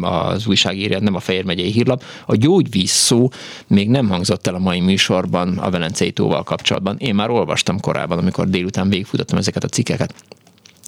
az 0.08 0.48
újságírja, 0.48 1.00
nem 1.00 1.16
a 1.16 1.20
Fejér 1.20 1.44
megyei 1.44 1.72
hírlap, 1.72 2.04
a 2.26 2.36
gyógyvíz 2.36 2.90
szó 2.90 3.30
még 3.68 3.90
nem 3.90 4.10
hangzott 4.10 4.48
el 4.48 4.56
a 4.56 4.60
mai 4.60 4.80
műsorban 4.80 5.58
a 5.58 5.70
Velencei 5.70 6.12
tóval 6.12 6.44
kapcsolatban. 6.44 6.96
Én 6.98 7.16
már 7.16 7.30
olvastam 7.30 7.80
korábban, 7.80 8.18
amikor 8.18 8.50
délután 8.50 8.90
végigfutottam 8.90 9.38
ezeket 9.38 9.64
a 9.64 9.68
cikkeket. 9.68 9.94
cakap. 9.98 10.45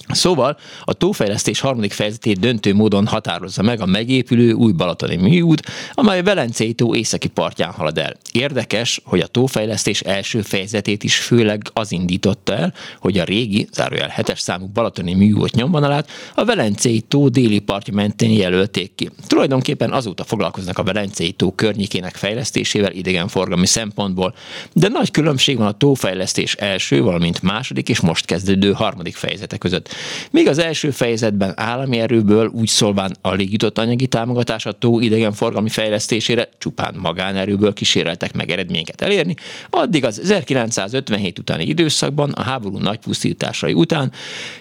Szóval 0.09 0.57
a 0.83 0.93
tófejlesztés 0.93 1.59
harmadik 1.59 1.91
fejezetét 1.91 2.39
döntő 2.39 2.73
módon 2.73 3.07
határozza 3.07 3.61
meg 3.61 3.81
a 3.81 3.85
megépülő 3.85 4.51
új 4.51 4.71
Balatoni 4.71 5.15
műút, 5.15 5.61
amely 5.93 6.19
a 6.19 6.23
Velencei 6.23 6.73
tó 6.73 6.95
északi 6.95 7.27
partján 7.27 7.71
halad 7.71 7.97
el. 7.97 8.15
Érdekes, 8.31 9.01
hogy 9.03 9.19
a 9.19 9.27
tófejlesztés 9.27 10.01
első 10.01 10.41
fejezetét 10.41 11.03
is 11.03 11.15
főleg 11.15 11.61
az 11.73 11.91
indította 11.91 12.55
el, 12.55 12.73
hogy 12.99 13.17
a 13.17 13.23
régi, 13.23 13.67
zárójel 13.71 14.13
7-es 14.17 14.37
számú 14.39 14.67
Balatoni 14.67 15.13
műút 15.13 15.55
nyomvonalát 15.55 16.09
a 16.35 16.45
Velencei 16.45 17.01
tó 17.01 17.29
déli 17.29 17.59
partja 17.59 17.93
mentén 17.93 18.31
jelölték 18.31 18.95
ki. 18.95 19.09
Tulajdonképpen 19.27 19.91
azóta 19.91 20.23
foglalkoznak 20.23 20.77
a 20.77 20.83
Velencei 20.83 21.31
tó 21.31 21.51
környékének 21.51 22.15
fejlesztésével 22.15 22.91
idegenforgalmi 22.91 23.65
szempontból, 23.65 24.35
de 24.73 24.87
nagy 24.87 25.11
különbség 25.11 25.57
van 25.57 25.67
a 25.67 25.71
tófejlesztés 25.71 26.53
első, 26.53 27.01
valamint 27.01 27.41
második 27.41 27.89
és 27.89 27.99
most 27.99 28.25
kezdődő 28.25 28.71
harmadik 28.71 29.15
fejezete 29.15 29.57
között. 29.57 29.95
Míg 30.31 30.47
az 30.47 30.57
első 30.57 30.91
fejezetben 30.91 31.53
állami 31.55 31.99
erőből 31.99 32.47
úgy 32.47 32.67
szólván 32.67 33.15
alig 33.21 33.51
jutott 33.51 33.77
anyagi 33.77 34.07
támogatás 34.07 34.65
a 34.65 34.71
tó 34.71 34.99
idegenforgalmi 34.99 35.69
fejlesztésére, 35.69 36.49
csupán 36.57 36.95
magánerőből 36.97 37.73
kíséreltek 37.73 38.33
meg 38.33 38.51
eredményeket 38.51 39.01
elérni, 39.01 39.35
addig 39.69 40.05
az 40.05 40.19
1957 40.19 41.39
utáni 41.39 41.65
időszakban, 41.65 42.31
a 42.31 42.41
háború 42.41 42.77
nagy 42.77 42.97
pusztításai 42.97 43.73
után 43.73 44.11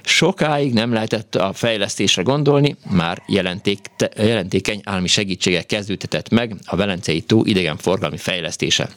sokáig 0.03 0.73
nem 0.73 0.93
lehetett 0.93 1.35
a 1.35 1.53
fejlesztésre 1.53 2.23
gondolni, 2.23 2.77
már 2.91 3.23
jelenték, 3.27 3.79
jelentékeny 4.17 4.81
állami 4.85 5.09
segítségek 5.09 5.67
kezdődhetett 5.67 6.29
meg 6.29 6.55
a 6.65 6.77
Velencei 6.77 7.21
tó 7.21 7.45
idegenforgalmi 7.45 8.17
fejlesztése 8.17 8.89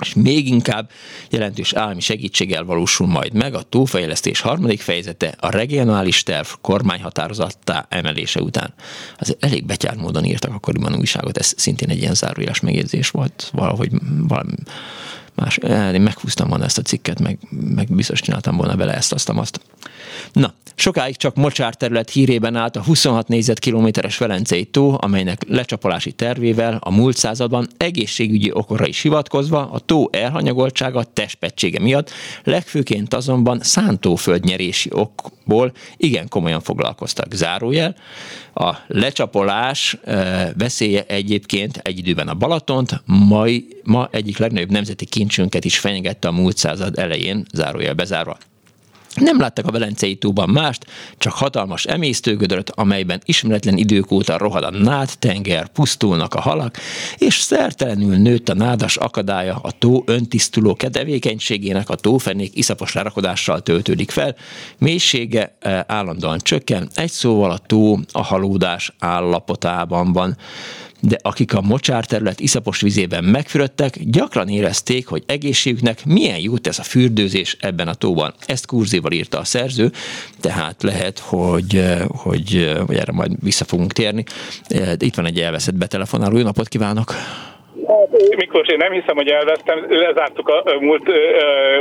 és 0.00 0.14
még 0.14 0.48
inkább 0.48 0.90
jelentős 1.30 1.72
állami 1.72 2.00
segítséggel 2.00 2.64
valósul 2.64 3.06
majd 3.06 3.32
meg 3.32 3.54
a 3.54 3.62
túlfejlesztés 3.62 4.40
harmadik 4.40 4.80
fejezete 4.80 5.34
a 5.40 5.50
regionális 5.50 6.22
terv 6.22 6.46
kormányhatározattá 6.60 7.86
emelése 7.88 8.40
után. 8.40 8.74
Az 9.16 9.36
elég 9.40 9.66
betyár 9.66 9.96
módon 9.96 10.24
írtak 10.24 10.54
akkoriban 10.54 10.96
újságot, 10.96 11.38
ez 11.38 11.52
szintén 11.56 11.88
egy 11.88 12.00
ilyen 12.00 12.14
zárójeles 12.14 12.60
megjegyzés 12.60 13.10
volt, 13.10 13.50
valahogy 13.52 13.90
valami 14.28 14.52
más, 15.40 15.56
eh, 15.56 15.94
én 15.94 16.00
meghúztam 16.00 16.48
volna 16.48 16.64
ezt 16.64 16.78
a 16.78 16.82
cikket, 16.82 17.20
meg, 17.20 17.38
meg 17.50 17.86
biztos 17.90 18.20
csináltam 18.20 18.56
volna 18.56 18.76
vele 18.76 18.94
ezt, 18.94 19.12
azt, 19.12 19.28
azt. 19.28 19.60
Na, 20.32 20.54
sokáig 20.74 21.16
csak 21.16 21.34
mocsár 21.34 21.74
terület 21.74 22.10
hírében 22.10 22.56
állt 22.56 22.76
a 22.76 22.82
26 22.82 23.28
négyzetkilométeres 23.28 24.18
Velencei 24.18 24.64
tó, 24.64 24.96
amelynek 25.00 25.44
lecsapolási 25.48 26.12
tervével 26.12 26.78
a 26.80 26.90
múlt 26.90 27.16
században 27.16 27.68
egészségügyi 27.76 28.50
okora 28.52 28.86
is 28.86 29.02
hivatkozva 29.02 29.70
a 29.70 29.78
tó 29.78 30.08
elhanyagoltsága 30.12 31.02
testpetsége 31.02 31.80
miatt, 31.80 32.10
legfőként 32.44 33.14
azonban 33.14 33.60
szántóföldnyerési 33.62 34.90
okból 34.92 35.72
igen 35.96 36.28
komolyan 36.28 36.60
foglalkoztak. 36.60 37.32
Zárójel, 37.32 37.94
a 38.58 38.84
lecsapolás 38.86 39.96
veszélye 40.56 41.04
egyébként 41.06 41.76
egy 41.76 41.98
időben 41.98 42.28
a 42.28 42.34
Balatont, 42.34 43.02
mai, 43.04 43.68
ma 43.84 44.08
egyik 44.12 44.38
legnagyobb 44.38 44.70
nemzeti 44.70 45.04
kincsünket 45.04 45.64
is 45.64 45.78
fenyegette 45.78 46.28
a 46.28 46.32
múlt 46.32 46.56
század 46.56 46.98
elején, 46.98 47.44
zárójel 47.52 47.94
bezárva. 47.94 48.38
Nem 49.20 49.40
láttak 49.40 49.66
a 49.66 49.70
Velencei 49.70 50.16
tóban 50.16 50.48
mást, 50.48 50.86
csak 51.18 51.32
hatalmas 51.32 51.84
emésztőgödröt, 51.84 52.70
amelyben 52.70 53.20
ismeretlen 53.24 53.76
idők 53.76 54.10
óta 54.10 54.38
rohad 54.38 54.64
a 54.64 54.70
nád 54.70 55.10
tenger, 55.18 55.68
pusztulnak 55.68 56.34
a 56.34 56.40
halak, 56.40 56.76
és 57.18 57.38
szertelenül 57.38 58.16
nőtt 58.16 58.48
a 58.48 58.54
nádas 58.54 58.96
akadálya 58.96 59.58
a 59.62 59.70
tó 59.70 60.02
öntisztuló 60.06 60.72
tevékenységének 60.72 61.88
a 61.88 61.94
tófenék 61.94 62.56
iszapos 62.56 62.92
lerakodással 62.92 63.62
töltődik 63.62 64.10
fel, 64.10 64.36
mélysége 64.78 65.56
eh, 65.60 65.80
állandóan 65.86 66.38
csökken, 66.38 66.88
egy 66.94 67.10
szóval 67.10 67.50
a 67.50 67.58
tó 67.58 67.98
a 68.12 68.22
halódás 68.22 68.92
állapotában 68.98 70.12
van 70.12 70.36
de 71.00 71.18
akik 71.22 71.54
a 71.54 71.60
mocsár 71.60 72.04
terület 72.04 72.40
iszapos 72.40 72.80
vizében 72.80 73.24
megfürödtek, 73.24 73.98
gyakran 74.04 74.48
érezték, 74.48 75.06
hogy 75.06 75.22
egészségüknek 75.26 76.04
milyen 76.04 76.38
jót 76.38 76.60
tesz 76.60 76.78
a 76.78 76.82
fürdőzés 76.82 77.56
ebben 77.60 77.88
a 77.88 77.94
tóban. 77.94 78.34
Ezt 78.46 78.66
kurzival 78.66 79.12
írta 79.12 79.38
a 79.38 79.44
szerző, 79.44 79.92
tehát 80.40 80.82
lehet, 80.82 81.18
hogy, 81.18 81.84
hogy, 82.08 82.72
hogy 82.86 82.96
erre 82.96 83.12
majd 83.12 83.32
vissza 83.42 83.64
fogunk 83.64 83.92
térni. 83.92 84.24
Itt 84.98 85.14
van 85.14 85.26
egy 85.26 85.40
elveszett 85.40 85.74
betelefonáló. 85.74 86.36
Jó 86.36 86.44
napot 86.44 86.68
kívánok! 86.68 87.14
Miklós, 88.36 88.68
én 88.68 88.76
nem 88.76 88.92
hiszem, 88.92 89.16
hogy 89.16 89.28
elvesztem, 89.28 89.86
lezártuk 89.88 90.48
a 90.48 90.62
múlt 90.80 91.10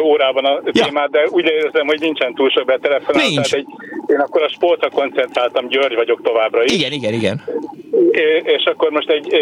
órában 0.02 0.46
a 0.46 0.62
témát, 0.72 1.10
ja. 1.12 1.22
de 1.22 1.28
úgy 1.30 1.46
érzem, 1.46 1.88
hogy 1.88 2.00
nincsen 2.00 2.34
túl 2.34 2.50
sok 2.50 2.66
betelefonáló. 2.66 3.28
Nincs. 3.28 3.54
egy, 3.54 3.66
én 4.08 4.20
akkor 4.20 4.42
a 4.42 4.50
sportra 4.50 4.90
koncentráltam, 4.90 5.68
György 5.68 5.96
vagyok 5.96 6.22
továbbra 6.22 6.64
is. 6.64 6.74
Igen, 6.74 6.92
igen, 6.92 7.14
igen. 7.14 7.42
És 8.44 8.64
akkor 8.66 8.90
most 8.90 9.10
egy, 9.10 9.34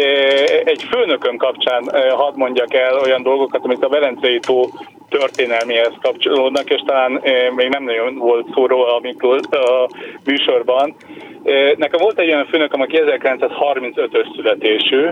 egy 0.64 0.82
főnökön 0.90 1.36
kapcsán 1.36 1.90
hadd 2.10 2.36
mondjak 2.36 2.74
el 2.74 2.98
olyan 2.98 3.22
dolgokat, 3.22 3.64
amit 3.64 3.84
a 3.84 3.88
Velencei 3.88 4.38
tó 4.38 4.68
történelmihez 5.08 5.92
kapcsolódnak, 6.00 6.70
és 6.70 6.82
talán 6.86 7.22
még 7.56 7.68
nem 7.68 7.84
nagyon 7.84 8.14
volt 8.14 8.46
szó 8.54 8.66
róla 8.66 8.96
a 8.96 9.00
műsorban. 10.24 10.96
Nekem 11.76 12.00
volt 12.00 12.18
egy 12.18 12.28
olyan 12.28 12.46
főnököm, 12.46 12.80
aki 12.80 12.98
1935-ös 13.06 14.34
születésű, 14.36 15.08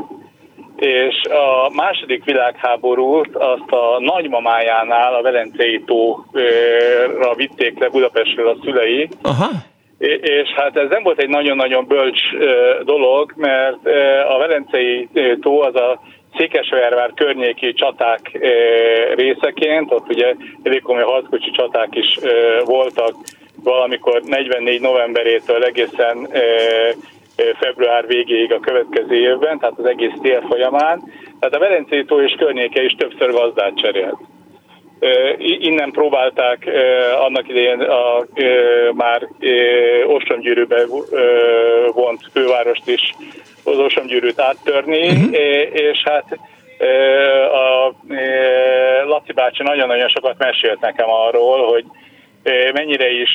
és 0.85 1.23
a 1.31 1.71
második 1.75 2.25
világháborút 2.25 3.37
azt 3.37 3.71
a 3.71 4.01
nagymamájánál, 4.01 5.15
a 5.15 5.23
Velencei 5.23 5.83
tóra 5.87 7.35
vitték 7.37 7.79
le 7.79 7.89
Budapestről 7.89 8.49
a 8.49 8.57
szülei. 8.65 9.09
Aha. 9.23 9.49
És 10.21 10.49
hát 10.57 10.77
ez 10.77 10.89
nem 10.89 11.03
volt 11.03 11.19
egy 11.19 11.29
nagyon-nagyon 11.29 11.87
bölcs 11.87 12.21
dolog, 12.85 13.33
mert 13.37 13.87
a 14.29 14.39
Velencei 14.39 15.09
tó 15.41 15.61
az 15.61 15.75
a 15.75 16.01
Székesfehérvár 16.37 17.11
környéki 17.15 17.73
csaták 17.73 18.39
részeként, 19.15 19.93
ott 19.93 20.09
ugye 20.09 20.35
elég 20.63 20.83
komoly 20.83 21.03
harckocsi 21.03 21.51
csaták 21.51 21.89
is 21.91 22.19
voltak 22.65 23.15
valamikor 23.63 24.23
44 24.23 24.81
novemberétől 24.81 25.65
egészen 25.65 26.29
február 27.59 28.07
végéig 28.07 28.53
a 28.53 28.61
következő 28.61 29.15
évben, 29.15 29.59
tehát 29.59 29.79
az 29.79 29.87
egész 29.87 30.13
tél 30.23 30.41
folyamán. 30.49 31.03
Tehát 31.41 31.55
a 31.55 31.59
Velencei 31.59 32.05
tó 32.05 32.21
és 32.21 32.35
környéke 32.39 32.83
is 32.83 32.93
többször 32.93 33.31
gazdát 33.31 33.77
cserélt. 33.77 34.19
Innen 35.39 35.91
próbálták 35.91 36.71
annak 37.19 37.49
idején 37.49 37.81
a, 37.81 38.27
már 38.93 39.29
Ostromgyűrűbe 40.07 40.87
vont 41.95 42.21
fővárost 42.33 42.89
is, 42.89 43.15
az 43.65 43.79
Ostromgyűrűt 43.79 44.41
áttörni, 44.41 45.09
uh-huh. 45.09 45.33
és 45.73 46.03
hát 46.05 46.39
a 47.53 47.95
Laci 49.07 49.33
bácsi 49.33 49.63
nagyon-nagyon 49.63 50.09
sokat 50.09 50.39
mesélt 50.39 50.81
nekem 50.81 51.11
arról, 51.11 51.67
hogy 51.67 51.85
mennyire 52.73 53.11
is 53.11 53.31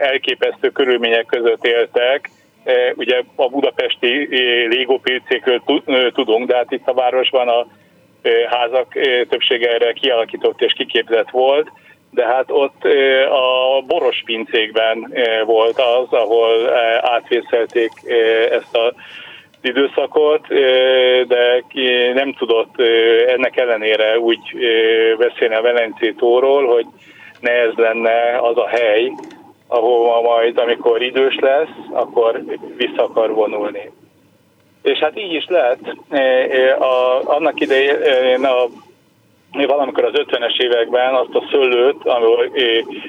elképesztő 0.00 0.68
körülmények 0.68 1.26
között 1.26 1.64
éltek. 1.64 2.30
Ugye 2.94 3.22
a 3.36 3.48
budapesti 3.48 4.28
légópilcékről 4.68 5.62
tudunk, 6.12 6.46
de 6.46 6.56
hát 6.56 6.70
itt 6.70 6.88
a 6.88 6.94
városban 6.94 7.48
a 7.48 7.66
házak 8.50 8.92
többsége 9.28 9.72
erre 9.72 9.92
kialakított 9.92 10.60
és 10.62 10.72
kiképzett 10.72 11.30
volt, 11.30 11.70
de 12.10 12.26
hát 12.26 12.50
ott 12.50 12.84
a 13.30 13.82
boros 13.86 14.22
pincékben 14.24 15.14
volt 15.44 15.78
az, 15.78 16.12
ahol 16.12 16.76
átvészelték 17.00 17.90
ezt 18.50 18.76
a 18.76 18.94
időszakot, 19.62 20.46
de 21.26 21.64
nem 22.14 22.32
tudott 22.32 22.80
ennek 23.26 23.56
ellenére 23.56 24.18
úgy 24.18 24.38
beszélni 25.18 25.54
a 25.54 25.62
Velencé 25.62 26.10
tóról, 26.10 26.66
hogy 26.66 26.86
ne 27.40 27.50
ez 27.50 27.72
lenne 27.74 28.38
az 28.40 28.56
a 28.56 28.68
hely, 28.68 29.12
ahova 29.70 30.20
majd, 30.20 30.58
amikor 30.58 31.02
idős 31.02 31.36
lesz, 31.40 31.76
akkor 31.92 32.44
vissza 32.76 33.04
akar 33.04 33.34
vonulni. 33.34 33.90
És 34.82 34.98
hát 34.98 35.18
így 35.18 35.32
is 35.32 35.46
lett. 35.48 35.96
E, 36.08 36.20
e, 36.20 36.76
a, 36.76 37.22
annak 37.24 37.60
idején 37.60 38.44
a 38.44 38.66
valamikor 39.66 40.04
az 40.04 40.12
50-es 40.14 40.60
években 40.60 41.14
azt 41.14 41.34
a 41.34 41.46
szőlőt, 41.50 42.04
ami 42.04 42.26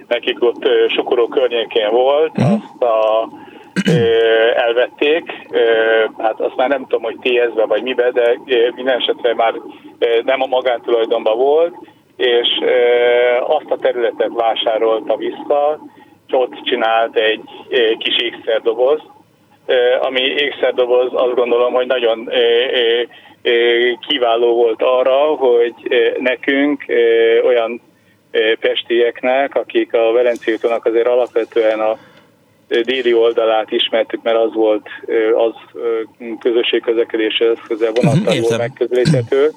nekik 0.07 0.43
ott 0.43 0.67
Sukoró 0.87 1.27
környékén 1.27 1.89
volt, 1.89 2.37
uh-huh. 2.37 2.53
azt 2.53 2.83
a, 2.83 3.27
elvették, 4.55 5.47
hát 6.17 6.39
azt 6.39 6.55
már 6.55 6.69
nem 6.69 6.81
tudom, 6.81 7.03
hogy 7.03 7.17
TS-be 7.21 7.65
vagy 7.65 7.83
mibe, 7.83 8.11
de 8.11 8.37
minden 8.75 8.99
esetre 8.99 9.33
már 9.33 9.53
nem 10.23 10.41
a 10.41 10.45
magántulajdonban 10.45 11.37
volt, 11.37 11.75
és 12.15 12.47
azt 13.47 13.71
a 13.71 13.77
területet 13.77 14.31
vásárolta 14.33 15.15
vissza, 15.15 15.79
ott 16.33 16.61
csinált 16.63 17.15
egy 17.15 17.41
kis 17.97 18.17
ékszerdoboz, 18.17 18.99
ami 20.01 20.21
ékszerdoboz 20.21 21.09
azt 21.13 21.35
gondolom, 21.35 21.73
hogy 21.73 21.87
nagyon 21.87 22.29
kiváló 24.07 24.55
volt 24.55 24.81
arra, 24.81 25.17
hogy 25.17 25.73
nekünk 26.19 26.85
olyan 27.43 27.81
pestieknek, 28.59 29.55
akik 29.55 29.93
a 29.93 30.11
Velencétónak 30.11 30.85
azért 30.85 31.07
alapvetően 31.07 31.79
a 31.79 31.97
déli 32.67 33.13
oldalát 33.13 33.71
ismertük, 33.71 34.21
mert 34.21 34.37
az 34.37 34.53
volt 34.53 34.87
az 35.35 35.53
közösségközlekedéshez 36.39 37.57
közel 37.67 37.91
vonattal 37.91 38.39
volt 38.39 38.57
megközelíthető, 38.57 39.49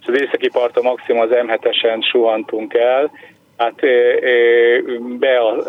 és 0.00 0.06
az 0.06 0.20
északi 0.20 0.48
parton 0.48 0.82
maximum 0.84 1.20
az 1.20 1.28
M7-esen 1.30 2.10
suhantunk 2.10 2.74
el, 2.74 3.10
hát 3.56 3.74
be 5.18 5.38
a, 5.38 5.64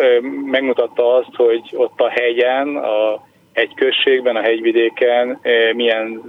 megmutatta 0.45 1.15
azt, 1.15 1.35
hogy 1.35 1.61
ott 1.73 1.99
a 1.99 2.09
hegyen, 2.09 2.75
a 2.75 3.25
egy 3.53 3.73
községben, 3.75 4.35
a 4.35 4.41
hegyvidéken 4.41 5.39
milyen 5.73 6.21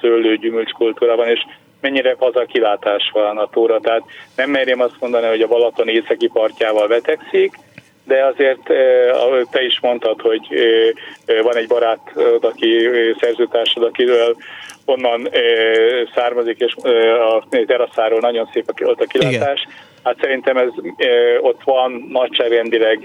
szőlő 0.00 0.36
gyümölcskultúra 0.36 1.16
van, 1.16 1.28
és 1.28 1.40
mennyire 1.80 2.16
a 2.18 2.44
kilátás 2.44 3.10
van 3.12 3.38
a 3.38 3.48
tóra. 3.48 3.80
Tehát 3.80 4.02
nem 4.36 4.50
merjem 4.50 4.80
azt 4.80 5.00
mondani, 5.00 5.26
hogy 5.26 5.40
a 5.40 5.48
Balaton 5.48 5.88
északi 5.88 6.28
partjával 6.28 6.88
vetekszik, 6.88 7.54
de 8.04 8.24
azért 8.24 8.62
te 9.50 9.64
is 9.64 9.80
mondtad, 9.80 10.20
hogy 10.20 10.48
van 11.42 11.56
egy 11.56 11.66
barát, 11.66 12.12
aki 12.40 12.88
szerzőtársad, 13.20 13.82
akiről 13.82 14.36
onnan 14.84 15.28
származik, 16.14 16.58
és 16.58 16.74
a 17.34 17.44
teraszáról 17.66 18.20
nagyon 18.20 18.48
szép 18.52 18.64
ott 18.84 19.00
a 19.00 19.06
kilátás. 19.06 19.60
Igen. 19.60 19.90
Hát 20.04 20.16
szerintem 20.20 20.56
ez 20.56 20.68
ott 21.40 21.60
van 21.64 22.08
nagyságrendileg 22.10 22.98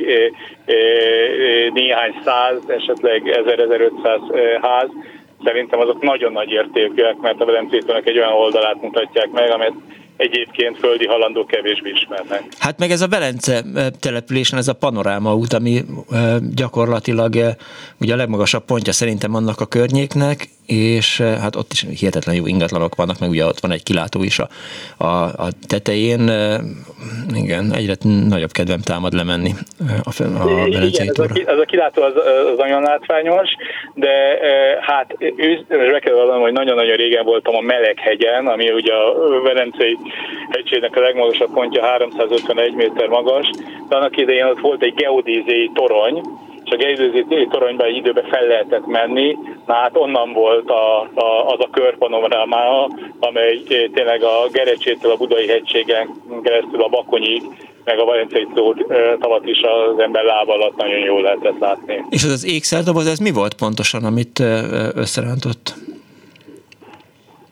néhány 1.73 2.13
száz, 2.25 2.57
esetleg 2.67 3.21
1000-1500 3.25 4.59
ház. 4.61 4.89
Szerintem 5.43 5.79
azok 5.79 6.01
nagyon 6.01 6.31
nagy 6.31 6.49
értékűek, 6.49 7.15
mert 7.21 7.41
a 7.41 7.45
Velencétónak 7.45 8.07
egy 8.07 8.17
olyan 8.17 8.31
oldalát 8.31 8.81
mutatják 8.81 9.29
meg, 9.31 9.51
amit 9.51 9.73
egyébként 10.17 10.77
földi 10.77 11.05
halandó 11.05 11.45
kevésbé 11.45 11.89
ismernek. 11.89 12.43
Hát 12.59 12.79
meg 12.79 12.91
ez 12.91 13.01
a 13.01 13.07
Velence 13.07 13.61
településen, 13.99 14.57
ez 14.57 14.67
a 14.67 14.73
panoráma 14.73 15.35
út, 15.35 15.53
ami 15.53 15.81
gyakorlatilag 16.55 17.33
ugye 17.99 18.13
a 18.13 18.17
legmagasabb 18.17 18.65
pontja 18.65 18.93
szerintem 18.93 19.35
annak 19.35 19.61
a 19.61 19.65
környéknek, 19.65 20.47
és 20.67 21.19
eh, 21.19 21.37
hát 21.41 21.55
ott 21.55 21.71
is 21.71 21.85
hihetetlen 21.99 22.35
jó 22.35 22.47
ingatlanok 22.47 22.95
vannak, 22.95 23.19
meg 23.19 23.29
ugye 23.29 23.45
ott 23.45 23.59
van 23.59 23.71
egy 23.71 23.83
kilátó 23.83 24.23
is 24.23 24.39
a, 24.39 24.47
a, 24.97 25.23
a 25.23 25.47
tetején. 25.67 26.29
Eh, 26.29 26.59
igen, 27.33 27.73
egyre 27.73 27.95
nagyobb 28.27 28.51
kedvem 28.51 28.81
támad 28.81 29.13
lemenni 29.13 29.51
eh, 29.79 29.99
a, 30.03 30.43
a 30.43 30.67
Igen, 30.67 31.07
ez 31.07 31.19
a, 31.19 31.27
ez 31.45 31.59
a 31.59 31.65
kilátó 31.65 32.01
az, 32.01 32.13
az 32.51 32.57
nagyon 32.57 32.81
látványos, 32.81 33.49
de 33.93 34.39
hát 34.81 35.15
ő, 35.19 35.65
be 35.67 35.99
kell 35.99 36.13
vallanom, 36.13 36.41
hogy 36.41 36.53
nagyon-nagyon 36.53 36.95
régen 36.95 37.25
voltam 37.25 37.55
a 37.55 37.61
Meleghegyen, 37.61 38.47
ami 38.47 38.71
ugye 38.71 38.93
a 38.93 39.41
Velencei 39.41 39.97
hegységnek 40.49 40.95
a 40.95 40.99
legmagasabb 40.99 41.53
pontja 41.53 41.85
351 41.85 42.73
méter 42.73 43.07
magas, 43.07 43.49
de 43.89 43.95
annak 43.95 44.17
idején 44.17 44.45
ott 44.45 44.59
volt 44.59 44.83
egy 44.83 44.93
geodéziai 44.93 45.71
torony, 45.73 46.21
és 46.67 46.73
a 46.73 46.75
Gejdőzi 46.75 47.47
toronyba 47.49 47.83
egy 47.83 47.95
időben 47.95 48.25
fel 48.29 48.45
lehetett 48.47 48.85
menni, 48.85 49.37
na 49.65 49.73
hát 49.73 49.97
onnan 49.97 50.33
volt 50.33 50.69
a, 50.69 51.01
a, 51.01 51.53
az 51.53 51.59
a 51.59 51.69
körpanoráma, 51.71 52.87
amely 53.19 53.61
tényleg 53.93 54.23
a 54.23 54.47
Gerecsétől 54.51 55.11
a 55.11 55.15
Budai 55.15 55.47
hegységen 55.47 56.09
keresztül 56.43 56.83
a 56.83 56.87
Bakonyig, 56.87 57.41
meg 57.83 57.99
a 57.99 58.05
Valencei 58.05 58.47
tavat 59.19 59.45
is 59.45 59.61
az 59.61 59.99
ember 59.99 60.23
lába 60.23 60.53
alatt 60.53 60.75
nagyon 60.75 60.99
jól 60.99 61.21
lehetett 61.21 61.59
látni. 61.59 62.05
És 62.09 62.23
ez 62.23 62.31
az 62.31 62.45
ékszerdoboz, 62.45 63.07
ez 63.07 63.19
mi 63.19 63.31
volt 63.31 63.53
pontosan, 63.53 64.03
amit 64.03 64.39
összerántott? 64.95 65.73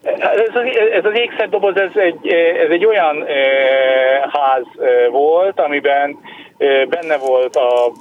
Ez 0.02 0.54
az, 0.54 0.62
ez 0.92 1.04
az 1.04 1.14
ékszerdoboz, 1.14 1.76
ez 1.76 1.90
egy, 1.94 2.26
ez 2.64 2.70
egy 2.70 2.84
olyan 2.84 3.24
ház 4.32 4.64
volt, 5.10 5.60
amiben 5.60 6.16
Benne 6.88 7.16
volt 7.16 7.56
a 7.56 7.92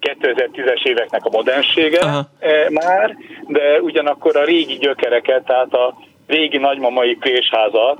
2010-es 0.00 0.84
éveknek 0.84 1.24
a 1.24 1.30
modernsége 1.30 1.98
Aha. 1.98 2.28
már, 2.70 3.16
de 3.46 3.80
ugyanakkor 3.80 4.36
a 4.36 4.44
régi 4.44 4.76
gyökereket, 4.76 5.44
tehát 5.44 5.72
a 5.72 5.96
régi 6.26 6.58
nagymamai 6.58 7.14
présházat 7.14 7.98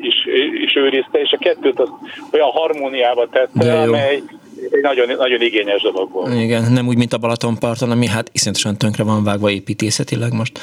is, 0.00 0.26
is 0.64 0.76
őrizte, 0.76 1.20
és 1.20 1.32
a 1.32 1.38
kettőt 1.38 1.80
az 1.80 1.88
olyan 2.32 2.50
harmóniába 2.50 3.28
tette, 3.28 3.80
amely 3.80 4.22
egy 4.70 4.82
nagyon, 4.82 5.16
nagyon 5.16 5.40
igényes 5.40 5.82
dolog 5.82 6.10
volt. 6.12 6.34
Igen, 6.34 6.72
nem 6.72 6.86
úgy, 6.86 6.96
mint 6.96 7.12
a 7.12 7.18
Balatonparton, 7.18 7.90
ami 7.90 8.06
hát 8.06 8.30
iszonyatosan 8.32 8.76
tönkre 8.76 9.02
van 9.02 9.24
vágva 9.24 9.50
építészetileg 9.50 10.32
most. 10.32 10.60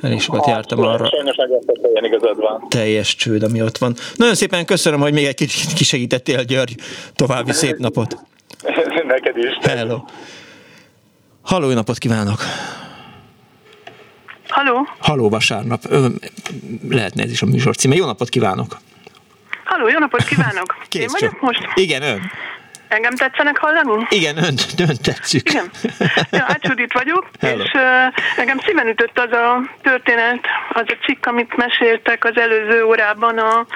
Elég 0.00 0.20
sokat 0.20 0.44
hát, 0.44 0.54
jártam 0.54 0.80
arra. 0.80 1.08
Sajnos 1.08 1.36
meg 1.36 1.48
igazad 2.12 2.36
van. 2.36 2.68
Teljes 2.68 3.14
csőd, 3.14 3.42
ami 3.42 3.62
ott 3.62 3.78
van. 3.78 3.94
Nagyon 4.16 4.34
szépen 4.34 4.64
köszönöm, 4.64 5.00
hogy 5.00 5.12
még 5.12 5.24
egy 5.24 5.34
kicsit 5.34 5.72
kisegítettél, 5.72 6.44
György. 6.44 6.74
További 7.14 7.52
szép 7.52 7.76
napot. 7.76 8.16
Neked 9.06 9.36
is. 9.36 9.58
Hello. 9.60 9.98
Halló, 11.42 11.68
jó 11.68 11.74
napot 11.74 11.98
kívánok! 11.98 12.40
Halló! 14.48 14.86
Halló, 14.98 15.28
vasárnap. 15.28 15.82
Ö, 15.88 16.06
lehetne 16.88 17.22
ez 17.22 17.30
is 17.30 17.42
a 17.42 17.46
műsor 17.46 17.76
címe. 17.76 17.94
Jó 17.94 18.06
napot 18.06 18.28
kívánok! 18.28 18.76
Halló, 19.64 19.88
jó 19.88 19.98
napot 19.98 20.24
kívánok! 20.24 20.76
Kész 20.88 21.02
Én 21.02 21.08
vagyok 21.12 21.30
csak. 21.30 21.40
most? 21.40 21.60
Igen, 21.74 22.02
ön. 22.02 22.20
Engem 22.92 23.14
tetszenek 23.14 23.58
hallani? 23.58 24.06
Igen, 24.08 24.36
ön, 24.36 24.54
ön 24.88 24.96
tetszik. 25.02 25.48
Igen. 25.48 25.70
Ja, 26.30 26.44
Ácsudit 26.46 26.92
vagyok, 26.92 27.26
Hello. 27.40 27.62
és 27.62 27.70
uh, 27.74 28.14
engem 28.36 28.58
szíven 28.58 28.88
ütött 28.88 29.18
az 29.18 29.32
a 29.32 29.60
történet, 29.82 30.46
az 30.72 30.84
a 30.86 30.96
cikk, 31.04 31.26
amit 31.26 31.56
meséltek 31.56 32.24
az 32.24 32.36
előző 32.36 32.84
órában 32.84 33.38
a, 33.38 33.66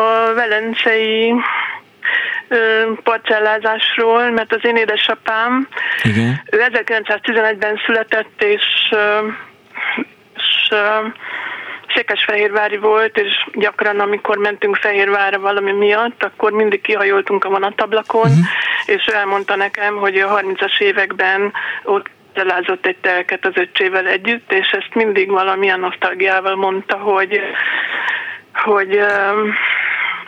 a 0.00 0.34
velencei 0.34 1.34
parcellázásról, 3.02 4.30
mert 4.30 4.54
az 4.54 4.64
én 4.64 4.76
édesapám, 4.76 5.68
Igen. 6.02 6.42
ő 6.50 6.58
1911-ben 6.72 7.80
született, 7.86 8.42
és 8.42 8.94
Székesfehérvári 11.94 12.76
volt, 12.76 13.18
és 13.18 13.46
gyakran, 13.52 14.00
amikor 14.00 14.36
mentünk 14.36 14.76
Fehérvárra 14.76 15.38
valami 15.38 15.72
miatt, 15.72 16.22
akkor 16.22 16.52
mindig 16.52 16.80
kihajoltunk 16.80 17.44
a 17.44 17.48
vonatablakon, 17.48 18.30
uh-huh. 18.30 18.44
és 18.86 19.08
ő 19.12 19.14
elmondta 19.14 19.56
nekem, 19.56 19.96
hogy 19.96 20.16
a 20.18 20.40
30-as 20.40 20.80
években 20.80 21.52
ott 21.84 22.06
elázott 22.32 22.86
egy 22.86 22.96
telket 23.00 23.46
az 23.46 23.56
öccsével 23.56 24.06
együtt, 24.06 24.52
és 24.52 24.68
ezt 24.70 24.94
mindig 24.94 25.30
valamilyen 25.30 25.80
nosztalgiával 25.80 26.56
mondta, 26.56 26.96
hogy 26.96 27.40
hogy 28.52 29.00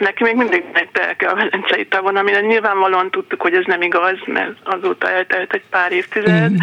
neki 0.03 0.23
még 0.23 0.37
mindig 0.37 0.65
egy 0.73 0.89
telke 0.93 1.29
a 1.29 1.35
Velencei 1.35 1.87
tavon, 1.87 2.17
amire 2.17 2.41
nyilvánvalóan 2.41 3.11
tudtuk, 3.11 3.43
hogy 3.43 3.55
ez 3.55 3.65
nem 3.67 3.83
igaz, 3.83 4.19
mert 4.27 4.53
azóta 4.63 5.11
eltelt 5.11 5.53
egy 5.53 5.63
pár 5.71 5.93
évtized, 5.93 6.51
mm. 6.51 6.57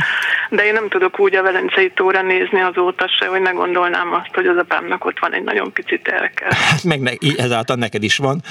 de 0.49 0.65
én 0.65 0.73
nem 0.73 0.89
tudok 0.89 1.19
úgy 1.19 1.35
a 1.35 1.41
Velencei 1.41 1.91
tóra 1.91 2.21
nézni 2.21 2.61
azóta 2.61 3.07
se, 3.19 3.27
hogy 3.27 3.41
ne 3.41 3.51
gondolnám 3.51 4.13
azt, 4.13 4.33
hogy 4.33 4.47
az 4.47 4.57
apámnak 4.57 5.05
ott 5.05 5.19
van 5.19 5.33
egy 5.33 5.43
nagyon 5.43 5.73
pici 5.73 5.99
telke. 5.99 6.45
Hát 6.49 6.83
meg 6.83 6.99
ne, 6.99 7.11
ezáltal 7.37 7.75
neked 7.75 8.03
is 8.03 8.17
van. 8.17 8.41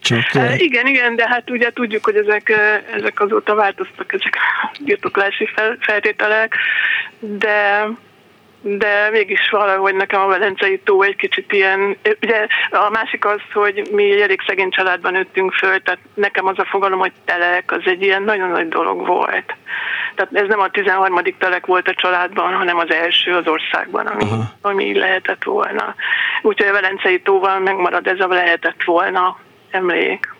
Csak... 0.00 0.34
E, 0.34 0.54
igen, 0.56 0.86
igen, 0.86 1.16
de 1.16 1.28
hát 1.28 1.50
ugye 1.50 1.70
tudjuk, 1.72 2.04
hogy 2.04 2.16
ezek, 2.16 2.52
ezek 2.96 3.20
azóta 3.20 3.54
változtak, 3.54 4.12
ezek 4.12 4.36
a 4.62 4.76
birtoklási 4.84 5.48
feltételek, 5.80 6.56
de 7.18 7.88
de 8.66 9.10
mégis 9.10 9.50
valahogy 9.50 9.94
nekem 9.94 10.20
a 10.20 10.26
Velencei 10.26 10.80
tó 10.84 11.02
egy 11.02 11.16
kicsit 11.16 11.52
ilyen, 11.52 11.96
ugye 12.22 12.46
a 12.70 12.90
másik 12.90 13.24
az, 13.24 13.40
hogy 13.52 13.88
mi 13.92 14.12
egy 14.12 14.20
elég 14.20 14.40
szegény 14.46 14.70
családban 14.70 15.12
nőttünk 15.12 15.52
föl, 15.52 15.82
tehát 15.82 16.00
nekem 16.14 16.46
az 16.46 16.58
a 16.58 16.64
fogalom, 16.64 16.98
hogy 16.98 17.12
telek, 17.24 17.72
az 17.72 17.82
egy 17.84 18.02
ilyen 18.02 18.22
nagyon 18.22 18.48
nagy 18.48 18.68
dolog 18.68 19.06
volt. 19.06 19.54
Tehát 20.14 20.34
ez 20.34 20.48
nem 20.48 20.60
a 20.60 20.70
13. 20.70 21.22
telek 21.38 21.66
volt 21.66 21.88
a 21.88 21.94
családban, 21.94 22.54
hanem 22.54 22.78
az 22.78 22.90
első 22.90 23.32
az 23.32 23.46
országban, 23.46 24.06
ami, 24.06 24.24
ami 24.60 24.98
lehetett 24.98 25.44
volna. 25.44 25.94
Úgyhogy 26.42 26.68
a 26.68 26.72
Velencei 26.72 27.20
tóval 27.20 27.58
megmarad 27.58 28.06
ez 28.06 28.20
a 28.20 28.26
lehetett 28.26 28.82
volna 28.84 29.38
emlék. 29.70 30.34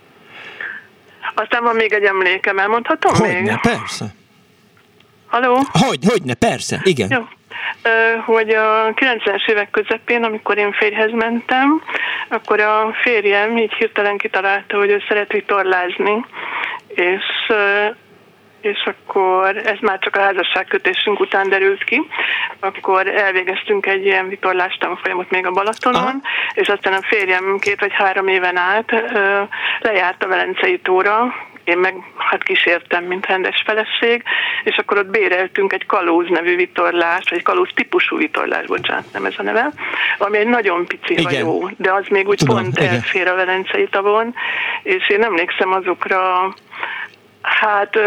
Aztán 1.35 1.63
van 1.63 1.77
még 1.77 1.93
egy 1.93 2.05
emlékem, 2.05 2.59
elmondhatom 2.59 3.15
Hogyne, 3.15 3.41
még? 3.41 3.61
persze. 3.61 4.05
Haló? 5.27 5.59
Hogy, 5.73 5.99
hogyne, 6.09 6.35
persze, 6.35 6.81
igen. 6.85 7.09
Jó 7.11 7.25
hogy 8.25 8.51
a 8.51 8.93
90-es 8.95 9.49
évek 9.49 9.71
közepén, 9.71 10.25
amikor 10.25 10.59
én 10.59 10.73
férjhez 10.73 11.11
mentem, 11.13 11.83
akkor 12.29 12.61
a 12.61 12.95
férjem 13.03 13.57
így 13.57 13.73
hirtelen 13.73 14.17
kitalálta, 14.17 14.77
hogy 14.77 14.91
ő 14.91 15.03
szeret 15.09 15.33
vitorlázni, 15.33 16.25
és 16.89 17.23
és 18.65 18.85
akkor 18.85 19.57
ez 19.57 19.79
már 19.81 19.99
csak 19.99 20.17
a 20.17 20.21
házasságkötésünk 20.21 21.21
után 21.21 21.49
derült 21.49 21.85
ki, 21.85 22.03
akkor 22.61 23.07
elvégeztünk 23.07 23.87
egy 23.87 24.05
ilyen 24.05 24.29
vitorlás 24.29 24.77
tanfolyamot 24.81 25.31
még 25.31 25.47
a 25.47 25.51
Balatonon, 25.51 26.03
Aha. 26.03 26.21
és 26.55 26.69
aztán 26.69 26.93
a 26.93 27.03
férjem 27.03 27.59
két 27.61 27.81
vagy 27.81 27.93
három 27.93 28.29
éven 28.29 28.57
át 28.57 28.93
lejárt 29.81 30.25
a 30.25 30.29
Velencei 30.29 30.79
tóra, 30.79 31.35
én 31.65 31.79
meg 31.79 31.95
hát 32.17 32.43
kísértem, 32.43 33.05
mint 33.05 33.27
rendes 33.27 33.63
feleség, 33.67 34.23
és 34.65 34.77
akkor 34.77 34.99
ott 34.99 35.11
béreltünk 35.11 35.73
egy 35.73 35.87
kalóz 35.87 36.29
nevű 36.29 36.57
vitorlást, 36.57 37.29
vagy 37.29 37.39
egy 37.39 37.45
kalóz 37.45 37.69
típusú 37.75 38.17
vitorlás, 38.17 38.67
bocsánat, 38.67 39.13
nem 39.13 39.25
ez 39.25 39.35
a 39.37 39.43
neve, 39.43 39.73
ami 40.19 40.39
egy 40.39 40.47
nagyon 40.47 40.87
pici 40.87 41.13
igen. 41.13 41.25
hajó, 41.25 41.71
de 41.77 41.93
az 41.93 42.05
még 42.09 42.29
úgy 42.29 42.39
Tudom, 42.39 42.57
pont 42.57 42.79
igen. 42.79 42.95
elfér 42.95 43.29
a 43.29 43.35
Velencei 43.35 43.89
tavon, 43.89 44.35
és 44.83 45.09
én 45.09 45.23
emlékszem 45.23 45.73
azokra, 45.73 46.55
hát 47.43 47.99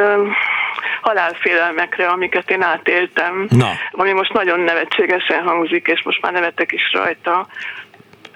halálfélelmekre, 1.02 2.08
amiket 2.08 2.50
én 2.52 2.62
átéltem, 2.62 3.48
Na. 3.50 3.72
ami 3.92 4.12
most 4.12 4.34
nagyon 4.34 4.60
nevetségesen 4.60 5.44
hangzik, 5.44 5.88
és 5.88 6.04
most 6.04 6.22
már 6.22 6.32
nevetek 6.32 6.72
is 6.72 6.92
rajta, 6.94 7.48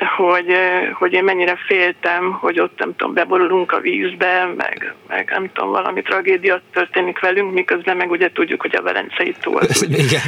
hogy, 0.05 0.47
hogy 0.93 1.13
én 1.13 1.23
mennyire 1.23 1.57
féltem, 1.67 2.31
hogy 2.31 2.59
ott 2.59 2.79
nem 2.79 2.95
tudom, 2.95 3.13
beborulunk 3.13 3.71
a 3.71 3.79
vízbe, 3.79 4.53
meg, 4.57 4.95
meg 5.07 5.29
nem 5.29 5.51
tudom, 5.53 5.69
valami 5.69 6.01
tragédia 6.01 6.61
történik 6.73 7.19
velünk, 7.19 7.53
miközben 7.53 7.97
meg 7.97 8.11
ugye 8.11 8.31
tudjuk, 8.31 8.61
hogy 8.61 8.75
a 8.75 8.81
Velencei 8.81 9.35
tó 9.41 9.55
az 9.55 9.87
Igen, 9.89 10.21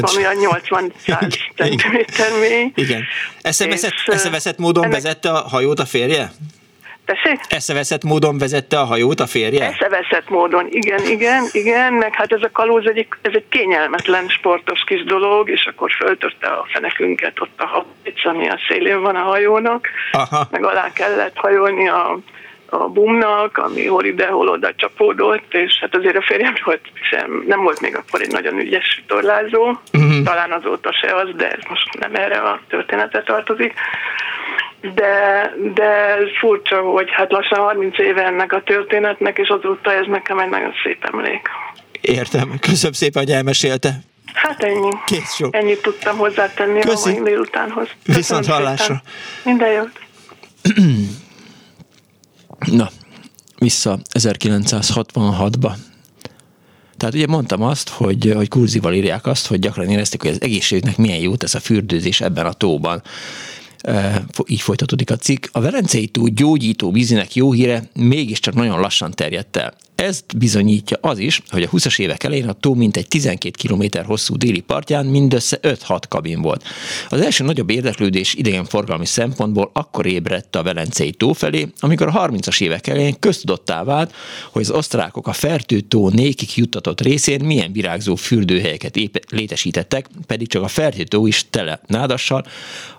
ami 0.00 0.24
a 0.24 0.32
80 0.32 0.92
cm 1.56 2.38
mély. 2.40 2.72
Igen. 2.74 3.02
Eszeveszett, 3.42 3.94
eszeveszett 4.06 4.58
módon 4.58 4.84
ennek... 4.84 4.96
vezette 4.96 5.30
a 5.30 5.48
hajót 5.48 5.78
a 5.78 5.84
férje? 5.84 6.30
Tessék? 7.10 7.40
Eszeveszett 7.48 8.02
módon 8.02 8.38
vezette 8.38 8.78
a 8.78 8.84
hajót 8.84 9.20
a 9.20 9.26
férje? 9.26 9.64
Eszeveszett 9.64 10.28
módon, 10.28 10.66
igen, 10.70 11.04
igen, 11.06 11.44
igen, 11.52 11.92
meg 11.92 12.14
hát 12.14 12.32
ez 12.32 12.42
a 12.42 12.50
kalóz 12.52 12.86
egy, 12.86 13.06
ez 13.22 13.32
egy 13.34 13.44
kényelmetlen 13.48 14.28
sportos 14.28 14.84
kis 14.86 15.04
dolog, 15.04 15.50
és 15.50 15.66
akkor 15.66 15.90
föltörte 15.90 16.46
a 16.46 16.66
fenekünket 16.72 17.40
ott 17.40 17.60
a 17.60 17.66
havic, 17.66 18.26
ami 18.26 18.48
a 18.48 18.58
szélén 18.68 19.00
van 19.00 19.16
a 19.16 19.22
hajónak, 19.22 19.88
Aha. 20.12 20.48
meg 20.50 20.64
alá 20.64 20.92
kellett 20.92 21.36
hajolni 21.36 21.88
a 21.88 22.18
a 22.72 22.88
bumnak, 22.88 23.58
ami 23.58 23.86
hol 23.86 24.04
ide, 24.04 24.26
hol 24.26 24.48
oda 24.48 24.74
csapódott, 24.74 25.54
és 25.54 25.78
hát 25.80 25.94
azért 25.94 26.16
a 26.16 26.22
férjem 26.22 26.54
volt, 26.64 26.80
sem, 27.10 27.44
nem 27.46 27.62
volt 27.62 27.80
még 27.80 27.96
akkor 27.96 28.20
egy 28.20 28.32
nagyon 28.32 28.58
ügyes 28.58 29.04
torlázó, 29.06 29.62
uh-huh. 29.92 30.22
talán 30.24 30.52
azóta 30.52 30.92
se 30.92 31.14
az, 31.14 31.28
de 31.36 31.50
ez 31.50 31.62
most 31.68 31.98
nem 31.98 32.14
erre 32.14 32.38
a 32.38 32.60
történetre 32.68 33.22
tartozik 33.22 33.74
de, 34.80 35.52
de 35.74 36.16
ez 36.16 36.28
furcsa, 36.40 36.80
hogy 36.80 37.08
hát 37.10 37.30
lassan 37.30 37.58
30 37.58 37.98
éve 37.98 38.24
ennek 38.24 38.52
a 38.52 38.62
történetnek, 38.62 39.38
és 39.38 39.48
azóta 39.48 39.92
ez 39.92 40.06
nekem 40.06 40.38
egy 40.38 40.48
nagyon 40.48 40.72
szép 40.82 41.04
emlék. 41.12 41.48
Értem. 42.00 42.58
Köszönöm 42.60 42.92
szépen, 42.92 43.22
hogy 43.22 43.32
elmesélte. 43.32 44.00
Hát 44.34 44.62
ennyi. 44.62 44.90
Kész 45.06 45.38
jó. 45.38 45.48
Ennyit 45.50 45.82
tudtam 45.82 46.16
hozzátenni 46.16 46.80
Köszi. 46.80 47.10
a 47.10 47.12
mai 47.12 47.22
délutánhoz. 47.22 47.88
Köszönöm 48.04 48.16
Viszont 48.16 48.46
hallásra. 48.46 49.02
Minden 49.44 49.72
jót. 49.72 49.90
Na, 52.78 52.88
vissza 53.58 53.98
1966-ba. 54.18 55.72
Tehát 56.96 57.14
ugye 57.14 57.26
mondtam 57.26 57.62
azt, 57.62 57.88
hogy, 57.88 58.32
hogy 58.34 58.48
kurzival 58.48 58.92
írják 58.92 59.26
azt, 59.26 59.46
hogy 59.46 59.58
gyakran 59.58 59.88
érezték, 59.88 60.22
hogy 60.22 60.30
az 60.30 60.42
egészségnek 60.42 60.96
milyen 60.96 61.18
jót 61.18 61.42
ez 61.42 61.54
a 61.54 61.60
fürdőzés 61.60 62.20
ebben 62.20 62.46
a 62.46 62.52
tóban 62.52 63.02
így 64.46 64.60
folytatódik 64.60 65.10
a 65.10 65.16
cikk. 65.16 65.46
A 65.52 65.60
Velencei 65.60 66.06
tó 66.06 66.26
gyógyító 66.26 66.90
vízinek 66.90 67.34
jó 67.34 67.52
híre 67.52 67.82
mégiscsak 67.94 68.54
nagyon 68.54 68.80
lassan 68.80 69.10
terjedt 69.10 69.56
el. 69.56 69.74
Ezt 70.00 70.38
bizonyítja 70.38 70.98
az 71.00 71.18
is, 71.18 71.42
hogy 71.48 71.62
a 71.62 71.68
20-as 71.68 71.98
évek 71.98 72.22
elején 72.22 72.48
a 72.48 72.52
tó 72.52 72.74
mintegy 72.74 73.08
12 73.08 73.68
km 73.68 74.06
hosszú 74.06 74.36
déli 74.36 74.60
partján 74.60 75.06
mindössze 75.06 75.58
5-6 75.62 76.00
kabin 76.08 76.42
volt. 76.42 76.64
Az 77.08 77.20
első 77.20 77.44
nagyobb 77.44 77.70
érdeklődés 77.70 78.34
idegenforgalmi 78.34 79.06
szempontból 79.06 79.70
akkor 79.72 80.06
ébredt 80.06 80.56
a 80.56 80.62
Velencei 80.62 81.10
tó 81.10 81.32
felé, 81.32 81.68
amikor 81.80 82.06
a 82.06 82.28
30-as 82.28 82.60
évek 82.60 82.86
elején 82.86 83.18
köztudottá 83.18 83.84
vált, 83.84 84.14
hogy 84.52 84.62
az 84.62 84.70
osztrákok 84.70 85.26
a 85.26 85.32
Fertő 85.32 85.80
tó 85.80 86.08
nékik 86.08 86.54
juttatott 86.54 87.00
részén 87.00 87.44
milyen 87.44 87.72
virágzó 87.72 88.14
fürdőhelyeket 88.14 88.98
létesítettek, 89.30 90.06
pedig 90.26 90.48
csak 90.48 90.62
a 90.62 90.68
Fertő 90.68 91.04
tó 91.04 91.26
is 91.26 91.46
tele 91.50 91.80
nádassal, 91.86 92.44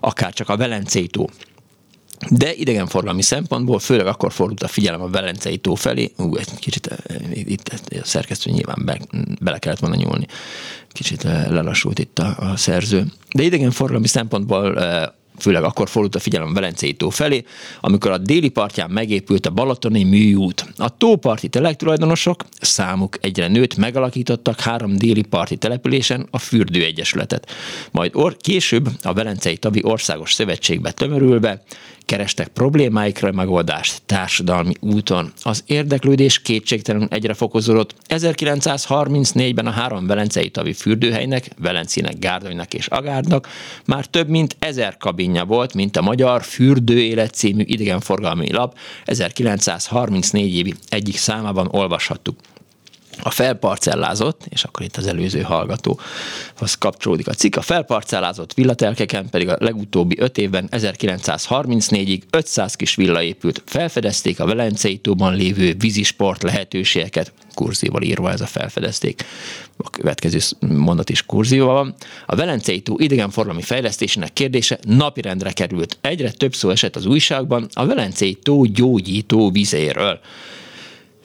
akár 0.00 0.32
csak 0.32 0.48
a 0.48 0.56
Velencei 0.56 1.06
tó. 1.06 1.26
De 2.30 2.54
idegenforgalmi 2.54 3.22
szempontból, 3.22 3.78
főleg 3.78 4.06
akkor 4.06 4.32
fordult 4.32 4.62
a 4.62 4.68
figyelem 4.68 5.00
a 5.00 5.08
Velencei 5.08 5.56
tó 5.56 5.74
felé, 5.74 6.12
ú, 6.16 6.36
egy 6.36 6.48
kicsit 6.58 6.86
eh, 6.86 6.96
itt 7.34 7.68
a 7.68 8.04
szerkesztő 8.04 8.50
nyilván 8.50 8.82
be, 8.84 8.98
bele 9.40 9.58
kellett 9.58 9.78
volna 9.78 9.96
nyúlni, 9.96 10.26
kicsit 10.88 11.24
eh, 11.24 11.46
lelassult 11.48 11.98
itt 11.98 12.18
a, 12.18 12.36
a 12.38 12.56
szerző. 12.56 13.06
De 13.34 13.42
idegenforgalmi 13.42 14.06
szempontból 14.06 14.78
eh, 14.78 15.06
főleg 15.38 15.62
akkor 15.62 15.88
fordult 15.88 16.14
a 16.14 16.18
figyelem 16.18 16.48
a 16.48 16.52
Velencei 16.52 16.92
tó 16.92 17.08
felé, 17.08 17.44
amikor 17.80 18.10
a 18.10 18.18
déli 18.18 18.48
partján 18.48 18.90
megépült 18.90 19.46
a 19.46 19.50
Balatoni 19.50 20.04
műút. 20.04 20.72
A 20.76 20.96
tóparti 20.96 21.48
telektulajdonosok 21.48 22.44
számuk 22.60 23.18
egyre 23.20 23.48
nőtt, 23.48 23.76
megalakítottak 23.76 24.60
három 24.60 24.96
déli 24.96 25.22
parti 25.22 25.56
településen 25.56 26.26
a 26.30 26.38
Fürdőegyesületet. 26.38 27.50
Majd 27.90 28.10
or- 28.14 28.36
később 28.36 28.88
a 29.02 29.12
Velencei 29.12 29.56
Tavi 29.56 29.80
Országos 29.84 30.32
Szövetségbe 30.32 30.92
tömörülve 30.92 31.62
kerestek 32.12 32.48
problémáikra 32.48 33.32
megoldást 33.32 34.02
társadalmi 34.06 34.72
úton. 34.80 35.32
Az 35.42 35.62
érdeklődés 35.66 36.42
kétségtelenül 36.42 37.08
egyre 37.10 37.34
fokozódott. 37.34 37.94
1934-ben 38.08 39.66
a 39.66 39.70
három 39.70 40.06
velencei 40.06 40.50
tavi 40.50 40.72
fürdőhelynek, 40.72 41.48
Velencinek, 41.58 42.18
Gárdonynak 42.18 42.74
és 42.74 42.86
Agárdnak 42.86 43.48
már 43.86 44.06
több 44.06 44.28
mint 44.28 44.56
ezer 44.58 44.96
kabinja 44.96 45.44
volt, 45.44 45.74
mint 45.74 45.96
a 45.96 46.02
Magyar 46.02 46.42
Fürdőélet 46.42 47.34
című 47.34 47.62
idegenforgalmi 47.66 48.52
lap 48.52 48.78
1934 49.04 50.54
évi 50.54 50.74
egyik 50.88 51.16
számában 51.16 51.68
olvashattuk. 51.70 52.36
A 53.22 53.30
felparcellázott, 53.30 54.46
és 54.48 54.64
akkor 54.64 54.84
itt 54.84 54.96
az 54.96 55.06
előző 55.06 55.40
hallgatóhoz 55.40 56.74
kapcsolódik 56.78 57.28
a 57.28 57.32
cikk, 57.32 57.56
a 57.56 57.60
felparcellázott 57.60 58.54
villatelkeken 58.54 59.30
pedig 59.30 59.48
a 59.48 59.56
legutóbbi 59.58 60.16
öt 60.18 60.38
évben 60.38 60.68
1934-ig 60.70 62.20
500 62.30 62.74
kis 62.74 62.94
villa 62.94 63.22
épült. 63.22 63.62
Felfedezték 63.66 64.40
a 64.40 64.46
Velencei 64.46 64.98
tóban 64.98 65.34
lévő 65.34 65.74
vízisport 65.78 66.42
lehetőségeket, 66.42 67.32
kurzíval 67.54 68.02
írva 68.02 68.30
ez 68.30 68.40
a 68.40 68.46
felfedezték. 68.46 69.24
A 69.76 69.90
következő 69.90 70.38
mondat 70.60 71.10
is 71.10 71.26
kurzíva 71.26 71.72
van. 71.72 71.94
A 72.26 72.36
Velencei 72.36 72.80
tó 72.80 72.98
idegenforgalmi 72.98 73.62
fejlesztésének 73.62 74.32
kérdése 74.32 74.78
napirendre 74.82 75.52
került. 75.52 75.98
Egyre 76.00 76.30
több 76.30 76.54
szó 76.54 76.70
esett 76.70 76.96
az 76.96 77.06
újságban 77.06 77.68
a 77.72 77.86
Velencei 77.86 78.34
tó 78.34 78.64
gyógyító 78.64 79.50
vizéről. 79.50 80.20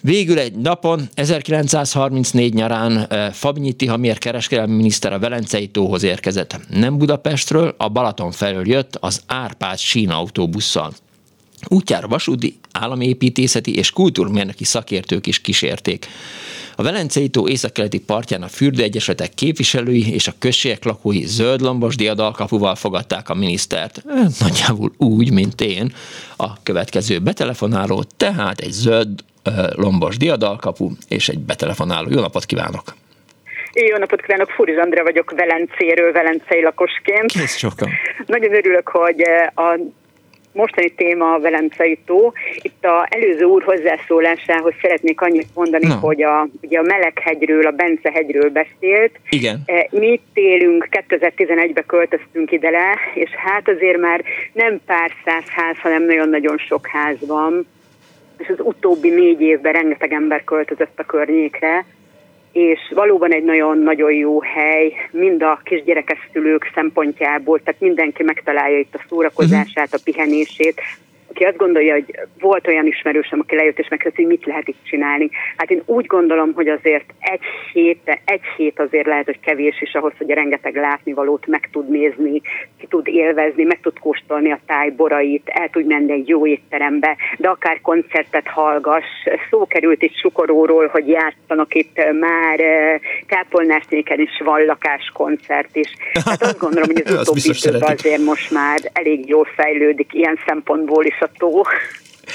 Végül 0.01 0.39
egy 0.39 0.55
napon, 0.55 1.09
1934 1.13 2.53
nyarán 2.53 2.97
eh, 2.97 3.31
Fabnyi 3.31 3.73
Tihamér 3.73 4.17
kereskedelmi 4.17 4.75
miniszter 4.75 5.13
a 5.13 5.19
Velencei 5.19 5.67
tóhoz 5.67 6.03
érkezett. 6.03 6.59
Nem 6.69 6.97
Budapestről, 6.97 7.75
a 7.77 7.89
Balaton 7.89 8.31
felől 8.31 8.67
jött 8.67 8.95
az 8.99 9.21
Árpád 9.25 9.77
sínautóbusszal. 9.77 10.93
Útjára 11.67 12.07
vasúti, 12.07 12.57
államépítészeti 12.71 13.75
és 13.75 13.91
kultúrmérnöki 13.91 14.63
szakértők 14.63 15.27
is 15.27 15.41
kísérték. 15.41 16.07
A 16.75 16.83
Velencei 16.83 17.29
tó 17.29 17.47
északkeleti 17.47 17.99
partján 17.99 18.41
a 18.41 18.47
fürdőegyesetek 18.47 19.33
képviselői 19.33 20.13
és 20.13 20.27
a 20.27 20.33
községek 20.39 20.83
lakói 20.83 21.25
zöld 21.25 21.61
lombos 21.61 21.95
diadalkapuval 21.95 22.75
fogadták 22.75 23.29
a 23.29 23.33
minisztert. 23.33 24.03
Nagyjából 24.39 24.91
úgy, 24.97 25.31
mint 25.31 25.61
én. 25.61 25.93
A 26.35 26.63
következő 26.63 27.19
betelefonáló, 27.19 28.03
tehát 28.17 28.59
egy 28.59 28.71
zöld 28.71 29.23
lombos 29.75 30.17
diadalkapu 30.17 30.89
és 31.09 31.29
egy 31.29 31.39
betelefonáló. 31.39 32.07
Jó 32.09 32.19
napot 32.19 32.45
kívánok! 32.45 32.83
Jó 33.73 33.97
napot 33.97 34.21
kívánok, 34.21 34.49
Furiz 34.49 34.77
Andrea 34.77 35.03
vagyok 35.03 35.31
Velencéről, 35.31 36.11
Velencei 36.11 36.61
lakosként. 36.61 37.31
Kész 37.31 37.57
sokan. 37.57 37.89
Nagyon 38.25 38.53
örülök, 38.53 38.87
hogy 38.87 39.21
a 39.55 39.79
mostani 40.57 40.89
téma 40.89 41.33
a 41.33 41.39
Velencei 41.39 41.99
tó. 42.05 42.33
Itt 42.61 42.85
a 42.85 43.07
előző 43.09 43.43
úr 43.43 43.63
hozzászólásához 43.63 44.73
szeretnék 44.81 45.21
annyit 45.21 45.47
mondani, 45.53 45.87
no. 45.87 45.95
hogy 45.95 46.23
a, 46.23 46.47
ugye 46.61 46.79
a 46.79 46.81
Meleghegyről, 46.81 47.65
a 47.65 47.71
Bence-hegyről 47.71 48.49
beszélt. 48.49 49.19
Igen. 49.29 49.63
Mi 49.89 50.07
itt 50.07 50.31
élünk, 50.33 50.87
2011-ben 50.91 51.85
költöztünk 51.87 52.51
ide 52.51 52.69
le, 52.69 52.97
és 53.13 53.29
hát 53.29 53.69
azért 53.69 53.99
már 53.99 54.23
nem 54.53 54.79
pár 54.85 55.11
száz 55.25 55.43
ház, 55.47 55.75
hanem 55.79 56.03
nagyon-nagyon 56.03 56.57
sok 56.57 56.87
ház 56.87 57.17
van 57.27 57.67
és 58.37 58.47
az 58.47 58.59
utóbbi 58.59 59.09
négy 59.09 59.41
évben 59.41 59.73
rengeteg 59.73 60.11
ember 60.13 60.43
költözött 60.43 60.99
a 60.99 61.03
környékre, 61.05 61.85
és 62.51 62.79
valóban 62.95 63.33
egy 63.33 63.43
nagyon-nagyon 63.43 64.11
jó 64.11 64.41
hely, 64.41 64.93
mind 65.11 65.43
a 65.43 65.61
kisgyerekes 65.63 66.29
szülők 66.33 66.71
szempontjából, 66.73 67.59
tehát 67.63 67.81
mindenki 67.81 68.23
megtalálja 68.23 68.79
itt 68.79 68.95
a 68.95 69.05
szórakozását, 69.09 69.93
a 69.93 69.99
pihenését, 70.03 70.81
aki 71.37 71.45
azt 71.45 71.57
gondolja, 71.57 71.93
hogy 71.93 72.19
volt 72.39 72.67
olyan 72.67 72.85
ismerősöm, 72.85 73.39
aki 73.39 73.55
lejött 73.55 73.79
és 73.79 73.87
megkérdezi, 73.89 74.21
hogy 74.21 74.31
mit 74.31 74.45
lehet 74.45 74.67
itt 74.67 74.83
csinálni. 74.83 75.29
Hát 75.57 75.71
én 75.71 75.81
úgy 75.85 76.05
gondolom, 76.05 76.53
hogy 76.53 76.67
azért 76.67 77.05
egy 77.19 77.41
hét, 77.73 78.19
egy 78.25 78.41
hét 78.57 78.79
azért 78.79 79.05
lehet, 79.05 79.25
hogy 79.25 79.39
kevés 79.39 79.81
is 79.81 79.93
ahhoz, 79.93 80.13
hogy 80.17 80.29
rengeteg 80.29 80.75
látnivalót 80.75 81.47
meg 81.47 81.69
tud 81.71 81.89
nézni, 81.89 82.41
ki 82.79 82.87
tud 82.89 83.07
élvezni, 83.07 83.63
meg 83.63 83.79
tud 83.81 83.99
kóstolni 83.99 84.51
a 84.51 84.59
táj 84.65 84.89
borait, 84.89 85.49
el 85.49 85.69
tud 85.69 85.85
menni 85.85 86.11
egy 86.11 86.27
jó 86.27 86.47
étterembe, 86.47 87.15
de 87.37 87.49
akár 87.49 87.81
koncertet 87.81 88.47
hallgass. 88.47 89.05
Szó 89.49 89.67
került 89.67 90.01
itt 90.01 90.15
Sukoróról, 90.15 90.87
hogy 90.87 91.07
játszanak 91.07 91.75
itt 91.75 91.95
már 92.19 92.59
eh, 92.59 92.99
Kápolnásnéken 93.25 94.19
is 94.19 94.41
van 94.43 94.65
lakáskoncert 94.65 95.75
is. 95.75 95.93
Hát 96.25 96.41
azt 96.41 96.59
gondolom, 96.59 96.87
hogy 96.93 97.03
az 97.05 97.19
utóbbi 97.21 97.41
időben 97.53 97.91
azért 97.91 98.23
most 98.23 98.51
már 98.51 98.79
elég 98.93 99.27
jól 99.27 99.47
fejlődik 99.55 100.13
ilyen 100.13 100.39
szempontból 100.45 101.05
is 101.05 101.19
a 101.19 101.26
tó 101.37 101.61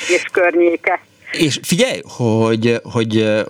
és 0.08 0.24
környéke. 0.32 1.00
És 1.32 1.58
figyelj, 1.62 2.00
hogy, 2.04 2.80
hogy 2.82 3.42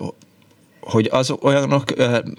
hogy 0.82 1.09
az 1.10 1.35
olyanok 1.43 1.85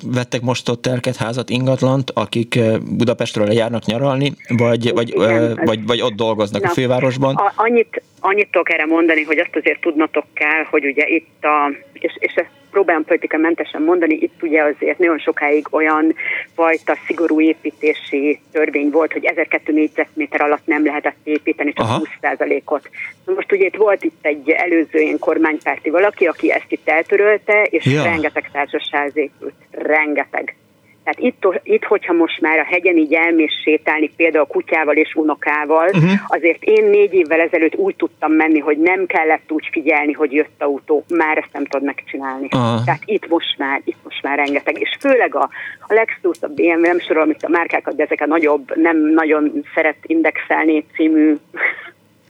vettek 0.06 0.42
most 0.42 0.70
ott 0.70 0.82
telket 0.82 1.16
házat, 1.16 1.50
ingatlant, 1.50 2.12
akik 2.14 2.60
Budapestről 2.98 3.52
járnak 3.52 3.86
nyaralni, 3.86 4.34
vagy, 4.48 4.94
vagy, 4.94 5.10
Igen, 5.10 5.60
vagy, 5.66 5.86
vagy 5.86 6.02
ott 6.02 6.14
dolgoznak 6.14 6.62
na, 6.62 6.70
a 6.70 6.72
fővárosban? 6.72 7.36
A, 7.36 7.54
annyit, 7.56 8.02
annyit 8.20 8.52
tudok 8.52 8.72
erre 8.74 8.86
mondani, 8.86 9.24
hogy 9.24 9.38
azt 9.38 9.56
azért 9.56 9.82
tudnotok 9.82 10.26
kell, 10.34 10.64
hogy 10.70 10.86
ugye 10.86 11.08
itt 11.08 11.44
a, 11.44 11.72
és, 12.04 12.16
és 12.20 12.34
ezt 12.34 12.50
próbálom 12.72 13.04
mentesen 13.38 13.82
mondani, 13.82 14.14
itt 14.14 14.42
ugye 14.42 14.64
azért 14.64 14.98
nagyon 14.98 15.18
sokáig 15.18 15.68
olyan 15.72 16.16
fajta 16.56 16.98
szigorú 17.06 17.42
építési 17.42 18.40
törvény 18.52 18.90
volt, 18.90 19.12
hogy 19.12 19.26
1002 19.26 19.74
négyzetméter 19.74 20.42
alatt 20.42 20.66
nem 20.66 20.86
lehetett 20.86 21.18
építeni, 21.24 21.74
csak 21.74 21.86
Aha. 21.86 22.02
20%-ot. 22.22 22.90
Most 23.26 23.52
ugye 23.52 23.66
itt 23.66 23.76
volt 23.76 24.04
itt 24.04 24.26
egy 24.26 24.50
előző 24.50 25.00
ilyen 25.00 25.20
kormánypárti 25.20 25.90
valaki, 25.90 26.26
aki 26.26 26.52
ezt 26.52 26.72
itt 26.72 26.88
eltörölte, 26.88 27.64
és 27.64 27.86
ja. 27.86 28.04
rengeteg 28.04 28.50
társaság 28.52 29.12
épült. 29.14 29.54
Rengeteg. 29.72 30.56
Tehát 31.04 31.20
itt, 31.20 31.62
itt, 31.64 31.84
hogyha 31.84 32.14
most 32.14 32.42
már 32.42 32.60
a 32.60 32.64
hegyen 32.64 32.98
így 32.98 33.14
elmész 33.14 33.62
sétálni, 33.64 34.12
például 34.16 34.44
a 34.44 34.54
kutyával 34.54 34.96
és 34.96 35.14
unokával, 35.16 35.88
uh-huh. 35.88 36.12
azért 36.28 36.64
én 36.64 36.86
négy 36.86 37.14
évvel 37.14 37.40
ezelőtt 37.40 37.76
úgy 37.76 37.96
tudtam 37.96 38.32
menni, 38.32 38.60
hogy 38.60 38.78
nem 38.78 39.06
kellett 39.06 39.52
úgy 39.52 39.70
figyelni, 39.72 40.12
hogy 40.12 40.32
jött 40.32 40.62
autó, 40.62 41.06
már 41.08 41.38
ezt 41.38 41.54
nem 41.54 41.66
tudod 41.66 41.86
megcsinálni. 41.86 42.46
Uh-huh. 42.46 42.84
Tehát 42.86 43.02
itt 43.06 43.28
most 43.28 43.58
már, 43.58 43.82
itt 43.84 43.98
most 44.04 44.24
már 44.24 44.38
rengeteg. 44.38 44.80
És 44.80 44.98
főleg 45.00 45.36
a, 45.36 45.50
a 45.88 45.94
Lexus, 45.94 46.38
a 46.42 46.48
BMW, 46.48 46.80
nem 46.80 47.00
sorolom 47.00 47.30
itt 47.30 47.44
a 47.44 47.50
márkákat, 47.50 47.96
de 47.96 48.04
ezek 48.04 48.22
a 48.22 48.26
nagyobb, 48.26 48.76
nem 48.76 48.98
nagyon 48.98 49.64
szeret 49.74 49.98
indexelni 50.06 50.86
című 50.96 51.36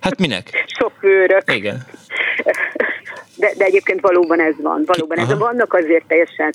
Hát 0.03 0.19
minek? 0.19 0.65
Sofőrök. 0.67 1.53
Igen. 1.53 1.85
De, 3.35 3.51
de 3.57 3.65
egyébként 3.65 4.01
valóban 4.01 4.39
ez 4.39 4.53
van. 4.61 4.83
Valóban 4.85 5.17
Aha. 5.17 5.31
ez 5.31 5.37
vannak 5.37 5.73
azért 5.73 6.05
teljesen 6.07 6.53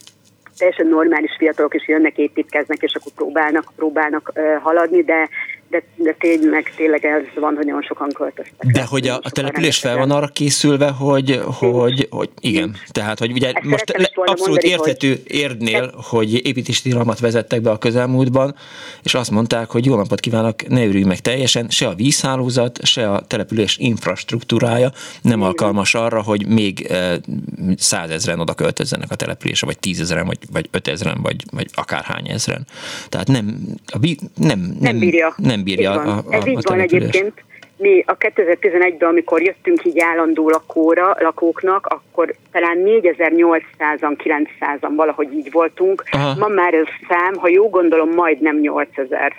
teljesen 0.58 0.86
normális 0.86 1.34
fiatalok 1.38 1.74
is 1.74 1.88
jönnek, 1.88 2.18
építkeznek, 2.18 2.82
és 2.82 2.94
akkor 2.94 3.12
próbálnak, 3.12 3.72
próbálnak 3.76 4.32
haladni, 4.62 5.02
de 5.02 5.28
de, 5.70 5.82
de 5.96 6.16
tényleg, 6.18 6.72
tényleg 6.76 7.04
ez 7.04 7.22
van, 7.34 7.54
hogy 7.54 7.66
nagyon 7.66 7.82
sokan 7.82 8.08
költöztek. 8.08 8.66
De 8.72 8.84
hogy 8.84 9.08
a, 9.08 9.20
a 9.22 9.30
település 9.30 9.78
fel 9.78 9.96
van 9.96 10.10
arra 10.10 10.26
készülve, 10.26 10.88
hogy, 10.88 11.40
hogy, 11.44 12.06
hogy 12.10 12.30
igen, 12.40 12.76
tehát 12.90 13.18
hogy 13.18 13.32
ugye 13.32 13.50
Ezt 13.52 13.64
most 13.64 13.96
le, 13.96 14.10
abszolút 14.14 14.38
mondani, 14.38 14.68
érthető 14.68 15.08
hogy... 15.08 15.20
érdnél, 15.26 15.94
hogy 16.10 16.46
építési 16.46 16.82
tilalmat 16.82 17.20
vezettek 17.20 17.60
be 17.60 17.70
a 17.70 17.78
közelmúltban, 17.78 18.54
és 19.02 19.14
azt 19.14 19.30
mondták, 19.30 19.70
hogy 19.70 19.86
jó 19.86 19.96
napot 19.96 20.20
kívánok, 20.20 20.68
ne 20.68 20.86
örülj 20.86 21.04
meg 21.04 21.18
teljesen, 21.18 21.68
se 21.68 21.86
a 21.86 21.94
vízhálózat, 21.94 22.84
se 22.84 23.10
a 23.10 23.20
település 23.20 23.76
infrastruktúrája 23.78 24.92
nem 25.22 25.42
alkalmas 25.42 25.94
arra, 25.94 26.22
hogy 26.22 26.46
még 26.46 26.80
eh, 26.80 27.14
százezren 27.76 28.40
oda 28.40 28.54
költözzenek 28.54 29.10
a 29.10 29.14
településre, 29.14 29.66
vagy 29.66 29.78
tízezren, 29.78 30.26
vagy, 30.26 30.38
vagy 30.52 30.68
ötezren, 30.70 31.18
vagy, 31.22 31.44
vagy 31.50 31.66
akárhány 31.74 32.28
ezren. 32.28 32.66
Tehát 33.08 33.28
nem, 33.28 33.58
a, 33.86 33.98
nem, 33.98 34.58
nem, 34.58 34.76
nem 34.80 34.98
bírja. 34.98 35.34
Nem 35.36 35.57
nem 35.58 35.64
bírja 35.64 35.90
a, 35.92 36.08
a, 36.08 36.16
a 36.16 36.34
Ez 36.34 36.46
így 36.46 36.56
a 36.56 36.70
van 36.70 36.80
egyébként. 36.80 37.44
Mi 37.76 38.04
a 38.06 38.16
2011-ben, 38.16 39.08
amikor 39.08 39.42
jöttünk 39.42 39.84
így 39.84 39.98
állandó 39.98 40.50
lakóra, 40.50 41.16
lakóknak, 41.20 41.86
akkor 41.86 42.34
talán 42.52 42.78
4800-an, 42.84 44.16
900-an 44.58 44.92
valahogy 44.96 45.32
így 45.32 45.50
voltunk. 45.50 46.04
Aha. 46.10 46.34
Ma 46.38 46.48
már 46.48 46.74
ez 46.74 46.86
szám, 47.08 47.34
ha 47.34 47.48
jó 47.48 47.68
gondolom, 47.68 48.10
majdnem 48.10 48.58
8000. 48.60 49.32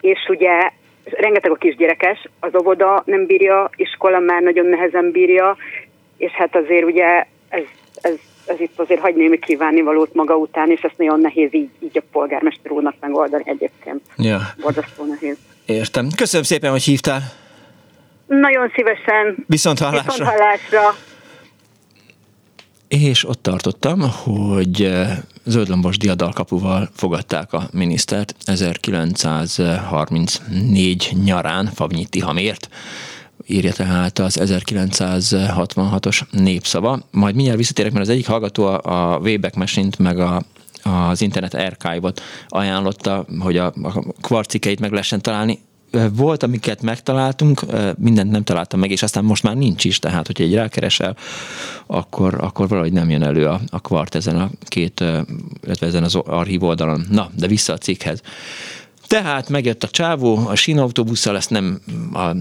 És 0.00 0.18
ugye 0.28 0.70
rengeteg 1.04 1.50
a 1.50 1.54
kisgyerekes, 1.54 2.28
az 2.40 2.54
óvoda 2.58 3.02
nem 3.06 3.26
bírja, 3.26 3.70
iskola 3.76 4.18
már 4.18 4.42
nagyon 4.42 4.66
nehezen 4.66 5.10
bírja, 5.10 5.56
és 6.16 6.30
hát 6.32 6.56
azért 6.56 6.84
ugye 6.84 7.24
ez, 7.48 7.64
ez, 8.00 8.14
ez 8.46 8.60
itt 8.60 8.80
azért 8.80 9.00
hagy 9.00 9.14
némi 9.14 9.38
kívánni 9.38 9.80
valót 9.80 10.14
maga 10.14 10.36
után, 10.36 10.70
és 10.70 10.80
ezt 10.80 10.98
nagyon 10.98 11.20
nehéz 11.20 11.54
így, 11.54 11.70
így 11.78 11.98
a 11.98 12.02
polgármester 12.12 12.70
úrnak 12.70 12.94
megoldani 13.00 13.42
egyébként. 13.46 14.00
Ja. 14.16 14.40
Borzasztó 14.60 15.04
nehéz. 15.04 15.36
Értem. 15.66 16.08
Köszönöm 16.16 16.44
szépen, 16.44 16.70
hogy 16.70 16.82
hívtál. 16.82 17.20
Nagyon 18.26 18.72
szívesen. 18.74 19.44
Viszont 19.46 19.78
hallásra. 19.78 20.12
Viszont 20.12 20.30
hallásra. 20.30 20.94
És 22.88 23.28
ott 23.28 23.42
tartottam, 23.42 24.00
hogy 24.24 24.82
eh, 24.82 25.18
zöldlombos 25.44 25.96
diadalkapuval 25.96 26.88
fogadták 26.94 27.52
a 27.52 27.62
minisztert 27.72 28.34
1934 28.44 31.12
nyarán 31.24 31.66
Fabnyi 31.66 32.06
Tihamért 32.06 32.68
írja 33.46 33.72
tehát 33.72 34.18
az 34.18 34.38
1966-os 34.42 36.20
népszava. 36.30 37.00
Majd 37.10 37.34
mindjárt 37.34 37.58
visszatérek, 37.58 37.92
mert 37.92 38.04
az 38.04 38.12
egyik 38.12 38.26
hallgató 38.26 38.64
a, 38.64 38.80
a 39.14 39.18
Wayback 39.18 39.54
machine 39.54 39.90
meg 39.98 40.18
a, 40.18 40.42
az 40.82 41.20
Internet 41.20 41.54
Archive-ot 41.54 42.22
ajánlotta, 42.48 43.26
hogy 43.38 43.56
a, 43.56 43.66
a 43.66 44.02
kvarcikeit 44.20 44.80
meg 44.80 44.90
lehessen 44.90 45.20
találni. 45.20 45.58
volt, 46.12 46.42
amiket 46.42 46.82
megtaláltunk, 46.82 47.60
mindent 47.98 48.30
nem 48.30 48.44
találtam 48.44 48.80
meg, 48.80 48.90
és 48.90 49.02
aztán 49.02 49.24
most 49.24 49.42
már 49.42 49.56
nincs 49.56 49.84
is, 49.84 49.98
tehát 49.98 50.26
hogyha 50.26 50.44
egy 50.44 50.54
rákeresel, 50.54 51.16
akkor, 51.86 52.34
akkor 52.40 52.68
valahogy 52.68 52.92
nem 52.92 53.10
jön 53.10 53.22
elő 53.22 53.46
a, 53.46 53.60
a 53.70 53.80
kvart 53.80 54.14
ezen 54.14 54.36
a 54.36 54.50
két, 54.64 55.00
illetve 55.64 55.86
ezen 55.86 56.02
az 56.02 56.14
archív 56.14 56.62
oldalon. 56.62 57.06
Na, 57.10 57.30
de 57.36 57.46
vissza 57.46 57.72
a 57.72 57.78
cikkhez. 57.78 58.20
Tehát 59.06 59.48
megjött 59.48 59.82
a 59.82 59.88
csávó, 59.88 60.46
a 60.46 60.54
sínautóbusszal, 60.54 61.36
ezt 61.36 61.50
nem 61.50 61.80
a, 62.12 62.36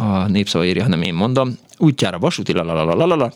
a 0.00 0.26
népszava 0.26 0.64
írja, 0.64 0.82
hanem 0.82 1.02
én 1.02 1.14
mondom, 1.14 1.58
útjára 1.78 2.18
vasúti 2.18 2.52
lalalalalala, 2.52 3.32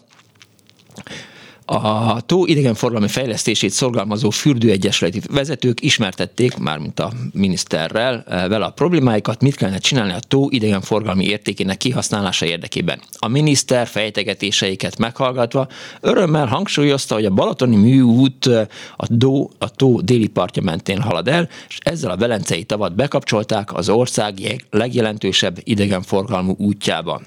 a 1.71 2.21
tó 2.27 2.47
idegenforgalmi 2.47 3.09
fejlesztését 3.09 3.71
szorgalmazó 3.71 4.31
fürdőegyesületi 4.31 5.21
vezetők 5.31 5.83
ismertették, 5.83 6.57
mármint 6.57 7.01
a 7.01 7.13
miniszterrel, 7.33 8.25
eh, 8.29 8.49
vele 8.49 8.65
a 8.65 8.71
problémáikat, 8.71 9.43
mit 9.43 9.55
kellene 9.55 9.79
csinálni 9.79 10.13
a 10.13 10.21
tó 10.29 10.49
idegenforgalmi 10.51 11.25
értékének 11.25 11.77
kihasználása 11.77 12.47
érdekében. 12.47 13.01
A 13.19 13.29
miniszter 13.29 13.87
fejtegetéseiket 13.87 14.99
meghallgatva 14.99 15.69
örömmel 16.01 16.47
hangsúlyozta, 16.47 17.15
hogy 17.15 17.25
a 17.25 17.31
Balatoni 17.31 17.77
műút 17.77 18.47
eh, 18.47 18.67
a, 18.97 19.07
dó, 19.09 19.51
a 19.59 19.71
tó 19.71 20.01
déli 20.01 20.29
partja 20.29 20.63
mentén 20.63 21.01
halad 21.01 21.29
el, 21.29 21.49
és 21.69 21.79
ezzel 21.83 22.11
a 22.11 22.17
Velencei 22.17 22.65
tavat 22.65 22.95
bekapcsolták 22.95 23.75
az 23.75 23.89
ország 23.89 24.65
legjelentősebb 24.71 25.59
idegenforgalmú 25.65 26.55
útjába. 26.59 27.21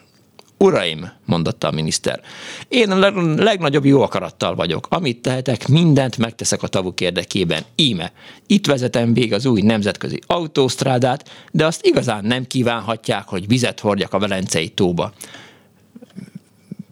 Uraim, 0.61 1.11
mondotta 1.25 1.67
a 1.67 1.71
miniszter, 1.71 2.21
én 2.67 2.91
a 2.91 3.11
legnagyobb 3.35 3.85
jó 3.85 4.01
akarattal 4.01 4.55
vagyok. 4.55 4.87
Amit 4.89 5.21
tehetek, 5.21 5.67
mindent 5.67 6.17
megteszek 6.17 6.63
a 6.63 6.67
tavuk 6.67 7.01
érdekében. 7.01 7.63
Íme, 7.75 8.11
itt 8.47 8.65
vezetem 8.65 9.13
végig 9.13 9.33
az 9.33 9.45
új 9.45 9.61
nemzetközi 9.61 10.19
autósztrádát, 10.27 11.29
de 11.51 11.65
azt 11.65 11.85
igazán 11.85 12.25
nem 12.25 12.47
kívánhatják, 12.47 13.27
hogy 13.27 13.47
vizet 13.47 13.79
hordjak 13.79 14.13
a 14.13 14.19
Velencei 14.19 14.69
tóba 14.69 15.13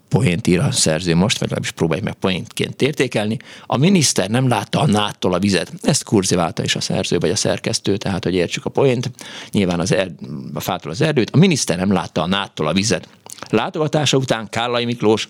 poént 0.07 0.47
ír 0.47 0.59
a 0.59 0.71
szerző 0.71 1.15
most, 1.15 1.39
vagy 1.39 1.49
legalábbis 1.49 1.71
próbálj 1.71 2.01
meg 2.01 2.13
poéntként 2.13 2.81
értékelni. 2.81 3.37
A 3.65 3.77
miniszter 3.77 4.29
nem 4.29 4.47
látta 4.47 4.79
a 4.79 4.85
náttól 4.85 5.33
a 5.33 5.39
vizet. 5.39 5.73
Ezt 5.81 6.03
kurziválta 6.03 6.63
is 6.63 6.75
a 6.75 6.81
szerző, 6.81 7.17
vagy 7.17 7.29
a 7.29 7.35
szerkesztő, 7.35 7.97
tehát 7.97 8.23
hogy 8.23 8.33
értsük 8.33 8.65
a 8.65 8.69
poént. 8.69 9.11
Nyilván 9.51 9.79
az 9.79 9.91
er, 9.91 10.11
a 10.53 10.59
fától 10.59 10.91
az 10.91 11.01
erdőt. 11.01 11.29
A 11.29 11.37
miniszter 11.37 11.77
nem 11.77 11.91
látta 11.91 12.21
a 12.21 12.27
náttól 12.27 12.67
a 12.67 12.73
vizet. 12.73 13.07
Látogatása 13.49 14.17
után 14.17 14.49
Kárlai 14.49 14.85
Miklós 14.85 15.27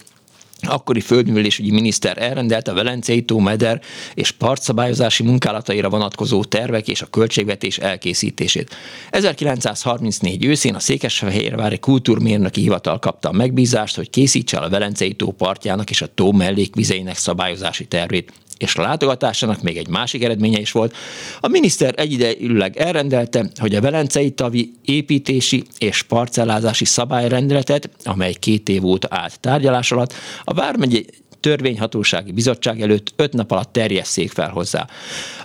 akkori 0.62 1.02
földművelésügyi 1.02 1.72
miniszter 1.72 2.18
elrendelte 2.18 2.72
a 2.72 2.74
Velencei 2.74 3.22
tó 3.22 3.40
meder 3.40 3.82
és 4.14 4.32
partszabályozási 4.32 5.24
munkálataira 5.24 5.90
vonatkozó 5.90 6.44
tervek 6.44 6.88
és 6.88 7.02
a 7.02 7.06
költségvetés 7.06 7.78
elkészítését. 7.78 8.76
1934 9.12 10.46
őszén 10.46 10.76
a 10.76 10.80
Székesfehérvári 10.80 11.78
Kultúrmérnöki 11.78 12.62
Hivatal 12.62 13.00
kapta 13.00 13.30
a 13.30 13.34
megbízást, 13.34 13.96
hogy 13.96 14.10
készítse 14.10 14.58
el 14.58 14.64
a 14.64 14.70
Velencei 14.70 15.14
tó 15.14 15.32
partjának 15.32 15.90
és 15.90 16.02
a 16.02 16.14
tó 16.14 16.32
mellékvizeinek 16.32 17.18
szabályozási 17.18 17.86
tervét 17.86 18.32
és 18.60 18.76
a 18.76 18.82
látogatásának 18.82 19.62
még 19.62 19.78
egy 19.78 19.88
másik 19.88 20.24
eredménye 20.24 20.60
is 20.60 20.72
volt. 20.72 20.96
A 21.40 21.48
miniszter 21.48 21.94
egyidejűleg 21.98 22.78
elrendelte, 22.78 23.50
hogy 23.56 23.76
a 23.76 23.82
Velencei 23.82 24.32
tavi 24.32 24.72
építési 24.86 25.64
és 25.78 26.02
parcellázási 26.02 26.86
szabályrendeletet, 26.86 27.90
amely 28.04 28.34
két 28.34 28.70
év 28.70 28.86
óta 28.86 29.08
állt 29.12 29.40
tárgyalás 29.40 29.92
alatt, 29.92 30.14
a 30.44 30.54
Vármegye 30.54 31.02
törvényhatósági 31.40 32.32
bizottság 32.32 32.82
előtt 32.82 33.14
öt 33.16 33.34
nap 33.34 33.52
alatt 33.52 33.74
terjesszék 33.74 34.32
fel 34.32 34.50
hozzá. 34.50 34.88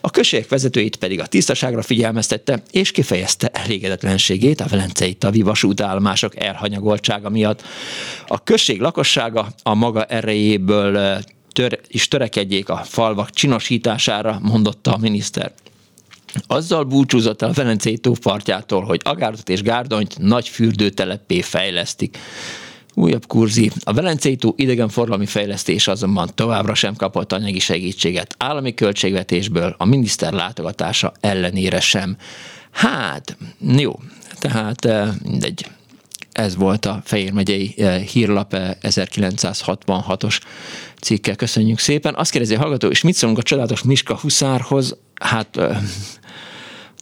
A 0.01 0.11
községek 0.11 0.49
vezetőit 0.49 0.97
pedig 0.97 1.21
a 1.21 1.27
tisztaságra 1.27 1.83
figyelmeztette, 1.83 2.63
és 2.71 2.91
kifejezte 2.91 3.49
elégedetlenségét 3.49 4.61
a 4.61 4.67
velencei 4.67 5.15
tavi 5.15 5.43
vasútállomások 5.43 6.43
elhanyagoltsága 6.43 7.29
miatt. 7.29 7.63
A 8.27 8.43
község 8.43 8.81
lakossága 8.81 9.49
a 9.63 9.75
maga 9.75 10.05
erejéből 10.05 11.23
tör, 11.55 11.81
is 11.89 12.09
törekedjék 12.09 12.69
a 12.69 12.77
falvak 12.77 13.31
csinosítására, 13.31 14.39
mondotta 14.43 14.93
a 14.93 14.99
miniszter. 14.99 15.53
Azzal 16.47 16.85
búcsúzott 16.85 17.43
el 17.43 17.49
a 17.49 17.53
Velencei 17.53 17.99
tó 17.99 18.13
partjától, 18.23 18.83
hogy 18.83 19.01
Agártot 19.05 19.49
és 19.49 19.63
Gárdonyt 19.63 20.19
nagy 20.19 20.49
fürdőteleppé 20.49 21.41
fejlesztik. 21.41 22.19
Újabb 22.95 23.27
kurzi. 23.27 23.71
A 23.85 23.93
Velencei 23.93 24.37
tó 24.37 24.55
idegenforgalmi 24.57 25.27
fejlesztés 25.27 25.89
azonban 25.89 26.31
továbbra 26.35 26.75
sem 26.75 26.95
kapott 26.97 27.33
anyagi 27.33 27.59
segítséget 27.59 28.35
állami 28.39 28.75
költségvetésből, 28.75 29.75
a 29.79 29.85
miniszter 29.85 30.33
látogatása 30.33 31.13
ellenére 31.21 31.81
sem. 31.81 32.17
Hát, 32.71 33.37
jó, 33.77 34.01
tehát 34.39 34.85
eh, 34.85 35.09
mindegy 35.23 35.67
ez 36.35 36.57
volt 36.57 36.87
a 36.87 37.01
Fejér 37.05 37.33
megyei 37.33 37.75
eh, 37.77 38.03
hírlap 38.03 38.55
1966-os 38.83 40.41
eh, 40.43 40.49
cikke. 41.01 41.35
Köszönjük 41.35 41.79
szépen. 41.79 42.15
Azt 42.15 42.31
kérdezi 42.31 42.55
a 42.55 42.59
hallgató, 42.59 42.89
és 42.89 43.03
mit 43.03 43.15
szólunk 43.15 43.39
a 43.39 43.43
csodálatos 43.43 43.83
Miska 43.83 44.19
Huszárhoz? 44.19 44.97
Hát 45.21 45.57
eh, 45.57 45.79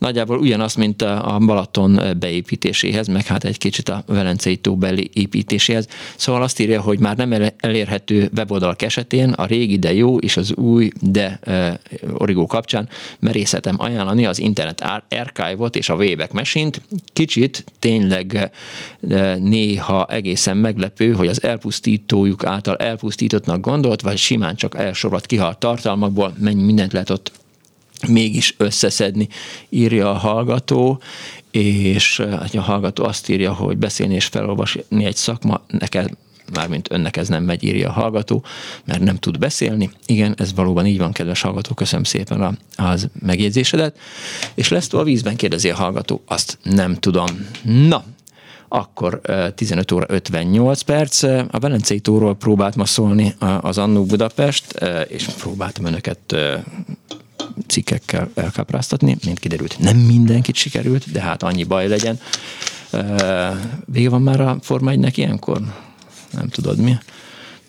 nagyjából 0.02 0.38
ugyanaz, 0.38 0.74
mint 0.74 1.02
a 1.02 1.38
Balaton 1.46 2.00
beépítéséhez, 2.18 3.06
meg 3.06 3.26
hát 3.26 3.44
egy 3.44 3.58
kicsit 3.58 3.88
a 3.88 4.04
Velencei 4.06 4.56
tóbeli 4.56 5.10
építéséhez. 5.12 5.86
Szóval 6.16 6.42
azt 6.42 6.60
írja, 6.60 6.80
hogy 6.80 6.98
már 6.98 7.16
nem 7.16 7.50
elérhető 7.56 8.30
weboldalak 8.36 8.82
esetén 8.82 9.30
a 9.30 9.46
régi, 9.46 9.78
de 9.78 9.94
jó 9.94 10.18
és 10.18 10.36
az 10.36 10.54
új, 10.54 10.90
de 11.00 11.40
uh, 11.46 11.68
origó 12.12 12.46
kapcsán 12.46 12.88
merészetem 13.18 13.74
ajánlani 13.78 14.26
az 14.26 14.38
internet 14.38 14.84
archive-ot 15.08 15.76
és 15.76 15.88
a 15.88 15.94
Wayback 15.94 16.32
Machine-t. 16.32 16.80
Kicsit 17.12 17.64
tényleg 17.78 18.50
uh, 19.00 19.36
néha 19.36 20.06
egészen 20.06 20.56
meglepő, 20.56 21.12
hogy 21.12 21.28
az 21.28 21.42
elpusztítójuk 21.42 22.44
által 22.44 22.76
elpusztítottnak 22.76 23.60
gondolt, 23.60 24.02
vagy 24.02 24.16
simán 24.16 24.56
csak 24.56 24.76
elsorolt 24.76 25.26
kihalt 25.26 25.58
tartalmakból 25.58 26.34
mennyi 26.38 26.62
mindent 26.62 26.92
lehet 26.92 27.10
ott 27.10 27.32
mégis 28.08 28.54
összeszedni, 28.58 29.28
írja 29.68 30.10
a 30.10 30.18
hallgató, 30.18 31.00
és 31.50 32.20
hát 32.20 32.54
a 32.54 32.60
hallgató 32.60 33.04
azt 33.04 33.28
írja, 33.28 33.52
hogy 33.52 33.76
beszélni 33.76 34.14
és 34.14 34.26
felolvasni 34.26 35.04
egy 35.04 35.16
szakma, 35.16 35.60
neked 35.66 36.10
mármint 36.52 36.92
önnek 36.92 37.16
ez 37.16 37.28
nem 37.28 37.44
megy, 37.44 37.64
írja 37.64 37.88
a 37.88 37.92
hallgató, 37.92 38.44
mert 38.84 39.00
nem 39.00 39.16
tud 39.16 39.38
beszélni. 39.38 39.90
Igen, 40.06 40.34
ez 40.38 40.54
valóban 40.54 40.86
így 40.86 40.98
van, 40.98 41.12
kedves 41.12 41.40
hallgató, 41.40 41.74
köszönöm 41.74 42.04
szépen 42.04 42.40
a, 42.40 42.52
az 42.76 43.08
megjegyzésedet. 43.20 43.98
És 44.54 44.68
lesz 44.68 44.92
a 44.92 45.02
vízben, 45.02 45.36
kérdezi 45.36 45.70
a 45.70 45.74
hallgató, 45.74 46.22
azt 46.26 46.58
nem 46.62 46.94
tudom. 46.94 47.26
Na, 47.62 48.04
akkor 48.68 49.20
15 49.54 49.92
óra 49.92 50.06
58 50.08 50.80
perc. 50.80 51.22
A 51.22 51.58
Velencei 51.60 52.00
tóról 52.00 52.34
próbált 52.34 52.76
ma 52.76 52.84
szólni 52.84 53.34
az 53.60 53.78
Annó 53.78 54.04
Budapest, 54.04 54.84
és 55.08 55.24
próbáltam 55.24 55.84
önöket 55.84 56.36
cikkekkel 57.66 58.30
elkápráztatni, 58.34 59.16
mint 59.24 59.38
kiderült, 59.38 59.78
nem 59.78 59.96
mindenkit 59.96 60.54
sikerült, 60.54 61.12
de 61.12 61.20
hát 61.20 61.42
annyi 61.42 61.64
baj 61.64 61.88
legyen. 61.88 62.20
Vége 63.84 64.08
van 64.08 64.22
már 64.22 64.40
a 64.40 64.58
Forma 64.60 64.90
1 64.90 65.18
ilyenkor? 65.18 65.60
Nem 66.30 66.48
tudod 66.48 66.78
mi? 66.78 66.96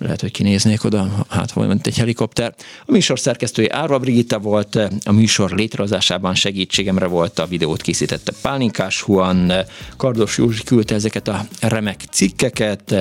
Lehet, 0.03 0.21
hogy 0.21 0.31
kinéznék 0.31 0.83
oda, 0.83 1.25
hát 1.29 1.55
mint 1.55 1.87
egy 1.87 1.97
helikopter. 1.97 2.53
A 2.85 2.91
műsor 2.91 3.19
szerkesztője 3.19 3.75
Árva 3.75 3.99
Brigitta 3.99 4.39
volt, 4.39 4.75
a 5.03 5.11
műsor 5.11 5.51
létrehozásában 5.51 6.35
segítségemre 6.35 7.05
volt, 7.05 7.39
a 7.39 7.45
videót 7.45 7.81
készítette 7.81 8.31
Pálinkás 8.41 9.01
Huan, 9.01 9.51
Kardos 9.97 10.37
Józsi 10.37 10.63
küldte 10.63 10.95
ezeket 10.95 11.27
a 11.27 11.45
remek 11.59 12.01
cikkeket, 12.11 12.95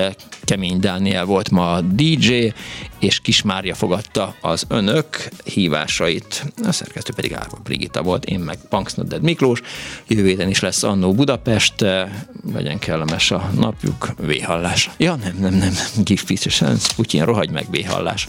Kemény 0.44 0.80
Dániel 0.80 1.24
volt 1.24 1.50
ma 1.50 1.72
a 1.72 1.80
DJ, 1.80 2.52
és 2.98 3.20
Kis 3.20 3.42
Mária 3.42 3.74
fogadta 3.74 4.34
az 4.40 4.64
önök 4.68 5.28
hívásait. 5.44 6.52
A 6.64 6.72
szerkesztő 6.72 7.12
pedig 7.14 7.34
Árva 7.34 7.58
Brigitta 7.62 8.02
volt, 8.02 8.24
én 8.24 8.40
meg 8.40 8.58
Punksnodded 8.68 9.22
Miklós. 9.22 9.60
Jövő 10.06 10.26
héten 10.26 10.48
is 10.48 10.60
lesz 10.60 10.82
Annó 10.82 11.12
Budapest, 11.12 11.74
legyen 12.52 12.78
kellemes 12.78 13.30
a 13.30 13.50
napjuk, 13.54 14.14
véhallás. 14.20 14.90
Ja, 14.96 15.14
nem, 15.14 15.36
nem, 15.38 15.54
nem, 15.54 15.74
give 16.02 16.22
peace 16.26 16.44
a 16.46 16.52
chance. 16.52 16.91
Putyin, 16.94 17.24
rohagy 17.24 17.51
meg, 17.51 17.66
béhallás. 17.70 18.28